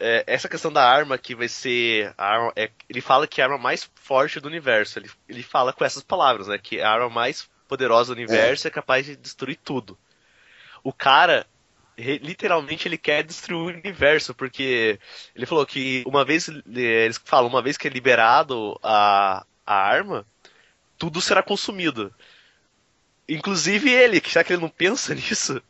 é, 0.00 0.24
essa 0.26 0.48
questão 0.48 0.72
da 0.72 0.88
arma 0.88 1.18
que 1.18 1.34
vai 1.34 1.48
ser. 1.48 2.14
Arma, 2.16 2.52
é, 2.56 2.70
ele 2.88 3.00
fala 3.00 3.26
que 3.26 3.40
é 3.40 3.44
a 3.44 3.46
arma 3.46 3.58
mais 3.58 3.90
forte 3.94 4.40
do 4.40 4.48
universo. 4.48 4.98
Ele, 4.98 5.10
ele 5.28 5.42
fala 5.42 5.72
com 5.72 5.84
essas 5.84 6.02
palavras, 6.02 6.46
né? 6.46 6.58
Que 6.58 6.80
a 6.80 6.90
arma 6.90 7.08
mais 7.08 7.48
poderosa 7.66 8.14
do 8.14 8.18
universo 8.18 8.66
é, 8.66 8.68
é 8.68 8.72
capaz 8.72 9.06
de 9.06 9.16
destruir 9.16 9.58
tudo. 9.62 9.98
O 10.82 10.92
cara, 10.92 11.46
literalmente 11.98 12.86
ele 12.86 12.96
quer 12.96 13.22
destruir 13.22 13.74
o 13.74 13.78
universo, 13.78 14.34
porque 14.34 14.98
ele 15.34 15.46
falou 15.46 15.66
que 15.66 16.02
uma 16.06 16.24
vez, 16.24 16.48
eles 16.48 17.20
falam, 17.24 17.50
uma 17.50 17.60
vez 17.60 17.76
que 17.76 17.88
é 17.88 17.90
liberado 17.90 18.78
a, 18.82 19.44
a 19.66 19.74
arma, 19.74 20.24
tudo 20.96 21.20
será 21.20 21.42
consumido. 21.42 22.14
Inclusive 23.28 23.90
ele, 23.90 24.20
que 24.20 24.30
será 24.30 24.44
que 24.44 24.52
ele 24.52 24.62
não 24.62 24.70
pensa 24.70 25.12
nisso? 25.14 25.60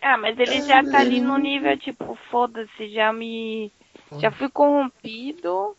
Ah, 0.00 0.16
mas 0.16 0.38
ele 0.38 0.62
já 0.62 0.84
tá 0.84 1.00
ali 1.00 1.20
no 1.20 1.36
nível, 1.36 1.76
tipo, 1.78 2.16
foda-se, 2.30 2.88
já 2.90 3.12
me. 3.12 3.72
Já 4.18 4.30
fui 4.30 4.48
corrompido. 4.48 5.76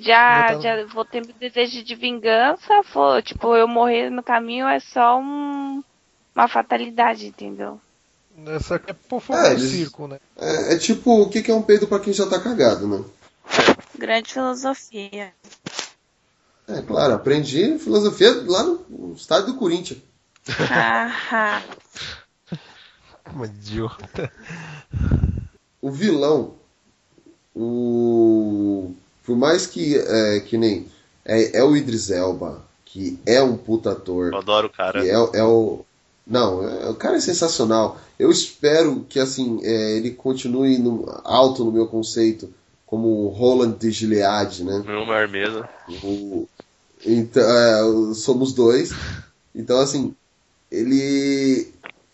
Já, 0.00 0.48
tá 0.48 0.60
já 0.60 0.84
vou 0.86 1.04
ter 1.04 1.24
desejo 1.40 1.82
de 1.82 1.94
vingança. 1.94 2.82
For, 2.82 3.22
tipo, 3.22 3.56
eu 3.56 3.66
morrer 3.66 4.10
no 4.10 4.22
caminho 4.22 4.68
é 4.68 4.78
só 4.80 5.18
um, 5.18 5.82
uma 6.34 6.48
fatalidade, 6.48 7.26
entendeu? 7.26 7.80
Essa 8.46 8.76
é 8.86 8.92
por 8.92 9.20
favor 9.20 9.52
é, 9.52 9.58
circo, 9.58 10.06
né? 10.06 10.18
É, 10.36 10.74
é, 10.74 10.78
tipo, 10.78 11.22
o 11.22 11.28
que 11.28 11.50
é 11.50 11.54
um 11.54 11.62
peido 11.62 11.86
para 11.86 12.00
quem 12.00 12.12
já 12.12 12.26
tá 12.26 12.40
cagado, 12.40 12.86
né? 12.86 13.04
Grande 13.96 14.32
filosofia. 14.32 15.32
É, 16.66 16.82
claro, 16.82 17.14
aprendi 17.14 17.78
filosofia 17.78 18.30
lá 18.46 18.62
no 18.62 19.14
estádio 19.14 19.52
do 19.52 19.58
Corinthians. 19.58 20.00
Haha. 20.48 21.62
Uma 23.30 23.46
idiota. 23.46 24.32
O 25.80 25.90
vilão, 25.90 26.54
o... 27.54 28.94
por 29.24 29.36
mais 29.36 29.66
que, 29.66 29.96
é, 29.96 30.40
que 30.40 30.56
nem 30.56 30.86
é, 31.24 31.58
é 31.58 31.64
o 31.64 31.76
Idris 31.76 32.10
Elba, 32.10 32.62
que 32.84 33.18
é 33.26 33.42
um 33.42 33.56
puta 33.56 33.92
ator. 33.92 34.32
Eu 34.32 34.38
adoro 34.38 34.66
o 34.68 34.70
cara. 34.70 35.04
É, 35.04 35.10
é 35.10 35.44
o 35.44 35.84
não, 36.26 36.66
é, 36.66 36.88
o 36.88 36.94
cara 36.94 37.16
é 37.16 37.20
sensacional. 37.20 38.00
Eu 38.18 38.30
espero 38.30 39.04
que 39.08 39.18
assim 39.18 39.60
é, 39.62 39.96
ele 39.96 40.12
continue 40.12 40.78
no, 40.78 41.04
alto 41.24 41.64
no 41.64 41.72
meu 41.72 41.86
conceito, 41.86 42.52
como 42.86 43.24
o 43.24 43.28
Roland 43.28 43.76
de 43.78 43.90
Gilead, 43.90 44.64
né? 44.64 44.82
Meu 44.86 45.04
maior 45.04 45.28
medo. 45.28 45.66
O, 46.02 46.48
então, 47.04 47.42
é, 47.42 48.14
somos 48.14 48.52
dois. 48.52 48.92
Então, 49.54 49.80
assim, 49.80 50.14
ele. 50.70 51.72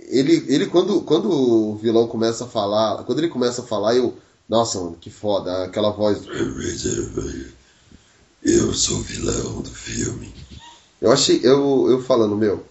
Ele, 0.09 0.45
ele 0.49 0.67
quando, 0.67 1.03
quando 1.03 1.31
o 1.31 1.77
vilão 1.77 2.07
começa 2.09 2.45
a 2.45 2.49
falar, 2.49 3.05
quando 3.05 3.19
ele 3.19 3.29
começa 3.29 3.63
a 3.63 3.67
falar, 3.67 3.95
eu. 3.95 4.15
Nossa, 4.49 4.81
mano, 4.81 4.97
que 4.99 5.11
foda, 5.11 5.65
aquela 5.65 5.91
voz. 5.91 6.23
Eu 8.43 8.73
sou 8.73 8.97
o 8.97 9.03
vilão 9.03 9.61
do 9.61 9.71
filme. 9.71 10.33
Eu 11.01 11.13
achei. 11.13 11.41
Eu, 11.43 11.87
eu 11.91 12.03
falando, 12.03 12.35
meu, 12.35 12.65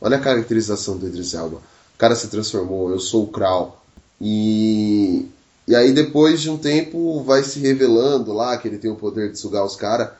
Olha 0.00 0.16
a 0.16 0.20
caracterização 0.20 0.96
do 0.96 1.06
Idris 1.06 1.34
Elba. 1.34 1.56
O 1.56 1.98
cara 1.98 2.14
se 2.14 2.28
transformou, 2.28 2.90
eu 2.90 3.00
sou 3.00 3.24
o 3.24 3.28
Kral. 3.28 3.82
E, 4.20 5.26
e 5.66 5.74
aí 5.74 5.92
depois 5.92 6.40
de 6.40 6.50
um 6.50 6.58
tempo 6.58 7.22
vai 7.22 7.42
se 7.42 7.58
revelando 7.58 8.32
lá 8.32 8.56
que 8.56 8.68
ele 8.68 8.78
tem 8.78 8.90
o 8.90 8.96
poder 8.96 9.32
de 9.32 9.38
sugar 9.38 9.64
os 9.64 9.76
caras. 9.76 10.10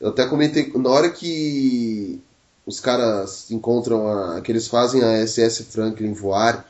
Eu 0.00 0.10
até 0.10 0.26
comentei, 0.26 0.72
na 0.74 0.90
hora 0.90 1.10
que 1.10 2.20
os 2.68 2.80
caras 2.80 3.50
encontram, 3.50 4.06
a, 4.06 4.42
que 4.42 4.52
eles 4.52 4.68
fazem 4.68 5.02
a 5.02 5.26
SS 5.26 5.64
Franklin 5.70 6.12
voar, 6.12 6.68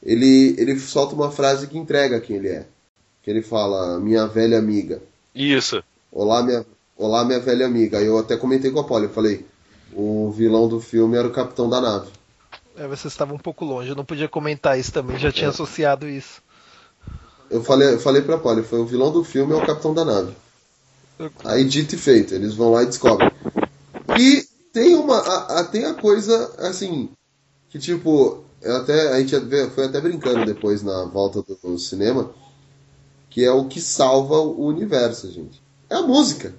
ele, 0.00 0.54
ele 0.56 0.78
solta 0.78 1.12
uma 1.12 1.28
frase 1.28 1.66
que 1.66 1.76
entrega 1.76 2.20
quem 2.20 2.36
ele 2.36 2.48
é. 2.48 2.66
Que 3.20 3.28
ele 3.28 3.42
fala, 3.42 3.98
minha 3.98 4.28
velha 4.28 4.56
amiga. 4.56 5.02
Isso. 5.34 5.82
Olá, 6.12 6.40
minha, 6.44 6.64
olá, 6.96 7.24
minha 7.24 7.40
velha 7.40 7.66
amiga. 7.66 7.98
Aí 7.98 8.06
eu 8.06 8.16
até 8.16 8.36
comentei 8.36 8.70
com 8.70 8.78
a 8.78 8.84
Polly, 8.84 9.06
eu 9.06 9.12
falei, 9.12 9.44
o 9.92 10.30
vilão 10.30 10.68
do 10.68 10.80
filme 10.80 11.16
era 11.16 11.26
o 11.26 11.32
capitão 11.32 11.68
da 11.68 11.80
nave. 11.80 12.08
É, 12.76 12.86
você 12.86 13.08
estava 13.08 13.34
um 13.34 13.38
pouco 13.38 13.64
longe, 13.64 13.88
eu 13.88 13.96
não 13.96 14.04
podia 14.04 14.28
comentar 14.28 14.78
isso 14.78 14.92
também, 14.92 15.18
já 15.18 15.32
tinha 15.32 15.48
é. 15.48 15.50
associado 15.50 16.08
isso. 16.08 16.40
Eu 17.50 17.64
falei, 17.64 17.94
eu 17.94 17.98
falei 17.98 18.22
pra 18.22 18.38
Polly, 18.38 18.62
foi 18.62 18.78
o 18.78 18.86
vilão 18.86 19.10
do 19.10 19.24
filme 19.24 19.52
é 19.52 19.56
o 19.56 19.66
capitão 19.66 19.92
da 19.92 20.04
nave. 20.04 20.32
Aí 21.44 21.64
dito 21.64 21.96
e 21.96 21.98
feito, 21.98 22.34
eles 22.34 22.54
vão 22.54 22.70
lá 22.70 22.84
e 22.84 22.86
descobrem. 22.86 23.30
E 24.16 24.51
tem 24.72 24.94
uma. 24.94 25.18
A, 25.18 25.60
a, 25.60 25.64
tem 25.64 25.84
a 25.84 25.94
coisa 25.94 26.54
assim. 26.58 27.10
Que 27.68 27.78
tipo. 27.78 28.44
Até, 28.64 29.08
a 29.12 29.20
gente 29.20 29.34
foi 29.74 29.86
até 29.86 30.00
brincando 30.00 30.46
depois 30.46 30.82
na 30.82 31.04
volta 31.04 31.42
do 31.42 31.78
cinema. 31.78 32.30
Que 33.28 33.44
é 33.44 33.50
o 33.50 33.64
que 33.64 33.80
salva 33.80 34.36
o 34.36 34.66
universo, 34.66 35.30
gente. 35.30 35.60
É 35.88 35.96
a 35.96 36.02
música. 36.02 36.54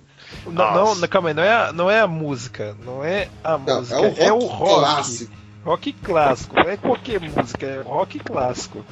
Não, 0.45 0.95
não, 0.95 1.07
calma 1.07 1.29
aí, 1.29 1.33
não 1.35 1.43
é, 1.43 1.53
a, 1.53 1.73
não 1.73 1.91
é 1.91 1.99
a 1.99 2.07
música, 2.07 2.75
não 2.83 3.03
é 3.03 3.29
a 3.43 3.57
não, 3.57 3.77
música, 3.77 3.95
é 3.95 3.99
o 3.99 4.09
rock, 4.09 4.21
é 4.21 4.33
o 4.33 4.39
rock 4.39 4.73
clássico. 4.73 5.33
Rock 5.63 5.93
clássico, 5.93 6.55
não 6.55 6.69
é 6.69 6.77
qualquer 6.77 7.19
música, 7.21 7.65
é 7.65 7.81
rock 7.81 8.19
clássico. 8.19 8.83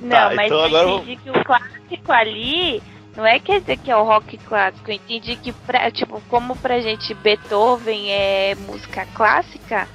Não, 0.00 0.10
tá, 0.10 0.32
mas 0.34 0.46
então 0.46 0.58
eu 0.58 0.64
agora... 0.64 0.90
entendi 0.90 1.16
que 1.16 1.30
o 1.30 1.44
clássico 1.44 2.12
ali 2.12 2.82
não 3.18 3.26
é 3.26 3.40
quer 3.40 3.60
dizer 3.60 3.78
que 3.78 3.90
é 3.90 3.96
o 3.96 4.04
rock 4.04 4.38
clássico. 4.38 4.88
Eu 4.88 4.94
entendi 4.94 5.34
que, 5.34 5.52
pra, 5.52 5.90
tipo, 5.90 6.22
como 6.28 6.54
pra 6.54 6.80
gente 6.80 7.12
Beethoven 7.14 8.12
é 8.12 8.54
música 8.54 9.04
clássica, 9.12 9.88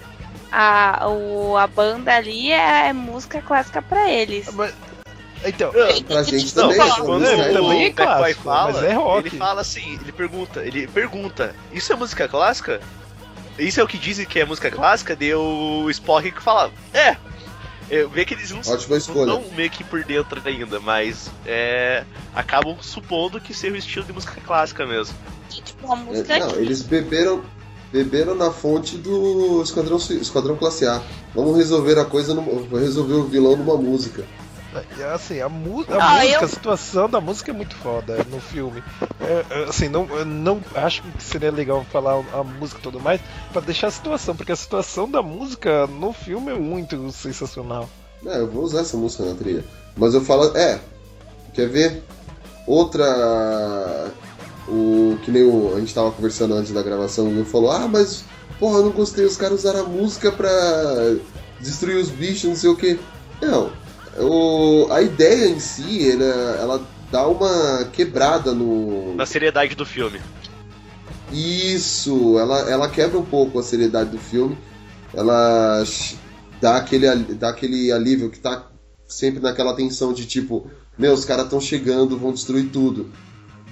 a, 0.51 1.07
o, 1.07 1.55
a 1.55 1.65
banda 1.65 2.13
ali 2.13 2.51
é, 2.51 2.89
é 2.89 2.93
música 2.93 3.41
clássica 3.41 3.81
pra 3.81 4.11
eles. 4.11 4.53
Mas, 4.53 4.75
então, 5.45 5.71
pra 6.05 6.21
gente 6.23 6.53
também, 6.53 6.77
não, 6.77 6.95
quando 6.97 7.25
é, 7.25 7.53
também 7.53 7.85
é 7.85 7.91
clássico, 7.93 8.43
fala, 8.43 8.73
mas 8.73 8.83
é 8.83 8.93
rock. 8.93 9.27
Ele 9.29 9.37
fala 9.37 9.61
assim, 9.61 9.99
ele 10.01 10.11
pergunta, 10.11 10.59
ele 10.61 10.85
pergunta, 10.85 11.55
isso 11.71 11.93
é 11.93 11.95
música 11.95 12.27
clássica? 12.27 12.81
Isso 13.57 13.79
é 13.79 13.83
o 13.83 13.87
que 13.87 13.97
dizem 13.97 14.25
que 14.25 14.39
é 14.41 14.45
música 14.45 14.69
clássica? 14.69 15.15
Deu 15.15 15.41
o 15.41 15.89
Spock 15.89 16.29
que 16.29 16.41
fala, 16.41 16.73
é. 16.93 17.15
Eu 17.93 18.09
vejo 18.09 18.25
que 18.27 18.33
eles 18.33 18.49
não, 18.51 18.61
estão 18.61 19.43
meio 19.55 19.69
que 19.69 19.83
por 19.83 20.03
dentro 20.03 20.41
ainda, 20.43 20.79
mas 20.79 21.29
é, 21.45 22.03
acabam 22.33 22.75
supondo 22.81 23.39
que 23.39 23.53
seja 23.53 23.73
o 23.75 23.77
estilo 23.77 24.05
de 24.05 24.13
música 24.13 24.39
clássica 24.41 24.85
mesmo. 24.85 25.15
Tipo, 25.49 25.91
a 25.91 25.95
música 25.95 26.33
é, 26.33 26.39
não, 26.39 26.55
eles 26.55 26.81
beberam 26.81 27.43
beberam 27.91 28.33
na 28.33 28.49
fonte 28.51 28.97
do 28.97 29.61
Esquadrão, 29.61 29.97
Esquadrão 29.97 30.55
Classe 30.57 30.87
A. 30.87 30.99
Vamos 31.35 31.55
resolver 31.55 31.99
a 31.99 32.05
coisa, 32.05 32.33
numa- 32.33 32.79
resolver 32.79 33.13
o 33.13 33.25
vilão 33.25 33.55
numa 33.55 33.77
música. 33.77 34.25
Assim, 35.13 35.39
a, 35.39 35.47
mu 35.49 35.85
a 35.89 35.95
Ah, 35.97 36.15
música, 36.15 36.33
eu- 36.39 36.45
a 36.45 36.47
situação 36.47 37.09
da 37.09 37.21
música 37.21 37.51
é 37.51 37.53
muito 37.53 37.75
foda 37.75 38.23
no 38.29 38.39
filme. 38.39 38.83
É, 39.21 39.45
é, 39.49 39.63
assim, 39.65 39.87
não, 39.89 40.05
não 40.25 40.61
acho 40.75 41.01
que 41.03 41.23
seria 41.23 41.51
legal 41.51 41.85
falar 41.91 42.23
a 42.33 42.43
música 42.43 42.79
e 42.79 42.83
tudo 42.83 42.99
mais 42.99 43.21
pra 43.51 43.61
deixar 43.61 43.87
a 43.87 43.91
situação, 43.91 44.35
porque 44.35 44.51
a 44.51 44.55
situação 44.55 45.09
da 45.09 45.21
música 45.21 45.85
no 45.87 46.11
filme 46.13 46.51
é 46.51 46.55
muito 46.55 47.11
sensacional. 47.11 47.87
É, 48.25 48.39
eu 48.39 48.49
vou 48.49 48.63
usar 48.63 48.81
essa 48.81 48.95
música 48.97 49.23
na 49.23 49.35
trilha. 49.35 49.63
Mas 49.97 50.13
eu 50.13 50.21
falo, 50.21 50.55
é, 50.57 50.79
quer 51.53 51.67
ver? 51.69 52.03
Outra. 52.65 54.11
O 54.67 55.17
que 55.23 55.29
nem 55.31 55.43
o, 55.43 55.73
a 55.75 55.79
gente 55.81 55.93
tava 55.93 56.11
conversando 56.11 56.53
antes 56.53 56.71
da 56.71 56.81
gravação, 56.81 57.25
o 57.25 57.29
Will 57.35 57.45
falou: 57.45 57.69
Ah, 57.71 57.87
mas 57.87 58.23
porra, 58.59 58.77
eu 58.77 58.85
não 58.85 58.91
gostei, 58.91 59.25
os 59.25 59.35
caras 59.35 59.59
usaram 59.59 59.81
a 59.81 59.89
música 59.89 60.31
pra 60.31 60.49
destruir 61.59 61.97
os 61.97 62.09
bichos, 62.09 62.45
não 62.49 62.55
sei 62.55 62.69
o 62.69 62.75
que. 62.77 62.97
Não, 63.41 63.71
o, 64.19 64.87
a 64.91 65.01
ideia 65.01 65.47
em 65.47 65.59
si, 65.59 66.11
ela, 66.11 66.25
ela 66.25 66.87
dá 67.11 67.27
uma 67.27 67.85
quebrada 67.85 68.53
no. 68.53 69.15
Na 69.15 69.25
seriedade 69.25 69.75
do 69.75 69.85
filme. 69.85 70.19
Isso, 71.31 72.37
ela, 72.37 72.69
ela 72.69 72.89
quebra 72.89 73.17
um 73.17 73.25
pouco 73.25 73.59
a 73.59 73.63
seriedade 73.63 74.11
do 74.11 74.19
filme. 74.19 74.57
Ela 75.13 75.83
dá 76.61 76.77
aquele, 76.77 77.07
dá 77.33 77.49
aquele 77.49 77.91
alívio 77.91 78.29
que 78.29 78.39
tá 78.39 78.67
sempre 79.07 79.41
naquela 79.41 79.75
tensão 79.75 80.13
de 80.13 80.25
tipo, 80.25 80.69
meu, 80.97 81.13
os 81.13 81.25
caras 81.25 81.45
estão 81.45 81.59
chegando, 81.59 82.17
vão 82.17 82.31
destruir 82.31 82.69
tudo. 82.69 83.09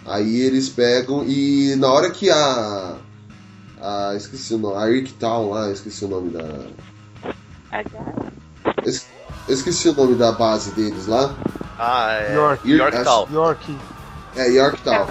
Aí 0.05 0.41
eles 0.41 0.69
pegam 0.69 1.23
e 1.27 1.75
na 1.75 1.91
hora 1.91 2.09
que 2.09 2.29
a. 2.29 2.97
a 3.79 4.13
esqueci 4.15 4.55
o 4.55 4.57
nome, 4.57 4.77
a 4.77 4.89
Irktown 4.89 5.49
lá, 5.49 5.71
esqueci 5.71 6.05
o 6.05 6.07
nome 6.07 6.31
da. 6.31 6.67
Es- 9.51 9.59
esqueci 9.59 9.89
o 9.89 9.93
nome 9.93 10.15
da 10.15 10.31
base 10.31 10.71
deles 10.71 11.07
lá. 11.07 11.33
Ah, 11.77 12.11
é. 12.13 12.35
York. 12.35 12.69
Yorktown. 12.69 13.27
York. 13.31 13.77
É, 14.35 14.49
Yorktown. 14.51 15.07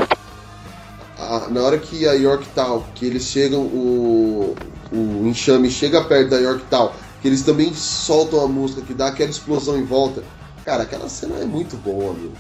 Ah, 1.19 1.47
na 1.51 1.61
hora 1.63 1.79
que 1.79 2.07
a 2.09 2.13
Yorktown, 2.13 2.83
que 2.95 3.05
eles 3.07 3.25
chegam, 3.25 3.61
o, 3.61 4.57
o 4.93 5.27
enxame 5.27 5.71
chega 5.71 6.03
perto 6.03 6.31
da 6.31 6.39
Yorktown, 6.39 6.93
que 7.21 7.29
eles 7.29 7.43
também 7.43 7.75
soltam 7.75 8.41
a 8.43 8.49
música, 8.49 8.81
que 8.83 8.95
dá 8.95 9.09
aquela 9.09 9.29
explosão 9.31 9.77
em 9.77 9.85
volta. 9.85 10.23
Cara, 10.65 10.85
aquela 10.85 11.09
cena 11.09 11.37
é 11.41 11.45
muito 11.45 11.77
boa, 11.77 12.15
meu. 12.15 12.33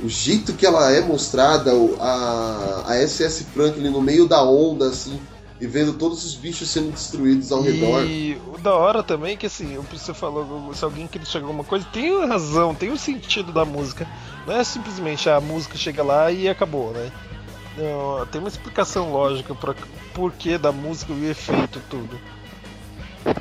O 0.00 0.08
jeito 0.08 0.52
que 0.52 0.64
ela 0.64 0.90
é 0.92 1.00
mostrada, 1.00 1.72
a, 2.00 2.84
a 2.86 2.96
SS 2.96 3.44
Franklin 3.52 3.90
no 3.90 4.00
meio 4.00 4.26
da 4.28 4.42
onda, 4.42 4.88
assim, 4.88 5.20
e 5.60 5.66
vendo 5.66 5.94
todos 5.94 6.24
os 6.24 6.34
bichos 6.34 6.70
sendo 6.70 6.92
destruídos 6.92 7.50
ao 7.50 7.62
redor. 7.62 8.04
E 8.04 8.40
o 8.54 8.58
da 8.58 8.74
hora 8.74 9.02
também 9.02 9.34
é 9.34 9.36
que 9.36 9.46
assim, 9.46 9.76
o 9.76 9.84
que 9.84 9.98
você 9.98 10.14
falou, 10.14 10.72
se 10.72 10.84
alguém 10.84 11.06
quer 11.06 11.24
chegar 11.26 11.46
alguma 11.46 11.64
coisa, 11.64 11.86
tem 11.92 12.26
razão, 12.26 12.74
tem 12.74 12.90
o 12.90 12.98
sentido 12.98 13.52
da 13.52 13.64
música. 13.64 14.06
Não 14.46 14.56
é 14.56 14.62
simplesmente 14.62 15.28
a 15.28 15.40
música 15.40 15.76
chega 15.76 16.02
lá 16.02 16.30
e 16.30 16.48
acabou, 16.48 16.92
né? 16.92 17.10
Não, 17.76 18.26
tem 18.26 18.40
uma 18.40 18.48
explicação 18.48 19.12
lógica 19.12 19.54
para 19.54 19.74
porquê 20.12 20.58
da 20.58 20.72
música 20.72 21.12
e 21.12 21.16
o 21.16 21.30
efeito 21.30 21.80
tudo. 21.88 22.18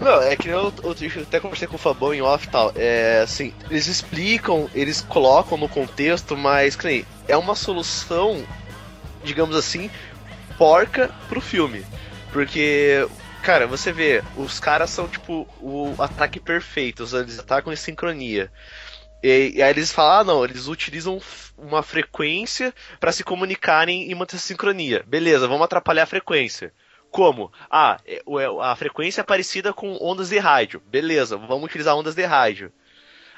Não, 0.01 0.21
é 0.21 0.35
que 0.35 0.49
eu, 0.49 0.73
eu, 0.83 0.95
eu 0.99 1.21
até 1.21 1.39
conversei 1.39 1.67
com 1.67 1.75
o 1.75 1.79
Fabão 1.79 2.13
em 2.13 2.21
off 2.21 2.45
e 2.45 2.49
tal. 2.49 2.71
É 2.75 3.21
assim, 3.23 3.53
eles 3.69 3.87
explicam, 3.87 4.69
eles 4.73 5.01
colocam 5.01 5.57
no 5.57 5.69
contexto, 5.69 6.35
mas 6.35 6.77
nem, 6.83 7.05
é 7.27 7.37
uma 7.37 7.55
solução, 7.55 8.43
digamos 9.23 9.55
assim, 9.55 9.89
porca 10.57 11.11
pro 11.29 11.39
filme. 11.39 11.85
Porque, 12.37 13.09
cara, 13.41 13.65
você 13.65 13.91
vê, 13.91 14.23
os 14.35 14.59
caras 14.59 14.91
são 14.91 15.07
tipo 15.07 15.47
o 15.59 15.95
ataque 15.97 16.39
perfeito, 16.39 17.01
eles 17.17 17.39
atacam 17.39 17.73
em 17.73 17.75
sincronia. 17.75 18.51
E, 19.23 19.53
e 19.55 19.63
aí 19.63 19.71
eles 19.71 19.91
falam, 19.91 20.19
ah 20.19 20.23
não, 20.23 20.45
eles 20.45 20.67
utilizam 20.67 21.19
uma 21.57 21.81
frequência 21.81 22.71
para 22.99 23.11
se 23.11 23.23
comunicarem 23.23 24.11
e 24.11 24.13
manter 24.13 24.37
sincronia. 24.37 25.03
Beleza, 25.07 25.47
vamos 25.47 25.63
atrapalhar 25.63 26.03
a 26.03 26.05
frequência. 26.05 26.71
Como? 27.09 27.51
Ah, 27.71 27.97
é- 28.05 28.17
é- 28.17 28.61
a 28.61 28.75
frequência 28.75 29.21
é 29.21 29.23
parecida 29.23 29.73
com 29.73 29.97
ondas 29.99 30.29
de 30.29 30.37
rádio. 30.37 30.79
Beleza, 30.85 31.37
vamos 31.37 31.63
utilizar 31.63 31.97
ondas 31.97 32.13
de 32.13 32.23
rádio. 32.23 32.71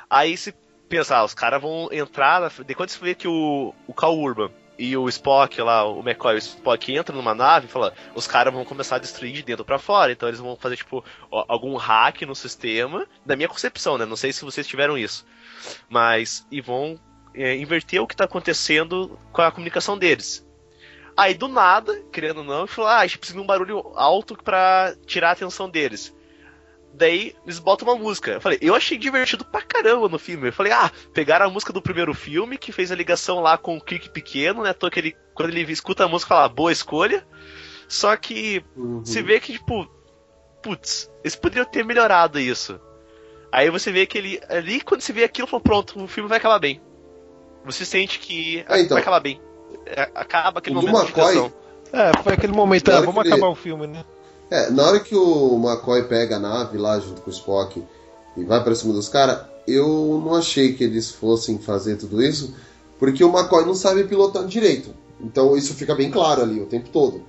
Aí 0.10 0.36
se 0.36 0.54
pensar, 0.90 1.20
ah, 1.20 1.24
os 1.24 1.34
caras 1.34 1.62
vão 1.62 1.88
entrar. 1.90 2.42
Na, 2.42 2.50
de 2.50 2.76
quando 2.76 2.90
você 2.90 3.00
vê 3.00 3.16
que 3.16 3.30
o, 3.30 3.74
o 3.88 3.94
Cal 3.94 4.18
Urban 4.18 4.52
e 4.80 4.96
o 4.96 5.10
Spock 5.10 5.62
lá, 5.62 5.84
o 5.84 6.00
McCoy 6.00 6.36
o 6.36 6.38
Spock 6.38 6.96
entram 6.96 7.18
numa 7.18 7.36
nave 7.36 7.68
e 7.68 7.70
fala, 7.70 7.94
os 8.16 8.26
caras 8.26 8.54
vão 8.54 8.64
começar 8.64 8.96
a 8.96 9.00
destruir 9.00 9.34
de 9.34 9.44
dentro 9.44 9.66
pra 9.66 9.78
fora. 9.78 10.14
Então 10.14 10.30
eles 10.30 10.40
vão 10.40 10.56
fazer, 10.56 10.78
tipo, 10.78 11.04
algum 11.30 11.76
hack 11.76 12.22
no 12.22 12.34
sistema. 12.34 13.06
Na 13.26 13.36
minha 13.36 13.50
concepção, 13.50 13.98
né? 13.98 14.06
Não 14.06 14.16
sei 14.16 14.32
se 14.32 14.46
vocês 14.46 14.66
tiveram 14.66 14.98
isso. 14.98 15.26
Mas. 15.90 16.48
E 16.50 16.62
vão 16.62 16.98
é, 17.36 17.58
inverter 17.58 18.02
o 18.02 18.08
que 18.08 18.16
tá 18.16 18.24
acontecendo 18.24 19.20
com 19.34 19.42
a 19.42 19.52
comunicação 19.52 19.98
deles. 19.98 20.48
Aí 21.18 21.34
do 21.34 21.50
nada, 21.50 22.02
querendo 22.14 22.38
ou 22.38 22.46
não, 22.46 22.66
falou: 22.66 22.90
ah, 22.90 23.00
a 23.00 23.06
gente 23.06 23.18
precisa 23.18 23.38
de 23.38 23.44
um 23.44 23.48
barulho 23.48 23.92
alto 23.96 24.38
pra 24.42 24.96
tirar 25.06 25.30
a 25.30 25.34
atenção 25.34 25.70
deles. 25.70 26.16
Daí 27.00 27.34
eles 27.46 27.60
botam 27.60 27.88
uma 27.88 27.96
música. 27.98 28.32
Eu 28.32 28.42
falei, 28.42 28.60
eu 28.62 28.76
achei 28.76 28.98
divertido 28.98 29.46
pra 29.46 29.62
caramba 29.62 30.10
no 30.10 30.20
filme. 30.20 30.50
Eu 30.50 30.54
falei, 30.54 30.74
ah, 30.74 30.92
pegaram 31.14 31.46
a 31.46 31.50
música 31.50 31.72
do 31.72 31.82
primeiro 31.82 32.14
filme, 32.14 32.58
que 32.58 32.74
fez 32.74 32.92
a 32.92 32.96
ligação 32.96 33.40
lá 33.40 33.58
com 33.58 33.78
o 33.78 33.82
Kirk 33.82 34.10
pequeno, 34.10 34.64
né? 34.64 34.74
Tô 34.74 34.90
que 34.92 35.00
ele, 35.00 35.16
quando 35.34 35.50
ele 35.50 35.72
escuta 35.72 36.04
a 36.04 36.08
música, 36.10 36.36
fala, 36.36 36.50
boa 36.50 36.74
escolha. 36.74 37.26
Só 37.88 38.16
que 38.18 38.62
se 39.06 39.22
vê 39.22 39.40
que, 39.40 39.54
tipo, 39.54 39.88
putz, 40.62 41.10
eles 41.24 41.38
poderiam 41.38 41.66
ter 41.66 41.86
melhorado 41.86 42.38
isso. 42.38 42.78
Aí 43.52 43.70
você 43.70 43.92
vê 43.94 44.06
que 44.06 44.18
ele. 44.18 44.42
Ali, 44.50 44.82
quando 44.82 45.00
você 45.02 45.14
vê 45.14 45.24
aquilo, 45.24 45.48
falou, 45.48 45.64
pronto, 45.64 46.04
o 46.04 46.08
filme 46.08 46.28
vai 46.30 46.38
acabar 46.38 46.60
bem. 46.60 46.82
Você 47.66 47.86
sente 47.86 48.20
que 48.20 48.64
Ah, 48.68 48.78
então. 48.78 48.96
vai 48.96 49.02
acabar 49.02 49.22
bem. 49.22 49.42
É, 49.86 50.10
Acaba 50.14 50.60
aquele 50.60 50.76
O 50.78 50.82
momento 50.82 50.98
de 50.98 51.12
McCoy- 51.14 51.26
tensão. 51.34 51.54
É, 51.94 52.22
foi 52.22 52.34
aquele 52.34 52.54
momento, 52.54 52.92
ah, 52.92 53.00
vamos 53.02 53.26
acabar 53.26 53.48
o 53.48 53.56
filme, 53.56 53.88
né? 53.88 54.04
É, 54.52 54.72
na 54.72 54.84
hora 54.84 55.00
que 55.00 55.16
o 55.16 55.56
McCoy 55.64 56.04
pega 56.04 56.38
a 56.38 56.40
nave 56.40 56.78
lá 56.78 57.00
junto 57.00 57.22
com 57.22 57.30
o 57.30 57.34
Spock 57.34 57.84
e 58.36 58.44
vai 58.44 58.64
pra 58.64 58.74
cima 58.74 58.94
dos 58.94 59.08
caras, 59.08 59.42
eu 59.68 60.20
não 60.24 60.34
achei 60.34 60.74
que 60.74 60.84
eles 60.84 61.12
fossem 61.12 61.60
fazer 61.60 61.98
tudo 61.98 62.22
isso, 62.22 62.56
porque 62.98 63.24
o 63.24 63.30
McCoy 63.30 63.66
não 63.66 63.76
sabe 63.76 64.06
pilotar 64.06 64.46
direito. 64.46 64.90
Então 65.22 65.56
isso 65.56 65.74
fica 65.74 65.94
bem 65.94 66.10
claro 66.10 66.42
ali 66.42 66.60
o 66.60 66.66
tempo 66.66 66.90
todo. 66.90 67.22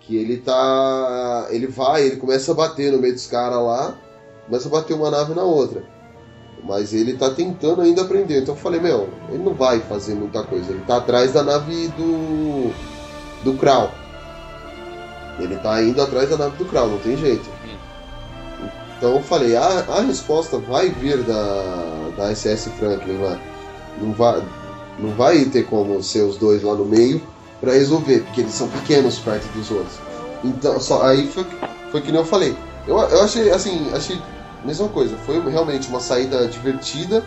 Que 0.00 0.16
ele 0.16 0.38
tá. 0.38 1.46
Ele 1.50 1.66
vai, 1.66 2.06
ele 2.06 2.16
começa 2.16 2.52
a 2.52 2.54
bater 2.54 2.92
no 2.92 2.98
meio 2.98 3.14
dos 3.14 3.26
caras 3.26 3.62
lá, 3.62 3.98
começa 4.46 4.68
a 4.68 4.70
bater 4.70 4.94
uma 4.94 5.10
nave 5.10 5.34
na 5.34 5.42
outra. 5.42 5.84
Mas 6.62 6.94
ele 6.94 7.14
tá 7.16 7.30
tentando 7.30 7.82
ainda 7.82 8.02
aprender. 8.02 8.40
Então 8.40 8.54
eu 8.54 8.60
falei, 8.60 8.80
meu, 8.80 9.08
ele 9.28 9.42
não 9.42 9.52
vai 9.52 9.80
fazer 9.80 10.14
muita 10.14 10.42
coisa. 10.42 10.72
Ele 10.72 10.84
tá 10.86 10.96
atrás 10.96 11.32
da 11.32 11.42
nave 11.42 11.88
do. 11.88 12.72
do 13.44 13.58
Krau. 13.58 13.92
Ele 15.38 15.56
tá 15.56 15.82
indo 15.82 16.00
atrás 16.00 16.30
da 16.30 16.36
nave 16.36 16.56
do 16.56 16.64
Krau, 16.64 16.88
não 16.88 16.98
tem 16.98 17.16
jeito. 17.16 17.48
Então 18.96 19.16
eu 19.16 19.22
falei, 19.22 19.56
a, 19.56 19.84
a 19.88 20.00
resposta 20.02 20.58
vai 20.58 20.88
vir 20.88 21.22
da, 21.22 22.10
da 22.16 22.34
SS 22.34 22.70
Franklin 22.78 23.18
lá. 23.18 23.38
Não 24.00 24.12
vai, 24.12 24.42
não 24.98 25.10
vai 25.10 25.44
ter 25.46 25.64
como 25.64 26.02
ser 26.02 26.22
os 26.22 26.36
dois 26.36 26.62
lá 26.62 26.74
no 26.74 26.84
meio 26.84 27.20
pra 27.60 27.72
resolver, 27.72 28.20
porque 28.20 28.42
eles 28.42 28.54
são 28.54 28.68
pequenos 28.68 29.18
perto 29.18 29.46
dos 29.52 29.70
outros. 29.70 29.98
Então, 30.42 30.78
só 30.78 31.04
aí 31.06 31.26
foi, 31.28 31.44
foi 31.90 32.00
que 32.00 32.12
nem 32.12 32.20
eu 32.20 32.26
falei. 32.26 32.56
Eu, 32.86 32.98
eu 32.98 33.22
achei, 33.22 33.50
assim, 33.50 33.90
achei 33.94 34.20
mesma 34.64 34.88
coisa. 34.88 35.16
Foi 35.26 35.40
realmente 35.50 35.88
uma 35.88 36.00
saída 36.00 36.46
divertida 36.48 37.24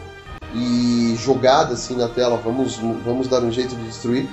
e 0.54 1.16
jogada 1.20 1.74
assim 1.74 1.96
na 1.96 2.08
tela. 2.08 2.38
Vamos, 2.38 2.78
vamos 3.06 3.28
dar 3.28 3.42
um 3.42 3.52
jeito 3.52 3.76
de 3.76 3.84
destruir. 3.84 4.28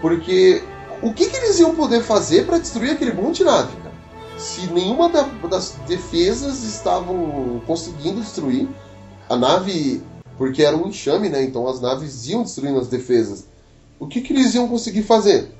Porque 0.00 0.62
o 1.02 1.12
que, 1.14 1.28
que 1.28 1.36
eles 1.36 1.58
iam 1.58 1.74
poder 1.74 2.02
fazer 2.02 2.46
para 2.46 2.58
destruir 2.58 2.92
aquele 2.92 3.12
monte 3.12 3.38
de 3.38 3.44
nave, 3.44 3.76
cara? 3.82 3.94
Se 4.36 4.66
nenhuma 4.68 5.08
da- 5.08 5.22
das 5.48 5.72
defesas 5.86 6.62
estavam 6.62 7.60
conseguindo 7.66 8.20
destruir 8.20 8.68
a 9.28 9.36
nave, 9.36 10.02
porque 10.36 10.62
era 10.62 10.76
um 10.76 10.86
enxame, 10.88 11.28
né? 11.28 11.42
Então 11.42 11.66
as 11.68 11.80
naves 11.80 12.26
iam 12.28 12.42
destruindo 12.42 12.78
as 12.78 12.88
defesas. 12.88 13.48
O 13.98 14.06
que, 14.06 14.20
que 14.20 14.32
eles 14.32 14.54
iam 14.54 14.68
conseguir 14.68 15.02
fazer? 15.02 15.52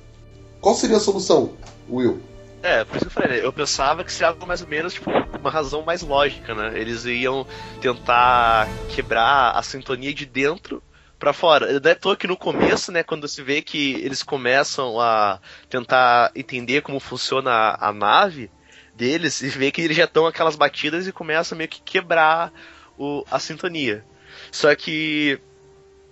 Qual 0.60 0.74
seria 0.74 0.96
a 0.96 1.00
solução, 1.00 1.50
Will? 1.90 2.20
É, 2.62 2.84
por 2.84 2.96
isso 2.96 3.06
que 3.06 3.16
eu 3.18 3.22
falei, 3.22 3.38
né? 3.40 3.46
Eu 3.46 3.52
pensava 3.52 4.02
que 4.02 4.12
seria 4.12 4.28
algo 4.28 4.46
mais 4.46 4.60
ou 4.62 4.68
menos, 4.68 4.94
tipo, 4.94 5.10
uma 5.40 5.50
razão 5.50 5.82
mais 5.82 6.02
lógica, 6.02 6.54
né? 6.54 6.72
Eles 6.78 7.04
iam 7.04 7.46
tentar 7.80 8.68
quebrar 8.88 9.52
a 9.52 9.62
sintonia 9.62 10.12
de 10.12 10.26
dentro 10.26 10.82
pra 11.18 11.32
fora. 11.32 11.80
Não 11.80 11.90
é 11.90 11.94
toa 11.94 12.16
que 12.16 12.26
no 12.26 12.36
começo, 12.36 12.92
né, 12.92 13.02
quando 13.02 13.26
se 13.28 13.42
vê 13.42 13.60
que 13.60 13.94
eles 13.94 14.22
começam 14.22 15.00
a 15.00 15.40
tentar 15.68 16.30
entender 16.34 16.82
como 16.82 17.00
funciona 17.00 17.76
a, 17.78 17.92
nave 17.92 18.50
deles, 18.94 19.42
e 19.42 19.48
vê 19.48 19.70
que 19.70 19.80
eles 19.80 19.96
já 19.96 20.04
estão 20.04 20.26
aquelas 20.26 20.56
batidas 20.56 21.06
e 21.06 21.12
começam 21.12 21.56
meio 21.58 21.68
que 21.68 21.80
quebrar 21.80 22.52
o, 22.96 23.24
a 23.30 23.38
sintonia. 23.38 24.04
Só 24.50 24.74
que 24.74 25.40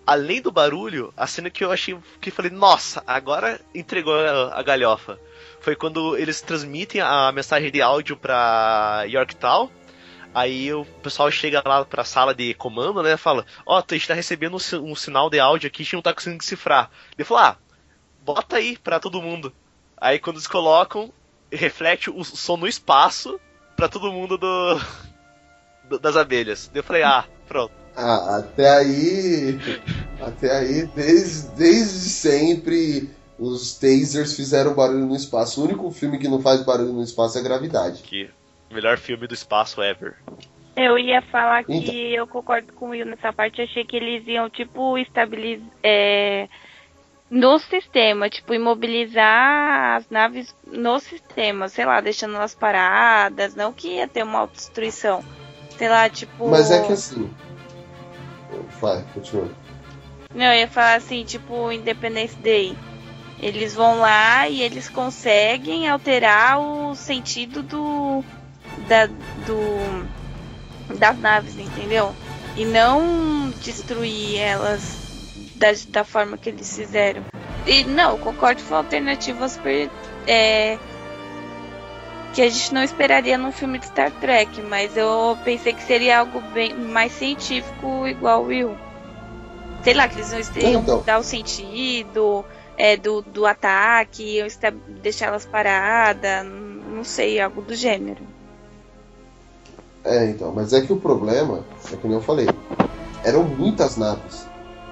além 0.07 0.41
do 0.41 0.53
barulho, 0.53 1.13
a 1.17 1.27
cena 1.27 1.51
que 1.51 1.65
eu 1.65 1.73
achei 1.73 1.99
que 2.21 2.31
falei, 2.31 2.51
nossa, 2.51 3.03
agora 3.07 3.61
entregou 3.75 4.15
a, 4.15 4.59
a 4.59 4.63
galhofa. 4.63 5.19
foi 5.61 5.75
quando 5.75 6.17
eles 6.17 6.41
transmitem 6.41 7.01
a 7.01 7.33
mensagem 7.33 7.71
de 7.71 7.83
áudio 7.83 8.17
pra 8.17 9.05
Yorktown. 9.09 9.69
Aí 10.35 10.73
o 10.73 10.85
pessoal 11.03 11.31
chega 11.31 11.63
lá 11.65 11.85
pra 11.85 12.05
sala 12.05 12.35
de 12.35 12.53
comando, 12.55 13.03
né? 13.03 13.17
Fala: 13.17 13.45
Ó, 13.65 13.79
oh, 13.79 13.83
a 13.91 13.95
gente 13.95 14.07
tá 14.09 14.15
recebendo 14.15 14.55
um, 14.57 14.59
si- 14.59 14.77
sinal 14.97 15.31
de 15.31 15.41
áudio 15.41 15.69
aqui, 15.69 15.83
a 15.83 15.85
gente 15.85 15.95
não 15.95 16.03
tá 16.03 16.13
conseguindo 16.13 16.41
decifrar. 16.43 16.91
Ele 17.17 17.25
falou: 17.25 17.43
Ah, 17.43 17.57
bota 18.23 18.57
aí 18.57 18.77
pra 18.77 19.01
todo 19.01 19.23
mundo. 19.23 19.53
Aí 19.99 20.19
quando 20.19 20.37
eles 20.37 20.47
colocam, 20.47 21.11
reflete 21.51 22.11
o 22.11 22.23
som 22.23 22.57
no 22.59 22.67
espaço 22.67 23.41
pra 23.77 23.89
todo 23.89 24.13
mundo 24.13 24.37
do, 24.37 24.81
do- 25.89 25.99
das 25.99 26.17
abelhas. 26.17 26.71
Eu 26.75 26.83
falei: 26.83 27.03
Ah, 27.03 27.25
pronto. 27.49 27.73
Ah, 27.97 28.37
até 28.39 28.69
aí. 28.69 29.59
Até 30.21 30.51
aí, 30.55 30.87
desde, 30.87 31.49
desde 31.49 32.09
sempre, 32.11 33.11
os 33.39 33.75
tasers 33.79 34.35
fizeram 34.35 34.75
barulho 34.75 35.07
no 35.07 35.17
espaço. 35.17 35.61
O 35.61 35.65
único 35.65 35.91
filme 35.91 36.19
que 36.19 36.29
não 36.29 36.41
faz 36.43 36.63
barulho 36.63 36.93
no 36.93 37.03
espaço 37.03 37.39
é 37.39 37.43
Gravidade. 37.43 38.03
Que 38.03 38.31
melhor 38.71 38.99
filme 38.99 39.27
do 39.27 39.35
espaço 39.35 39.83
ever. 39.83 40.15
Eu 40.77 40.99
ia 40.99 41.23
falar 41.23 41.65
que 41.65 41.75
Então. 41.75 41.95
eu 41.95 42.27
concordo 42.27 42.73
com 42.75 42.87
o 42.87 42.89
Will 42.91 43.07
nessa 43.07 43.33
parte. 43.33 43.63
Achei 43.63 43.85
que 43.85 43.97
eles 43.97 44.27
iam, 44.27 44.51
tipo, 44.51 44.99
estabilizar. 44.99 45.67
É, 45.83 46.49
no 47.31 47.59
sistema, 47.59 48.29
tipo, 48.29 48.55
imobilizar 48.55 49.97
as 49.97 50.09
naves 50.11 50.55
no 50.67 50.99
sistema, 51.01 51.69
sei 51.69 51.85
lá, 51.85 52.01
deixando 52.01 52.37
elas 52.37 52.55
paradas. 52.55 53.55
Não 53.55 53.73
que 53.73 53.89
ia 53.97 54.07
ter 54.07 54.23
uma 54.23 54.41
autodestruição. 54.41 55.25
Sei 55.77 55.89
lá, 55.89 56.09
tipo. 56.09 56.49
Mas 56.49 56.71
é 56.71 56.87
que 56.87 56.93
assim. 56.93 57.31
Vai, 58.81 59.03
continua. 59.15 59.51
Não, 60.35 60.47
eu 60.47 60.61
ia 60.61 60.69
falar 60.69 60.95
assim, 60.97 61.25
tipo, 61.25 61.73
Independence 61.73 62.37
Day. 62.37 62.77
Eles 63.41 63.75
vão 63.75 63.99
lá 63.99 64.49
e 64.49 64.63
eles 64.63 64.89
conseguem 64.89 65.89
alterar 65.89 66.61
o 66.61 66.95
sentido 66.95 67.63
do. 67.63 68.25
Da, 68.89 69.07
do 69.07 70.07
das 70.99 71.19
naves, 71.19 71.59
entendeu? 71.59 72.15
E 72.57 72.65
não 72.65 73.51
destruir 73.63 74.39
elas 74.39 75.07
da, 75.57 75.69
da 75.89 76.05
forma 76.05 76.37
que 76.37 76.51
eles 76.51 76.75
fizeram. 76.77 77.23
E 77.67 77.85
não, 77.85 78.13
eu 78.13 78.19
concordo 78.19 78.63
com 78.63 78.75
alternativas 78.75 79.57
per, 79.57 79.91
é, 80.27 80.79
que 82.33 82.43
a 82.43 82.49
gente 82.49 82.73
não 82.73 82.83
esperaria 82.83 83.37
num 83.37 83.51
filme 83.51 83.79
de 83.79 83.87
Star 83.87 84.11
Trek, 84.13 84.61
mas 84.63 84.97
eu 84.97 85.37
pensei 85.45 85.73
que 85.73 85.83
seria 85.83 86.21
algo 86.21 86.41
bem 86.53 86.75
mais 86.75 87.13
científico 87.13 88.07
igual 88.07 88.43
o 88.43 88.47
Will. 88.47 88.77
Sei 89.83 89.95
lá, 89.95 90.09
que 90.09 90.17
eles 90.17 90.31
não 90.33 90.39
iam 90.63 90.81
Então. 90.83 90.99
mudar 90.99 91.19
o 91.19 91.23
sentido 91.23 92.45
é, 92.77 92.97
do, 92.97 93.23
do 93.23 93.47
ataque, 93.47 94.37
iam 94.37 94.47
deixar 95.03 95.27
elas 95.27 95.47
paradas, 95.47 96.45
não 96.45 97.03
sei, 97.05 97.41
algo 97.41 97.63
do 97.63 97.75
gênero. 97.75 98.36
É, 100.07 100.31
então, 100.31 100.53
mas 100.53 100.73
é 100.73 100.81
que 100.81 100.93
o 100.93 101.01
problema, 101.01 101.65
é 101.93 101.97
como 101.97 102.15
eu 102.15 102.21
falei, 102.21 102.47
eram 103.25 103.43
muitas 103.43 103.97
naves. 103.97 104.49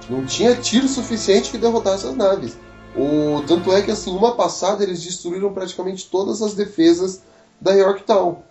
Não 0.09 0.25
tinha 0.25 0.53
tiro 0.57 0.89
suficiente 0.89 1.49
que 1.49 1.57
derrotasse 1.57 2.05
as 2.05 2.17
naves. 2.17 2.57
O, 2.93 3.41
tanto 3.47 3.71
é 3.71 3.81
que 3.81 3.91
assim, 3.91 4.13
uma 4.13 4.35
passada 4.35 4.83
eles 4.83 5.01
destruíram 5.01 5.53
praticamente 5.53 6.09
todas 6.11 6.41
as 6.41 6.53
defesas 6.53 7.23
da 7.61 7.71
Yorktown. 7.71 8.43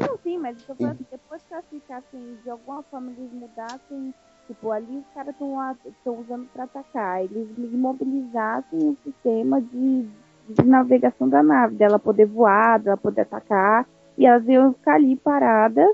Não, 0.00 0.18
sim, 0.24 0.38
mas 0.38 0.56
eu 0.68 0.74
falando 0.74 0.98
que 0.98 1.06
depois 1.08 1.40
que 1.46 1.54
elas 1.54 1.64
ficassem, 1.70 2.36
de 2.42 2.50
alguma 2.50 2.82
forma 2.82 3.12
eles 3.16 3.32
mudassem, 3.32 4.12
tipo, 4.48 4.72
ali 4.72 4.98
os 4.98 5.14
caras 5.14 5.32
estão 5.34 6.18
usando 6.18 6.48
pra 6.52 6.64
atacar, 6.64 7.22
eles 7.22 7.48
imobilizassem 7.56 8.88
o 8.88 8.96
sistema 9.04 9.60
de, 9.60 10.08
de 10.48 10.66
navegação 10.66 11.28
da 11.28 11.44
nave, 11.44 11.76
dela 11.76 12.00
poder 12.00 12.26
voar, 12.26 12.80
dela 12.80 12.96
poder 12.96 13.20
atacar, 13.20 13.86
e 14.16 14.26
elas 14.26 14.46
iam 14.46 14.72
ficar 14.74 14.94
ali 14.94 15.16
paradas 15.16 15.90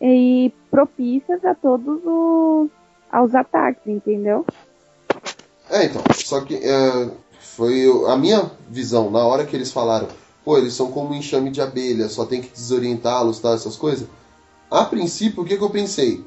e 0.00 0.52
propícias 0.70 1.44
a 1.44 1.54
todos 1.54 2.00
os 2.04 2.70
aos 3.10 3.34
ataques, 3.34 3.86
entendeu? 3.86 4.44
É, 5.70 5.84
então, 5.84 6.02
só 6.14 6.40
que 6.42 6.54
é, 6.56 7.10
foi 7.40 7.86
a 8.08 8.16
minha 8.16 8.50
visão, 8.68 9.10
na 9.10 9.20
hora 9.20 9.44
que 9.44 9.56
eles 9.56 9.72
falaram, 9.72 10.08
pô, 10.44 10.58
eles 10.58 10.74
são 10.74 10.90
como 10.90 11.10
um 11.10 11.14
enxame 11.14 11.50
de 11.50 11.60
abelha, 11.60 12.08
só 12.08 12.24
tem 12.24 12.40
que 12.40 12.50
desorientá-los, 12.50 13.40
tá, 13.40 13.50
essas 13.50 13.76
coisas. 13.76 14.08
A 14.70 14.84
princípio, 14.84 15.42
o 15.42 15.46
que, 15.46 15.56
que 15.56 15.64
eu 15.64 15.70
pensei? 15.70 16.24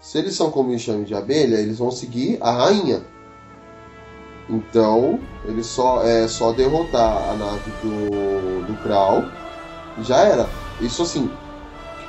Se 0.00 0.18
eles 0.18 0.34
são 0.34 0.50
como 0.50 0.70
um 0.70 0.74
enxame 0.74 1.04
de 1.04 1.14
abelha, 1.14 1.56
eles 1.56 1.78
vão 1.78 1.90
seguir 1.90 2.38
a 2.40 2.50
rainha. 2.50 3.02
Então, 4.48 5.18
eles 5.44 5.66
só 5.66 6.02
é 6.04 6.28
só 6.28 6.52
derrotar 6.52 7.30
a 7.30 7.34
nave 7.34 7.70
do, 7.82 8.66
do 8.66 8.82
Krau, 8.82 9.24
já 10.02 10.18
era. 10.18 10.48
Isso 10.80 11.02
assim, 11.02 11.30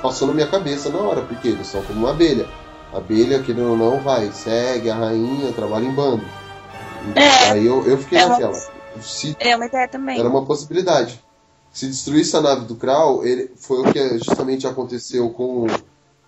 passou 0.02 0.28
na 0.28 0.34
minha 0.34 0.46
cabeça 0.46 0.88
na 0.90 0.98
hora, 0.98 1.22
porque 1.22 1.48
eles 1.48 1.66
são 1.66 1.82
como 1.82 2.00
uma 2.00 2.10
abelha. 2.10 2.46
A 2.92 2.98
abelha, 2.98 3.42
querendo 3.42 3.70
ou 3.70 3.76
não, 3.76 4.00
vai, 4.00 4.30
segue 4.32 4.90
a 4.90 4.94
rainha, 4.94 5.52
trabalha 5.52 5.84
em 5.84 5.92
bando. 5.92 6.24
É, 7.14 7.50
Aí 7.50 7.66
eu, 7.66 7.86
eu 7.86 7.98
fiquei 7.98 8.18
é 8.18 8.24
uma- 8.26 8.34
naquela. 8.34 8.54
Se 9.00 9.36
É 9.38 9.54
uma 9.54 9.66
ideia 9.66 9.86
também. 9.88 10.18
era 10.18 10.28
uma 10.28 10.44
possibilidade. 10.44 11.22
Se 11.72 11.86
destruísse 11.86 12.36
a 12.36 12.40
nave 12.40 12.64
do 12.64 12.74
Krau, 12.74 13.24
ele, 13.24 13.50
foi 13.56 13.80
o 13.80 13.92
que 13.92 14.18
justamente 14.18 14.66
aconteceu 14.66 15.30
com 15.30 15.66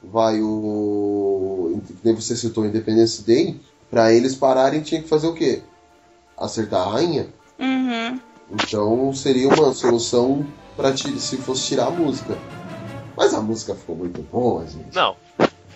vai 0.03 0.41
o 0.41 1.81
nem 2.05 2.15
você 2.15 2.35
citou 2.37 2.65
Independence 2.65 3.23
Day, 3.23 3.61
Pra 3.91 4.12
eles 4.12 4.37
pararem 4.37 4.83
tinha 4.83 5.03
que 5.03 5.09
fazer 5.09 5.27
o 5.27 5.35
quê? 5.35 5.62
Acertar 6.39 6.87
a 6.87 6.93
rainha. 6.93 7.27
Uhum. 7.59 8.21
Então 8.53 9.12
seria 9.12 9.49
uma 9.49 9.73
solução 9.75 10.47
para 10.77 10.97
se 10.97 11.37
fosse 11.39 11.67
tirar 11.67 11.87
a 11.87 11.91
música. 11.91 12.37
Mas 13.17 13.35
a 13.35 13.41
música 13.41 13.75
ficou 13.75 13.97
muito 13.97 14.23
boa, 14.23 14.67
gente. 14.67 14.95
Não. 14.95 15.17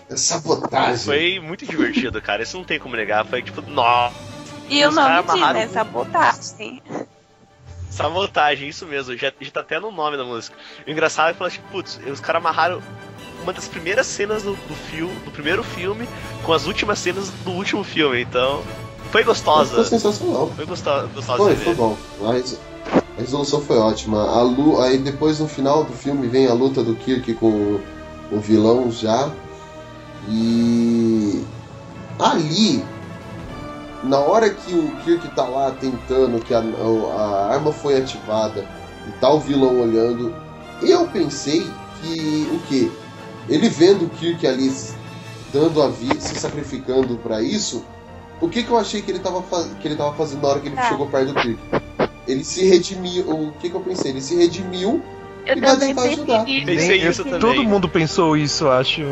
É 0.08 0.16
sabotagem. 0.16 1.04
Foi 1.04 1.40
muito 1.40 1.66
divertido, 1.66 2.20
cara. 2.20 2.42
Isso 2.42 2.56
não 2.56 2.64
tem 2.64 2.78
como 2.78 2.96
negar. 2.96 3.26
Foi 3.26 3.42
tipo, 3.42 3.60
nossa. 3.62 4.14
E 4.68 4.84
o 4.84 4.88
Os 4.88 4.94
nome 4.94 5.22
caras 5.22 5.34
diz, 5.34 5.52
né? 5.52 5.68
Sabotagem. 5.68 6.82
Sabotagem, 7.90 8.68
isso 8.68 8.86
mesmo, 8.86 9.16
já, 9.16 9.32
já 9.40 9.50
tá 9.52 9.60
até 9.60 9.78
no 9.78 9.92
nome 9.92 10.16
da 10.16 10.24
música. 10.24 10.56
O 10.84 10.90
engraçado 10.90 11.28
é 11.28 11.32
que 11.32 11.38
fala 11.38 11.50
tipo, 11.50 11.68
putz, 11.68 12.00
os 12.10 12.18
caras 12.18 12.40
amarraram 12.40 12.82
uma 13.40 13.52
das 13.52 13.68
primeiras 13.68 14.06
cenas 14.06 14.42
do, 14.42 14.54
do 14.54 14.74
filme, 14.74 15.14
do 15.20 15.30
primeiro 15.30 15.62
filme, 15.62 16.08
com 16.42 16.52
as 16.52 16.66
últimas 16.66 16.98
cenas 16.98 17.28
do 17.28 17.52
último 17.52 17.84
filme, 17.84 18.22
então. 18.22 18.64
Foi 19.14 19.22
gostosa. 19.22 19.74
Foi 19.76 19.84
sensacional. 19.84 20.50
Foi 20.56 20.66
gostosa, 20.66 21.08
Foi, 21.36 21.54
foi 21.54 21.74
bom. 21.74 21.96
A 22.26 22.32
res- 22.32 22.58
a 23.16 23.20
resolução 23.20 23.60
foi 23.60 23.78
ótima. 23.78 24.20
A 24.28 24.42
lu... 24.42 24.80
Aí 24.80 24.98
depois 24.98 25.38
no 25.38 25.46
final 25.46 25.84
do 25.84 25.92
filme 25.92 26.26
vem 26.26 26.48
a 26.48 26.52
luta 26.52 26.82
do 26.82 26.96
Kirk 26.96 27.32
com 27.34 27.78
o 28.32 28.40
vilão 28.40 28.90
já. 28.90 29.30
E 30.28 31.44
ali, 32.18 32.84
na 34.02 34.18
hora 34.18 34.50
que 34.50 34.74
o 34.74 34.90
Kirk 35.04 35.28
tá 35.36 35.44
lá 35.44 35.70
tentando, 35.70 36.42
que 36.44 36.52
a, 36.52 36.58
a 36.58 37.52
arma 37.52 37.72
foi 37.72 37.96
ativada 37.96 38.66
e 39.06 39.12
tá 39.20 39.30
o 39.30 39.38
vilão 39.38 39.80
olhando, 39.80 40.34
eu 40.82 41.06
pensei 41.06 41.64
que 42.02 42.48
o 42.52 42.58
quê? 42.68 42.90
Ele 43.48 43.68
vendo 43.68 44.06
o 44.06 44.10
Kirk 44.10 44.44
ali 44.44 44.74
dando 45.52 45.80
a 45.80 45.88
vida, 45.88 46.18
se 46.18 46.34
sacrificando 46.34 47.16
pra 47.18 47.40
isso, 47.40 47.84
o 48.40 48.48
que, 48.48 48.62
que 48.62 48.70
eu 48.70 48.78
achei 48.78 49.00
que 49.02 49.10
ele, 49.10 49.18
tava 49.20 49.42
faz... 49.42 49.68
que 49.80 49.88
ele 49.88 49.96
tava 49.96 50.12
fazendo 50.14 50.42
na 50.42 50.48
hora 50.48 50.60
que 50.60 50.68
ele 50.68 50.76
Tá. 50.76 50.88
chegou 50.88 51.06
perto 51.06 51.32
do 51.32 51.40
Kirk? 51.40 51.58
Ele 52.26 52.44
se 52.44 52.66
redimiu. 52.66 53.28
O 53.30 53.52
que, 53.60 53.68
que 53.70 53.74
eu 53.76 53.80
pensei? 53.80 54.10
Ele 54.10 54.20
se 54.20 54.34
redimiu 54.34 55.02
Eu 55.46 55.56
e 55.56 55.60
vai 55.60 55.76
tentar 55.76 56.02
ajudar. 56.02 56.44
pensei 56.44 57.06
isso 57.06 57.24
também. 57.24 57.40
Todo 57.40 57.64
mundo 57.64 57.88
pensou 57.88 58.36
isso, 58.36 58.64
eu 58.64 58.72
acho. 58.72 59.02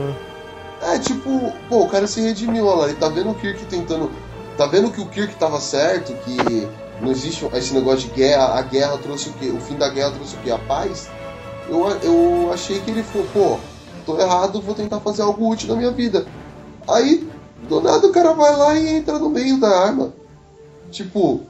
É, 0.83 0.99
tipo, 0.99 1.53
pô, 1.69 1.83
o 1.85 1.89
cara 1.89 2.07
se 2.07 2.21
redimiu, 2.21 2.67
olha 2.67 2.77
lá, 2.81 2.85
ele 2.89 2.97
tá 2.97 3.09
vendo 3.09 3.31
o 3.31 3.35
Kirk 3.35 3.65
tentando. 3.67 4.11
Tá 4.57 4.67
vendo 4.67 4.91
que 4.91 5.01
o 5.01 5.07
Kirk 5.07 5.35
tava 5.37 5.61
certo, 5.61 6.13
que 6.25 6.67
não 7.01 7.11
existe 7.11 7.47
esse 7.55 7.73
negócio 7.73 8.09
de 8.09 8.15
guerra, 8.15 8.59
a 8.59 8.63
guerra 8.63 8.99
trouxe 8.99 9.29
o 9.29 9.33
quê? 9.35 9.47
O 9.47 9.61
fim 9.61 9.77
da 9.77 9.89
guerra 9.89 10.11
trouxe 10.11 10.35
o 10.35 10.39
quê? 10.39 10.51
A 10.51 10.59
paz? 10.59 11.09
Eu, 11.69 11.87
eu 12.03 12.51
achei 12.53 12.81
que 12.81 12.91
ele 12.91 13.03
falou, 13.03 13.27
pô, 13.33 13.59
tô 14.05 14.21
errado, 14.21 14.61
vou 14.61 14.75
tentar 14.75 15.01
fazer 15.01 15.23
algo 15.23 15.49
útil 15.51 15.69
na 15.69 15.77
minha 15.77 15.91
vida. 15.91 16.27
Aí, 16.89 17.29
do 17.73 17.81
nada 17.81 18.07
o 18.07 18.13
cara 18.13 18.33
vai 18.35 18.55
lá 18.57 18.75
e 18.75 18.89
entra 18.97 19.19
no 19.19 19.31
meio 19.31 19.59
da 19.59 19.69
arma. 19.69 20.13
Tipo, 20.91 21.47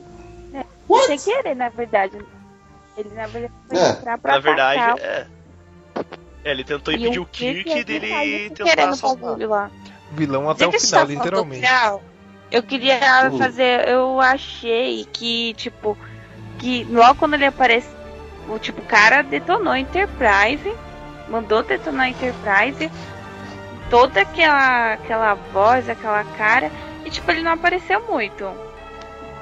Sem 1.07 1.19
querer, 1.19 1.55
na 1.57 1.69
verdade. 1.69 2.16
Ele, 2.97 3.11
na 3.15 3.27
verdade, 3.27 3.53
foi 3.69 3.77
É, 3.78 3.90
entrar 3.90 4.19
pra 4.19 4.32
Na 4.35 4.39
verdade, 4.39 4.81
atacar 4.81 4.99
é. 4.99 5.27
É, 6.44 6.51
ele 6.51 6.65
tentou 6.65 6.93
impedir 6.93 7.19
o 7.19 7.23
o 7.23 7.27
Kirk 7.27 7.65
Kirk 7.65 7.85
dele 7.85 8.51
tentar 8.51 8.89
assaltar. 8.90 9.31
bagulho 9.31 9.49
lá. 9.49 9.70
Vilão 10.12 10.51
até 10.51 10.66
o 10.66 10.73
final, 10.73 11.07
literalmente. 11.07 11.66
final, 11.66 12.03
eu 12.51 12.62
queria 12.62 13.01
Uhum. 13.31 13.39
fazer. 13.39 13.89
Eu 13.89 14.20
achei 14.20 15.07
que, 15.12 15.55
tipo, 15.55 15.97
que 16.59 16.85
logo 16.85 17.15
quando 17.19 17.35
ele 17.35 17.47
aparece, 17.47 17.89
o 18.49 18.59
tipo, 18.59 18.81
o 18.81 18.85
cara 18.85 19.23
detonou 19.23 19.73
a 19.73 19.78
Enterprise, 19.81 20.74
mandou 21.28 21.62
detonar 21.62 22.07
a 22.07 22.11
Enterprise, 22.11 22.90
toda 23.93 24.23
aquela, 24.23 24.94
aquela 24.94 25.35
voz, 25.35 25.86
aquela 25.86 26.24
cara, 26.24 26.70
e 27.05 27.10
tipo, 27.10 27.31
ele 27.31 27.43
não 27.43 27.52
apareceu 27.52 28.02
muito. 28.10 28.43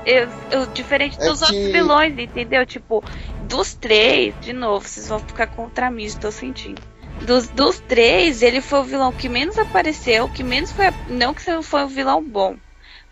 eu, 0.04 0.28
eu- 0.50 0.66
diferente 0.66 1.16
É 1.20 1.24
dos 1.24 1.38
que- 1.38 1.44
outros 1.44 1.72
vilões, 1.72 2.18
entendeu? 2.18 2.66
Tipo, 2.66 3.04
dos 3.42 3.74
três, 3.74 4.34
de 4.40 4.52
novo, 4.52 4.88
vocês 4.88 5.06
vão 5.08 5.20
ficar 5.20 5.46
contra 5.46 5.88
mim, 5.90 6.02
estou 6.04 6.32
sentindo. 6.32 6.80
Dos, 7.22 7.46
dos 7.48 7.78
três, 7.80 8.42
ele 8.42 8.60
foi 8.60 8.80
o 8.80 8.84
vilão 8.84 9.12
que 9.12 9.28
menos 9.28 9.56
apareceu, 9.58 10.28
que 10.30 10.42
menos 10.42 10.72
foi. 10.72 10.86
Não 11.10 11.32
que 11.32 11.42
foi 11.62 11.84
um 11.84 11.86
vilão 11.86 12.20
bom. 12.22 12.56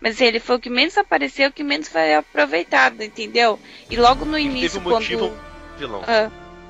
Mas 0.01 0.19
ele 0.19 0.39
foi 0.39 0.55
o 0.55 0.59
que 0.59 0.69
menos 0.69 0.97
apareceu, 0.97 1.51
que 1.53 1.63
menos 1.63 1.87
foi 1.87 2.15
aproveitado, 2.15 3.01
entendeu? 3.03 3.57
E 3.89 3.95
logo 3.95 4.25
no 4.25 4.33
Teve 4.35 4.45
início, 4.49 4.79
um 4.79 4.83
motivo 4.83 5.29
quando. 5.29 5.77
vilão. 5.77 6.03
Ah, 6.07 6.29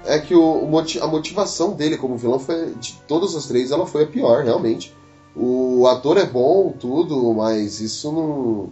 É 0.10 0.20
que 0.20 0.34
o, 0.34 0.68
a 1.02 1.08
motivação 1.08 1.74
dele 1.74 1.98
como 1.98 2.18
vilão 2.18 2.40
foi. 2.40 2.74
De 2.76 2.94
todas 3.08 3.36
as 3.36 3.46
três, 3.46 3.72
ela 3.72 3.86
foi 3.86 4.04
a 4.04 4.08
pior, 4.08 4.44
realmente. 4.44 4.94
O 5.36 5.86
ator 5.88 6.18
é 6.18 6.26
bom, 6.26 6.74
tudo, 6.78 7.34
mas 7.34 7.80
isso 7.80 8.12
não, 8.12 8.70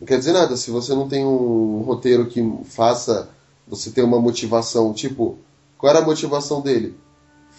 não 0.00 0.06
quer 0.06 0.18
dizer 0.18 0.32
nada. 0.32 0.56
Se 0.56 0.70
você 0.70 0.92
não 0.94 1.08
tem 1.08 1.24
um 1.24 1.82
roteiro 1.82 2.26
que 2.26 2.42
faça 2.64 3.28
você 3.68 3.90
ter 3.90 4.02
uma 4.02 4.20
motivação, 4.20 4.92
tipo, 4.92 5.38
qual 5.78 5.90
era 5.90 6.00
a 6.00 6.04
motivação 6.04 6.60
dele? 6.60 6.96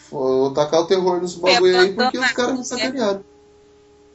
Foi 0.09 0.53
tacar 0.53 0.81
o 0.81 0.85
terror 0.85 1.21
nos 1.21 1.35
bagulho 1.35 1.79
aí 1.79 1.93
porque 1.93 2.17
os 2.17 2.31
caras 2.33 2.57
me 2.57 2.65
sacanearam. 2.65 3.23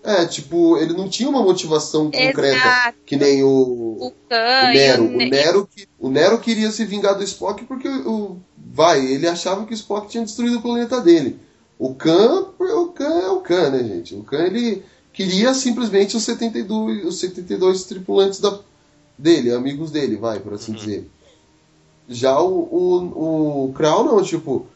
É, 0.06 0.24
tipo, 0.24 0.76
ele 0.76 0.92
não 0.92 1.08
tinha 1.08 1.28
uma 1.28 1.42
motivação 1.42 2.04
concreta, 2.04 2.56
Exato. 2.56 2.98
que 3.04 3.16
nem 3.16 3.42
o, 3.42 3.48
o 3.48 4.12
Khan 4.28 4.36
o 4.36 4.72
Nero, 4.72 5.02
o 5.02 5.06
o 5.06 5.16
Ne- 5.16 5.30
Nero, 5.30 5.68
o 5.98 6.08
Nero 6.08 6.38
queria 6.38 6.70
se 6.70 6.84
vingar 6.84 7.16
do 7.16 7.24
Spock 7.24 7.64
porque 7.64 7.88
o 7.88 8.36
vai, 8.76 9.04
ele 9.04 9.26
achava 9.26 9.64
que 9.64 9.72
o 9.72 9.74
Spock 9.74 10.06
tinha 10.06 10.22
destruído 10.22 10.58
o 10.58 10.62
planeta 10.62 11.00
dele. 11.00 11.40
O 11.78 11.94
Khan, 11.94 12.48
o 12.58 12.88
Khan 12.88 13.20
é 13.20 13.30
o 13.30 13.40
Khan, 13.40 13.70
né, 13.70 13.82
gente? 13.82 14.14
O 14.14 14.22
Khan 14.22 14.44
ele 14.44 14.84
queria 15.14 15.54
simplesmente 15.54 16.14
os 16.14 16.24
72, 16.24 17.06
os 17.06 17.18
72 17.18 17.84
tripulantes 17.84 18.38
da, 18.38 18.60
dele, 19.16 19.50
amigos 19.50 19.90
dele, 19.90 20.16
vai, 20.16 20.38
por 20.38 20.52
assim 20.52 20.74
dizer. 20.74 21.10
Já 22.06 22.38
o, 22.38 22.50
o, 22.52 23.64
o 23.64 23.72
Krau 23.72 24.04
não, 24.04 24.22
tipo, 24.22 24.66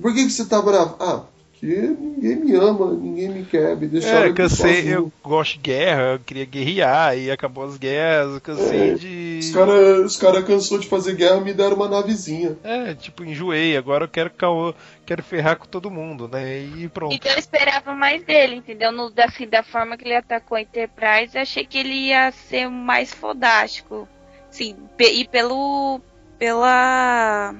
por 0.00 0.14
que, 0.14 0.24
que 0.24 0.32
você 0.32 0.46
tá 0.46 0.60
bravo? 0.62 0.96
Ah, 0.98 1.22
porque 1.62 1.76
ninguém 1.76 2.34
me 2.34 2.56
ama, 2.56 2.92
ninguém 2.92 3.28
me 3.28 3.44
quer, 3.44 3.76
me 3.76 3.86
deixaram 3.86 4.26
É, 4.26 4.32
cansei, 4.32 4.92
eu 4.92 5.12
gosto 5.22 5.52
de 5.52 5.58
guerra, 5.60 6.02
eu 6.14 6.18
queria 6.18 6.44
guerrear 6.44 7.16
e 7.16 7.30
acabou 7.30 7.62
as 7.62 7.76
guerras, 7.76 8.34
eu 8.34 8.40
cansei 8.40 8.90
É, 8.90 8.94
de. 8.94 9.38
Os 9.38 9.50
caras 9.52 10.04
os 10.04 10.16
cara 10.16 10.42
cansou 10.42 10.80
de 10.80 10.88
fazer 10.88 11.14
guerra 11.14 11.40
me 11.40 11.54
deram 11.54 11.76
uma 11.76 11.88
navezinha. 11.88 12.58
É, 12.64 12.94
tipo, 12.94 13.22
enjoei, 13.22 13.76
agora 13.76 14.06
eu 14.06 14.08
quero 14.08 14.30
caô, 14.30 14.74
quero 15.06 15.22
ferrar 15.22 15.56
com 15.56 15.66
todo 15.66 15.88
mundo, 15.88 16.26
né? 16.26 16.58
E 16.58 16.88
pronto. 16.88 17.14
Então 17.14 17.30
eu 17.30 17.38
esperava 17.38 17.94
mais 17.94 18.24
dele, 18.24 18.56
entendeu? 18.56 18.90
No, 18.90 19.12
assim, 19.18 19.46
da 19.46 19.62
forma 19.62 19.96
que 19.96 20.04
ele 20.04 20.16
atacou 20.16 20.58
a 20.58 20.62
Enterprise, 20.62 21.36
eu 21.36 21.42
achei 21.42 21.64
que 21.64 21.78
ele 21.78 22.08
ia 22.08 22.32
ser 22.32 22.68
mais 22.68 23.14
fodástico. 23.14 24.08
Sim, 24.50 24.74
e 24.98 25.28
pelo. 25.28 26.00
pela. 26.40 27.54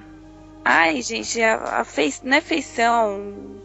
Ai, 0.64 1.00
gente, 1.02 1.40
a, 1.40 1.80
a 1.80 1.84
fei, 1.84 2.12
não 2.24 2.36
é 2.36 2.40
feição. 2.40 3.61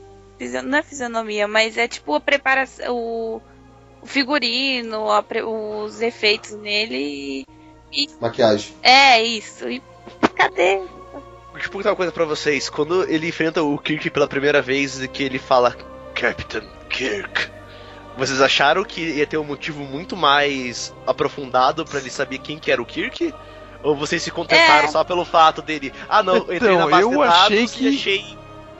Não 0.64 0.78
é 0.78 0.84
fisionomia, 0.84 1.48
mas 1.48 1.78
é 1.78 1.88
tipo 1.88 2.14
a 2.14 2.20
preparação. 2.20 2.96
O, 2.96 3.42
o 4.02 4.06
figurino, 4.06 5.12
a 5.12 5.24
pre- 5.24 5.44
os 5.44 6.02
efeitos 6.02 6.52
nele. 6.54 7.46
E, 7.92 8.08
Maquiagem. 8.22 8.74
é 8.84 9.24
isso. 9.24 9.68
E 9.70 9.82
cadê? 10.36 10.78
Deixa 11.54 11.68
eu 11.68 11.72
perguntar 11.72 11.90
uma 11.92 11.96
coisa 11.96 12.12
pra 12.12 12.26
vocês. 12.26 12.70
Quando 12.70 13.04
ele 13.10 13.28
enfrenta 13.30 13.64
o 13.64 13.78
Kirk 13.80 14.10
pela 14.12 14.28
primeira 14.28 14.62
vez 14.62 15.02
e 15.02 15.08
que 15.08 15.24
ele 15.24 15.40
fala 15.40 15.76
Captain 16.14 16.62
Kirk, 16.90 17.50
vocês 18.16 18.40
acharam 18.42 18.84
que 18.84 19.02
ia 19.02 19.26
ter 19.26 19.38
um 19.38 19.44
motivo 19.44 19.84
muito 19.84 20.16
mais 20.16 20.94
aprofundado 21.08 21.84
pra 21.86 22.00
ele 22.00 22.12
saber 22.12 22.38
quem 22.40 22.60
que 22.60 22.72
era 22.72 22.82
o 22.82 22.86
Kirk? 22.86 23.34
Ou 23.84 23.96
vocês 23.96 24.22
se 24.22 24.30
contentaram 24.32 24.88
É. 24.88 24.92
só 24.92 25.04
pelo 25.04 25.24
fato 25.26 25.62
dele? 25.62 25.92
Ah, 26.10 26.22
não, 26.22 26.38
entrei 26.38 26.58
Então, 26.58 26.78
na 26.80 26.88
base 26.88 27.02
eu 27.04 27.10
de 27.12 27.18
dados 27.18 27.34
achei 27.38 27.64
e 27.64 27.68
que- 27.68 27.88
achei 27.96 28.37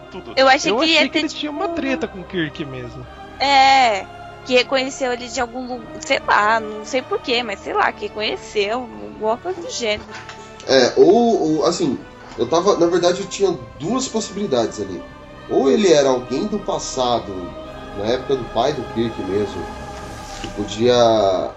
tudo. 0.08 0.34
Eu 0.36 0.48
achei 0.48 0.72
eu 0.72 0.78
que 0.80 0.86
ia 0.86 0.98
achei 0.98 1.10
ter 1.10 1.20
que 1.20 1.26
ele 1.26 1.30
tinha 1.30 1.52
uma 1.52 1.70
treta 1.70 2.08
com 2.08 2.20
o 2.20 2.24
Kirk 2.24 2.66
mesmo. 2.66 3.06
É, 3.40 4.06
que 4.46 4.54
reconheceu 4.54 5.12
ele 5.12 5.28
de 5.28 5.40
algum 5.40 5.68
lugar, 5.68 5.88
sei 6.00 6.20
lá, 6.26 6.60
não 6.60 6.86
sei 6.86 7.02
porquê, 7.02 7.44
mas 7.44 7.60
sei 7.60 7.74
lá, 7.74 7.92
que 7.92 8.08
reconheceu, 8.08 8.80
alguma 8.80 9.38
coisa 9.38 9.62
do 9.62 9.70
gênero. 9.70 10.10
É, 10.68 10.94
ou, 10.98 11.58
ou, 11.58 11.66
assim, 11.66 12.00
eu 12.38 12.48
tava. 12.48 12.78
Na 12.78 12.88
verdade, 12.88 13.22
eu 13.22 13.28
tinha 13.28 13.58
duas 13.80 14.08
possibilidades 14.08 14.80
ali. 14.80 15.02
Ou 15.50 15.72
ele 15.72 15.92
era 15.92 16.10
alguém 16.10 16.46
do 16.46 16.60
passado, 16.60 17.34
na 17.98 18.06
época 18.06 18.36
do 18.36 18.44
pai 18.54 18.74
do 18.74 18.84
Kirk 18.94 19.22
mesmo, 19.24 19.62
que 20.42 20.48
podia. 20.50 21.52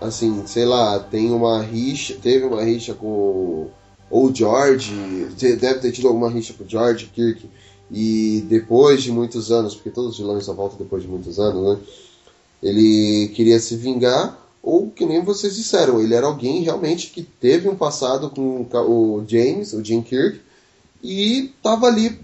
Assim, 0.00 0.44
sei 0.46 0.64
lá, 0.64 0.98
tem 0.98 1.30
uma 1.30 1.62
rixa, 1.62 2.16
teve 2.20 2.44
uma 2.44 2.62
rixa 2.62 2.94
com. 2.94 3.68
Ou 4.10 4.26
o 4.26 4.34
George, 4.34 4.92
deve 5.38 5.80
ter 5.80 5.92
tido 5.92 6.08
alguma 6.08 6.28
rixa 6.28 6.52
com 6.52 6.64
o 6.64 6.68
George 6.68 7.06
Kirk, 7.06 7.48
e 7.92 8.42
depois 8.48 9.02
de 9.02 9.12
muitos 9.12 9.52
anos, 9.52 9.74
porque 9.74 9.90
todos 9.90 10.12
os 10.12 10.18
vilões 10.18 10.44
só 10.44 10.54
voltam 10.54 10.78
depois 10.78 11.02
de 11.02 11.08
muitos 11.08 11.38
anos, 11.38 11.62
né? 11.62 11.84
Ele 12.62 13.28
queria 13.34 13.60
se 13.60 13.76
vingar, 13.76 14.38
ou 14.62 14.90
que 14.90 15.04
nem 15.04 15.22
vocês 15.22 15.56
disseram, 15.56 16.00
ele 16.00 16.14
era 16.14 16.26
alguém 16.26 16.62
realmente 16.62 17.08
que 17.08 17.22
teve 17.22 17.68
um 17.68 17.76
passado 17.76 18.30
com 18.30 18.66
o 18.72 19.24
James, 19.26 19.72
o 19.72 19.84
Jim 19.84 20.00
Kirk, 20.00 20.40
e 21.02 21.52
tava 21.62 21.86
ali 21.86 22.18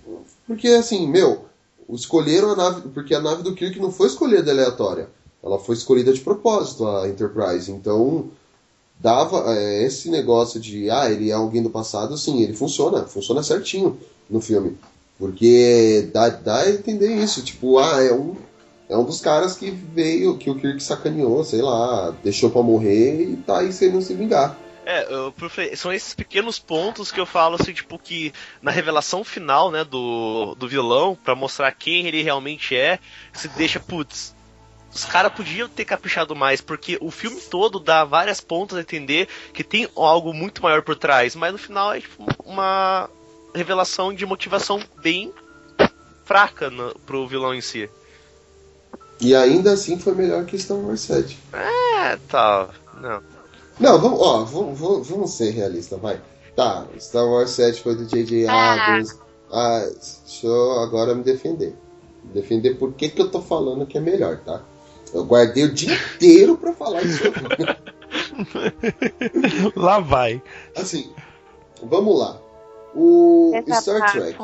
porque 0.46 0.68
assim, 0.68 1.06
meu, 1.06 1.44
escolheram 1.90 2.52
a 2.52 2.56
nave, 2.56 2.88
porque 2.88 3.14
a 3.14 3.20
nave 3.20 3.42
do 3.42 3.54
Kirk 3.54 3.78
não 3.78 3.92
foi 3.92 4.06
escolhida 4.06 4.50
aleatória, 4.50 5.10
ela 5.42 5.58
foi 5.58 5.74
escolhida 5.76 6.12
de 6.12 6.20
propósito, 6.20 6.88
a 6.88 7.06
Enterprise. 7.06 7.70
Então, 7.70 8.30
dava 8.98 9.54
é, 9.54 9.84
esse 9.84 10.08
negócio 10.08 10.58
de, 10.58 10.88
ah, 10.90 11.10
ele 11.10 11.30
é 11.30 11.34
alguém 11.34 11.62
do 11.62 11.70
passado, 11.70 12.16
sim, 12.16 12.42
ele 12.42 12.54
funciona, 12.54 13.04
funciona 13.04 13.42
certinho 13.42 13.98
no 14.28 14.40
filme. 14.40 14.76
Porque 15.18 16.08
dá, 16.12 16.28
dá 16.28 16.60
a 16.60 16.70
entender 16.70 17.14
isso, 17.16 17.42
tipo, 17.42 17.78
ah, 17.78 18.02
é 18.02 18.12
um, 18.12 18.36
é 18.88 18.96
um 18.96 19.04
dos 19.04 19.20
caras 19.20 19.56
que 19.56 19.70
veio, 19.70 20.38
que 20.38 20.48
o 20.48 20.54
Kirk 20.54 20.80
sacaneou, 20.80 21.42
sei 21.42 21.60
lá, 21.60 22.14
deixou 22.22 22.50
pra 22.50 22.62
morrer 22.62 23.22
e 23.22 23.36
tá 23.36 23.58
aí 23.58 23.72
sem 23.72 23.92
não 23.92 24.00
se 24.00 24.14
vingar. 24.14 24.56
É, 24.86 25.06
são 25.76 25.92
esses 25.92 26.14
pequenos 26.14 26.58
pontos 26.58 27.12
que 27.12 27.20
eu 27.20 27.26
falo 27.26 27.56
assim, 27.60 27.74
tipo, 27.74 27.98
que 27.98 28.32
na 28.62 28.70
revelação 28.70 29.22
final, 29.22 29.70
né, 29.70 29.84
do, 29.84 30.54
do 30.54 30.66
vilão, 30.66 31.14
pra 31.14 31.34
mostrar 31.34 31.70
quem 31.72 32.06
ele 32.06 32.22
realmente 32.22 32.74
é, 32.74 32.98
se 33.34 33.48
deixa, 33.48 33.78
putz, 33.78 34.34
os 34.90 35.04
caras 35.04 35.32
podiam 35.34 35.68
ter 35.68 35.84
caprichado 35.84 36.34
mais, 36.34 36.62
porque 36.62 36.96
o 37.02 37.10
filme 37.10 37.38
todo 37.38 37.78
dá 37.78 38.02
várias 38.04 38.40
pontas 38.40 38.78
a 38.78 38.80
entender 38.80 39.28
que 39.52 39.62
tem 39.62 39.86
algo 39.94 40.32
muito 40.32 40.62
maior 40.62 40.80
por 40.80 40.96
trás, 40.96 41.36
mas 41.36 41.52
no 41.52 41.58
final 41.58 41.92
é 41.92 42.00
tipo 42.00 42.24
uma 42.44 43.10
revelação 43.54 44.12
de 44.12 44.24
motivação 44.26 44.80
bem 45.00 45.32
fraca 46.24 46.68
no, 46.70 46.94
pro 47.06 47.26
vilão 47.26 47.54
em 47.54 47.60
si. 47.60 47.88
E 49.20 49.34
ainda 49.34 49.72
assim 49.72 49.98
foi 49.98 50.14
melhor 50.14 50.44
que 50.44 50.58
Star 50.58 50.76
Wars 50.76 51.00
7. 51.00 51.38
É, 51.52 52.16
tá, 52.28 52.68
não. 53.00 53.22
Não, 53.80 54.00
vamos, 54.00 54.20
ó, 54.20 54.44
vamos, 54.44 54.78
vamos, 54.78 55.08
vamos 55.08 55.30
ser 55.32 55.50
realistas, 55.50 55.98
vai. 56.00 56.20
Tá, 56.54 56.86
Star 56.98 57.24
Wars 57.24 57.50
7 57.50 57.80
foi 57.80 57.96
do 57.96 58.04
J.J. 58.04 58.46
Abrams. 58.48 59.16
Ah, 59.50 59.88
deixa 60.24 60.46
eu 60.46 60.80
agora 60.80 61.14
me 61.14 61.22
defender. 61.22 61.74
Defender 62.24 62.74
por 62.74 62.92
que, 62.92 63.08
que 63.08 63.22
eu 63.22 63.30
tô 63.30 63.40
falando 63.40 63.86
que 63.86 63.96
é 63.96 64.00
melhor, 64.00 64.38
tá? 64.38 64.62
Eu 65.14 65.24
guardei 65.24 65.64
o 65.64 65.72
dia 65.72 65.94
inteiro 65.94 66.56
pra 66.56 66.72
falar 66.74 67.02
isso. 67.02 67.22
Lá 69.74 69.98
vai. 70.00 70.42
Assim, 70.76 71.10
vamos 71.82 72.18
lá. 72.18 72.40
O 72.94 73.52
Essa 73.54 73.80
Star 73.80 73.98
parte, 73.98 74.18
Trek. 74.18 74.38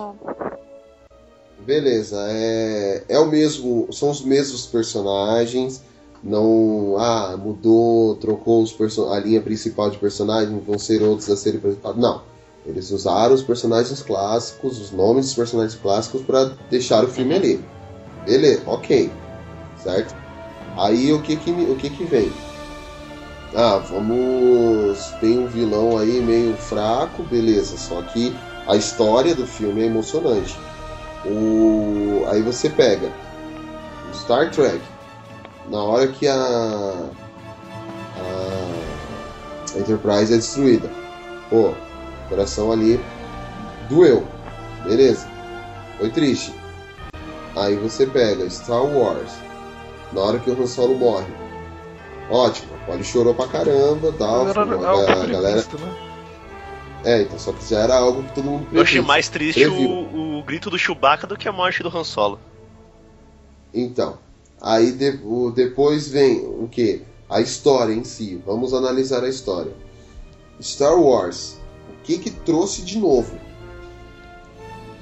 Beleza, 1.61 2.16
é, 2.29 3.05
é 3.09 3.19
o 3.19 3.27
mesmo, 3.27 3.89
são 3.91 4.11
os 4.11 4.21
mesmos 4.23 4.66
personagens, 4.66 5.83
não, 6.23 6.97
ah, 6.99 7.37
mudou, 7.39 8.16
trocou 8.16 8.62
os 8.62 8.73
perso- 8.73 9.09
a 9.11 9.19
linha 9.19 9.41
principal 9.41 9.89
de 9.91 9.97
personagens, 9.99 10.62
vão 10.65 10.79
ser 10.79 11.03
outros 11.03 11.31
a 11.31 11.37
serem 11.37 11.59
apresentados, 11.59 12.01
não. 12.01 12.23
Eles 12.66 12.91
usaram 12.91 13.35
os 13.35 13.43
personagens 13.43 14.03
clássicos, 14.03 14.79
os 14.81 14.91
nomes 14.91 15.27
dos 15.27 15.35
personagens 15.35 15.79
clássicos 15.81 16.23
para 16.23 16.45
deixar 16.71 17.05
o 17.05 17.09
filme 17.09 17.35
ali. 17.35 17.65
Beleza, 18.27 18.62
ok, 18.66 19.11
certo? 19.83 20.15
Aí 20.77 21.12
o 21.12 21.23
que 21.23 21.37
que, 21.37 21.51
o 21.51 21.77
que 21.77 21.91
que 21.91 22.05
vem? 22.05 22.33
Ah, 23.55 23.78
vamos. 23.78 25.12
Tem 25.20 25.39
um 25.39 25.47
vilão 25.47 25.97
aí 25.97 26.20
meio 26.20 26.56
fraco, 26.56 27.22
beleza. 27.22 27.76
Só 27.76 28.02
que 28.02 28.36
a 28.66 28.74
história 28.76 29.35
do 29.35 29.47
filme 29.47 29.82
é 29.82 29.86
emocionante. 29.86 30.59
O... 31.24 32.24
Aí 32.28 32.43
você 32.43 32.68
pega 32.68 33.10
Star 34.12 34.51
Trek. 34.51 34.81
Na 35.70 35.82
hora 35.82 36.09
que 36.09 36.26
a, 36.26 37.10
a 38.16 39.78
Enterprise 39.78 40.32
é 40.32 40.36
destruída. 40.36 40.90
Pô, 41.48 41.72
coração 42.28 42.72
ali 42.72 43.01
doeu. 43.89 44.26
Beleza. 44.85 45.28
Foi 45.98 46.10
triste. 46.10 46.52
Aí 47.56 47.76
você 47.76 48.05
pega 48.05 48.51
Star 48.51 48.85
Wars. 48.85 49.31
Na 50.12 50.20
hora 50.22 50.39
que 50.40 50.51
o 50.51 50.60
Han 50.60 50.66
Solo 50.66 50.97
morre. 50.97 51.32
Ótimo, 52.31 52.73
Polly 52.86 53.05
chorou 53.05 53.35
pra 53.35 53.47
caramba 53.48 54.12
tal. 54.19 54.48
Era 54.48 54.66
foi- 54.66 54.85
algo 54.86 55.02
a, 55.02 55.27
galera. 55.27 55.43
previsto, 55.62 55.78
né? 55.78 56.11
É, 57.05 57.23
então, 57.23 57.39
só 57.39 57.52
que 57.52 57.69
já 57.69 57.81
era 57.81 57.97
algo 57.97 58.23
que 58.23 58.35
todo 58.35 58.44
mundo 58.44 58.62
Eu 58.73 58.81
achei 58.82 58.94
previu. 58.94 59.02
mais 59.05 59.28
triste 59.28 59.61
Previu. 59.61 59.89
o, 59.90 60.39
o 60.39 60.43
grito 60.43 60.70
do 60.70 60.78
Chewbacca 60.78 61.27
do 61.27 61.36
que 61.36 61.47
a 61.48 61.52
morte 61.52 61.82
do 61.82 61.89
Han 61.97 62.05
Solo. 62.05 62.39
Então, 63.74 64.19
aí 64.61 64.93
de- 64.93 65.20
o- 65.24 65.51
depois 65.51 66.09
vem 66.09 66.47
o 66.47 66.66
que? 66.70 67.02
A 67.28 67.40
história 67.40 67.93
em 67.93 68.05
si. 68.05 68.40
Vamos 68.47 68.73
analisar 68.73 69.23
a 69.24 69.28
história. 69.28 69.73
Star 70.62 70.94
Wars. 70.98 71.59
O 71.90 72.02
que 72.05 72.19
que 72.19 72.31
trouxe 72.31 72.82
de 72.82 72.98
novo? 72.98 73.36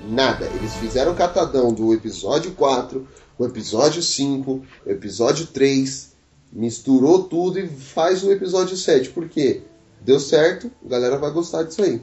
Nada. 0.08 0.46
Eles 0.46 0.74
fizeram 0.74 1.12
o 1.12 1.16
catadão 1.16 1.72
do 1.72 1.92
episódio 1.92 2.52
4, 2.52 3.06
o 3.38 3.44
episódio 3.44 4.02
5, 4.02 4.62
o 4.86 4.90
episódio 4.90 5.46
3, 5.46 6.11
misturou 6.52 7.24
tudo 7.24 7.58
e 7.58 7.66
faz 7.66 8.22
o 8.22 8.30
episódio 8.30 8.76
7. 8.76 9.10
Por 9.10 9.28
quê? 9.28 9.62
Deu 10.00 10.20
certo, 10.20 10.70
a 10.84 10.88
galera 10.88 11.16
vai 11.16 11.30
gostar 11.30 11.62
disso 11.62 11.82
aí. 11.82 12.00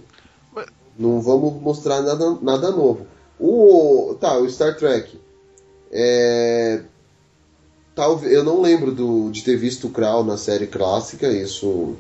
Não 0.97 1.21
vamos 1.21 1.61
mostrar 1.61 2.01
nada, 2.01 2.37
nada 2.41 2.71
novo. 2.71 3.05
O, 3.39 4.15
tá, 4.19 4.37
o 4.37 4.49
Star 4.49 4.75
Trek. 4.75 5.17
É, 5.91 6.81
talvez 7.95 8.33
eu 8.33 8.43
não 8.43 8.61
lembro 8.61 8.91
do, 8.91 9.29
de 9.31 9.43
ter 9.43 9.55
visto 9.55 9.87
o 9.87 9.89
Krau 9.91 10.23
na 10.23 10.37
série 10.37 10.67
clássica. 10.67 11.27
Isso. 11.27 11.95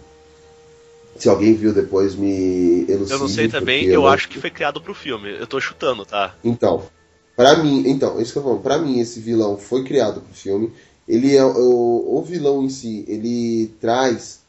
Se 1.17 1.27
alguém 1.29 1.53
viu 1.53 1.73
depois 1.73 2.15
me 2.15 2.85
elucide. 2.89 3.11
Eu 3.13 3.19
não 3.19 3.27
sei 3.27 3.47
também, 3.47 3.85
eu 3.85 4.01
não- 4.01 4.07
acho 4.07 4.27
que 4.29 4.39
foi 4.39 4.49
criado 4.49 4.81
pro 4.81 4.93
filme. 4.93 5.29
Eu 5.37 5.47
tô 5.47 5.59
chutando, 5.59 6.05
tá? 6.05 6.35
Então, 6.43 6.83
pra 7.35 7.57
mim, 7.57 7.83
então, 7.87 8.19
isso 8.21 8.31
que 8.33 8.39
eu 8.39 8.43
tô 8.43 8.49
falando, 8.49 8.63
pra 8.63 8.77
mim 8.77 8.99
esse 8.99 9.19
vilão 9.19 9.57
foi 9.57 9.83
criado 9.83 10.21
pro 10.21 10.33
filme. 10.33 10.71
Ele 11.09 11.35
é 11.35 11.43
o, 11.43 12.19
o 12.19 12.21
vilão 12.21 12.63
em 12.63 12.69
si, 12.69 13.03
ele 13.07 13.73
traz, 13.81 14.41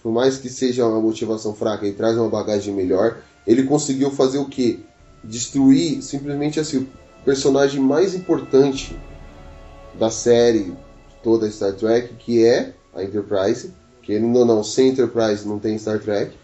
por 0.00 0.12
mais 0.12 0.38
que 0.38 0.48
seja 0.48 0.86
uma 0.86 1.00
motivação 1.00 1.52
fraca, 1.52 1.84
ele 1.84 1.96
traz 1.96 2.16
uma 2.16 2.28
bagagem 2.28 2.72
melhor. 2.72 3.18
Ele 3.44 3.64
conseguiu 3.64 4.12
fazer 4.12 4.38
o 4.38 4.44
quê? 4.44 4.78
Destruir 5.24 6.00
simplesmente 6.00 6.60
assim 6.60 6.78
o 6.78 6.88
personagem 7.24 7.80
mais 7.80 8.14
importante 8.14 8.96
da 9.98 10.12
série 10.12 10.72
toda 11.24 11.50
Star 11.50 11.72
Trek, 11.72 12.14
que 12.20 12.44
é 12.44 12.72
a 12.94 13.02
Enterprise. 13.02 13.72
Que 14.00 14.20
não, 14.20 14.44
não, 14.44 14.62
sem 14.62 14.90
Enterprise 14.90 15.48
não 15.48 15.58
tem 15.58 15.76
Star 15.76 15.98
Trek. 15.98 16.36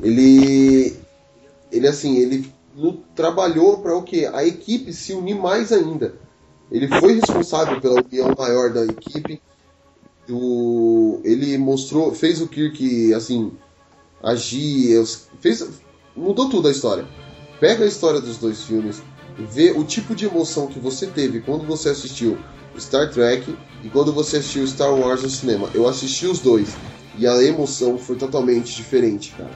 Ele 0.00 0.96
ele 1.72 1.88
assim, 1.88 2.18
ele 2.18 2.52
trabalhou 3.16 3.78
para 3.78 3.96
o 3.96 4.02
que 4.02 4.26
a 4.26 4.44
equipe 4.44 4.92
se 4.92 5.12
unir 5.12 5.34
mais 5.34 5.72
ainda. 5.72 6.14
Ele 6.70 6.86
foi 6.86 7.14
responsável 7.14 7.80
pela 7.80 8.00
união 8.00 8.34
maior 8.38 8.72
da 8.72 8.84
equipe. 8.84 9.40
Ele 11.24 11.58
mostrou, 11.58 12.14
fez 12.14 12.40
o 12.40 12.46
Kirk 12.46 13.12
assim 13.14 13.52
agir, 14.22 15.04
fez, 15.40 15.66
mudou 16.14 16.48
tudo 16.48 16.68
a 16.68 16.70
história. 16.70 17.04
Pega 17.58 17.84
a 17.84 17.88
história 17.88 18.20
dos 18.20 18.38
dois 18.38 18.62
filmes, 18.62 19.02
vê 19.38 19.72
o 19.72 19.84
tipo 19.84 20.14
de 20.14 20.26
emoção 20.26 20.66
que 20.68 20.78
você 20.78 21.06
teve 21.06 21.40
quando 21.40 21.66
você 21.66 21.90
assistiu 21.90 22.38
Star 22.78 23.10
Trek 23.10 23.56
e 23.82 23.88
quando 23.88 24.12
você 24.12 24.36
assistiu 24.36 24.66
Star 24.66 24.94
Wars 24.94 25.22
no 25.22 25.30
cinema. 25.30 25.68
Eu 25.74 25.88
assisti 25.88 26.26
os 26.26 26.38
dois 26.38 26.68
e 27.18 27.26
a 27.26 27.42
emoção 27.42 27.98
foi 27.98 28.16
totalmente 28.16 28.74
diferente, 28.74 29.34
cara 29.36 29.50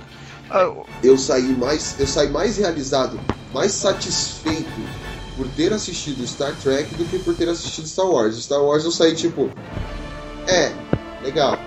Ah, 0.51 0.85
eu 1.03 1.17
saí 1.17 1.57
mais 1.57 1.95
eu 1.99 2.07
saí 2.07 2.29
mais 2.29 2.57
realizado, 2.57 3.19
mais 3.53 3.73
satisfeito 3.73 5.04
por 5.37 5.49
ter 5.49 5.73
assistido 5.73 6.27
Star 6.27 6.55
Trek 6.57 6.95
do 6.95 7.05
que 7.05 7.19
por 7.19 7.35
ter 7.35 7.49
assistido 7.49 7.87
Star 7.89 8.07
Wars. 8.07 8.37
Star 8.43 8.63
Wars 8.63 8.85
eu 8.85 8.91
saí 8.93 9.15
tipo, 9.15 9.51
é, 10.47 10.73
legal. 11.23 11.59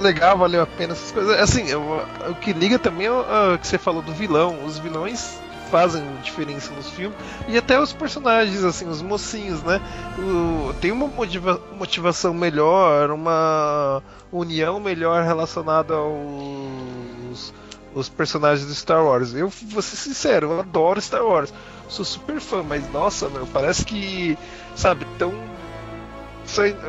legal, 0.00 0.36
valeu 0.38 0.62
a 0.62 0.66
pena 0.66 0.92
essas 0.92 1.10
coisas. 1.10 1.38
Assim, 1.40 1.74
o 1.74 2.34
que 2.40 2.52
liga 2.52 2.78
também 2.78 3.06
é 3.06 3.10
o 3.10 3.20
ah, 3.20 3.58
que 3.58 3.66
você 3.66 3.78
falou 3.78 4.02
do 4.02 4.12
vilão. 4.12 4.64
Os 4.64 4.78
vilões 4.78 5.38
fazem 5.70 6.04
diferença 6.22 6.72
nos 6.72 6.88
filmes 6.90 7.16
e 7.48 7.56
até 7.58 7.80
os 7.80 7.92
personagens, 7.92 8.62
assim, 8.62 8.86
os 8.88 9.02
mocinhos, 9.02 9.60
né? 9.62 9.80
O- 10.18 10.72
tem 10.74 10.92
uma 10.92 11.08
motiva- 11.08 11.60
motivação 11.76 12.32
melhor, 12.32 13.10
uma 13.10 14.00
união 14.30 14.78
melhor 14.78 15.24
relacionada 15.24 15.94
aos 15.94 17.52
os 17.94 18.08
personagens 18.08 18.66
do 18.66 18.74
Star 18.74 19.04
Wars. 19.04 19.34
Eu 19.34 19.48
vou 19.48 19.80
ser 19.82 19.96
sincero, 19.96 20.50
eu 20.52 20.60
adoro 20.60 21.00
Star 21.00 21.24
Wars. 21.24 21.52
Sou 21.88 22.04
super 22.04 22.40
fã, 22.40 22.62
mas 22.62 22.90
nossa, 22.92 23.28
meu, 23.28 23.46
parece 23.46 23.84
que, 23.84 24.36
sabe, 24.74 25.06
tão 25.18 25.32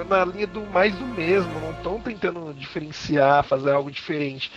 na 0.09 0.25
linha 0.25 0.47
do 0.47 0.61
mais 0.61 0.93
do 0.95 1.05
mesmo, 1.05 1.59
não 1.61 1.71
estão 1.71 1.99
tentando 1.99 2.53
diferenciar, 2.53 3.43
fazer 3.43 3.71
algo 3.71 3.89
diferente. 3.89 4.51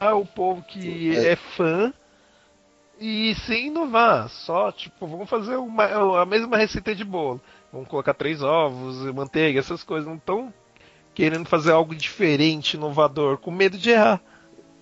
Ah, 0.00 0.14
o 0.14 0.26
povo 0.26 0.62
que 0.62 1.16
É. 1.16 1.32
é 1.32 1.36
fã 1.36 1.92
e 2.98 3.34
sem 3.46 3.68
inovar, 3.68 4.28
só 4.28 4.72
tipo, 4.72 5.06
vamos 5.06 5.28
fazer 5.28 5.56
uma, 5.56 6.20
a 6.20 6.26
mesma 6.26 6.56
receita 6.56 6.94
de 6.94 7.04
bolo. 7.04 7.40
Vamos 7.72 7.88
colocar 7.88 8.14
três 8.14 8.42
ovos, 8.42 8.96
manteiga, 9.12 9.58
essas 9.58 9.82
coisas. 9.82 10.06
Não 10.06 10.16
estão 10.16 10.52
querendo 11.14 11.48
fazer 11.48 11.72
algo 11.72 11.94
diferente, 11.94 12.74
inovador, 12.74 13.38
com 13.38 13.50
medo 13.50 13.78
de 13.78 13.90
errar. 13.90 14.20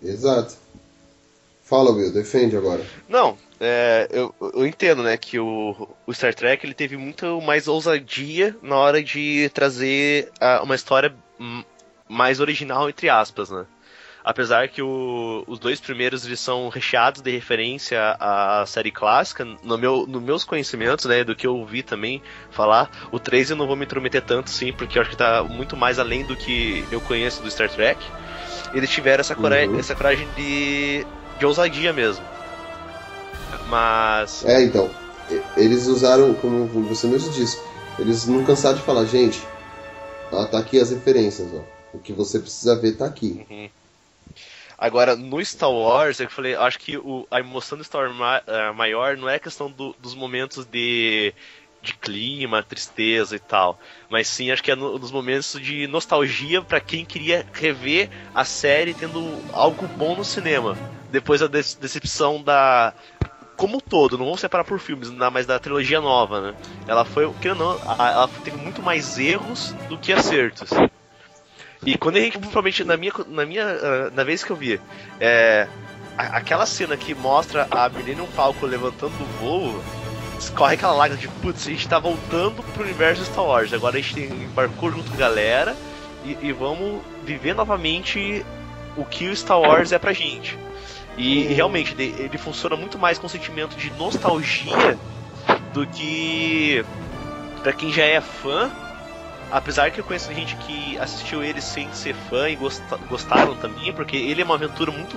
Exato. 0.03 0.57
Fala, 1.73 1.91
Will, 1.91 2.13
defende 2.13 2.55
agora. 2.55 2.83
Não, 3.09 3.39
é, 3.59 4.07
eu, 4.11 4.35
eu 4.55 4.67
entendo, 4.67 5.03
né, 5.03 5.17
que 5.17 5.39
o, 5.39 5.89
o 6.07 6.13
Star 6.13 6.35
Trek 6.35 6.67
ele 6.67 6.75
teve 6.75 6.99
muito 6.99 7.41
mais 7.41 7.67
ousadia 7.67 8.55
na 8.63 8.77
hora 8.77 9.03
de 9.03 9.49
trazer 9.55 10.31
ah, 10.39 10.61
uma 10.63 10.75
história 10.75 11.15
mais 12.07 12.41
original, 12.41 12.91
entre 12.91 13.09
aspas, 13.09 13.49
né? 13.49 13.65
Apesar 14.23 14.69
que 14.69 14.83
o- 14.83 15.45
os 15.49 15.59
dois 15.59 15.81
primeiros 15.81 16.27
eles 16.27 16.41
são 16.41 16.69
recheados 16.69 17.23
de 17.23 17.31
referência 17.31 18.17
à 18.21 18.65
série 18.67 18.91
clássica, 18.91 19.43
no 19.65 19.79
meu, 19.79 20.07
nos 20.07 20.23
meus 20.23 20.45
conhecimentos, 20.45 21.07
né, 21.07 21.25
do 21.25 21.35
que 21.35 21.47
eu 21.47 21.57
ouvi 21.57 21.83
também 21.83 22.21
falar, 22.51 22.91
o 23.11 23.19
3 23.19 23.49
eu 23.49 23.57
não 23.57 23.67
vou 23.67 23.77
me 23.77 23.87
intrometer 23.87 24.21
tanto, 24.21 24.51
sim, 24.51 24.75
porque 24.75 24.99
eu 24.99 25.03
acho 25.03 25.11
que 25.11 25.17
tá 25.17 25.43
muito 25.43 25.75
mais 25.75 25.99
além 25.99 26.23
do 26.27 26.37
que 26.37 26.85
eu 26.93 27.01
conheço 27.01 27.43
do 27.43 27.51
Star 27.51 27.71
Trek. 27.71 27.99
Eles 28.75 28.91
tiveram 28.91 29.23
essa, 29.23 29.35
cora- 29.35 29.67
Uhum. 29.67 29.79
essa 29.79 29.95
coragem 29.95 30.29
de, 30.37 31.05
de 31.43 31.47
ousadia 31.47 31.93
mesmo. 31.93 32.25
Mas. 33.69 34.45
É, 34.45 34.63
então, 34.63 34.89
eles 35.57 35.89
usaram, 35.89 36.35
como 36.35 36.67
você 36.85 37.09
mesmo 37.09 37.33
disse, 37.33 37.59
eles 37.99 38.29
não 38.29 38.45
cansaram 38.45 38.77
de 38.79 38.85
falar, 38.85 39.05
gente, 39.07 39.45
tá, 40.31 40.47
tá 40.47 40.59
aqui 40.59 40.79
as 40.79 40.91
referências, 40.91 41.49
ó. 41.53 41.65
O 41.93 41.99
que 41.99 42.13
você 42.13 42.39
precisa 42.39 42.77
ver 42.77 42.97
tá 42.97 43.07
aqui. 43.07 43.45
Uhum. 43.51 43.69
Agora, 44.79 45.17
no 45.17 45.45
Star 45.45 45.71
Wars, 45.71 46.21
eu 46.21 46.31
falei, 46.31 46.55
acho 46.55 46.79
que 46.79 46.97
o- 46.97 47.27
a 47.31 47.41
emoção 47.41 47.77
do 47.77 47.85
Star 47.85 48.09
Wars 48.09 48.43
eh, 48.47 48.73
maior 48.73 49.17
não 49.17 49.29
é 49.29 49.39
questão 49.39 49.69
do- 49.71 49.95
dos 50.01 50.15
momentos 50.15 50.65
de, 50.65 51.35
de 51.83 51.95
clima, 51.95 52.63
tristeza 52.63 53.35
e 53.35 53.39
tal, 53.41 53.79
mas 54.09 54.29
sim 54.29 54.51
acho 54.53 54.63
que 54.63 54.71
é 54.71 54.77
no- 54.77 54.99
nos 54.99 55.11
momentos 55.11 55.61
de 55.61 55.87
nostalgia 55.89 56.63
pra 56.63 56.81
quem 56.81 57.05
queria 57.05 57.45
rever 57.53 58.09
a 58.33 58.45
série 58.45 58.95
tendo 58.95 59.21
algo 59.53 59.87
bom 59.99 60.15
no 60.17 60.25
cinema, 60.25 60.77
depois 61.11 61.41
da 61.41 61.49
dece- 61.49 61.79
decepção 61.81 62.41
da 62.43 62.95
como 63.57 63.77
um 63.77 63.81
todo, 63.81 64.17
não 64.17 64.25
vamos 64.25 64.41
separar 64.41 64.65
por 64.65 64.79
filmes, 64.81 65.11
mas 65.11 65.45
da 65.47 65.59
trilogia 65.59 66.01
nova, 66.01 66.41
né? 66.41 66.55
Ela 66.87 67.05
foi, 67.05 67.25
não, 67.57 67.73
ela 67.99 68.29
teve 68.43 68.57
muito 68.57 68.83
mais 68.83 69.19
erros 69.19 69.75
do 69.89 69.99
que 69.99 70.13
acertos. 70.13 70.71
E 71.85 71.97
quando 71.99 72.17
a 72.17 72.21
gente, 72.21 72.39
principalmente 72.39 72.83
na 72.85 72.97
minha, 72.97 73.13
na 73.29 73.45
minha, 73.45 73.65
ah, 73.67 74.11
na 74.11 74.25
vez 74.25 74.43
que 74.43 74.51
eu 74.51 74.57
vi, 74.57 74.81
é, 75.21 75.69
aquela 76.17 76.65
cena 76.67 76.97
que 76.97 77.15
mostra 77.15 77.67
a 77.71 77.89
Millennium 77.89 78.27
Falcon 78.29 78.67
levantando 78.67 79.17
do 79.19 79.25
voo, 79.39 79.83
escorre 80.45 80.75
aquela 80.75 80.93
lágrima 80.93 81.21
de 81.21 81.29
putz, 81.29 81.67
a 81.67 81.71
gente 81.71 81.89
tá 81.89 81.99
voltando 81.99 82.63
pro 82.73 82.83
universo 82.83 83.25
Star 83.25 83.45
Wars. 83.45 83.73
Agora 83.73 83.97
a 83.97 84.01
gente 84.01 84.21
embarcou 84.21 84.91
junto 84.91 85.09
com 85.11 85.15
a 85.15 85.19
galera 85.19 85.77
e, 86.25 86.37
e 86.41 86.53
vamos 86.53 87.01
viver 87.25 87.55
novamente 87.55 88.45
o 88.97 89.05
que 89.05 89.29
o 89.29 89.37
Star 89.37 89.61
Wars 89.61 89.93
é 89.93 89.99
pra 89.99 90.13
gente. 90.13 90.59
E, 91.17 91.45
realmente, 91.45 91.93
ele, 91.93 92.15
ele 92.19 92.39
funciona 92.39 92.75
muito 92.77 92.99
mais 92.99 93.19
com 93.19 93.29
sentimento 93.29 93.77
de 93.77 93.91
nostalgia 93.93 94.99
do 95.75 95.87
que 95.87 96.85
pra 97.63 97.73
quem 97.73 97.93
já 97.93 98.05
é 98.05 98.21
fã. 98.21 98.71
Apesar 99.51 99.91
que 99.91 100.01
eu 100.01 100.05
conheço 100.05 100.33
gente 100.33 100.57
que 100.57 100.97
assistiu 100.99 101.45
ele 101.45 101.61
sem 101.61 101.93
ser 101.93 102.15
fã 102.31 102.49
e 102.49 102.57
gosta- 102.57 102.97
gostaram 103.11 103.55
também, 103.57 103.93
porque 103.93 104.17
ele 104.17 104.41
é 104.41 104.45
uma 104.45 104.55
aventura 104.55 104.91
muito 104.91 105.15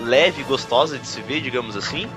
leve 0.00 0.40
e 0.40 0.44
gostosa 0.44 0.98
de 0.98 1.06
se 1.06 1.20
ver, 1.20 1.42
digamos 1.42 1.76
assim. 1.76 2.08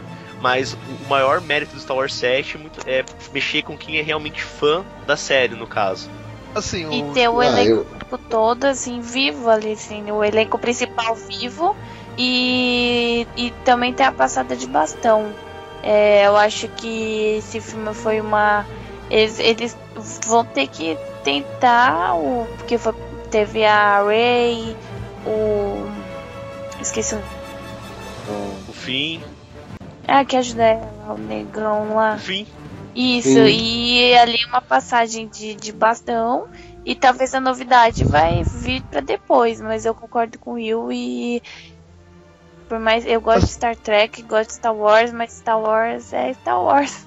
Mas 0.41 0.73
o 0.73 1.09
maior 1.09 1.41
mérito 1.41 1.73
do 1.73 1.81
Star 1.81 1.97
Wars 1.97 2.14
7 2.14 2.59
é 2.85 3.03
mexer 3.34 3.64
com 3.64 3.76
quem 3.77 3.97
é 3.97 4.01
realmente 4.01 4.43
fã 4.43 4.85
da 5.05 5.18
série, 5.18 5.55
no 5.55 5.65
caso. 5.68 6.09
Assim, 6.53 6.88
E 6.91 7.03
o- 7.03 7.11
ter 7.14 7.27
o 7.27 7.41
Ah, 7.41 7.45
elenco 7.47 7.85
todo, 8.30 8.65
assim, 8.65 8.99
vivo 9.01 9.49
ali, 9.49 9.73
assim, 9.73 10.09
o 10.11 10.23
elenco 10.23 10.57
principal 10.59 11.15
vivo 11.15 11.76
e, 12.18 13.27
e 13.35 13.51
também 13.65 13.93
ter 13.93 14.03
a 14.03 14.11
passada 14.11 14.55
de 14.55 14.68
bastão. 14.68 15.34
É, 15.84 16.26
eu 16.27 16.35
acho 16.35 16.68
que 16.69 17.38
esse 17.38 17.59
filme 17.61 17.93
foi 17.93 18.19
uma. 18.22 18.65
Eles, 19.09 19.39
eles 19.39 19.77
vão 20.26 20.43
ter 20.43 20.68
que 20.68 20.97
tentar, 21.23 22.15
o, 22.15 22.45
porque 22.57 22.77
foi, 22.77 22.93
teve 23.31 23.64
a 23.65 24.03
Ray, 24.03 24.76
o. 25.26 25.88
Esqueci 26.81 27.15
o. 27.15 27.19
O 28.69 28.73
fim. 28.73 29.22
Ah, 30.07 30.23
que 30.23 30.38
ajuda 30.38 30.63
ela, 30.63 31.13
o 31.13 31.17
negão 31.17 31.95
lá. 31.95 32.17
Fim. 32.17 32.47
Isso, 32.95 33.29
Sim. 33.29 33.45
e 33.45 34.17
ali 34.17 34.38
uma 34.45 34.61
passagem 34.61 35.27
de, 35.27 35.53
de 35.55 35.71
bastão. 35.71 36.47
E 36.85 36.95
talvez 36.95 37.35
a 37.35 37.39
novidade 37.41 38.05
vai 38.05 38.41
vir 38.43 38.81
pra 38.84 39.01
depois, 39.01 39.59
mas 39.59 39.85
eu 39.85 39.93
concordo 39.93 40.39
com 40.39 40.51
o 40.51 40.53
Will 40.53 40.91
e. 40.91 41.43
Por 42.69 42.79
mais. 42.79 43.05
Eu 43.05 43.19
gosto 43.19 43.45
de 43.45 43.51
Star 43.51 43.75
Trek, 43.75 44.21
gosto 44.23 44.49
de 44.49 44.55
Star 44.55 44.73
Wars, 44.73 45.11
mas 45.11 45.34
Star 45.34 45.59
Wars 45.59 46.13
é 46.13 46.34
Star 46.34 46.61
Wars. 46.61 47.05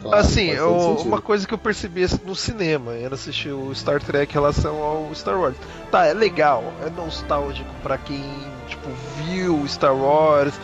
Claro, 0.00 0.18
assim, 0.18 0.50
eu- 0.50 0.96
uma 1.04 1.20
coisa 1.20 1.46
que 1.46 1.54
eu 1.54 1.58
percebi 1.58 2.04
assim, 2.04 2.20
no 2.24 2.36
cinema, 2.36 2.94
era 2.94 3.14
assistir 3.14 3.50
o 3.50 3.74
Star 3.74 4.00
Trek 4.02 4.30
em 4.30 4.34
relação 4.34 4.82
ao 4.82 5.14
Star 5.14 5.40
Wars. 5.40 5.56
Tá, 5.90 6.04
é 6.06 6.12
legal, 6.12 6.62
é 6.86 6.90
nostálgico 6.90 7.70
pra 7.82 7.96
quem, 7.96 8.22
tipo, 8.68 8.88
viu 9.16 9.66
Star 9.66 9.96
Wars, 9.96 10.54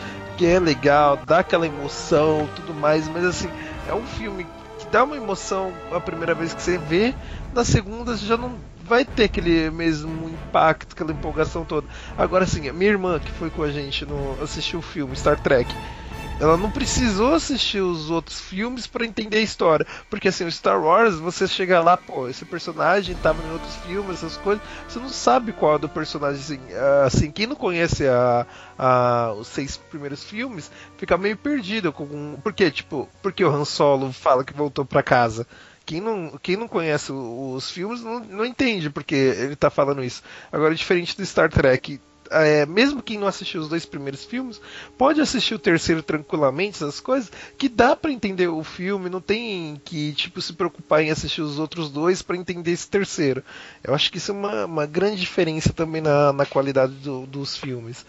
que 0.40 0.46
é 0.46 0.58
legal, 0.58 1.18
dá 1.18 1.40
aquela 1.40 1.66
emoção, 1.66 2.48
tudo 2.56 2.72
mais, 2.72 3.06
mas 3.06 3.26
assim, 3.26 3.50
é 3.86 3.92
um 3.92 4.06
filme 4.06 4.46
que 4.78 4.86
dá 4.86 5.04
uma 5.04 5.14
emoção 5.14 5.70
a 5.92 6.00
primeira 6.00 6.34
vez 6.34 6.54
que 6.54 6.62
você 6.62 6.78
vê, 6.78 7.14
na 7.52 7.62
segunda 7.62 8.16
você 8.16 8.24
já 8.24 8.38
não 8.38 8.54
vai 8.82 9.04
ter 9.04 9.24
aquele 9.24 9.68
mesmo 9.68 10.30
impacto, 10.30 10.94
aquela 10.94 11.12
empolgação 11.12 11.62
toda. 11.62 11.86
Agora 12.16 12.46
a 12.46 12.72
minha 12.72 12.90
irmã 12.90 13.18
que 13.18 13.30
foi 13.32 13.50
com 13.50 13.62
a 13.62 13.70
gente 13.70 14.06
no 14.06 14.42
assistir 14.42 14.78
o 14.78 14.82
filme 14.82 15.14
Star 15.14 15.38
Trek, 15.38 15.70
ela 16.40 16.56
não 16.56 16.70
precisou 16.70 17.34
assistir 17.34 17.80
os 17.80 18.10
outros 18.10 18.40
filmes 18.40 18.86
pra 18.86 19.04
entender 19.06 19.36
a 19.38 19.42
história. 19.42 19.86
Porque 20.08 20.28
assim, 20.28 20.44
o 20.44 20.50
Star 20.52 20.82
Wars, 20.82 21.16
você 21.16 21.46
chega 21.46 21.80
lá, 21.80 21.96
pô, 21.96 22.28
esse 22.28 22.44
personagem 22.44 23.14
tava 23.16 23.42
em 23.44 23.50
outros 23.50 23.76
filmes, 23.76 24.16
essas 24.16 24.36
coisas, 24.36 24.62
você 24.88 24.98
não 24.98 25.08
sabe 25.10 25.52
qual 25.52 25.76
é 25.76 25.78
do 25.78 25.88
personagem. 25.88 26.40
Assim, 26.40 26.60
Ah, 26.74 27.04
assim 27.06 27.30
quem 27.30 27.46
não 27.46 27.56
conhece 27.56 28.06
a, 28.08 28.46
a- 28.78 29.32
os 29.38 29.48
seis 29.48 29.76
primeiros 29.76 30.24
filmes, 30.24 30.70
fica 30.96 31.16
meio 31.18 31.36
perdido. 31.36 31.92
Com, 31.92 32.38
porque, 32.42 32.70
tipo, 32.70 33.08
porque 33.22 33.44
o 33.44 33.50
Han 33.54 33.64
Solo 33.64 34.12
fala 34.12 34.44
que 34.44 34.52
voltou 34.54 34.84
pra 34.84 35.02
casa? 35.02 35.46
Quem 35.84 36.00
não, 36.00 36.38
quem 36.40 36.56
não 36.56 36.68
conhece 36.68 37.10
os 37.12 37.70
filmes 37.70 38.00
não, 38.02 38.20
não 38.20 38.44
entende 38.46 38.88
porque 38.90 39.14
ele 39.14 39.56
tá 39.56 39.70
falando 39.70 40.04
isso. 40.04 40.22
Agora, 40.52 40.74
diferente 40.74 41.16
do 41.16 41.26
Star 41.26 41.50
Trek, 41.50 42.00
é, 42.30 42.64
mesmo 42.66 43.02
quem 43.02 43.18
não 43.18 43.26
assistiu 43.26 43.60
os 43.60 43.68
dois 43.68 43.84
primeiros 43.84 44.24
filmes, 44.24 44.60
pode 44.96 45.20
assistir 45.20 45.54
o 45.54 45.58
terceiro 45.58 46.02
tranquilamente, 46.02 46.76
essas 46.76 47.00
coisas, 47.00 47.30
que 47.58 47.68
dá 47.68 47.94
pra 47.96 48.10
entender 48.10 48.48
o 48.48 48.62
filme, 48.64 49.10
não 49.10 49.20
tem 49.20 49.80
que 49.84 50.12
tipo 50.12 50.40
se 50.40 50.52
preocupar 50.52 51.02
em 51.02 51.10
assistir 51.10 51.42
os 51.42 51.58
outros 51.58 51.90
dois 51.90 52.22
pra 52.22 52.36
entender 52.36 52.70
esse 52.72 52.88
terceiro. 52.88 53.42
Eu 53.82 53.94
acho 53.94 54.10
que 54.10 54.18
isso 54.18 54.30
é 54.30 54.34
uma, 54.34 54.64
uma 54.64 54.86
grande 54.86 55.20
diferença 55.20 55.72
também 55.72 56.00
na, 56.00 56.32
na 56.32 56.46
qualidade 56.46 56.92
do- 56.94 57.26
dos 57.26 57.56
filmes. 57.56 58.04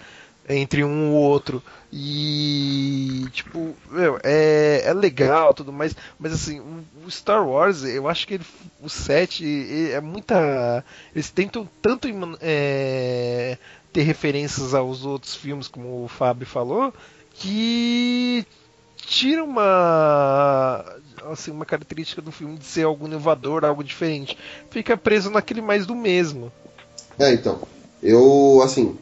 Entre 0.49 0.83
um 0.83 1.11
e 1.11 1.13
outro. 1.13 1.63
E. 1.93 3.25
Tipo, 3.31 3.75
meu, 3.89 4.19
é, 4.23 4.81
é 4.85 4.93
legal 4.93 5.53
tudo 5.53 5.71
mais. 5.71 5.95
Mas 6.19 6.33
assim, 6.33 6.59
o- 6.59 7.09
Star 7.11 7.47
Wars, 7.47 7.83
eu 7.83 8.07
acho 8.07 8.27
que 8.27 8.35
ele, 8.35 8.43
o 8.81 8.89
7 8.89 9.45
ele 9.45 9.91
é 9.91 10.01
muita. 10.01 10.83
Eles 11.15 11.29
tentam 11.29 11.67
tanto 11.81 12.07
é, 12.41 13.57
ter 13.91 14.03
referências 14.03 14.73
aos 14.73 15.05
outros 15.05 15.35
filmes, 15.35 15.67
como 15.67 16.03
o 16.03 16.07
Fábio 16.07 16.47
falou, 16.47 16.93
que 17.33 18.45
tira 18.95 19.43
uma 19.43 20.85
assim 21.29 21.51
uma 21.51 21.65
característica 21.65 22.21
do 22.21 22.31
filme 22.31 22.57
de 22.57 22.65
ser 22.65 22.83
algo 22.83 23.07
inovador, 23.07 23.65
algo 23.65 23.83
diferente. 23.83 24.37
Fica 24.69 24.95
preso 24.95 25.29
naquele 25.29 25.61
mais 25.61 25.85
do 25.85 25.95
mesmo. 25.95 26.51
É, 27.19 27.33
então. 27.33 27.59
Eu, 28.01 28.61
assim, 28.63 28.97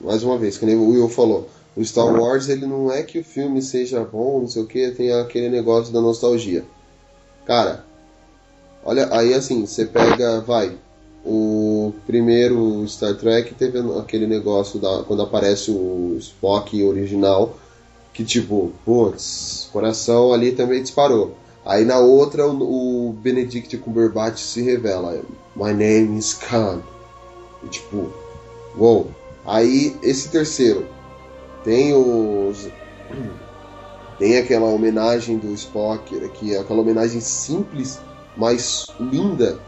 mais 0.00 0.24
uma 0.24 0.36
vez, 0.36 0.58
que 0.58 0.66
nem 0.66 0.74
o 0.74 0.90
Will 0.90 1.08
falou, 1.08 1.48
o 1.76 1.84
Star 1.84 2.06
Wars, 2.06 2.48
ele 2.48 2.66
não 2.66 2.90
é 2.90 3.02
que 3.02 3.20
o 3.20 3.24
filme 3.24 3.62
seja 3.62 4.02
bom, 4.02 4.40
não 4.40 4.48
sei 4.48 4.62
o 4.62 4.66
que, 4.66 4.90
tem 4.90 5.12
aquele 5.12 5.48
negócio 5.48 5.92
da 5.92 6.00
nostalgia. 6.00 6.64
Cara, 7.46 7.84
olha, 8.84 9.08
aí 9.14 9.32
assim, 9.34 9.64
você 9.64 9.86
pega, 9.86 10.40
vai, 10.40 10.76
o 11.24 11.92
primeiro 12.06 12.86
Star 12.88 13.14
Trek 13.14 13.54
teve 13.54 13.78
aquele 13.98 14.26
negócio 14.26 14.78
da, 14.78 15.02
quando 15.02 15.22
aparece 15.22 15.70
o 15.70 16.16
Spock 16.18 16.82
original, 16.82 17.56
que 18.12 18.24
tipo, 18.24 18.72
putz, 18.84 19.68
coração 19.72 20.32
ali 20.32 20.52
também 20.52 20.82
disparou. 20.82 21.34
Aí 21.64 21.84
na 21.84 21.98
outra 21.98 22.46
o, 22.46 23.08
o 23.08 23.12
Benedict 23.12 23.76
Cumberbatch 23.78 24.38
se 24.38 24.62
revela, 24.62 25.20
My 25.54 25.72
name 25.72 26.18
is 26.18 26.34
Khan. 26.34 26.80
E, 27.62 27.68
tipo, 27.68 28.10
uou. 28.76 29.10
Aí 29.44 29.96
esse 30.02 30.30
terceiro 30.30 30.86
tem 31.62 31.92
os 31.94 32.68
tem 34.18 34.38
aquela 34.38 34.66
homenagem 34.66 35.38
do 35.38 35.52
Spock, 35.52 36.28
que 36.30 36.54
é 36.54 36.58
aquela 36.58 36.80
homenagem 36.80 37.20
simples, 37.20 37.98
mas 38.36 38.86
linda, 38.98 39.58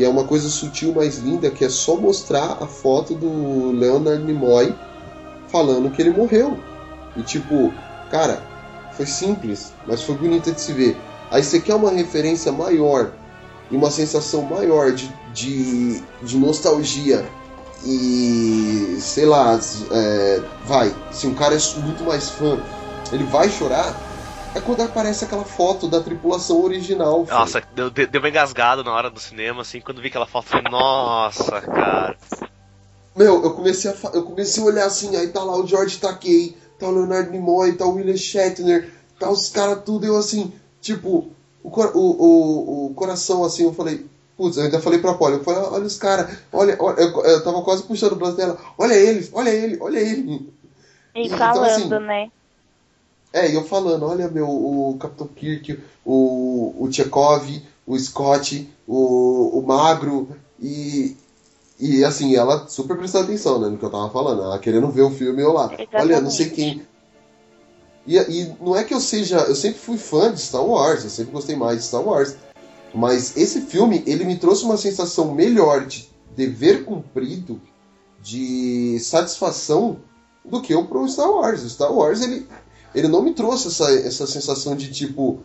que 0.00 0.04
é 0.06 0.08
uma 0.08 0.24
coisa 0.24 0.48
sutil, 0.48 0.94
mas 0.96 1.18
linda, 1.18 1.50
que 1.50 1.62
é 1.62 1.68
só 1.68 1.94
mostrar 1.94 2.56
a 2.58 2.66
foto 2.66 3.14
do 3.14 3.70
Leonard 3.72 4.24
Nimoy 4.24 4.74
falando 5.48 5.90
que 5.90 6.00
ele 6.00 6.08
morreu. 6.08 6.56
E 7.14 7.22
tipo, 7.22 7.70
cara, 8.10 8.42
foi 8.92 9.04
simples, 9.04 9.74
mas 9.86 10.00
foi 10.00 10.14
bonita 10.14 10.52
de 10.52 10.58
se 10.58 10.72
ver. 10.72 10.96
Aí 11.30 11.44
você 11.44 11.60
quer 11.60 11.74
uma 11.74 11.90
referência 11.90 12.50
maior 12.50 13.12
e 13.70 13.76
uma 13.76 13.90
sensação 13.90 14.40
maior 14.40 14.90
de, 14.90 15.12
de, 15.34 16.02
de 16.22 16.38
nostalgia 16.38 17.22
e 17.84 18.96
sei 19.02 19.26
lá, 19.26 19.60
é, 19.90 20.42
vai, 20.64 20.94
se 21.12 21.26
um 21.26 21.34
cara 21.34 21.54
é 21.54 21.80
muito 21.80 22.04
mais 22.04 22.30
fã, 22.30 22.58
ele 23.12 23.24
vai 23.24 23.50
chorar. 23.50 23.94
É 24.54 24.60
quando 24.60 24.82
aparece 24.82 25.24
aquela 25.24 25.44
foto 25.44 25.88
da 25.88 26.00
tripulação 26.00 26.60
original. 26.62 27.24
filho. 27.24 27.38
Nossa, 27.38 27.62
deu, 27.74 27.90
deu 27.90 28.20
uma 28.20 28.28
engasgada 28.28 28.82
na 28.82 28.92
hora 28.92 29.08
do 29.08 29.20
cinema, 29.20 29.62
assim, 29.62 29.80
quando 29.80 30.02
vi 30.02 30.08
aquela 30.08 30.26
foto, 30.26 30.48
falei, 30.48 30.70
nossa, 30.70 31.60
cara. 31.60 32.16
Meu, 33.14 33.42
eu 33.42 33.54
comecei 33.54 33.90
a, 33.90 33.94
eu 34.14 34.22
comecei 34.24 34.62
a 34.62 34.66
olhar 34.66 34.86
assim, 34.86 35.16
aí 35.16 35.28
tá 35.28 35.42
lá 35.42 35.56
o 35.56 35.66
George 35.66 35.98
Takei, 35.98 36.56
tá 36.78 36.88
o 36.88 36.90
Leonard 36.92 37.30
Nimoy, 37.30 37.74
tá 37.74 37.84
o 37.84 37.94
William 37.94 38.16
Shatner, 38.16 38.90
tá 39.18 39.30
os 39.30 39.50
caras 39.50 39.82
tudo, 39.84 40.06
eu 40.06 40.16
assim, 40.16 40.52
tipo, 40.80 41.30
o, 41.62 41.70
cor- 41.70 41.92
o, 41.94 42.00
o, 42.00 42.86
o 42.86 42.94
coração 42.94 43.44
assim, 43.44 43.64
eu 43.64 43.72
falei, 43.74 44.06
putz, 44.36 44.56
eu 44.56 44.64
ainda 44.64 44.80
falei 44.80 44.98
pra 45.00 45.14
Polly, 45.14 45.36
eu 45.38 45.44
falei, 45.44 45.60
olha 45.60 45.84
os 45.84 45.98
caras, 45.98 46.38
olha, 46.52 46.76
olha 46.80 47.00
eu, 47.00 47.24
eu 47.24 47.44
tava 47.44 47.62
quase 47.62 47.82
puxando 47.82 48.12
o 48.12 48.16
braço 48.16 48.36
dela, 48.36 48.58
olha 48.78 48.94
ele, 48.94 49.28
olha 49.32 49.50
ele, 49.50 49.78
olha 49.80 49.98
ele. 49.98 50.52
E 51.14 51.26
Então, 51.26 51.36
falando, 51.38 51.64
assim, 51.66 51.88
né? 51.88 52.30
É, 53.32 53.48
e 53.50 53.54
eu 53.54 53.64
falando, 53.64 54.06
olha 54.06 54.28
meu, 54.28 54.48
o 54.48 54.96
Capitão 54.98 55.28
Kirk, 55.28 55.78
o, 56.04 56.74
o 56.78 56.92
Chekhov, 56.92 57.62
o 57.86 57.98
Scott, 57.98 58.68
o, 58.86 59.58
o 59.58 59.66
Magro, 59.66 60.28
e, 60.58 61.16
e 61.78 62.04
assim, 62.04 62.34
ela 62.34 62.66
super 62.68 62.96
prestando 62.96 63.24
atenção 63.24 63.60
né, 63.60 63.68
no 63.68 63.78
que 63.78 63.84
eu 63.84 63.90
tava 63.90 64.10
falando, 64.10 64.42
ela 64.42 64.58
querendo 64.58 64.90
ver 64.90 65.02
o 65.02 65.10
filme 65.10 65.42
eu 65.42 65.52
lá, 65.52 65.70
olha, 65.94 66.20
não 66.20 66.30
sei 66.30 66.50
quem. 66.50 66.82
E, 68.06 68.16
e 68.16 68.52
não 68.60 68.74
é 68.74 68.82
que 68.82 68.92
eu 68.92 69.00
seja, 69.00 69.38
eu 69.38 69.54
sempre 69.54 69.78
fui 69.78 69.96
fã 69.96 70.32
de 70.32 70.40
Star 70.40 70.64
Wars, 70.64 71.04
eu 71.04 71.10
sempre 71.10 71.32
gostei 71.32 71.54
mais 71.54 71.78
de 71.78 71.84
Star 71.84 72.02
Wars, 72.02 72.34
mas 72.92 73.36
esse 73.36 73.60
filme, 73.60 74.02
ele 74.06 74.24
me 74.24 74.36
trouxe 74.36 74.64
uma 74.64 74.76
sensação 74.76 75.32
melhor 75.32 75.86
de 75.86 76.08
dever 76.34 76.84
cumprido, 76.84 77.60
de 78.20 78.98
satisfação, 79.00 79.98
do 80.44 80.60
que 80.60 80.74
o 80.74 80.86
pro 80.86 81.08
Star 81.08 81.30
Wars. 81.30 81.62
O 81.62 81.70
Star 81.70 81.92
Wars, 81.92 82.22
ele, 82.22 82.46
ele 82.94 83.08
não 83.08 83.22
me 83.22 83.32
trouxe 83.32 83.68
essa, 83.68 83.90
essa 83.90 84.26
sensação 84.26 84.74
de 84.74 84.90
tipo, 84.90 85.40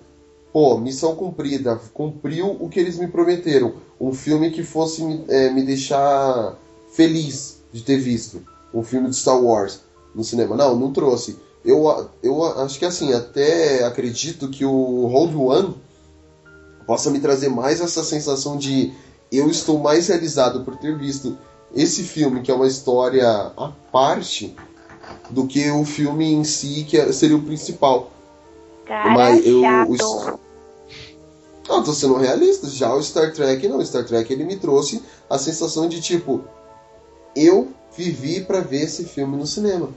pô, 0.51 0.77
missão 0.77 1.15
cumprida, 1.15 1.79
cumpriu 1.93 2.57
o 2.59 2.69
que 2.69 2.79
eles 2.79 2.97
me 2.97 3.07
prometeram. 3.07 3.73
Um 3.99 4.13
filme 4.13 4.51
que 4.51 4.63
fosse 4.63 5.03
me, 5.03 5.25
é, 5.27 5.49
me 5.51 5.63
deixar 5.63 6.55
feliz 6.93 7.57
de 7.71 7.81
ter 7.81 7.97
visto. 7.97 8.41
Um 8.73 8.83
filme 8.83 9.09
de 9.09 9.15
Star 9.15 9.41
Wars 9.41 9.81
no 10.13 10.23
cinema. 10.23 10.55
Não, 10.55 10.75
não 10.75 10.91
trouxe. 10.91 11.37
Eu, 11.63 12.09
eu 12.21 12.43
acho 12.61 12.77
que 12.77 12.85
assim, 12.85 13.13
até 13.13 13.83
acredito 13.83 14.49
que 14.49 14.63
o 14.63 15.07
Road 15.07 15.35
One 15.35 15.75
possa 16.85 17.09
me 17.09 17.19
trazer 17.19 17.49
mais 17.49 17.81
essa 17.81 18.03
sensação 18.03 18.57
de 18.57 18.93
eu 19.31 19.49
estou 19.49 19.79
mais 19.79 20.07
realizado 20.07 20.63
por 20.63 20.77
ter 20.77 20.97
visto 20.97 21.37
esse 21.75 22.03
filme, 22.03 22.41
que 22.41 22.51
é 22.51 22.53
uma 22.53 22.67
história 22.67 23.27
à 23.57 23.71
parte, 23.91 24.55
do 25.29 25.47
que 25.47 25.69
o 25.71 25.83
filme 25.85 26.33
em 26.33 26.43
si, 26.43 26.85
que 26.87 26.97
é- 26.97 27.11
seria 27.11 27.35
o 27.35 27.41
principal. 27.41 28.11
Cara, 28.85 29.09
Mas 29.11 29.45
eu- 29.45 29.61
chato. 29.61 30.39
Não, 31.67 31.83
tô 31.83 31.93
sendo 31.93 32.15
realista. 32.17 32.67
Já 32.69 32.93
o 32.93 33.01
Star 33.01 33.33
Trek, 33.33 33.67
não. 33.67 33.79
O 33.79 33.85
Star 33.85 34.05
Trek 34.05 34.31
ele 34.31 34.43
me 34.43 34.55
trouxe 34.55 35.01
a 35.29 35.37
sensação 35.37 35.89
de 35.89 35.99
tipo, 35.99 36.41
eu 37.35 37.69
vivi 37.97 38.41
pra 38.41 38.59
ver 38.59 38.83
esse 38.83 39.03
filme 39.05 39.35
no 39.35 39.47
cinema. 39.47 39.89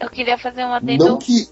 Eu 0.00 0.10
queria 0.10 0.36
fazer 0.36 0.64
um 0.64 0.72
adendo 0.72 1.04
Não 1.04 1.16
que. 1.18 1.48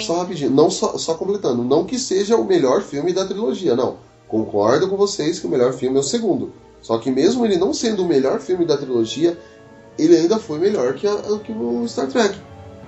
Só 0.00 0.18
rapidinho, 0.18 0.50
não 0.50 0.70
só, 0.70 0.98
só 0.98 1.14
completando, 1.14 1.62
não 1.64 1.84
que 1.84 1.98
seja 1.98 2.36
o 2.36 2.44
melhor 2.44 2.82
filme 2.82 3.12
da 3.12 3.24
trilogia, 3.24 3.74
não. 3.74 3.96
Concordo 4.26 4.88
com 4.88 4.96
vocês 4.96 5.38
que 5.38 5.46
o 5.46 5.50
melhor 5.50 5.72
filme 5.72 5.96
é 5.96 6.00
o 6.00 6.02
segundo. 6.02 6.52
Só 6.82 6.98
que 6.98 7.10
mesmo 7.10 7.44
ele 7.44 7.56
não 7.56 7.72
sendo 7.72 8.02
o 8.04 8.08
melhor 8.08 8.40
filme 8.40 8.66
da 8.66 8.76
trilogia, 8.76 9.38
ele 9.98 10.16
ainda 10.16 10.38
foi 10.38 10.58
melhor 10.58 10.94
que, 10.94 11.06
a, 11.06 11.16
que 11.44 11.52
o 11.52 11.86
Star 11.88 12.06
Trek. 12.06 12.34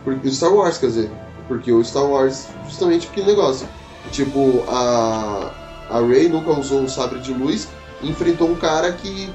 Porque, 0.05 0.29
o 0.29 0.33
Star 0.33 0.53
Wars, 0.55 0.79
quer 0.79 0.87
dizer. 0.87 1.11
Porque 1.49 1.73
o 1.73 1.85
Star 1.85 2.05
Wars, 2.05 2.47
justamente 2.67 3.09
aquele 3.09 3.27
negócio. 3.27 3.69
Tipo, 4.13 4.65
a, 4.69 5.51
a 5.91 6.01
Rey 6.01 6.29
nunca 6.29 6.51
usou 6.53 6.81
um 6.81 6.89
sabre 6.89 7.19
de 7.21 7.33
luz 7.33 7.69
e 8.03 8.09
enfrentou 8.09 8.49
um 8.49 8.55
cara 8.55 8.93
que 8.93 9.29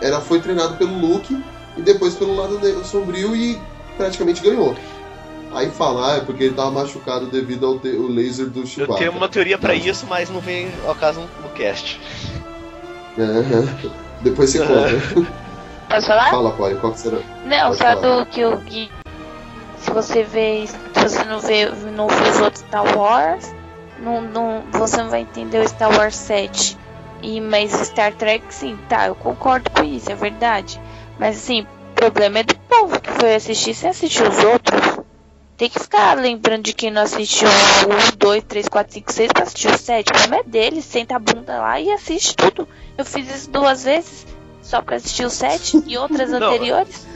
era, 0.00 0.20
foi 0.20 0.40
treinado 0.40 0.76
pelo 0.76 0.94
Luke 0.98 1.42
e 1.76 1.82
depois 1.82 2.14
pelo 2.14 2.34
lado 2.36 2.58
negro 2.58 2.84
sombrio 2.84 3.34
e 3.34 3.58
praticamente 3.96 4.42
ganhou. 4.42 4.74
Aí 5.52 5.70
fala, 5.70 6.12
ah, 6.12 6.16
é 6.16 6.20
porque 6.20 6.44
ele 6.44 6.54
tava 6.54 6.72
machucado 6.72 7.26
devido 7.26 7.64
ao 7.64 7.78
te- 7.78 7.88
o 7.96 8.08
laser 8.08 8.46
do 8.46 8.66
Chewbacca. 8.66 8.94
Eu 9.04 9.08
tenho 9.10 9.12
uma 9.16 9.28
teoria 9.28 9.56
pra 9.56 9.72
isso, 9.74 10.04
mas 10.08 10.28
não 10.28 10.40
vem 10.40 10.68
ao 10.84 10.94
caso 10.96 11.20
no 11.42 11.48
cast. 11.50 12.00
É, 13.16 13.84
depois 14.20 14.50
você 14.50 14.58
conta. 14.58 15.34
Posso 15.88 16.06
falar? 16.06 16.30
Fala, 16.30 16.50
Polly, 16.52 16.76
qual 16.76 16.92
que 16.92 17.00
será? 17.00 17.18
Não, 17.44 17.66
Pode 17.68 17.76
só 17.76 17.84
falar. 17.84 18.00
do 18.24 18.26
que 18.26 18.44
o 18.44 18.56
Gui. 18.58 18.90
Se 19.78 19.90
você 19.90 20.22
vê. 20.22 20.66
Se 20.66 21.02
você 21.02 21.24
não 21.24 21.38
vê, 21.40 21.66
não 21.94 22.08
vê 22.08 22.30
os 22.30 22.40
outros 22.40 22.62
Star 22.62 22.98
Wars, 22.98 23.54
não, 23.98 24.20
não, 24.22 24.62
você 24.72 24.96
não 24.96 25.10
vai 25.10 25.20
entender 25.20 25.58
o 25.60 25.68
Star 25.68 25.90
Wars 25.96 26.16
7. 26.16 26.78
E, 27.22 27.40
mas 27.40 27.70
Star 27.72 28.12
Trek, 28.12 28.44
sim, 28.50 28.78
tá, 28.88 29.06
eu 29.06 29.14
concordo 29.14 29.70
com 29.70 29.82
isso, 29.82 30.10
é 30.10 30.14
verdade. 30.14 30.80
Mas 31.18 31.36
assim, 31.36 31.62
o 31.62 31.94
problema 31.94 32.40
é 32.40 32.42
do 32.42 32.54
povo 32.56 33.00
que 33.00 33.10
foi 33.12 33.34
assistir 33.34 33.74
sem 33.74 33.90
assistir 33.90 34.22
os 34.28 34.38
outros. 34.44 34.98
Tem 35.56 35.70
que 35.70 35.78
ficar 35.78 36.16
lembrando 36.18 36.64
de 36.64 36.72
quem 36.72 36.90
não 36.90 37.02
assistiu 37.02 37.46
o 37.48 38.14
1, 38.14 38.16
2, 38.18 38.42
3, 38.44 38.68
4, 38.68 38.92
5, 38.92 39.12
6 39.12 39.32
pra 39.32 39.42
assistir 39.44 39.68
o 39.68 39.78
7. 39.78 40.08
O 40.10 40.12
problema 40.12 40.36
é 40.36 40.42
dele, 40.42 40.82
senta 40.82 41.14
a 41.14 41.18
bunda 41.18 41.58
lá 41.58 41.80
e 41.80 41.92
assiste 41.92 42.34
tudo. 42.34 42.68
Eu 42.98 43.04
fiz 43.04 43.32
isso 43.32 43.50
duas 43.50 43.84
vezes, 43.84 44.26
só 44.64 44.82
pra 44.82 44.96
assistir 44.96 45.24
o 45.24 45.30
7 45.30 45.82
e 45.86 45.96
outras 45.96 46.30
Não, 46.30 46.38
anteriores. 46.48 47.06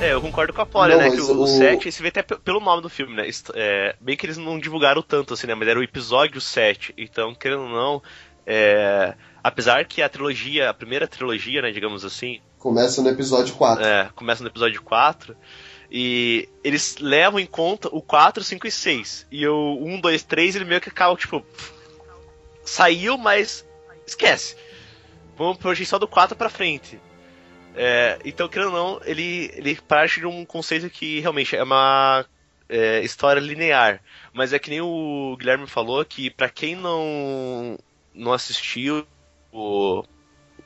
É, 0.00 0.12
eu 0.12 0.20
concordo 0.20 0.52
com 0.52 0.60
a 0.62 0.66
Polly, 0.66 0.96
né? 0.96 1.10
Que 1.10 1.20
o, 1.20 1.42
o- 1.42 1.46
7, 1.46 1.90
você 1.92 2.02
vê 2.02 2.08
até 2.08 2.22
pe- 2.22 2.36
pelo 2.38 2.60
nome 2.60 2.82
do 2.82 2.88
filme, 2.88 3.14
né? 3.14 3.28
É, 3.54 3.94
bem 4.00 4.16
que 4.16 4.26
eles 4.26 4.36
não 4.36 4.58
divulgaram 4.58 5.00
tanto 5.02 5.34
assim, 5.34 5.46
né? 5.46 5.54
Mas 5.54 5.68
era 5.68 5.78
o 5.78 5.82
episódio 5.82 6.40
7. 6.40 6.92
Então, 6.98 7.34
querendo 7.34 7.62
ou 7.62 7.68
não, 7.68 8.02
é, 8.46 9.14
apesar 9.44 9.84
que 9.84 10.02
a 10.02 10.08
trilogia, 10.08 10.70
a 10.70 10.74
primeira 10.74 11.06
trilogia, 11.06 11.62
né, 11.62 11.70
digamos 11.70 12.04
assim, 12.04 12.40
Começa 12.58 13.02
no 13.02 13.08
episódio 13.10 13.54
4. 13.54 13.84
é, 13.84 14.08
começa 14.14 14.42
no 14.42 14.48
episódio 14.48 14.82
4. 14.82 15.36
E 15.94 16.48
eles 16.64 16.96
levam 16.98 17.38
em 17.38 17.46
conta 17.46 17.88
o 17.92 18.00
4, 18.00 18.42
5 18.42 18.66
e 18.66 18.70
6. 18.70 19.26
E 19.30 19.46
o 19.46 19.78
1, 19.84 20.00
2, 20.00 20.22
3, 20.24 20.56
ele 20.56 20.64
meio 20.64 20.80
que 20.80 20.88
acaba, 20.88 21.14
tipo. 21.16 21.44
Saiu, 22.64 23.18
mas 23.18 23.64
esquece. 24.06 24.56
Vamos 25.42 25.58
projetar 25.58 25.90
só 25.90 25.98
do 25.98 26.06
4 26.06 26.36
pra 26.36 26.48
frente. 26.48 27.00
É, 27.74 28.18
então, 28.24 28.48
querendo 28.48 28.74
ou 28.74 28.96
não, 28.96 29.00
ele, 29.04 29.50
ele 29.54 29.74
parte 29.76 30.20
de 30.20 30.26
um 30.26 30.44
conceito 30.44 30.88
que 30.90 31.20
realmente 31.20 31.56
é 31.56 31.62
uma 31.62 32.24
é, 32.68 33.00
história 33.00 33.40
linear. 33.40 34.00
Mas 34.32 34.52
é 34.52 34.58
que 34.58 34.70
nem 34.70 34.80
o 34.80 35.36
Guilherme 35.38 35.66
falou 35.66 36.04
que 36.04 36.30
pra 36.30 36.48
quem 36.48 36.76
não, 36.76 37.76
não 38.14 38.32
assistiu 38.32 39.06
o, 39.52 40.04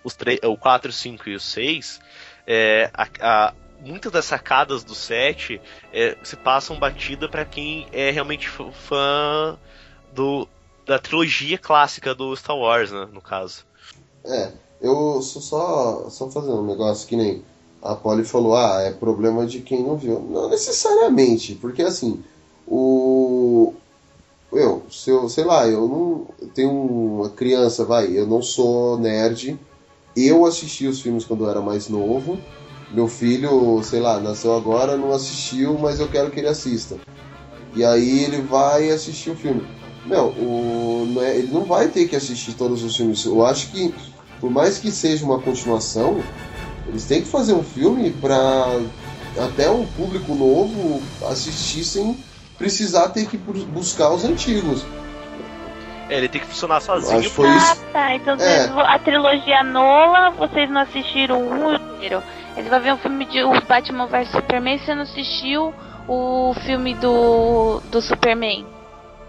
os 0.04 0.16
o 0.44 0.56
4, 0.56 0.92
5 0.92 1.28
e 1.28 1.34
o 1.36 1.40
6, 1.40 2.00
é, 2.46 2.90
a, 2.92 3.08
a- 3.20 3.54
muitas 3.80 4.12
das 4.12 4.24
sacadas 4.24 4.84
do 4.84 4.94
7 4.94 5.60
é, 5.92 6.16
se 6.22 6.36
passam 6.36 6.78
batida 6.78 7.28
pra 7.28 7.44
quem 7.44 7.86
é 7.92 8.10
realmente 8.10 8.48
fã 8.48 9.58
do, 10.12 10.48
da 10.84 10.98
trilogia 10.98 11.58
clássica 11.58 12.14
do 12.14 12.34
Star 12.36 12.56
Wars, 12.56 12.90
né, 12.92 13.08
no 13.12 13.20
caso. 13.20 13.64
É, 14.24 14.65
eu 14.80 15.20
sou 15.22 15.42
só, 15.42 16.08
só 16.10 16.30
fazendo 16.30 16.60
um 16.60 16.66
negócio 16.66 17.08
que 17.08 17.16
nem 17.16 17.42
a 17.82 17.94
Polly 17.94 18.24
falou, 18.24 18.56
ah, 18.56 18.82
é 18.82 18.90
problema 18.90 19.46
de 19.46 19.60
quem 19.60 19.82
não 19.82 19.96
viu. 19.96 20.20
Não 20.20 20.48
necessariamente, 20.48 21.54
porque 21.54 21.82
assim, 21.82 22.22
o. 22.66 23.72
Eu, 24.52 24.82
se 24.90 25.10
eu, 25.10 25.28
sei 25.28 25.44
lá, 25.44 25.66
eu 25.66 25.86
não. 25.88 26.26
eu 26.40 26.48
tenho 26.48 26.70
uma 26.70 27.30
criança, 27.30 27.84
vai, 27.84 28.06
eu 28.16 28.26
não 28.26 28.42
sou 28.42 28.98
nerd. 28.98 29.58
Eu 30.16 30.46
assisti 30.46 30.86
os 30.86 31.00
filmes 31.00 31.24
quando 31.24 31.44
eu 31.44 31.50
era 31.50 31.60
mais 31.60 31.88
novo. 31.88 32.38
Meu 32.90 33.08
filho, 33.08 33.82
sei 33.82 34.00
lá, 34.00 34.18
nasceu 34.20 34.54
agora, 34.54 34.96
não 34.96 35.12
assistiu, 35.12 35.76
mas 35.78 36.00
eu 36.00 36.08
quero 36.08 36.30
que 36.30 36.38
ele 36.40 36.48
assista. 36.48 36.96
E 37.74 37.84
aí 37.84 38.24
ele 38.24 38.40
vai 38.40 38.90
assistir 38.90 39.30
o 39.30 39.36
filme. 39.36 39.62
Meu, 40.06 40.28
o, 40.28 41.04
não 41.12 41.22
é- 41.22 41.36
ele 41.36 41.52
não 41.52 41.64
vai 41.64 41.88
ter 41.88 42.08
que 42.08 42.16
assistir 42.16 42.54
todos 42.54 42.82
os 42.82 42.96
filmes. 42.96 43.24
Eu 43.24 43.44
acho 43.44 43.70
que, 43.70 43.92
por 44.40 44.50
mais 44.50 44.78
que 44.78 44.90
seja 44.90 45.24
uma 45.24 45.38
continuação, 45.38 46.20
eles 46.88 47.04
têm 47.04 47.22
que 47.22 47.28
fazer 47.28 47.52
um 47.54 47.62
filme 47.62 48.10
pra 48.10 48.66
até 49.44 49.68
um 49.70 49.86
público 49.86 50.34
novo 50.34 51.02
assistir 51.30 51.84
sem 51.84 52.16
precisar 52.56 53.10
ter 53.10 53.26
que 53.26 53.36
bu- 53.36 53.64
buscar 53.66 54.10
os 54.10 54.24
antigos. 54.24 54.84
É, 56.08 56.16
ele 56.18 56.28
tem 56.28 56.40
que 56.40 56.46
funcionar 56.46 56.76
Acho 56.76 56.86
sozinho. 56.86 57.22
que 57.22 57.28
foi 57.28 57.48
Ah, 57.48 57.56
isso. 57.56 57.84
tá. 57.92 58.14
Então 58.14 58.36
É. 58.40 58.66
a 58.86 58.98
trilogia 58.98 59.62
Nola, 59.64 60.30
vocês 60.30 60.70
não 60.70 60.80
assistiram 60.82 61.42
um 61.42 61.74
inteiro. 61.74 62.22
Eles 62.56 62.70
vão 62.70 62.80
ver 62.80 62.92
um 62.94 62.96
filme 62.96 63.24
de 63.26 63.42
o 63.42 63.60
Batman 63.62 64.06
vs 64.06 64.28
Superman 64.30 64.76
e 64.76 64.78
você 64.78 64.94
não 64.94 65.02
assistiu 65.02 65.74
o 66.08 66.54
filme 66.64 66.94
do, 66.94 67.80
do 67.90 68.00
Superman. 68.00 68.64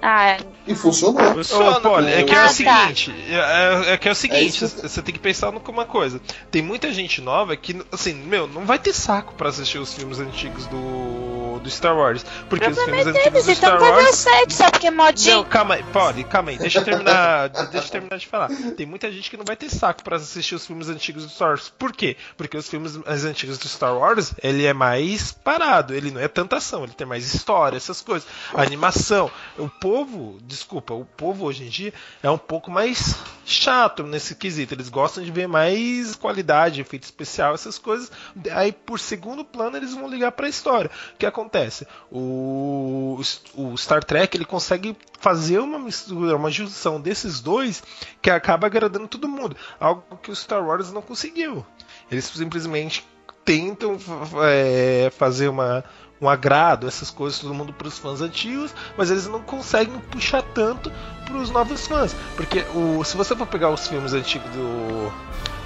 Ah, 0.02 0.38
E 0.68 0.76
funcionou. 0.76 1.22
Ô, 1.31 1.81
Polly, 1.81 2.11
é 2.11 2.23
que 2.23 2.34
é 2.34 2.38
Ah, 2.38 2.41
o 2.41 2.48
tá. 2.48 2.49
seguinte, 2.49 3.15
é, 3.30 3.94
é 3.94 3.98
que 3.98 4.07
é 4.07 4.11
o 4.11 4.15
seguinte, 4.15 4.65
isso 4.65 4.81
você 4.88 5.02
tem 5.02 5.14
que 5.14 5.19
pensar 5.19 5.52
numa 5.52 5.85
coisa. 5.85 6.19
Tem 6.52 6.61
muita 6.61 6.91
gente 6.91 7.22
nova 7.22 7.56
que, 7.56 7.80
assim, 7.91 8.14
meu, 8.14 8.48
não 8.48 8.65
vai 8.65 8.77
ter 8.77 8.94
saco 8.94 9.34
pra 9.35 9.49
assistir 9.49 9.77
os 9.80 9.94
filmes 9.94 10.19
antigos 10.19 10.65
do, 10.68 11.60
do 11.60 11.69
Star 11.69 11.95
Wars. 11.95 12.26
Porque 12.49 12.68
os 12.68 12.77
filmes 12.84 13.07
antigos 13.07 13.45
do 13.45 13.56
Star 13.56 13.80
fazendo 13.80 13.95
Wars. 13.95 14.15
sete, 14.15 14.53
só 14.53 14.69
porque 14.69 14.88
é 14.88 14.91
modinho. 14.91 15.38
Não, 15.38 15.44
calma 15.45 15.76
aí, 15.76 15.84
Polly, 15.84 16.23
calma 16.26 16.49
aí, 16.52 16.57
deixa 16.57 16.80
eu 16.80 16.84
terminar, 16.84 17.48
deixa 17.72 17.88
eu 17.88 17.91
terminar 17.91 18.18
de 18.18 18.27
falar. 18.27 18.49
Tem 18.76 18.85
muita 18.85 19.11
gente 19.11 19.30
que 19.30 19.38
não 19.38 19.45
vai 19.45 19.56
ter 19.56 19.69
saco 19.69 20.03
pra 20.03 20.18
assistir 20.18 20.56
os 20.56 20.65
filmes 20.65 20.89
antigos 20.89 21.23
do 21.23 21.30
Star 21.30 21.49
Wars. 21.49 21.69
Por 21.77 21.94
quê? 21.94 22.18
Porque 22.35 22.57
os 22.57 22.68
filmes 22.68 22.98
mais 22.98 23.23
antigos 23.23 23.57
do 23.57 23.68
Star 23.68 23.95
Wars, 23.98 24.34
ele 24.44 24.65
é 24.65 24.73
mais 24.73 25.31
parado, 25.31 25.94
ele 25.94 26.11
não 26.11 26.19
é 26.22 26.27
tanta 26.27 26.57
ação, 26.57 26.84
ele 26.84 26.94
tem 26.94 27.07
mais 27.07 27.34
história, 27.34 27.77
essas 27.77 28.02
coisas. 28.02 28.27
A 28.53 28.61
animação, 28.61 29.31
o 29.57 29.69
povo, 29.69 30.38
desculpa, 30.58 30.94
o 30.94 31.06
povo 31.06 31.46
hoje 31.46 31.64
em 31.64 31.70
dia 31.70 31.94
é 32.22 32.30
um 32.30 32.38
pouco 32.38 32.70
mais 32.72 33.16
chato 33.46 34.04
nesse 34.04 34.36
quesito. 34.36 34.74
Eles 34.74 34.90
gostam 34.90 35.24
de 35.24 35.32
ver 35.32 35.48
mais 35.48 36.16
qualidade, 36.16 36.82
efeito 36.82 37.04
especial, 37.04 37.54
essas 37.54 37.78
coisas. 37.78 38.12
Aí, 38.52 38.72
por 38.72 39.00
segundo 39.00 39.46
plano, 39.46 39.78
eles 39.78 39.94
vão 39.94 40.10
ligar 40.10 40.32
pra 40.32 40.50
história. 40.50 40.90
O 41.14 41.18
que 41.18 41.26
acontece? 41.26 41.88
O, 42.12 43.22
o 43.56 43.78
Star 43.78 44.04
Trek 44.04 44.36
ele 44.36 44.46
consegue 44.46 44.96
fazer 45.20 45.60
uma 45.60 45.80
mistura, 45.80 46.36
uma 46.36 46.52
junção 46.52 47.00
desses 47.00 47.40
dois 47.40 47.84
que 48.22 48.30
acaba 48.30 48.68
agradando 48.68 49.08
todo 49.08 49.28
mundo. 49.28 49.56
Algo 49.80 50.04
que 50.22 50.32
o 50.32 50.36
Star 50.36 50.66
Wars 50.66 50.92
não 50.92 51.02
conseguiu. 51.02 51.66
Eles 52.12 52.26
simplesmente 52.26 53.06
tentam 53.46 53.98
é, 54.44 55.10
fazer 55.12 55.48
uma, 55.48 55.84
um 56.22 56.27
agrado, 56.27 56.88
essas 56.88 57.11
coisas, 57.11 57.39
todo 57.39 57.53
mundo 57.53 57.73
para 57.73 57.88
os 57.88 57.98
fãs 57.98 58.22
antigos, 58.22 58.73
mas 58.98 59.11
eles 59.11 59.27
não 59.27 59.41
conseguem 59.41 59.99
puxar 59.99 60.41
tanto 60.41 60.91
para 61.26 61.38
os 61.38 61.49
novos 61.49 61.88
fãs. 61.88 62.14
Porque 62.35 62.60
o, 62.73 63.03
se 63.03 63.15
você 63.15 63.35
for 63.35 63.48
pegar 63.48 63.69
os 63.69 63.88
filmes 63.88 64.14
antigos 64.14 64.49
do, 64.52 65.11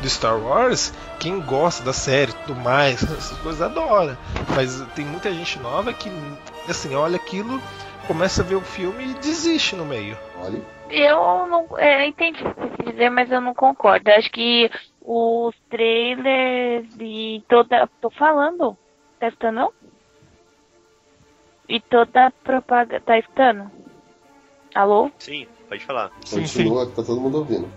do 0.02 0.10
Star 0.10 0.38
Wars, 0.38 0.94
quem 1.20 1.40
gosta 1.40 1.84
da 1.84 1.94
série 1.94 2.32
e 2.32 2.36
tudo 2.46 2.60
mais, 2.60 3.04
essas 3.04 3.38
coisas 3.40 3.62
adora. 3.62 4.18
Mas 4.56 4.82
tem 4.96 5.06
muita 5.06 5.34
gente 5.34 5.60
nova 5.60 5.94
que, 5.94 6.12
assim, 6.68 6.96
olha 6.96 7.16
aquilo, 7.16 7.62
começa 8.08 8.42
a 8.42 8.46
ver 8.46 8.56
o 8.56 8.62
filme 8.62 9.12
e 9.12 9.14
desiste 9.16 9.76
no 9.76 9.86
meio. 9.86 10.18
Olha. 10.44 10.62
Eu 10.90 11.48
não 11.48 11.66
é, 11.78 12.06
entendi 12.06 12.44
o 12.44 12.54
que 12.54 12.62
você 12.62 12.92
dizer, 12.92 13.10
mas 13.10 13.32
eu 13.32 13.40
não 13.40 13.54
concordo. 13.54 14.10
Eu 14.10 14.18
acho 14.18 14.30
que 14.30 14.70
os 15.02 15.56
trailers 15.70 16.86
e 17.00 17.42
toda. 17.48 17.90
Tô 18.02 18.10
falando. 18.10 18.78
Tá 19.18 19.28
escutando? 19.28 19.56
não? 19.56 19.74
E 21.72 21.80
toda 21.80 22.28
a 22.28 22.32
propaganda. 22.32 23.00
Tá 23.00 23.18
escutando? 23.18 23.72
Alô? 24.76 25.10
Sim, 25.20 25.48
pode 25.70 25.86
falar. 25.86 26.12
Continua, 26.30 26.86
que 26.86 26.96
tá 26.96 27.02
todo 27.04 27.22
mundo 27.22 27.38
ouvindo. 27.38 27.70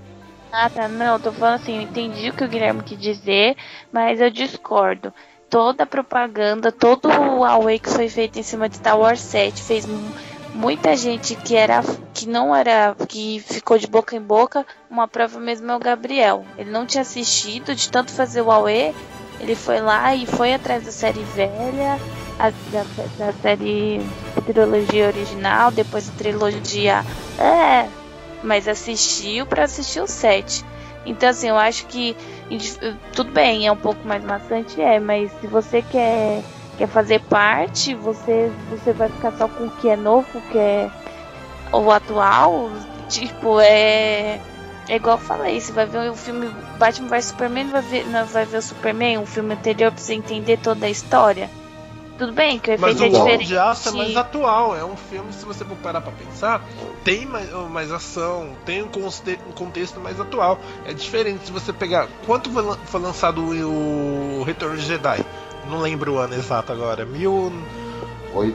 Ah, 0.53 0.69
tá. 0.69 0.89
Não, 0.89 1.15
eu 1.15 1.21
tô 1.21 1.33
falando 1.33 1.55
assim, 1.63 1.77
eu 1.77 1.83
entendi 1.83 2.29
o 2.29 2.33
que 2.33 2.43
o 2.45 2.49
Guilherme 2.49 2.83
quis 2.83 2.99
dizer, 2.99 3.57
mas 3.93 4.21
eu 4.21 4.31
discordo. 4.31 5.13
Toda 5.49 5.85
a 5.85 5.87
propaganda, 5.87 6.73
todo 6.73 7.07
o 7.09 7.39
Huawei 7.41 7.79
que 7.79 7.89
foi 7.89 8.09
feito 8.09 8.37
em 8.39 8.43
cima 8.43 8.69
de 8.69 8.77
Star 8.77 8.99
Wars 8.99 9.21
7 9.21 9.63
fez 9.63 9.87
mu- 9.87 10.13
muita 10.57 10.97
gente 10.97 11.37
que 11.37 11.55
era 11.55 11.81
que 12.13 12.27
não 12.29 12.55
era 12.55 12.97
que 13.09 13.39
ficou 13.39 13.79
de 13.79 13.87
boca 13.87 14.17
em 14.17 14.21
boca. 14.21 14.67
Uma 14.91 15.07
prova 15.07 15.39
mesmo 15.39 15.71
é 15.71 15.77
o 15.77 15.81
Gabriel. 15.81 16.45
Ele 16.59 16.71
não 16.71 16.85
tinha 16.85 17.03
assistido 17.03 17.75
de 17.77 17.89
tanto 17.89 18.11
fazer 18.13 18.41
o 18.41 18.47
Huawei, 18.47 18.93
ele 19.41 19.55
foi 19.55 19.81
lá 19.81 20.13
e 20.17 20.27
foi 20.27 20.53
atrás 20.55 20.85
da 20.85 20.91
série 20.91 21.23
velha, 21.23 21.99
a- 22.39 22.51
da, 22.51 22.85
da 23.19 23.33
série 23.33 24.01
trilogia 24.47 25.07
original, 25.07 25.71
depois 25.71 26.09
a 26.09 26.13
trilogia 26.13 27.05
é 27.39 27.89
mas 28.43 28.69
assistiu 28.69 29.47
para 29.47 29.65
assistir 29.65 30.01
o 30.01 30.07
7. 30.07 30.63
Então, 31.07 31.29
assim, 31.31 31.49
eu 31.49 31.57
acho 31.57 31.87
que 31.87 32.15
tudo 33.15 33.33
bem, 33.33 33.67
é 33.67 33.73
um 33.73 33.77
pouco 33.77 34.07
mais 34.07 34.23
maçante, 34.23 34.81
é, 34.81 35.01
mas 35.01 35.31
se 35.41 35.47
você 35.47 35.81
quer, 35.83 36.43
quer 36.77 36.87
fazer 36.89 37.21
parte, 37.21 37.95
você, 37.95 38.51
você 38.69 38.93
vai 38.93 39.09
ficar 39.09 39.33
só 39.33 39.49
com 39.49 39.65
o 39.65 39.71
que 39.71 39.89
é 39.89 39.97
novo, 39.97 40.27
o 40.35 40.43
que 40.43 40.59
é 40.59 40.91
o 41.73 41.91
atual, 41.91 42.71
tipo, 43.09 43.61
é. 43.61 44.41
É 44.87 44.97
igual 44.97 45.17
eu 45.17 45.23
falei, 45.23 45.59
você 45.59 45.73
vai 45.73 45.87
ver 45.87 46.11
o 46.11 46.15
filme 46.15 46.47
Batman 46.79 47.09
vs 47.09 47.25
Superman, 47.27 47.69
vai 47.71 47.81
ver, 47.81 48.07
não 48.07 48.27
vai 48.27 48.45
ver 48.45 48.59
o 48.59 48.63
Superman, 48.63 49.17
um 49.17 49.25
filme 49.25 49.55
anterior 49.55 49.91
pra 49.91 49.99
você 49.99 50.13
entender 50.13 50.59
toda 50.59 50.85
a 50.85 50.91
história. 50.91 51.49
Tudo 52.17 52.33
bem 52.33 52.59
que 52.61 52.71
o 52.71 52.75
efeito 52.75 52.81
Mas 52.81 53.01
o 53.01 53.05
é 53.05 53.07
Homem 53.09 53.23
diferente. 53.23 53.47
de 53.49 53.59
Aço 53.59 53.89
é 53.89 53.93
mais 53.93 54.17
atual. 54.17 54.77
É 54.77 54.85
um 54.85 54.97
filme, 54.97 55.33
se 55.33 55.45
você 55.45 55.65
for 55.65 55.77
parar 55.79 56.01
pra 56.01 56.13
pensar, 56.13 56.63
tem 57.03 57.27
mais, 57.27 57.51
mais 57.71 57.91
ação, 57.91 58.51
tem 58.65 58.83
um, 58.83 58.87
um 58.87 59.53
contexto 59.53 59.99
mais 60.01 60.21
atual. 60.21 60.61
É 60.87 60.93
diferente 60.93 61.47
se 61.47 61.53
você 61.53 61.73
pegar. 61.73 62.07
Quanto 62.25 62.51
foi 62.53 62.63
lan- 62.63 62.79
foi 62.85 63.01
lançado 63.01 63.43
o 63.43 64.43
Retorno 64.45 64.77
de 64.77 64.87
Jedi? 64.87 65.25
Não 65.69 65.81
lembro 65.81 66.15
o 66.15 66.19
ano 66.19 66.35
exato 66.35 66.71
agora. 66.73 67.05
Mil. 67.05 67.53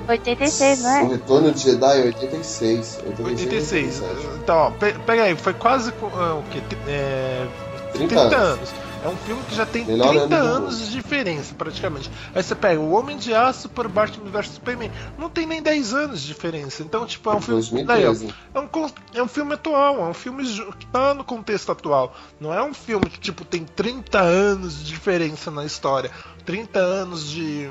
86, 0.08 0.82
não 0.84 0.90
é? 0.90 1.04
O 1.04 1.10
Retorno 1.12 1.52
de 1.52 1.60
Jedi 1.60 2.02
é 2.02 2.06
86. 2.06 3.00
86. 3.18 4.04
Então, 4.44 4.56
ó, 4.58 4.72
pe- 4.72 4.94
pega 5.06 5.24
aí, 5.24 5.36
foi 5.36 5.54
quase 5.54 5.94
ah, 6.14 6.36
o 6.36 6.44
quê? 6.52 6.62
É, 6.88 7.46
30 7.94 8.08
30, 8.16 8.20
anos. 8.22 8.34
anos. 8.60 8.74
É 9.02 9.08
um 9.08 9.16
filme 9.16 9.42
que 9.48 9.56
já 9.56 9.66
tem 9.66 9.86
Melhor 9.86 10.10
30 10.10 10.24
ano 10.24 10.28
do 10.28 10.36
anos 10.36 10.80
de 10.80 10.92
diferença, 10.92 11.56
praticamente. 11.56 12.12
Aí 12.36 12.44
você 12.44 12.54
pega 12.54 12.82
o 12.82 12.92
Homem 12.92 13.16
de 13.18 13.34
Aço 13.34 13.70
por 13.70 13.88
Batman 13.88 14.30
vs 14.30 14.48
Superman. 14.48 14.92
Não 15.18 15.30
tem 15.30 15.46
nem 15.46 15.62
10 15.62 15.94
anos 15.94 16.22
de 16.22 16.28
diferença. 16.28 16.84
Então, 16.84 17.06
tipo, 17.06 17.30
é 17.32 17.36
um 17.36 17.40
filme. 17.42 17.62
2013. 17.62 18.26
Daí, 18.26 18.34
ó, 18.54 18.60
é, 18.60 18.62
um, 18.62 18.90
é 19.20 19.24
um 19.24 19.28
filme 19.30 19.54
atual, 19.54 20.00
é 20.00 20.10
um 20.10 20.14
filme 20.14 20.44
que 20.78 20.86
tá 20.88 21.14
no 21.14 21.24
contexto 21.24 21.72
atual. 21.72 22.14
Não 22.42 22.54
é 22.54 22.62
um 22.62 22.74
filme 22.74 23.06
que, 23.10 23.20
tipo, 23.20 23.46
tem 23.46 23.64
30 23.64 24.20
anos 24.20 24.80
de 24.80 24.84
diferença 24.86 25.50
na 25.50 25.64
história. 25.64 26.12
30 26.46 26.80
anos 26.80 27.30
de 27.30 27.70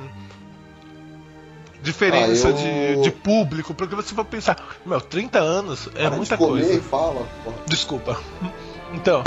diferença 1.82 2.48
Ah, 2.48 2.50
eu- 2.50 2.96
de, 2.96 3.02
de 3.02 3.10
público, 3.10 3.74
porque 3.74 3.94
você 3.94 4.14
vai 4.14 4.24
pensar, 4.24 4.56
meu, 4.84 5.00
30 5.00 5.38
anos 5.38 5.88
é 5.94 6.09
Para 6.09 6.16
muita 6.16 6.36
de 6.36 6.42
comer 6.42 6.64
coisa. 6.64 6.82
fala. 6.82 7.26
porra. 7.44 7.56
Desculpa. 7.66 8.18
Então. 8.93 9.23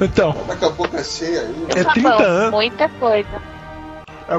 Então. 0.00 0.32
Tá 0.32 0.56
com 0.56 0.66
a 0.66 0.70
boca 0.70 1.02
cheia 1.02 1.40
aí. 1.42 1.66
É 1.76 1.84
Tá 1.84 1.92
30 1.92 2.08
bom, 2.10 2.22
anos. 2.22 2.50
Muita 2.52 2.88
coisa. 2.88 3.42
É, 4.28 4.34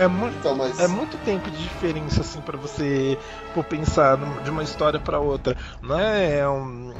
é, 0.00 0.04
é 0.04 0.08
muito, 0.08 0.34
Então, 0.38 0.56
mas- 0.56 0.80
é 0.80 0.88
muito 0.88 1.16
tempo 1.24 1.50
de 1.50 1.62
diferença 1.62 2.22
assim 2.22 2.40
para 2.40 2.56
você 2.56 3.18
for 3.54 3.62
pensar 3.64 4.16
de 4.42 4.50
uma 4.50 4.62
história 4.62 4.98
para 4.98 5.18
outra. 5.20 5.56
Não 5.82 5.98
é 6.00 6.38
é 6.38 6.48
um 6.48 6.92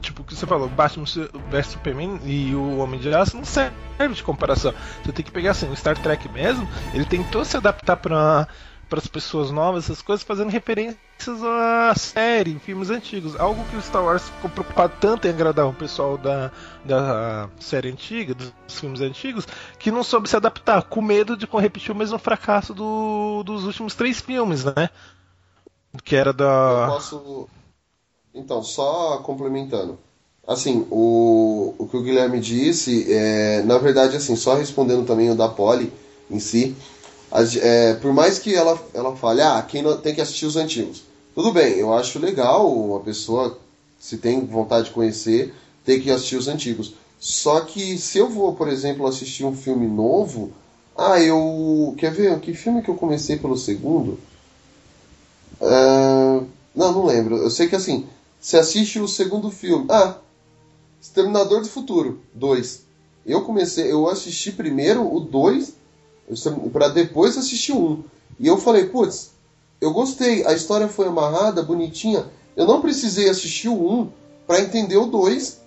tipo 0.00 0.22
o 0.22 0.24
que 0.24 0.34
você 0.34 0.46
falou, 0.46 0.68
Batman 0.68 1.04
vs 1.50 1.66
Superman 1.66 2.20
e 2.24 2.54
o 2.54 2.78
Homem 2.78 2.98
de 3.00 3.12
Aço 3.14 3.36
não 3.36 3.44
serve 3.44 3.74
de 4.14 4.22
comparação. 4.22 4.72
Você 5.04 5.12
tem 5.12 5.24
que 5.24 5.30
pegar 5.30 5.52
assim, 5.52 5.70
o 5.70 5.76
Star 5.76 5.96
Trek 5.96 6.28
mesmo, 6.28 6.68
ele 6.94 7.04
tentou 7.04 7.44
se 7.44 7.56
adaptar 7.56 7.96
para 7.96 8.46
para 8.88 8.98
as 9.00 9.06
pessoas 9.06 9.50
novas, 9.50 9.84
essas 9.84 10.00
coisas, 10.00 10.24
fazendo 10.24 10.50
referências 11.18 11.42
à 11.44 11.94
série, 11.96 12.58
filmes 12.58 12.90
antigos. 12.90 13.36
Algo 13.38 13.64
que 13.66 13.76
o 13.76 13.82
Star 13.82 14.04
Wars 14.04 14.22
ficou 14.28 14.50
preocupado 14.50 14.94
tanto 15.00 15.26
em 15.26 15.30
agradar 15.30 15.66
o 15.68 15.74
pessoal 15.74 16.16
da, 16.16 16.50
da 16.84 17.48
série 17.58 17.90
antiga, 17.90 18.34
dos 18.34 18.52
filmes 18.68 19.00
antigos, 19.00 19.46
que 19.78 19.90
não 19.90 20.04
soube 20.04 20.28
se 20.28 20.36
adaptar, 20.36 20.82
com 20.84 21.02
medo 21.02 21.36
de 21.36 21.46
repetir 21.46 21.90
o 21.92 21.94
mesmo 21.96 22.18
fracasso 22.18 22.72
do, 22.74 23.42
dos 23.44 23.64
últimos 23.64 23.94
três 23.94 24.20
filmes, 24.20 24.64
né? 24.64 24.90
Que 26.04 26.16
era 26.16 26.30
Eu 26.30 26.34
da. 26.34 26.86
posso. 26.86 27.48
Então, 28.34 28.62
só 28.62 29.18
complementando. 29.18 29.98
Assim, 30.46 30.86
o, 30.90 31.74
o 31.78 31.88
que 31.88 31.96
o 31.96 32.02
Guilherme 32.02 32.40
disse, 32.40 33.12
é, 33.12 33.62
na 33.64 33.78
verdade, 33.78 34.16
assim, 34.16 34.36
só 34.36 34.54
respondendo 34.54 35.06
também 35.06 35.30
o 35.30 35.34
da 35.36 35.48
Polly 35.48 35.92
em 36.30 36.40
si, 36.40 36.76
as- 37.30 37.56
é, 37.56 37.94
por 37.96 38.12
mais 38.14 38.38
que 38.38 38.54
ela, 38.54 38.78
ela 38.94 39.16
fale, 39.16 39.42
ah, 39.42 39.62
quem 39.68 39.82
não, 39.82 39.96
tem 39.98 40.14
que 40.14 40.20
assistir 40.22 40.46
os 40.46 40.56
antigos. 40.56 41.04
Tudo 41.38 41.52
bem, 41.52 41.74
eu 41.74 41.94
acho 41.94 42.18
legal 42.18 42.68
uma 42.68 42.98
pessoa, 42.98 43.56
se 43.96 44.18
tem 44.18 44.44
vontade 44.44 44.86
de 44.86 44.90
conhecer, 44.90 45.54
ter 45.84 46.00
que 46.00 46.10
assistir 46.10 46.34
os 46.34 46.48
antigos. 46.48 46.94
Só 47.20 47.60
que 47.60 47.96
se 47.96 48.18
eu 48.18 48.28
vou, 48.28 48.56
por 48.56 48.66
exemplo, 48.66 49.06
assistir 49.06 49.44
um 49.44 49.54
filme 49.54 49.86
novo, 49.86 50.50
ah, 50.96 51.20
eu. 51.20 51.94
Quer 51.96 52.10
ver? 52.10 52.40
Que 52.40 52.52
filme 52.52 52.82
que 52.82 52.88
eu 52.88 52.96
comecei 52.96 53.36
pelo 53.36 53.56
segundo? 53.56 54.18
Ah, 55.62 56.42
não, 56.74 56.92
não 56.92 57.06
lembro. 57.06 57.36
Eu 57.36 57.50
sei 57.50 57.68
que 57.68 57.76
assim, 57.76 58.08
você 58.40 58.56
assiste 58.56 58.98
o 58.98 59.06
segundo 59.06 59.48
filme. 59.48 59.86
Ah, 59.88 60.16
Exterminador 61.00 61.60
do 61.60 61.68
Futuro 61.68 62.20
2. 62.34 62.82
Eu 63.24 63.42
comecei, 63.42 63.92
eu 63.92 64.08
assisti 64.08 64.50
primeiro 64.50 65.06
o 65.08 65.20
2 65.20 65.72
para 66.72 66.88
depois 66.88 67.38
assistir 67.38 67.74
o 67.74 67.92
1. 67.92 68.04
E 68.40 68.48
eu 68.48 68.58
falei, 68.58 68.86
putz, 68.86 69.37
eu 69.80 69.92
gostei, 69.92 70.44
a 70.46 70.52
história 70.52 70.88
foi 70.88 71.06
amarrada, 71.06 71.62
bonitinha. 71.62 72.26
Eu 72.56 72.66
não 72.66 72.80
precisei 72.80 73.28
assistir 73.28 73.68
o 73.68 73.74
1 73.74 74.10
para 74.46 74.60
entender 74.60 74.96
o 74.96 75.06
2. 75.06 75.60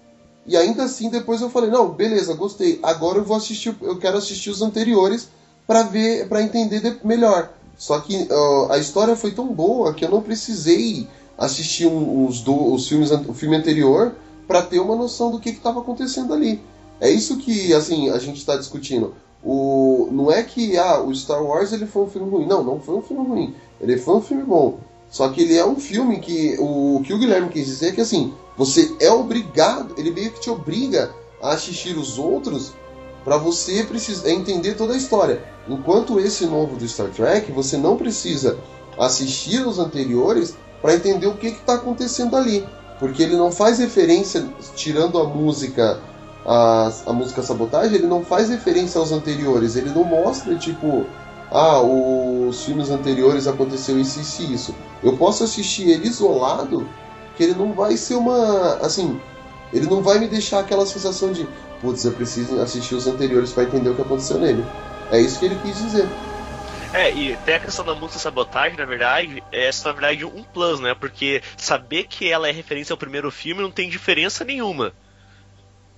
E 0.45 0.57
ainda 0.57 0.83
assim 0.83 1.09
depois 1.09 1.41
eu 1.41 1.49
falei, 1.49 1.69
não, 1.69 1.89
beleza, 1.89 2.33
gostei. 2.33 2.79
Agora 2.81 3.19
eu 3.19 3.23
vou 3.23 3.37
assistir, 3.37 3.75
eu 3.81 3.97
quero 3.97 4.17
assistir 4.17 4.49
os 4.49 4.61
anteriores 4.61 5.29
para 5.67 5.83
ver, 5.83 6.27
para 6.27 6.41
entender 6.41 6.81
de- 6.81 6.97
melhor. 7.05 7.49
Só 7.77 7.99
que 7.99 8.27
ó, 8.29 8.71
a 8.71 8.77
história 8.77 9.15
foi 9.15 9.31
tão 9.31 9.47
boa 9.53 9.93
que 9.93 10.03
eu 10.03 10.09
não 10.09 10.21
precisei 10.21 11.07
assistir 11.37 11.85
um- 11.87 12.25
os, 12.27 12.41
do, 12.41 12.73
os 12.73 12.87
filmes, 12.87 13.11
o 13.11 13.33
filme 13.33 13.55
anterior 13.55 14.13
para 14.47 14.61
ter 14.61 14.79
uma 14.79 14.95
noção 14.95 15.31
do 15.31 15.39
que 15.39 15.49
estava 15.49 15.79
acontecendo 15.79 16.33
ali. 16.33 16.59
É 16.99 17.09
isso 17.09 17.37
que 17.37 17.73
assim 17.73 18.09
a 18.09 18.19
gente 18.19 18.37
está 18.37 18.55
discutindo. 18.57 19.15
O, 19.43 20.07
não 20.11 20.31
é 20.31 20.43
que 20.43 20.77
ah, 20.77 21.01
o 21.01 21.13
Star 21.15 21.43
Wars 21.43 21.71
ele 21.73 21.85
foi 21.85 22.03
um 22.03 22.09
filme 22.09 22.29
ruim. 22.29 22.45
Não, 22.45 22.63
não 22.63 22.79
foi 22.79 22.95
um 22.95 23.01
filme 23.01 23.27
ruim. 23.27 23.55
Ele 23.79 23.97
foi 23.97 24.15
um 24.15 24.21
filme 24.21 24.43
bom. 24.43 24.77
Só 25.09 25.27
que 25.29 25.41
ele 25.41 25.57
é 25.57 25.65
um 25.65 25.75
filme 25.75 26.19
que 26.19 26.55
o, 26.59 27.01
que 27.03 27.13
o 27.13 27.19
Guilherme 27.19 27.49
quis 27.49 27.65
dizer 27.65 27.89
é 27.89 27.91
que 27.91 28.01
assim 28.01 28.33
você 28.57 28.95
é 28.99 29.11
obrigado, 29.11 29.95
ele 29.97 30.11
meio 30.11 30.31
que 30.31 30.39
te 30.39 30.49
obriga 30.49 31.11
a 31.41 31.53
assistir 31.53 31.97
os 31.97 32.19
outros 32.19 32.73
para 33.23 33.37
você 33.37 33.83
precisar 33.83 34.29
entender 34.29 34.75
toda 34.75 34.93
a 34.93 34.97
história. 34.97 35.43
Enquanto 35.67 36.19
esse 36.19 36.45
novo 36.45 36.75
do 36.75 36.87
Star 36.87 37.09
Trek, 37.09 37.51
você 37.51 37.77
não 37.77 37.97
precisa 37.97 38.57
assistir 38.97 39.65
os 39.65 39.79
anteriores 39.79 40.55
para 40.81 40.95
entender 40.95 41.27
o 41.27 41.35
que 41.35 41.47
está 41.47 41.75
acontecendo 41.75 42.35
ali, 42.35 42.67
porque 42.99 43.23
ele 43.23 43.35
não 43.35 43.51
faz 43.51 43.79
referência, 43.79 44.47
tirando 44.75 45.19
a 45.19 45.23
música, 45.23 45.99
a, 46.45 46.91
a 47.05 47.13
música 47.13 47.41
sabotagem, 47.41 47.95
ele 47.95 48.07
não 48.07 48.23
faz 48.23 48.49
referência 48.49 48.99
aos 48.99 49.11
anteriores, 49.11 49.75
ele 49.75 49.89
não 49.89 50.03
mostra 50.03 50.55
tipo, 50.55 51.05
ah, 51.51 51.81
os 51.81 52.63
filmes 52.63 52.89
anteriores 52.89 53.47
aconteceu 53.47 53.99
isso, 53.99 54.19
isso 54.19 54.41
e 54.41 54.53
isso. 54.53 54.75
Eu 55.03 55.17
posso 55.17 55.43
assistir 55.43 55.89
ele 55.89 56.07
isolado, 56.07 56.87
que 57.35 57.43
ele 57.43 57.53
não 57.53 57.73
vai 57.73 57.97
ser 57.97 58.15
uma, 58.15 58.75
assim, 58.75 59.19
ele 59.73 59.87
não 59.87 60.01
vai 60.01 60.19
me 60.19 60.27
deixar 60.27 60.59
aquela 60.59 60.85
sensação 60.85 61.31
de, 61.31 61.47
putz, 61.81 62.03
eu 62.05 62.11
preciso 62.11 62.59
assistir 62.59 62.95
os 62.95 63.07
anteriores 63.07 63.51
para 63.51 63.63
entender 63.63 63.89
o 63.89 63.95
que 63.95 64.01
aconteceu 64.01 64.39
nele. 64.39 64.65
É 65.11 65.19
isso 65.19 65.39
que 65.39 65.45
ele 65.45 65.55
quis 65.63 65.77
dizer. 65.77 66.07
É, 66.93 67.13
e 67.13 67.33
até 67.33 67.55
a 67.55 67.59
questão 67.59 67.85
da 67.85 67.95
música 67.95 68.19
sabotagem, 68.19 68.77
na 68.77 68.85
verdade, 68.85 69.41
é 69.51 69.69
na 69.85 69.91
verdade, 69.93 70.25
um 70.25 70.43
plus, 70.43 70.79
né? 70.81 70.93
Porque 70.93 71.41
saber 71.55 72.03
que 72.03 72.29
ela 72.29 72.49
é 72.49 72.51
referência 72.51 72.93
ao 72.93 72.97
primeiro 72.97 73.31
filme 73.31 73.61
não 73.61 73.71
tem 73.71 73.89
diferença 73.89 74.43
nenhuma. 74.43 74.93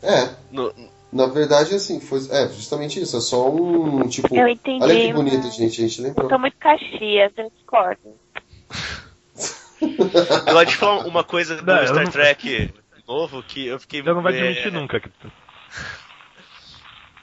É. 0.03 0.29
No- 0.51 0.73
Na 1.11 1.27
verdade, 1.27 1.75
assim, 1.75 1.99
foi 1.99 2.19
é 2.31 2.47
justamente 2.49 2.99
isso. 3.01 3.15
É 3.17 3.21
só 3.21 3.49
um 3.49 4.07
tipo. 4.07 4.35
Eu 4.35 4.47
entendi, 4.47 4.83
Olha 4.83 4.95
que 4.95 5.13
bonito, 5.13 5.43
mas- 5.43 5.55
gente. 5.55 5.79
A 5.83 5.87
gente 5.87 6.01
lembrou. 6.01 6.25
Eu 6.25 6.29
tô 6.29 6.39
muito 6.39 6.57
caxias, 6.57 7.31
eu 7.37 7.49
discordo. 7.51 8.01
Agora, 10.47 10.65
deixa 10.65 10.75
eu 10.75 10.79
falar 10.79 11.05
uma 11.07 11.23
coisa 11.23 11.55
do 11.55 11.65
Não, 11.65 11.77
eu 11.77 11.87
Star 11.87 12.03
não- 12.03 12.11
Trek 12.11 12.73
novo 13.07 13.43
que 13.43 13.67
eu 13.67 13.79
fiquei. 13.79 14.01
Eu 14.01 14.15
não 14.15 14.21
vai 14.21 14.35
é, 14.37 14.41
admitir 14.41 14.71
nunca. 14.71 14.99
Capitão. 14.99 15.31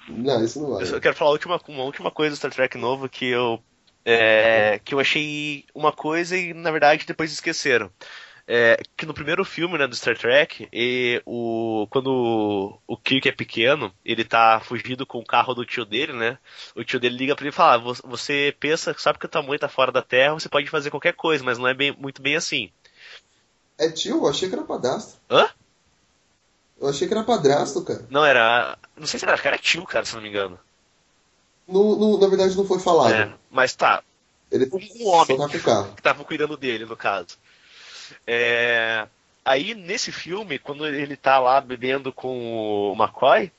Não, 0.09 0.45
isso 0.45 0.61
não 0.61 0.71
vai. 0.71 0.83
Eu 0.83 0.87
só 0.87 1.01
quero 1.01 1.15
falar 1.15 1.31
última, 1.31 1.61
uma 1.69 1.85
última 1.85 2.11
coisa 2.11 2.35
do 2.35 2.39
Star 2.39 2.51
Trek 2.53 2.77
novo 2.79 3.09
que 3.09 3.27
eu. 3.27 3.61
é, 4.05 4.81
que 4.85 4.95
eu 4.95 5.01
achei 5.01 5.65
uma 5.75 5.93
coisa 5.93 6.37
e 6.37 6.53
na 6.55 6.71
verdade 6.71 7.07
depois 7.07 7.33
esqueceram. 7.33 7.91
É, 8.53 8.83
que 8.97 9.07
no 9.07 9.15
primeiro 9.15 9.45
filme 9.45 9.79
né, 9.79 9.87
do 9.87 9.95
Star 9.95 10.19
Trek, 10.19 10.69
e 10.73 11.23
o, 11.25 11.87
quando 11.89 12.77
o 12.85 12.97
Kirk 12.97 13.29
é 13.29 13.33
pequeno, 13.33 13.95
ele 14.05 14.25
tá 14.25 14.61
fugindo 14.65 15.07
com 15.07 15.19
o 15.21 15.25
carro 15.25 15.55
do 15.55 15.65
tio 15.65 15.85
dele, 15.85 16.13
né? 16.13 16.37
O 16.75 16.83
tio 16.83 16.99
dele 16.99 17.17
liga 17.17 17.37
pra 17.37 17.45
ele 17.45 17.51
e 17.51 17.53
fala: 17.53 17.75
ah, 17.75 17.79
"Vo- 17.79 17.95
Você 18.09 18.53
pensa, 18.59 18.93
sabe 18.99 19.21
que 19.21 19.29
tua 19.29 19.41
mãe 19.41 19.57
tá 19.57 19.69
fora 19.69 19.93
da 19.93 20.03
Terra, 20.03 20.35
você 20.35 20.49
pode 20.49 20.69
fazer 20.69 20.91
qualquer 20.91 21.13
coisa, 21.15 21.45
mas 21.45 21.59
não 21.59 21.69
é 21.69 21.75
bem- 21.75 21.95
muito 21.97 22.21
bem 22.21 22.35
assim. 22.35 22.73
É 23.79 23.89
tio? 23.89 24.17
Eu 24.17 24.27
achei 24.27 24.49
que 24.49 24.55
era 24.57 24.65
padrasto. 24.65 25.15
Hã? 25.31 25.49
Eu 26.81 26.89
achei 26.89 27.07
que 27.07 27.15
era 27.15 27.23
padrasto, 27.23 27.85
cara. 27.85 28.05
Não, 28.11 28.25
era. 28.25 28.77
Não 28.97 29.07
sei 29.07 29.21
se 29.21 29.27
era, 29.27 29.39
que 29.39 29.47
era 29.47 29.59
tio, 29.59 29.85
cara, 29.85 30.05
se 30.05 30.15
não 30.17 30.23
me 30.23 30.29
engano. 30.29 30.59
No, 31.69 31.95
no- 31.97 32.19
na 32.19 32.27
verdade, 32.27 32.57
não 32.57 32.65
foi 32.65 32.81
falado. 32.81 33.13
É, 33.13 33.31
mas 33.49 33.77
tá. 33.77 34.03
Ele 34.51 34.69
Um 34.73 35.07
homem 35.07 35.37
tá 35.39 35.47
o 35.47 35.63
carro. 35.63 35.95
que 35.95 36.03
tava 36.03 36.25
cuidando 36.25 36.57
dele, 36.57 36.85
no 36.85 36.97
caso. 36.97 37.39
É, 38.27 39.07
aí 39.45 39.75
nesse 39.75 40.11
filme, 40.13 40.59
quando 40.59 40.87
ele 40.87 41.17
tá 41.17 41.39
lá 41.39 41.61
bebendo 41.61 42.13
com 42.13 42.93
o 42.93 42.95
McCoy, 42.97 43.51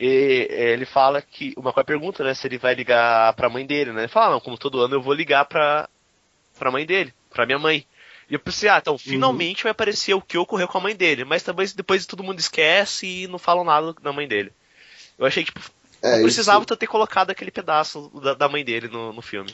e- 0.00 0.46
ele 0.50 0.84
fala 0.84 1.20
que. 1.22 1.52
O 1.56 1.60
McCoy 1.60 1.84
pergunta, 1.84 2.22
né, 2.24 2.34
se 2.34 2.46
ele 2.46 2.58
vai 2.58 2.74
ligar 2.74 3.32
pra 3.34 3.48
mãe 3.48 3.66
dele, 3.66 3.92
né? 3.92 4.02
Ele 4.02 4.08
fala, 4.08 4.32
não, 4.34 4.40
como 4.40 4.56
todo 4.58 4.80
ano 4.80 4.94
eu 4.94 5.02
vou 5.02 5.12
ligar 5.14 5.44
pra, 5.46 5.88
pra 6.58 6.70
mãe 6.70 6.84
dele, 6.86 7.12
pra 7.30 7.46
minha 7.46 7.58
mãe. 7.58 7.84
E 8.30 8.34
eu 8.34 8.38
pensei, 8.40 8.68
ah, 8.68 8.76
então 8.78 8.98
finalmente 8.98 9.62
vai 9.62 9.72
aparecer 9.72 10.12
o 10.14 10.20
que 10.20 10.36
ocorreu 10.36 10.68
com 10.68 10.76
a 10.76 10.80
mãe 10.82 10.94
dele. 10.94 11.24
Mas 11.24 11.42
também 11.42 11.66
depois 11.74 12.04
todo 12.04 12.22
mundo 12.22 12.38
esquece 12.38 13.06
e 13.06 13.26
não 13.26 13.38
falam 13.38 13.64
nada 13.64 13.94
da 14.02 14.12
mãe 14.12 14.28
dele. 14.28 14.52
Eu 15.18 15.24
achei 15.26 15.42
que 15.44 15.50
tipo, 15.52 15.70
É, 16.02 16.16
não 16.16 16.22
precisava 16.24 16.62
isso- 16.64 16.76
ter 16.76 16.86
colocado 16.86 17.30
aquele 17.30 17.50
pedaço 17.50 18.10
da, 18.22 18.34
da 18.34 18.48
mãe 18.48 18.62
dele 18.64 18.86
no, 18.86 19.12
no 19.14 19.22
filme. 19.22 19.50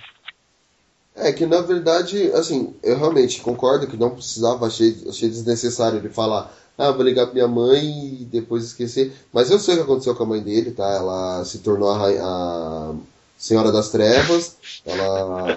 É 1.17 1.33
que 1.33 1.47
na 1.47 1.61
verdade, 1.61 2.33
assim, 2.33 2.75
eu 2.83 2.99
realmente 2.99 3.41
concordo 3.41 3.87
que 3.87 3.97
não 3.97 4.11
precisava, 4.11 4.67
achei, 4.67 4.97
achei 5.09 5.29
desnecessário 5.29 5.99
ele 5.99 6.09
falar, 6.09 6.53
ah, 6.77 6.91
vou 6.91 7.05
ligar 7.05 7.27
pra 7.27 7.35
minha 7.35 7.47
mãe 7.47 7.85
e 8.21 8.25
depois 8.25 8.65
esquecer. 8.65 9.13
Mas 9.33 9.51
eu 9.51 9.59
sei 9.59 9.75
o 9.75 9.77
que 9.79 9.83
aconteceu 9.85 10.15
com 10.15 10.25
a 10.25 10.27
mãe 10.27 10.41
dele, 10.41 10.73
tá? 10.73 10.89
Ela 10.91 11.45
se 11.45 11.59
tornou 11.59 11.89
a, 11.91 12.09
a 12.09 12.95
Senhora 13.39 13.71
das 13.71 13.91
Trevas, 13.91 14.57
ela. 14.85 15.57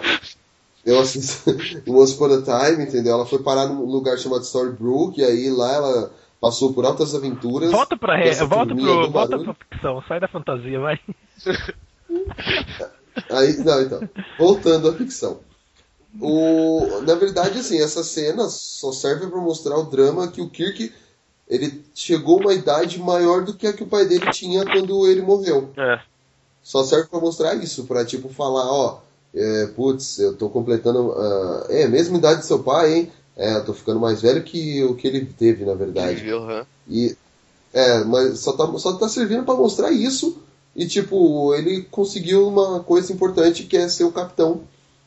Eu 0.85 0.99
assisto 0.99 1.57
Once 1.89 2.13
Upon 2.13 2.33
a 2.35 2.41
Time, 2.41 2.83
entendeu? 2.83 3.13
Ela 3.13 3.25
foi 3.25 3.39
parar 3.39 3.65
num 3.65 3.83
lugar 3.83 4.17
chamado 4.19 4.43
Storybrooke, 4.43 5.21
e 5.21 5.25
aí 5.25 5.49
lá 5.49 5.73
ela 5.73 6.11
passou 6.39 6.71
por 6.71 6.85
altas 6.85 7.15
aventuras. 7.15 7.71
Volta 7.71 7.97
pra, 7.97 8.15
re... 8.15 8.31
volta, 8.45 8.75
pro... 8.75 9.11
volta 9.11 9.39
pra 9.39 9.53
ficção, 9.55 10.03
sai 10.07 10.19
da 10.19 10.27
fantasia, 10.27 10.79
vai. 10.79 10.99
Aí, 13.29 13.57
não, 13.57 13.81
então, 13.81 14.09
voltando 14.37 14.89
à 14.89 14.93
ficção. 14.93 15.39
O, 16.19 17.01
na 17.05 17.15
verdade, 17.15 17.59
assim, 17.59 17.79
essa 17.79 18.03
cena 18.03 18.49
só 18.49 18.91
serve 18.91 19.27
para 19.27 19.39
mostrar 19.39 19.77
o 19.77 19.83
drama 19.83 20.27
que 20.29 20.41
o 20.41 20.49
Kirk 20.49 20.91
ele 21.47 21.85
chegou 21.93 22.39
a 22.39 22.41
uma 22.41 22.53
idade 22.53 22.99
maior 22.99 23.43
do 23.43 23.53
que 23.53 23.67
a 23.67 23.73
que 23.73 23.83
o 23.83 23.87
pai 23.87 24.05
dele 24.05 24.31
tinha 24.31 24.65
quando 24.65 25.07
ele 25.07 25.21
morreu. 25.21 25.69
É. 25.77 25.99
Só 26.61 26.83
serve 26.83 27.07
para 27.07 27.19
mostrar 27.19 27.55
isso, 27.55 27.85
para 27.85 28.03
tipo 28.03 28.27
falar, 28.29 28.69
ó, 28.69 28.99
é, 29.33 29.67
putz, 29.67 30.19
eu 30.19 30.35
tô 30.35 30.49
completando, 30.49 31.13
ah, 31.13 31.67
é, 31.69 31.83
a 31.83 31.89
mesma 31.89 32.17
idade 32.17 32.41
do 32.41 32.45
seu 32.45 32.61
pai, 32.61 32.93
hein? 32.93 33.11
É, 33.37 33.55
eu 33.55 33.65
tô 33.65 33.73
ficando 33.73 33.99
mais 33.99 34.21
velho 34.21 34.43
que 34.43 34.83
o 34.83 34.95
que 34.95 35.07
ele 35.07 35.25
teve, 35.25 35.63
na 35.63 35.75
verdade. 35.75 36.15
Viveu, 36.15 36.43
hã? 36.49 36.65
E 36.89 37.15
é, 37.71 38.03
mas 38.03 38.39
só 38.39 38.53
tá, 38.53 38.67
só 38.79 38.93
tá 38.93 39.07
servindo 39.07 39.43
pra 39.43 39.53
mostrar 39.53 39.91
isso. 39.91 40.41
E 40.77 40.87
tipo, 40.87 41.55
ele 41.55 41.81
conseguiu 41.89 42.47
uma 42.47 42.83
coisa 42.83 43.11
importante 43.11 43.63
que 43.63 43.75
é 43.75 43.89
ser 43.89 44.03
o 44.03 44.11
capitão 44.11 44.63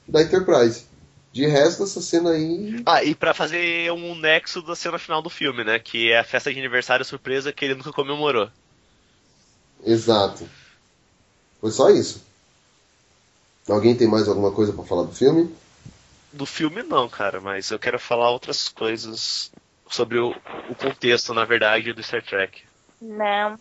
da 0.07 0.21
Enterprise. 0.21 0.85
De 1.33 1.47
resto, 1.47 1.85
essa 1.85 2.03
cena 2.03 2.31
aí. 2.31 2.83
Ah, 2.85 3.05
e 3.05 3.15
pra 3.15 3.33
fazer 3.33 3.93
um 3.93 4.17
nexo 4.17 4.61
da 4.63 4.75
cena 4.75 4.99
final 4.99 5.23
do 5.23 5.31
filme, 5.31 5.63
né? 5.63 5.79
Que 5.79 6.11
é 6.11 6.19
a 6.19 6.25
festa 6.25 6.53
de 6.53 6.59
aniversário 6.59 7.05
surpresa 7.05 7.53
que 7.53 7.65
ele 7.65 7.77
nunca 7.77 7.93
comemorou. 7.93 8.51
Exato. 9.87 10.45
Foi 11.61 11.71
só 11.71 11.89
isso. 11.89 12.21
Alguém 13.69 13.95
tem 13.95 14.09
mais 14.09 14.27
alguma 14.27 14.51
coisa 14.51 14.73
pra 14.73 14.83
falar 14.83 15.05
do 15.05 15.15
filme? 15.15 15.55
Do 16.33 16.47
filme 16.47 16.83
não, 16.83 17.09
cara, 17.09 17.41
mas 17.41 17.71
eu 17.71 17.79
quero 17.79 18.01
falar 18.01 18.29
outras 18.31 18.69
coisas 18.69 19.53
sobre 19.89 20.19
o, 20.19 20.31
o 20.69 20.75
contexto, 20.75 21.33
na 21.33 21.45
verdade, 21.45 21.93
do 21.93 22.03
Star 22.03 22.25
Trek. 22.25 22.63
Não. 23.01 23.57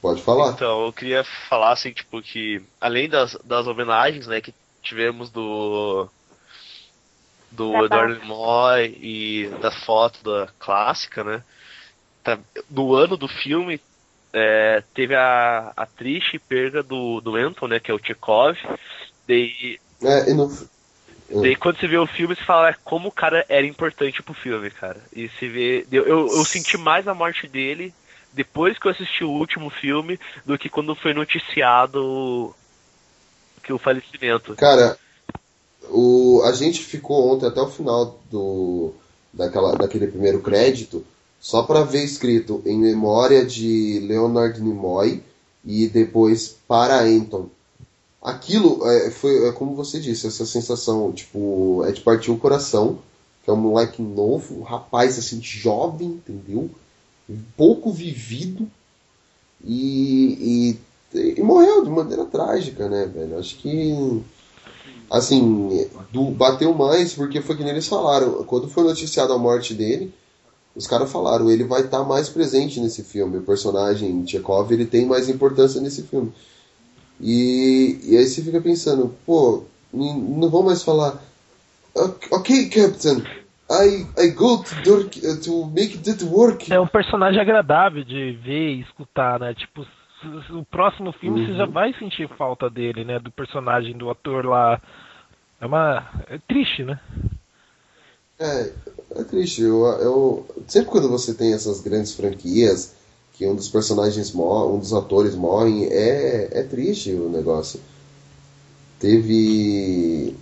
Pode 0.00 0.22
falar. 0.22 0.56
Então, 0.56 0.86
eu 0.86 0.92
queria 0.92 1.24
falar 1.48 1.72
assim, 1.72 1.92
tipo, 1.92 2.22
que 2.22 2.64
além 2.80 3.08
das, 3.08 3.34
das 3.44 3.66
homenagens, 3.66 4.26
né, 4.26 4.40
que 4.40 4.54
tivemos 4.82 5.30
do 5.30 6.10
do 7.50 7.84
Da 7.84 7.84
Eduardo 7.84 8.20
Nimoy 8.20 8.96
e 9.00 9.48
da 9.60 9.70
foto 9.70 10.22
da 10.22 10.52
clássica, 10.58 11.24
né? 11.24 11.44
tá- 12.22 12.38
no 12.70 12.94
ano 12.94 13.16
do 13.16 13.28
filme 13.28 13.80
é, 14.34 14.82
teve 14.94 15.14
a, 15.16 15.70
a 15.76 15.86
triste 15.86 16.38
perda 16.38 16.82
do, 16.82 17.20
do 17.20 17.36
Anton, 17.36 17.68
né, 17.68 17.80
que 17.80 17.90
é 17.90 17.94
o 17.94 18.00
Chekhov. 18.04 18.56
Daí, 19.28 19.80
É, 20.02 20.30
e 20.30 20.34
no. 20.34 20.48
daí 21.40 21.56
quando 21.56 21.78
você 21.78 21.88
vê 21.88 21.96
o 21.98 22.06
filme, 22.06 22.34
você 22.34 22.44
fala 22.44 22.70
é, 22.70 22.74
como 22.84 23.08
o 23.08 23.12
cara 23.12 23.44
era 23.48 23.66
importante 23.66 24.22
pro 24.22 24.34
filme, 24.34 24.70
cara. 24.70 25.06
E 25.12 25.28
se 25.38 25.48
vê. 25.48 25.86
Eu, 25.90 26.06
eu, 26.06 26.36
eu 26.38 26.44
senti 26.44 26.76
mais 26.76 27.06
a 27.08 27.14
morte 27.14 27.46
dele 27.48 27.94
depois 28.32 28.78
que 28.78 28.86
eu 28.86 28.92
assisti 28.92 29.24
o 29.24 29.30
último 29.30 29.70
filme 29.70 30.18
do 30.44 30.58
que 30.58 30.68
quando 30.68 30.94
foi 30.94 31.12
noticiado 31.14 32.54
que 33.62 33.72
o 33.72 33.78
falecimento. 33.78 34.54
Cara, 34.56 34.98
o, 35.88 36.42
a 36.44 36.52
gente 36.52 36.82
ficou 36.82 37.32
ontem 37.32 37.46
até 37.46 37.60
o 37.60 37.68
final 37.68 38.20
do, 38.30 38.92
daquela, 39.32 39.74
daquele 39.76 40.06
primeiro 40.06 40.40
crédito 40.40 41.04
só 41.40 41.62
para 41.62 41.82
ver 41.82 42.04
escrito 42.04 42.62
em 42.66 42.78
memória 42.78 43.44
de 43.44 44.00
Leonard 44.00 44.60
Nimoy 44.60 45.22
e 45.64 45.88
depois 45.88 46.56
para 46.68 47.00
Anton. 47.00 47.48
Aquilo 48.22 48.86
é, 48.86 49.10
foi 49.10 49.48
é 49.48 49.52
como 49.52 49.74
você 49.74 49.98
disse, 49.98 50.26
essa 50.26 50.44
sensação, 50.44 51.10
tipo, 51.12 51.82
é 51.86 51.92
de 51.92 52.02
partir 52.02 52.30
o 52.30 52.36
coração, 52.36 52.98
que 53.42 53.50
é 53.50 53.52
um 53.52 53.56
moleque 53.56 54.02
novo, 54.02 54.60
um 54.60 54.62
rapaz 54.62 55.18
assim, 55.18 55.40
jovem, 55.42 56.08
entendeu? 56.08 56.70
Pouco 57.56 57.92
vivido 57.92 58.68
e, 59.64 60.76
e, 61.14 61.34
e 61.38 61.42
morreu 61.42 61.84
de 61.84 61.90
maneira 61.90 62.24
trágica, 62.24 62.88
né, 62.88 63.06
velho? 63.06 63.38
Acho 63.38 63.56
que 63.56 64.22
assim, 65.10 65.88
do, 66.12 66.30
bateu 66.30 66.72
mais 66.72 67.12
porque 67.12 67.40
foi 67.40 67.56
que 67.56 67.62
eles 67.62 67.88
falaram. 67.88 68.44
Quando 68.44 68.68
foi 68.68 68.84
noticiado 68.84 69.32
a 69.32 69.38
morte 69.38 69.74
dele, 69.74 70.14
os 70.74 70.86
caras 70.86 71.10
falaram, 71.10 71.50
ele 71.50 71.64
vai 71.64 71.82
estar 71.82 72.04
mais 72.04 72.28
presente 72.28 72.80
nesse 72.80 73.02
filme. 73.02 73.38
O 73.38 73.42
personagem 73.42 74.26
Chekhov, 74.26 74.70
ele 74.72 74.86
tem 74.86 75.04
mais 75.04 75.28
importância 75.28 75.80
nesse 75.80 76.02
filme. 76.02 76.32
E, 77.20 77.98
e 78.04 78.16
aí 78.16 78.26
você 78.26 78.40
fica 78.40 78.60
pensando, 78.60 79.14
pô, 79.26 79.64
não 79.92 80.48
vou 80.48 80.62
mais 80.62 80.82
falar, 80.82 81.22
"Ok, 81.94 82.28
ok, 82.30 82.68
Captain, 82.70 83.22
I, 83.70 84.06
I 84.18 84.28
go 84.30 84.64
to, 84.84 84.96
uh, 84.96 85.40
to 85.42 85.66
make 85.66 85.96
that 85.98 86.24
work. 86.24 86.72
É 86.72 86.80
um 86.80 86.88
personagem 86.88 87.40
agradável 87.40 88.02
de 88.02 88.32
ver 88.32 88.74
e 88.74 88.80
escutar, 88.80 89.38
né? 89.38 89.54
Tipo, 89.54 89.86
o 90.50 90.64
próximo 90.64 91.12
filme 91.12 91.46
você 91.46 91.54
já 91.54 91.64
Uhum. 91.64 91.70
vai 91.70 91.94
sentir 91.94 92.28
falta 92.36 92.68
dele, 92.68 93.04
né? 93.04 93.18
Do 93.20 93.30
personagem, 93.30 93.96
do 93.96 94.10
ator 94.10 94.44
lá. 94.44 94.80
É 95.60 95.66
uma. 95.66 96.04
É 96.26 96.38
triste, 96.38 96.82
né? 96.82 96.98
É, 98.38 98.72
é 99.16 99.24
triste. 99.24 99.62
Eu, 99.62 99.84
eu, 99.86 100.46
sempre 100.66 100.90
quando 100.90 101.08
você 101.08 101.32
tem 101.34 101.52
essas 101.52 101.80
grandes 101.80 102.14
franquias, 102.14 102.94
que 103.34 103.46
um 103.46 103.54
dos 103.54 103.68
personagens 103.68 104.32
morre, 104.32 104.72
um 104.72 104.78
dos 104.78 104.92
atores 104.92 105.34
morrem, 105.34 105.84
é, 105.86 106.48
é 106.50 106.62
triste 106.64 107.12
o 107.12 107.28
negócio. 107.28 107.80
Teve. 108.98 110.34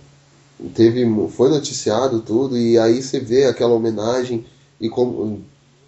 Teve. 0.75 1.05
Foi 1.29 1.49
noticiado 1.49 2.21
tudo, 2.21 2.57
e 2.57 2.77
aí 2.77 3.01
você 3.01 3.19
vê 3.19 3.45
aquela 3.45 3.73
homenagem 3.73 4.45
e 4.79 4.89
como. 4.89 5.41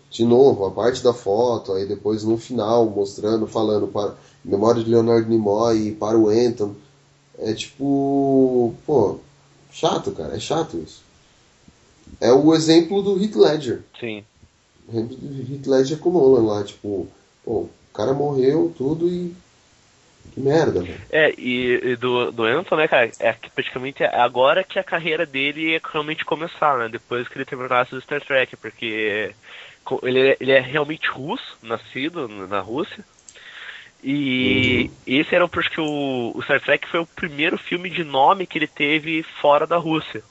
De 0.10 0.26
novo, 0.26 0.66
a 0.66 0.72
parte 0.72 1.02
da 1.02 1.14
foto, 1.14 1.72
aí 1.72 1.86
depois 1.86 2.24
no 2.26 2.38
final 2.38 2.86
mostrando, 2.90 3.48
falando 3.48 3.88
para 3.88 4.14
memória 4.44 4.84
de 4.84 4.90
Leonardo 4.90 5.30
Nimoy 5.30 5.88
e 5.88 5.92
para 5.94 6.18
o 6.18 6.30
Anton. 6.30 6.74
É 7.38 7.54
tipo. 7.54 8.74
Pô, 8.86 9.20
chato, 9.72 10.12
cara, 10.12 10.36
é 10.36 10.40
chato 10.40 10.78
isso. 10.78 11.02
É 12.20 12.32
o 12.32 12.54
exemplo 12.54 13.02
do 13.02 13.22
Heath 13.22 13.36
Ledger. 13.36 13.84
Sim. 14.00 14.24
O 14.88 14.92
exemplo 14.92 15.18
do 15.18 15.54
Heath 15.54 15.68
Ledger 15.68 15.98
com 16.00 16.10
o 16.10 16.14
Nolan 16.14 16.46
lá, 16.46 16.64
tipo, 16.64 17.08
pô, 17.44 17.52
o 17.52 17.70
cara 17.94 18.14
morreu, 18.14 18.74
tudo 18.78 19.08
e. 19.08 19.34
Que 20.30 20.40
merda, 20.40 20.84
velho. 20.84 21.04
É, 21.10 21.32
e, 21.38 21.92
e 21.92 21.96
do, 21.98 22.32
do 22.32 22.44
Anton, 22.44 22.76
né, 22.78 22.88
cara, 22.88 23.14
é 23.20 23.34
que 23.34 23.50
praticamente 23.52 24.02
é 24.04 24.08
agora 24.22 24.64
que 24.64 24.80
a 24.80 24.84
carreira 24.84 25.26
dele 25.26 25.72
ia 25.74 25.82
realmente 25.92 26.26
começar, 26.26 26.78
né? 26.78 26.90
Depois 26.90 27.28
que 27.28 27.38
ele 27.38 27.46
terminasse 27.46 27.94
o 27.94 28.02
Star 28.02 28.22
Trek, 28.26 28.56
porque 28.58 29.36
ele, 30.04 30.30
é- 30.32 30.38
ele 30.40 30.52
é 30.52 30.60
realmente 30.60 31.10
russo, 31.10 31.58
nascido 31.62 32.28
na 32.28 32.60
Rússia. 32.62 33.06
E 34.04 34.92
esse 35.06 35.36
era 35.36 35.48
porque 35.48 35.80
o, 35.80 36.32
o 36.36 36.42
Star 36.44 36.62
Trek 36.62 36.88
foi 36.90 37.00
o 37.02 37.08
primeiro 37.08 37.58
filme 37.58 37.90
de 37.90 38.04
nome 38.04 38.48
que 38.48 38.58
ele 38.58 38.68
teve 38.68 39.24
fora 39.42 39.68
da 39.68 39.78
Rússia. 39.78 40.24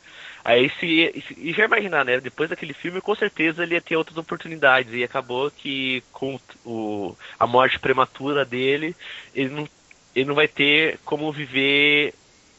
Aí 0.45 0.71
se, 0.81 1.13
e 1.37 1.53
já 1.53 1.65
imaginar, 1.67 2.05
né? 2.05 2.21
Depois 2.21 2.49
daquele 2.51 2.75
filme, 2.75 3.01
com 3.01 3.15
certeza 3.15 3.63
ele 3.63 3.75
ia 3.75 3.83
ter 3.83 3.97
outras 3.97 4.17
oportunidades. 4.17 4.93
E 4.95 5.05
acabou 5.05 5.51
que 5.51 6.03
com 6.11 6.41
o, 6.65 7.17
a 7.39 7.47
morte 7.47 7.79
prematura 7.79 8.45
dele, 8.45 8.97
ele 9.35 9.51
não, 9.51 9.69
ele 10.15 10.27
não 10.29 10.35
vai 10.35 10.49
ter 10.49 10.99
como 11.05 11.33
viver 11.33 12.15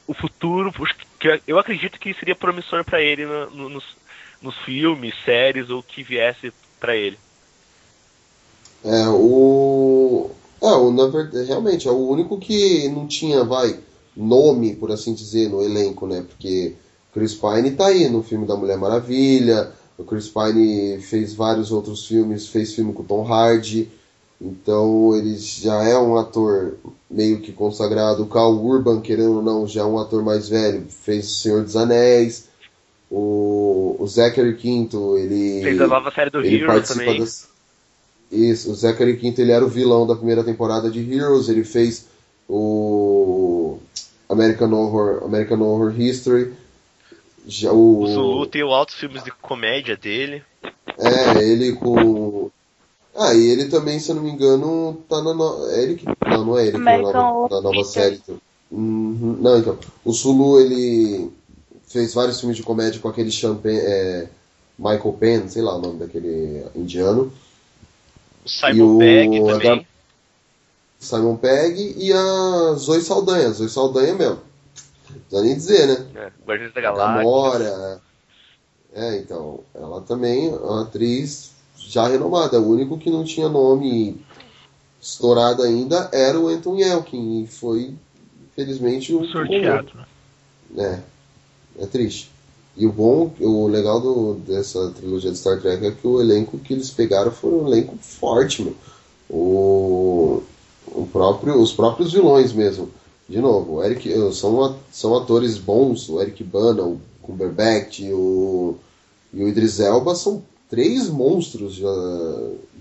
o 0.08 0.14
futuro, 0.14 0.74
que 1.20 1.42
eu 1.48 1.60
acredito 1.60 2.00
que 2.00 2.14
seria 2.14 2.36
promissor 2.36 2.84
para 2.84 3.02
ele 3.02 3.26
no- 3.26 3.50
no- 3.52 3.70
nos, 3.70 3.84
nos 4.42 4.56
filmes, 4.60 5.14
séries 5.24 5.70
ou 5.70 5.82
que 5.84 6.04
viesse 6.04 6.52
para 6.80 6.96
ele. 6.96 7.18
É, 8.84 9.08
o. 9.10 10.32
É, 10.62 10.66
o, 10.68 10.92
na 10.92 11.08
verdade, 11.08 11.48
realmente, 11.48 11.88
é 11.88 11.92
o 11.92 12.08
único 12.08 12.40
que 12.40 12.88
não 12.90 13.08
tinha, 13.08 13.44
vai, 13.44 13.80
nome, 14.16 14.76
por 14.76 14.92
assim 14.92 15.14
dizer, 15.14 15.50
no 15.50 15.62
elenco, 15.62 16.06
né? 16.08 16.24
Porque 16.28 16.76
Chris 17.14 17.34
Pine 17.34 17.72
tá 17.72 17.88
aí 17.88 18.08
no 18.10 18.22
filme 18.24 18.46
da 18.46 18.56
Mulher 18.56 18.78
Maravilha, 18.78 19.72
O 19.98 20.04
Chris 20.04 20.28
Pine 20.30 21.00
fez 21.02 21.34
vários 21.34 21.72
outros 21.72 22.08
filmes, 22.08 22.48
fez 22.48 22.74
filme 22.74 22.94
com 22.94 23.04
Tom 23.04 23.24
Hardy, 23.32 23.88
então 24.42 25.16
ele 25.16 25.38
já 25.38 25.84
é 25.84 25.98
um 25.98 26.18
ator 26.18 26.76
meio 27.10 27.40
que 27.42 27.52
consagrado. 27.52 28.24
O 28.24 28.28
Carl 28.28 28.54
Urban, 28.54 29.00
querendo 29.02 29.36
ou 29.38 29.42
não, 29.42 29.68
já 29.68 29.82
é 29.82 29.86
um 29.86 30.00
ator 30.00 30.24
mais 30.24 30.50
velho, 30.50 30.86
fez 30.90 31.26
O 31.30 31.36
Senhor 31.36 31.64
dos 31.64 31.76
Anéis. 31.76 32.50
O, 33.10 33.98
o 34.00 34.08
Zachary 34.08 34.56
Quinto, 34.56 35.18
ele. 35.18 35.62
Fez 35.62 35.80
a 35.82 35.88
nova 35.88 36.10
série 36.12 36.30
do 36.30 36.40
ele 36.40 36.58
Hero 36.58 36.68
participa 36.68 37.00
também. 37.04 37.20
das- 37.20 37.48
Isso, 38.32 38.72
o 38.72 38.76
Zachary 38.76 39.18
Quinto 39.18 39.42
ele 39.42 39.52
era 39.52 39.66
o 39.66 39.70
vilão 39.70 40.08
da 40.08 40.16
primeira 40.16 40.44
temporada 40.44 40.90
de 40.90 41.00
Heroes, 41.14 41.50
ele 41.50 41.64
fez 41.66 42.06
o 42.48 43.78
American 44.30 44.72
Horror, 44.72 45.24
American 45.26 45.60
Horror 45.62 46.00
History. 46.00 46.54
Já 47.46 47.72
o, 47.74 48.02
O 48.04 48.08
Zulu 48.08 48.46
tem 48.46 48.62
altos 48.62 48.96
filmes 48.96 49.24
de 49.24 49.32
comédia 49.32 49.98
dele. 49.98 50.42
é, 50.98 51.44
ele 51.44 51.74
com. 51.74 52.50
Ah, 53.16 53.34
e 53.34 53.50
ele 53.50 53.66
também, 53.66 54.00
se 54.00 54.10
eu 54.10 54.16
não 54.16 54.24
me 54.24 54.32
engano, 54.32 54.98
tá 55.10 55.22
na. 55.22 55.34
No... 55.34 55.70
É 55.70 55.84
ele 55.84 55.96
que. 55.96 56.06
Não, 56.06 56.46
não 56.46 56.58
é 56.58 56.68
ele 56.68 56.78
que 56.78 56.84
tá 56.84 56.98
na 56.98 57.12
nova, 57.12 57.56
na 57.56 57.62
nova 57.62 57.84
série. 57.84 58.22
Uhum. 58.72 59.38
Não, 59.42 59.58
então. 59.58 59.78
O 60.06 60.14
Sulu, 60.14 60.60
ele 60.60 61.30
fez 61.88 62.14
vários 62.14 62.40
filmes 62.40 62.58
de 62.58 62.64
comédia 62.64 63.02
com 63.02 63.10
aquele 63.10 63.32
Champagne. 63.32 63.80
É, 63.80 64.28
Michael 64.80 65.14
Penn, 65.20 65.48
sei 65.48 65.62
lá 65.62 65.76
o 65.76 65.82
nome 65.82 66.00
daquele 66.00 66.66
indiano. 66.74 67.32
O 68.44 68.50
Simon 68.50 68.98
Pegg 68.98 69.38
a 69.38 69.52
também. 69.52 69.88
Simon 71.00 71.36
Pegg 71.36 71.96
e 71.98 72.14
a 72.14 72.74
Zoe 72.76 73.02
Saldanha. 73.02 73.52
Zoe 73.52 73.70
Saldanha 73.70 74.16
mesmo. 74.16 74.40
Não 75.10 75.20
precisa 75.20 75.42
nem 75.44 75.56
dizer, 75.56 75.88
né? 75.88 76.08
É, 76.16 76.32
Guardiões 76.48 76.74
da 76.74 76.82
Galáxia. 76.82 77.18
Gamora. 77.18 78.02
É, 78.94 79.18
então, 79.18 79.60
ela 79.76 80.02
também 80.02 80.50
é 80.50 80.56
uma 80.56 80.84
atriz 80.84 81.52
já 81.92 82.08
renomada. 82.08 82.60
O 82.60 82.70
único 82.70 82.98
que 82.98 83.10
não 83.10 83.24
tinha 83.24 83.50
nome 83.50 84.16
estourado 85.02 85.62
ainda 85.64 86.10
era 86.14 86.40
o 86.40 86.48
Anton 86.48 86.78
Yelkin. 86.78 87.44
E 87.44 87.48
foi, 87.48 87.94
infelizmente, 88.52 89.14
o. 89.14 89.26
Sorteado. 89.26 89.92
É, 90.78 91.00
é 91.80 91.86
triste. 91.86 92.32
E 92.78 92.86
o 92.86 92.92
bom, 92.92 93.34
o 93.42 93.68
legal 93.68 94.00
do, 94.00 94.36
dessa 94.36 94.92
trilogia 94.92 95.32
de 95.32 95.38
Star 95.38 95.60
Trek 95.60 95.86
é 95.86 95.92
que 95.92 96.08
o 96.08 96.22
elenco 96.22 96.58
que 96.58 96.74
eles 96.74 96.90
pegaram 96.90 97.30
foi 97.30 97.52
um 97.52 97.68
elenco 97.68 97.98
forte, 97.98 98.64
meu. 98.64 98.76
O, 99.30 100.42
o 100.88 101.06
próprio, 101.12 101.62
os 101.62 101.74
próprios 101.74 102.14
vilões 102.14 102.54
mesmo. 102.54 102.90
De 103.28 103.40
novo, 103.40 103.76
o 103.76 103.84
Eric, 103.84 104.10
são, 104.34 104.76
são 104.90 105.18
atores 105.18 105.58
bons, 105.58 106.08
o 106.10 106.22
Eric 106.22 106.44
Bana, 106.44 106.84
o 106.84 107.00
Cumberbatch 107.22 108.00
e 108.00 108.14
o, 108.14 108.76
e 109.34 109.44
o 109.44 109.48
Idris 109.48 109.80
Elba 109.80 110.16
são 110.16 110.42
três 110.72 111.10
monstros 111.10 111.76
de, 111.76 111.84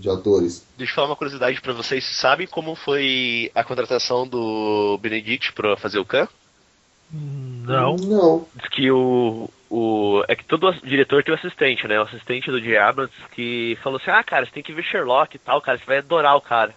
de 0.00 0.08
atores. 0.08 0.64
Deixa 0.78 0.92
eu 0.92 0.94
falar 0.94 1.08
uma 1.08 1.16
curiosidade 1.16 1.60
pra 1.60 1.72
vocês. 1.72 2.04
Vocês 2.04 2.16
sabem 2.16 2.46
como 2.46 2.76
foi 2.76 3.50
a 3.52 3.64
contratação 3.64 4.26
do 4.26 4.96
Benedict 5.02 5.52
pra 5.52 5.76
fazer 5.76 5.98
o 5.98 6.04
Khan? 6.04 6.28
Não. 7.12 7.96
Não. 7.96 8.46
Diz 8.54 8.68
que 8.68 8.90
o, 8.92 9.50
o. 9.68 10.22
É 10.28 10.36
que 10.36 10.44
todo 10.44 10.72
diretor 10.84 11.24
tem 11.24 11.34
um 11.34 11.36
assistente, 11.36 11.88
né? 11.88 11.98
O 11.98 12.04
assistente 12.04 12.48
do. 12.48 12.78
Abrams 12.78 13.12
que 13.32 13.76
falou 13.82 13.98
assim: 14.00 14.12
ah, 14.12 14.22
cara, 14.22 14.46
você 14.46 14.52
tem 14.52 14.62
que 14.62 14.72
ver 14.72 14.84
Sherlock 14.84 15.34
e 15.34 15.40
tal, 15.40 15.60
cara, 15.60 15.76
você 15.76 15.84
vai 15.84 15.98
adorar 15.98 16.36
o 16.36 16.40
cara. 16.40 16.72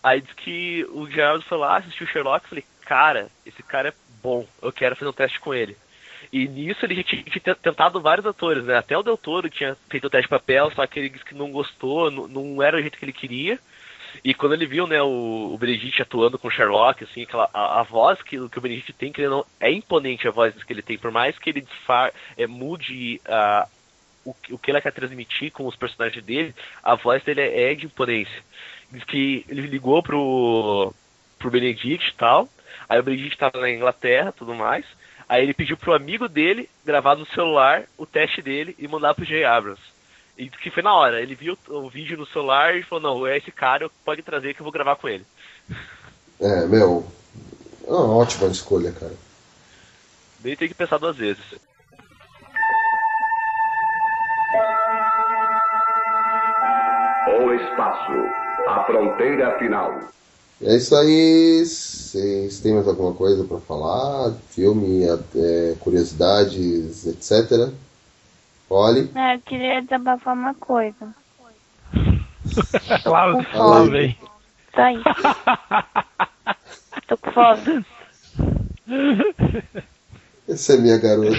Aí 0.00 0.20
diz 0.20 0.32
que 0.34 0.86
o. 0.90 1.02
Abrams 1.02 1.48
foi 1.48 1.58
lá, 1.58 1.78
assistiu 1.78 2.06
Sherlock 2.06 2.46
e 2.46 2.48
falei: 2.48 2.64
cara, 2.82 3.26
esse 3.44 3.62
cara 3.64 3.88
é 3.88 3.92
bom, 4.22 4.46
eu 4.62 4.70
quero 4.70 4.94
fazer 4.94 5.10
um 5.10 5.12
teste 5.12 5.40
com 5.40 5.52
ele. 5.52 5.76
E 6.36 6.46
nisso 6.48 6.84
ele 6.84 6.96
já 6.96 7.02
tinha, 7.02 7.22
tinha 7.22 7.54
tentado 7.54 7.98
vários 7.98 8.26
atores, 8.26 8.62
né? 8.62 8.76
Até 8.76 8.94
o 8.94 9.02
Del 9.02 9.16
Toro 9.16 9.48
tinha 9.48 9.74
feito 9.88 10.06
o 10.06 10.10
teste 10.10 10.26
de 10.26 10.28
papel, 10.28 10.70
só 10.72 10.86
que 10.86 10.98
ele 10.98 11.08
disse 11.08 11.24
que 11.24 11.34
não 11.34 11.50
gostou, 11.50 12.10
não, 12.10 12.28
não 12.28 12.62
era 12.62 12.76
o 12.76 12.80
jeito 12.80 12.98
que 12.98 13.06
ele 13.06 13.12
queria. 13.12 13.58
E 14.22 14.34
quando 14.34 14.52
ele 14.52 14.66
viu, 14.66 14.86
né, 14.86 15.00
o, 15.00 15.54
o 15.54 15.56
Benedict 15.56 16.02
atuando 16.02 16.38
com 16.38 16.50
Sherlock, 16.50 17.04
assim, 17.04 17.22
aquela, 17.22 17.48
a, 17.54 17.80
a 17.80 17.82
voz 17.84 18.20
que, 18.20 18.36
que 18.50 18.58
o 18.58 18.60
Benedict 18.60 18.92
tem, 18.92 19.10
que 19.10 19.22
ele 19.22 19.30
não, 19.30 19.46
é 19.58 19.72
imponente 19.72 20.28
a 20.28 20.30
voz 20.30 20.52
que 20.62 20.70
ele 20.70 20.82
tem, 20.82 20.98
por 20.98 21.10
mais 21.10 21.38
que 21.38 21.48
ele 21.48 21.62
disfar, 21.62 22.12
é, 22.36 22.46
mude 22.46 23.18
ah, 23.26 23.66
o, 24.22 24.36
o 24.50 24.58
que 24.58 24.70
ele 24.70 24.80
quer 24.82 24.92
transmitir 24.92 25.50
com 25.52 25.66
os 25.66 25.74
personagens 25.74 26.22
dele, 26.22 26.54
a 26.84 26.94
voz 26.96 27.22
dele 27.24 27.40
é, 27.40 27.72
é 27.72 27.74
de 27.74 27.86
imponência. 27.86 28.42
Diz 28.92 29.04
que 29.04 29.42
ele 29.48 29.62
ligou 29.62 30.02
pro, 30.02 30.92
pro 31.38 31.50
Benedict 31.50 32.10
e 32.10 32.14
tal, 32.14 32.46
aí 32.86 33.00
o 33.00 33.02
Benedict 33.02 33.38
tava 33.38 33.58
na 33.58 33.70
Inglaterra 33.70 34.32
tudo 34.32 34.54
mais, 34.54 34.84
aí 35.28 35.42
ele 35.42 35.54
pediu 35.54 35.76
pro 35.76 35.94
amigo 35.94 36.28
dele 36.28 36.68
gravar 36.84 37.16
no 37.16 37.26
celular 37.26 37.84
o 37.96 38.06
teste 38.06 38.40
dele 38.40 38.74
e 38.78 38.86
mandar 38.86 39.14
pro 39.14 39.24
J. 39.24 39.44
Abrams. 39.44 39.80
E 40.38 40.48
que 40.50 40.70
foi 40.70 40.82
na 40.82 40.94
hora, 40.94 41.20
ele 41.20 41.34
viu 41.34 41.56
o 41.68 41.88
vídeo 41.88 42.16
no 42.16 42.26
celular 42.26 42.76
e 42.76 42.82
falou, 42.82 43.18
não, 43.18 43.26
é 43.26 43.38
esse 43.38 43.50
cara, 43.50 43.90
pode 44.04 44.22
trazer 44.22 44.54
que 44.54 44.60
eu 44.60 44.64
vou 44.64 44.72
gravar 44.72 44.96
com 44.96 45.08
ele. 45.08 45.24
É, 46.40 46.66
meu. 46.66 47.06
É 47.86 47.90
uma 47.90 48.16
ótima 48.16 48.48
escolha, 48.48 48.92
cara. 48.92 49.14
Nem 50.44 50.54
tem 50.54 50.68
que 50.68 50.74
pensar 50.74 50.98
duas 50.98 51.16
vezes. 51.16 51.42
O 57.40 57.52
espaço. 57.54 58.12
A 58.68 58.84
fronteira 58.84 59.58
final. 59.58 59.98
É 60.62 60.76
isso 60.76 60.94
aí. 60.96 61.64
Vocês 61.64 62.60
têm 62.60 62.74
mais 62.74 62.88
alguma 62.88 63.12
coisa 63.12 63.44
pra 63.44 63.58
falar? 63.58 64.32
Filme, 64.50 65.04
é, 65.04 65.74
curiosidades, 65.80 67.06
etc. 67.06 67.70
Olhe. 68.70 69.10
Ah, 69.14 69.34
eu 69.34 69.40
queria 69.40 69.82
desabafar 69.82 70.34
uma 70.34 70.54
coisa. 70.54 71.14
Lá, 73.04 73.26
lá 73.26 73.82
vem. 73.84 74.16
Só 74.74 74.88
isso. 74.90 75.04
Tô 77.08 77.16
com 77.18 77.32
fome. 77.32 77.84
Essa 80.48 80.74
é 80.74 80.76
minha 80.76 80.98
garota. 80.98 81.36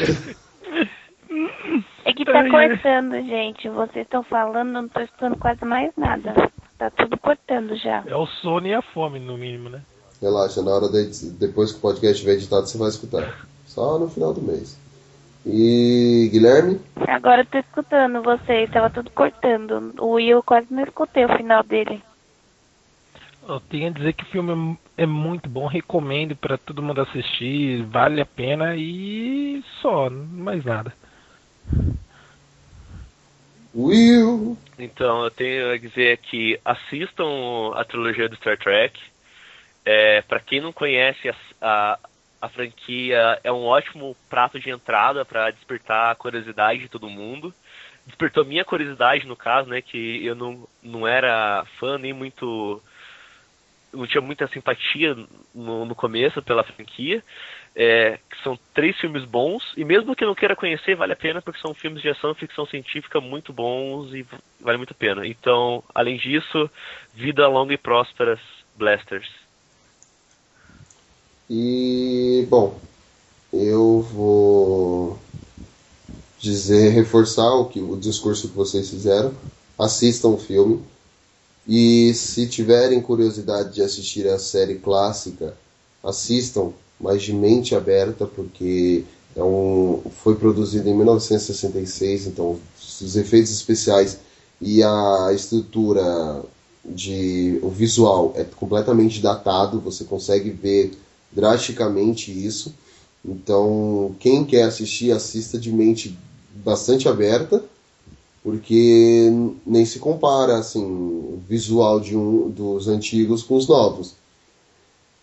É 2.05 2.13
que 2.13 2.25
tá 2.25 2.49
cortando, 2.49 3.13
gente. 3.25 3.69
Vocês 3.69 4.05
estão 4.05 4.23
falando, 4.23 4.67
eu 4.67 4.81
não 4.81 4.89
tô 4.89 4.99
escutando 5.01 5.37
quase 5.37 5.63
mais 5.63 5.91
nada. 5.95 6.33
Tá 6.77 6.89
tudo 6.91 7.17
cortando 7.17 7.75
já. 7.75 8.03
É 8.05 8.15
o 8.15 8.27
sono 8.27 8.67
e 8.67 8.73
a 8.73 8.81
fome, 8.81 9.19
no 9.19 9.37
mínimo, 9.37 9.69
né? 9.69 9.81
Relaxa, 10.21 10.61
na 10.61 10.71
hora 10.71 10.89
da 10.89 10.99
edi- 10.99 11.29
depois 11.39 11.71
que 11.71 11.77
o 11.77 11.81
podcast 11.81 12.15
estiver 12.15 12.33
editado, 12.33 12.67
você 12.67 12.77
vai 12.77 12.89
escutar. 12.89 13.47
Só 13.65 13.97
no 13.99 14.09
final 14.09 14.33
do 14.33 14.41
mês. 14.41 14.77
E 15.45 16.29
Guilherme? 16.31 16.79
Agora 17.07 17.41
eu 17.41 17.45
tô 17.45 17.57
escutando 17.57 18.21
vocês, 18.21 18.69
tava 18.69 18.89
tudo 18.89 19.09
cortando. 19.11 19.93
O 19.99 20.13
Will 20.13 20.37
eu 20.37 20.43
quase 20.43 20.67
não 20.71 20.83
escutei 20.83 21.25
o 21.25 21.37
final 21.37 21.63
dele. 21.63 22.01
Eu 23.47 23.59
tenho 23.61 23.87
a 23.87 23.91
dizer 23.91 24.13
que 24.13 24.23
o 24.23 24.27
filme 24.27 24.77
é 24.97 25.03
é 25.03 25.05
muito 25.05 25.47
bom, 25.47 25.67
recomendo 25.67 26.35
pra 26.35 26.57
todo 26.57 26.81
mundo 26.81 27.01
assistir, 27.01 27.83
vale 27.83 28.19
a 28.19 28.25
pena 28.25 28.75
e 28.75 29.63
só, 29.79 30.09
mais 30.09 30.65
nada. 30.65 30.91
Will! 33.77 34.57
Então, 34.79 35.23
eu 35.23 35.29
tenho 35.29 35.71
a 35.71 35.77
dizer 35.77 36.17
que 36.17 36.59
assistam 36.65 37.73
a 37.75 37.83
trilogia 37.83 38.27
do 38.27 38.35
Star 38.35 38.57
Trek. 38.57 38.99
É, 39.85 40.23
para 40.23 40.39
quem 40.39 40.59
não 40.59 40.73
conhece 40.73 41.29
a, 41.29 41.35
a, 41.61 41.99
a 42.41 42.49
franquia, 42.49 43.39
é 43.43 43.51
um 43.51 43.65
ótimo 43.65 44.17
prato 44.27 44.59
de 44.59 44.71
entrada 44.71 45.23
para 45.23 45.51
despertar 45.51 46.09
a 46.09 46.15
curiosidade 46.15 46.79
de 46.79 46.89
todo 46.89 47.07
mundo. 47.07 47.53
Despertou 48.07 48.43
minha 48.43 48.65
curiosidade, 48.65 49.27
no 49.27 49.35
caso, 49.35 49.69
né? 49.69 49.79
Que 49.79 50.25
eu 50.25 50.33
não, 50.33 50.67
não 50.81 51.07
era 51.07 51.63
fã 51.79 51.99
nem 51.99 52.13
muito. 52.13 52.81
Não 53.93 54.07
tinha 54.07 54.21
muita 54.21 54.47
simpatia 54.47 55.15
no, 55.53 55.85
no 55.85 55.93
começo 55.93 56.41
pela 56.41 56.63
franquia. 56.63 57.23
É, 57.79 58.17
que 58.27 58.41
são 58.43 58.57
três 58.73 58.97
filmes 58.97 59.23
bons, 59.23 59.63
e 59.77 59.85
mesmo 59.85 60.15
que 60.15 60.25
não 60.25 60.33
queira 60.33 60.55
conhecer, 60.55 60.95
vale 60.95 61.13
a 61.13 61.15
pena, 61.15 61.43
porque 61.43 61.61
são 61.61 61.75
filmes 61.75 62.01
de 62.01 62.09
ação 62.09 62.31
e 62.31 62.35
ficção 62.35 62.65
científica 62.65 63.21
muito 63.21 63.53
bons 63.53 64.11
e 64.15 64.25
vale 64.59 64.77
muito 64.77 64.93
a 64.93 64.95
pena. 64.95 65.27
Então, 65.27 65.83
além 65.93 66.17
disso, 66.17 66.67
vida 67.13 67.47
longa 67.47 67.75
e 67.75 67.77
prósperas, 67.77 68.39
Blasters. 68.75 69.29
E, 71.47 72.47
bom, 72.49 72.79
eu 73.53 74.01
vou 74.01 75.19
dizer, 76.39 76.89
reforçar 76.89 77.53
o, 77.55 77.65
que, 77.65 77.79
o 77.79 77.95
discurso 77.95 78.49
que 78.49 78.55
vocês 78.55 78.89
fizeram. 78.89 79.33
Assistam 79.77 80.29
o 80.29 80.37
filme. 80.37 80.83
E 81.67 82.13
se 82.13 82.47
tiverem 82.47 83.01
curiosidade 83.01 83.73
de 83.73 83.81
assistir 83.81 84.27
a 84.27 84.39
série 84.39 84.75
clássica, 84.75 85.53
assistam, 86.03 86.71
mas 86.99 87.21
de 87.21 87.33
mente 87.33 87.75
aberta, 87.75 88.25
porque 88.25 89.03
é 89.35 89.43
um, 89.43 90.01
foi 90.23 90.35
produzido 90.35 90.89
em 90.89 90.95
1966, 90.95 92.27
então 92.27 92.57
os 92.79 93.15
efeitos 93.15 93.51
especiais 93.51 94.19
e 94.59 94.81
a 94.81 95.31
estrutura 95.33 96.41
de 96.83 97.59
o 97.61 97.69
visual 97.69 98.33
é 98.35 98.43
completamente 98.43 99.21
datado, 99.21 99.79
você 99.79 100.03
consegue 100.03 100.49
ver 100.49 100.97
drasticamente 101.31 102.31
isso. 102.31 102.73
Então, 103.23 104.15
quem 104.19 104.45
quer 104.45 104.63
assistir, 104.63 105.11
assista 105.11 105.59
de 105.59 105.71
mente 105.71 106.17
bastante 106.63 107.07
aberta 107.07 107.63
porque 108.47 109.29
nem 109.65 109.85
se 109.85 109.99
compara 109.99 110.57
assim 110.57 110.81
o 110.81 111.37
visual 111.49 111.99
de 111.99 112.15
um 112.15 112.49
dos 112.49 112.87
antigos 112.87 113.43
com 113.43 113.57
os 113.57 113.67
novos. 113.67 114.13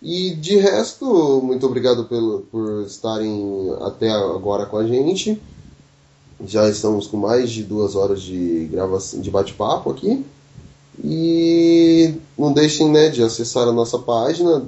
E 0.05 0.35
de 0.35 0.59
resto, 0.59 1.41
muito 1.43 1.65
obrigado 1.65 2.05
pelo, 2.05 2.43
por 2.43 2.83
estarem 2.83 3.75
até 3.81 4.11
agora 4.11 4.67
com 4.67 4.77
a 4.77 4.87
gente. 4.87 5.41
Já 6.45 6.69
estamos 6.69 7.07
com 7.07 7.17
mais 7.17 7.51
de 7.51 7.63
duas 7.63 7.97
horas 7.97 8.21
de 8.21 8.69
gravação, 8.71 9.23
de 9.23 9.31
bate-papo 9.31 9.91
aqui. 9.91 10.23
E 11.03 12.17
não 12.37 12.53
deixem 12.53 12.91
né, 12.91 13.09
de 13.09 13.23
acessar 13.23 13.67
a 13.67 13.73
nossa 13.73 13.99
página 13.99 14.67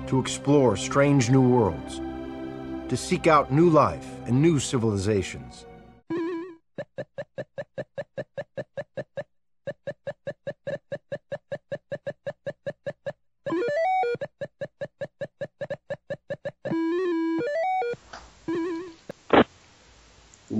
To 0.06 0.20
explore 0.20 0.76
strange 0.76 1.30
new 1.30 1.42
worlds, 1.42 2.00
to 2.88 2.96
seek 2.96 3.26
out 3.26 3.52
new 3.52 3.68
life 3.68 4.06
and 4.26 4.40
new 4.40 4.60
civilizations. 4.60 5.66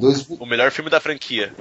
Dois... 0.05 0.27
O 0.29 0.47
melhor 0.47 0.71
filme 0.71 0.91
da 0.91 1.01
franquia. 1.01 1.53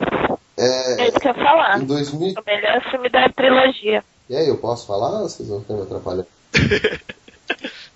É, 0.57 1.02
É 1.03 1.07
isso 1.07 1.20
que 1.20 1.28
eu 1.28 1.36
ia 1.36 1.44
falar. 1.44 1.82
Em 1.82 1.86
2000... 1.86 2.34
O 2.38 2.44
melhor 2.45 2.91
filme 2.91 3.10
da 3.10 3.30
trilogia. 3.30 4.03
E 4.30 4.36
aí, 4.36 4.48
eu 4.48 4.57
posso 4.57 4.86
falar 4.88 5.22
ou 5.22 5.30
vocês 5.30 5.48
vão 5.48 5.61
ficar 5.61 5.74
me 5.74 5.82
atrapalhando? 5.84 6.28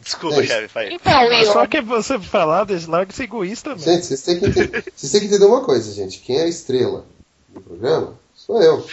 Desculpa, 0.01 0.41
É. 0.41 0.47
chefe, 0.47 0.73
vai. 0.73 0.93
Então, 0.93 1.27
Will, 1.27 1.51
só 1.51 1.65
que 1.65 1.81
você 1.81 2.17
falar, 2.19 2.63
deixa 2.63 2.89
larga 2.89 3.11
ser 3.11 3.23
egoísta 3.23 3.71
mesmo. 3.71 3.91
Gente, 3.91 4.05
vocês 4.05 4.21
têm, 4.21 4.39
que 4.39 4.45
entender, 4.45 4.83
vocês 4.95 5.11
têm 5.11 5.21
que 5.21 5.27
entender 5.27 5.45
uma 5.45 5.63
coisa, 5.63 5.91
gente. 5.93 6.19
Quem 6.19 6.37
é 6.37 6.43
a 6.43 6.47
estrela 6.47 7.05
do 7.49 7.61
programa 7.61 8.13
sou 8.33 8.61
eu. 8.61 8.87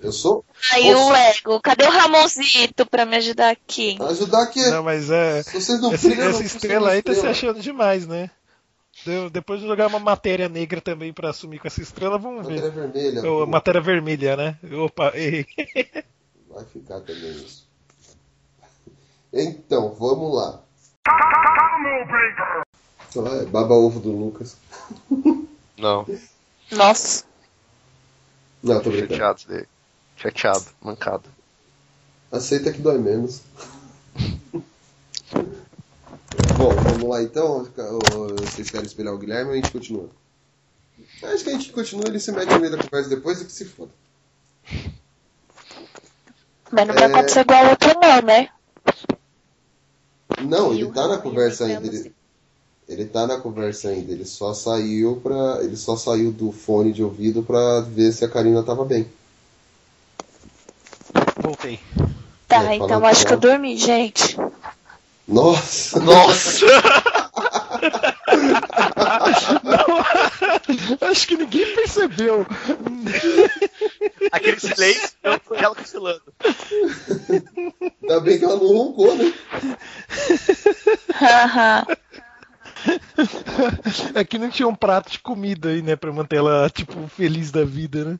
Eu 0.00 0.12
sou. 0.12 0.44
aí 0.72 0.94
o. 0.94 1.14
Ego. 1.14 1.60
Cadê 1.60 1.84
o 1.86 1.90
Ramonzito 1.90 2.84
pra 2.84 3.06
me 3.06 3.16
ajudar 3.16 3.50
aqui? 3.50 3.96
Ajudar 4.00 4.42
aqui. 4.42 4.60
Não, 4.68 4.82
mas 4.82 5.10
é. 5.10 5.42
Se 5.42 5.52
vocês 5.58 5.80
não 5.80 5.92
Essa, 5.92 6.08
brilham, 6.08 6.28
essa 6.28 6.42
estrela 6.42 6.90
aí 6.90 7.02
tá 7.02 7.14
se 7.14 7.26
achando 7.26 7.60
demais, 7.60 8.06
né? 8.06 8.28
Depois 9.30 9.60
de 9.60 9.66
jogar 9.66 9.88
uma 9.88 9.98
matéria 9.98 10.48
negra 10.48 10.80
também 10.80 11.12
pra 11.12 11.30
assumir 11.30 11.58
com 11.58 11.66
essa 11.66 11.82
estrela, 11.82 12.18
vamos 12.18 12.46
ver. 12.46 12.54
Matéria 12.54 12.70
vermelha. 12.70 13.30
Ou 13.30 13.46
matéria 13.46 13.80
vermelha, 13.80 14.36
né? 14.36 14.58
Opa, 14.72 15.12
errei. 15.14 15.46
Vai 16.48 16.64
ficar 16.66 17.00
também 17.00 17.32
isso. 17.32 17.68
Então, 19.32 19.92
vamos 19.94 20.34
lá. 20.34 20.62
Ai, 23.16 23.46
baba 23.46 23.74
ovo 23.74 24.00
do 24.00 24.12
Lucas. 24.12 24.56
Não. 25.76 26.06
Nossa. 26.70 27.24
Não, 28.62 28.80
tô 28.80 28.90
brincando. 28.90 29.14
Chateado 29.14 29.46
dele. 29.48 29.68
Chateado, 30.16 30.64
mancado. 30.80 31.28
Aceita 32.30 32.72
que 32.72 32.80
dói 32.80 32.98
menos. 32.98 33.42
Bom, 36.56 36.70
vamos 36.70 37.08
lá 37.08 37.22
então. 37.22 37.66
Vocês 38.40 38.70
querem 38.70 38.86
espelhar 38.86 39.14
o 39.14 39.18
Guilherme 39.18 39.46
ou 39.50 39.52
a 39.52 39.56
gente 39.56 39.70
continua? 39.70 40.08
Acho 41.22 41.44
que 41.44 41.50
a 41.50 41.52
gente 41.54 41.72
continua, 41.72 42.04
ele 42.06 42.20
se 42.20 42.30
mete 42.32 42.50
no 42.50 42.60
meio 42.60 42.76
da 42.76 42.82
conversa 42.82 43.08
depois 43.10 43.40
e 43.40 43.44
que 43.44 43.52
se 43.52 43.64
foda. 43.64 43.90
Mas 46.70 46.86
não 46.86 46.94
vai 46.94 47.04
É. 47.04 47.06
acontecer 47.06 47.40
igual 47.40 47.68
outro, 47.70 47.88
não, 48.00 48.22
né? 48.22 48.48
Não, 50.42 50.72
ele 50.72 50.90
tá 50.92 51.08
na 51.08 51.18
conversa 51.18 51.64
ainda. 51.66 51.86
Ele, 51.86 52.12
ele 52.88 53.04
tá 53.06 53.26
na 53.26 53.38
conversa 53.40 53.88
ainda. 53.88 54.12
Ele 54.12 54.24
só 54.24 54.52
saiu 54.54 55.20
para, 55.22 55.62
ele 55.62 55.76
só 55.76 55.96
saiu 55.96 56.30
do 56.32 56.52
fone 56.52 56.92
de 56.92 57.02
ouvido 57.02 57.42
pra 57.42 57.80
ver 57.80 58.12
se 58.12 58.24
a 58.24 58.28
Karina 58.28 58.62
tava 58.62 58.84
bem. 58.84 59.06
Voltei. 61.40 61.80
Tá, 62.48 62.72
É, 62.72 62.76
então 62.76 63.04
acho 63.06 63.26
que 63.26 63.32
eu 63.32 63.38
dormi, 63.38 63.76
gente. 63.76 64.36
Nossa! 65.26 66.00
Nossa! 66.00 66.66
Não, 69.62 71.08
acho 71.08 71.26
que 71.26 71.36
ninguém 71.36 71.74
percebeu. 71.74 72.46
Aquele 74.30 74.60
silêncio, 74.60 75.16
ela 75.22 75.74
cochilando. 75.74 76.22
Ainda 78.02 78.20
bem 78.20 78.38
que 78.38 78.44
ela 78.44 78.56
não 78.56 78.66
roncou, 78.66 79.14
né? 79.16 79.32
Haha. 81.14 81.86
É 84.14 84.24
que 84.24 84.38
não 84.38 84.50
tinha 84.50 84.68
um 84.68 84.74
prato 84.74 85.10
de 85.10 85.18
comida 85.18 85.70
aí, 85.70 85.80
né? 85.80 85.96
Pra 85.96 86.12
manter 86.12 86.36
ela, 86.36 86.68
tipo, 86.68 87.08
feliz 87.08 87.50
da 87.50 87.64
vida, 87.64 88.04
né? 88.04 88.18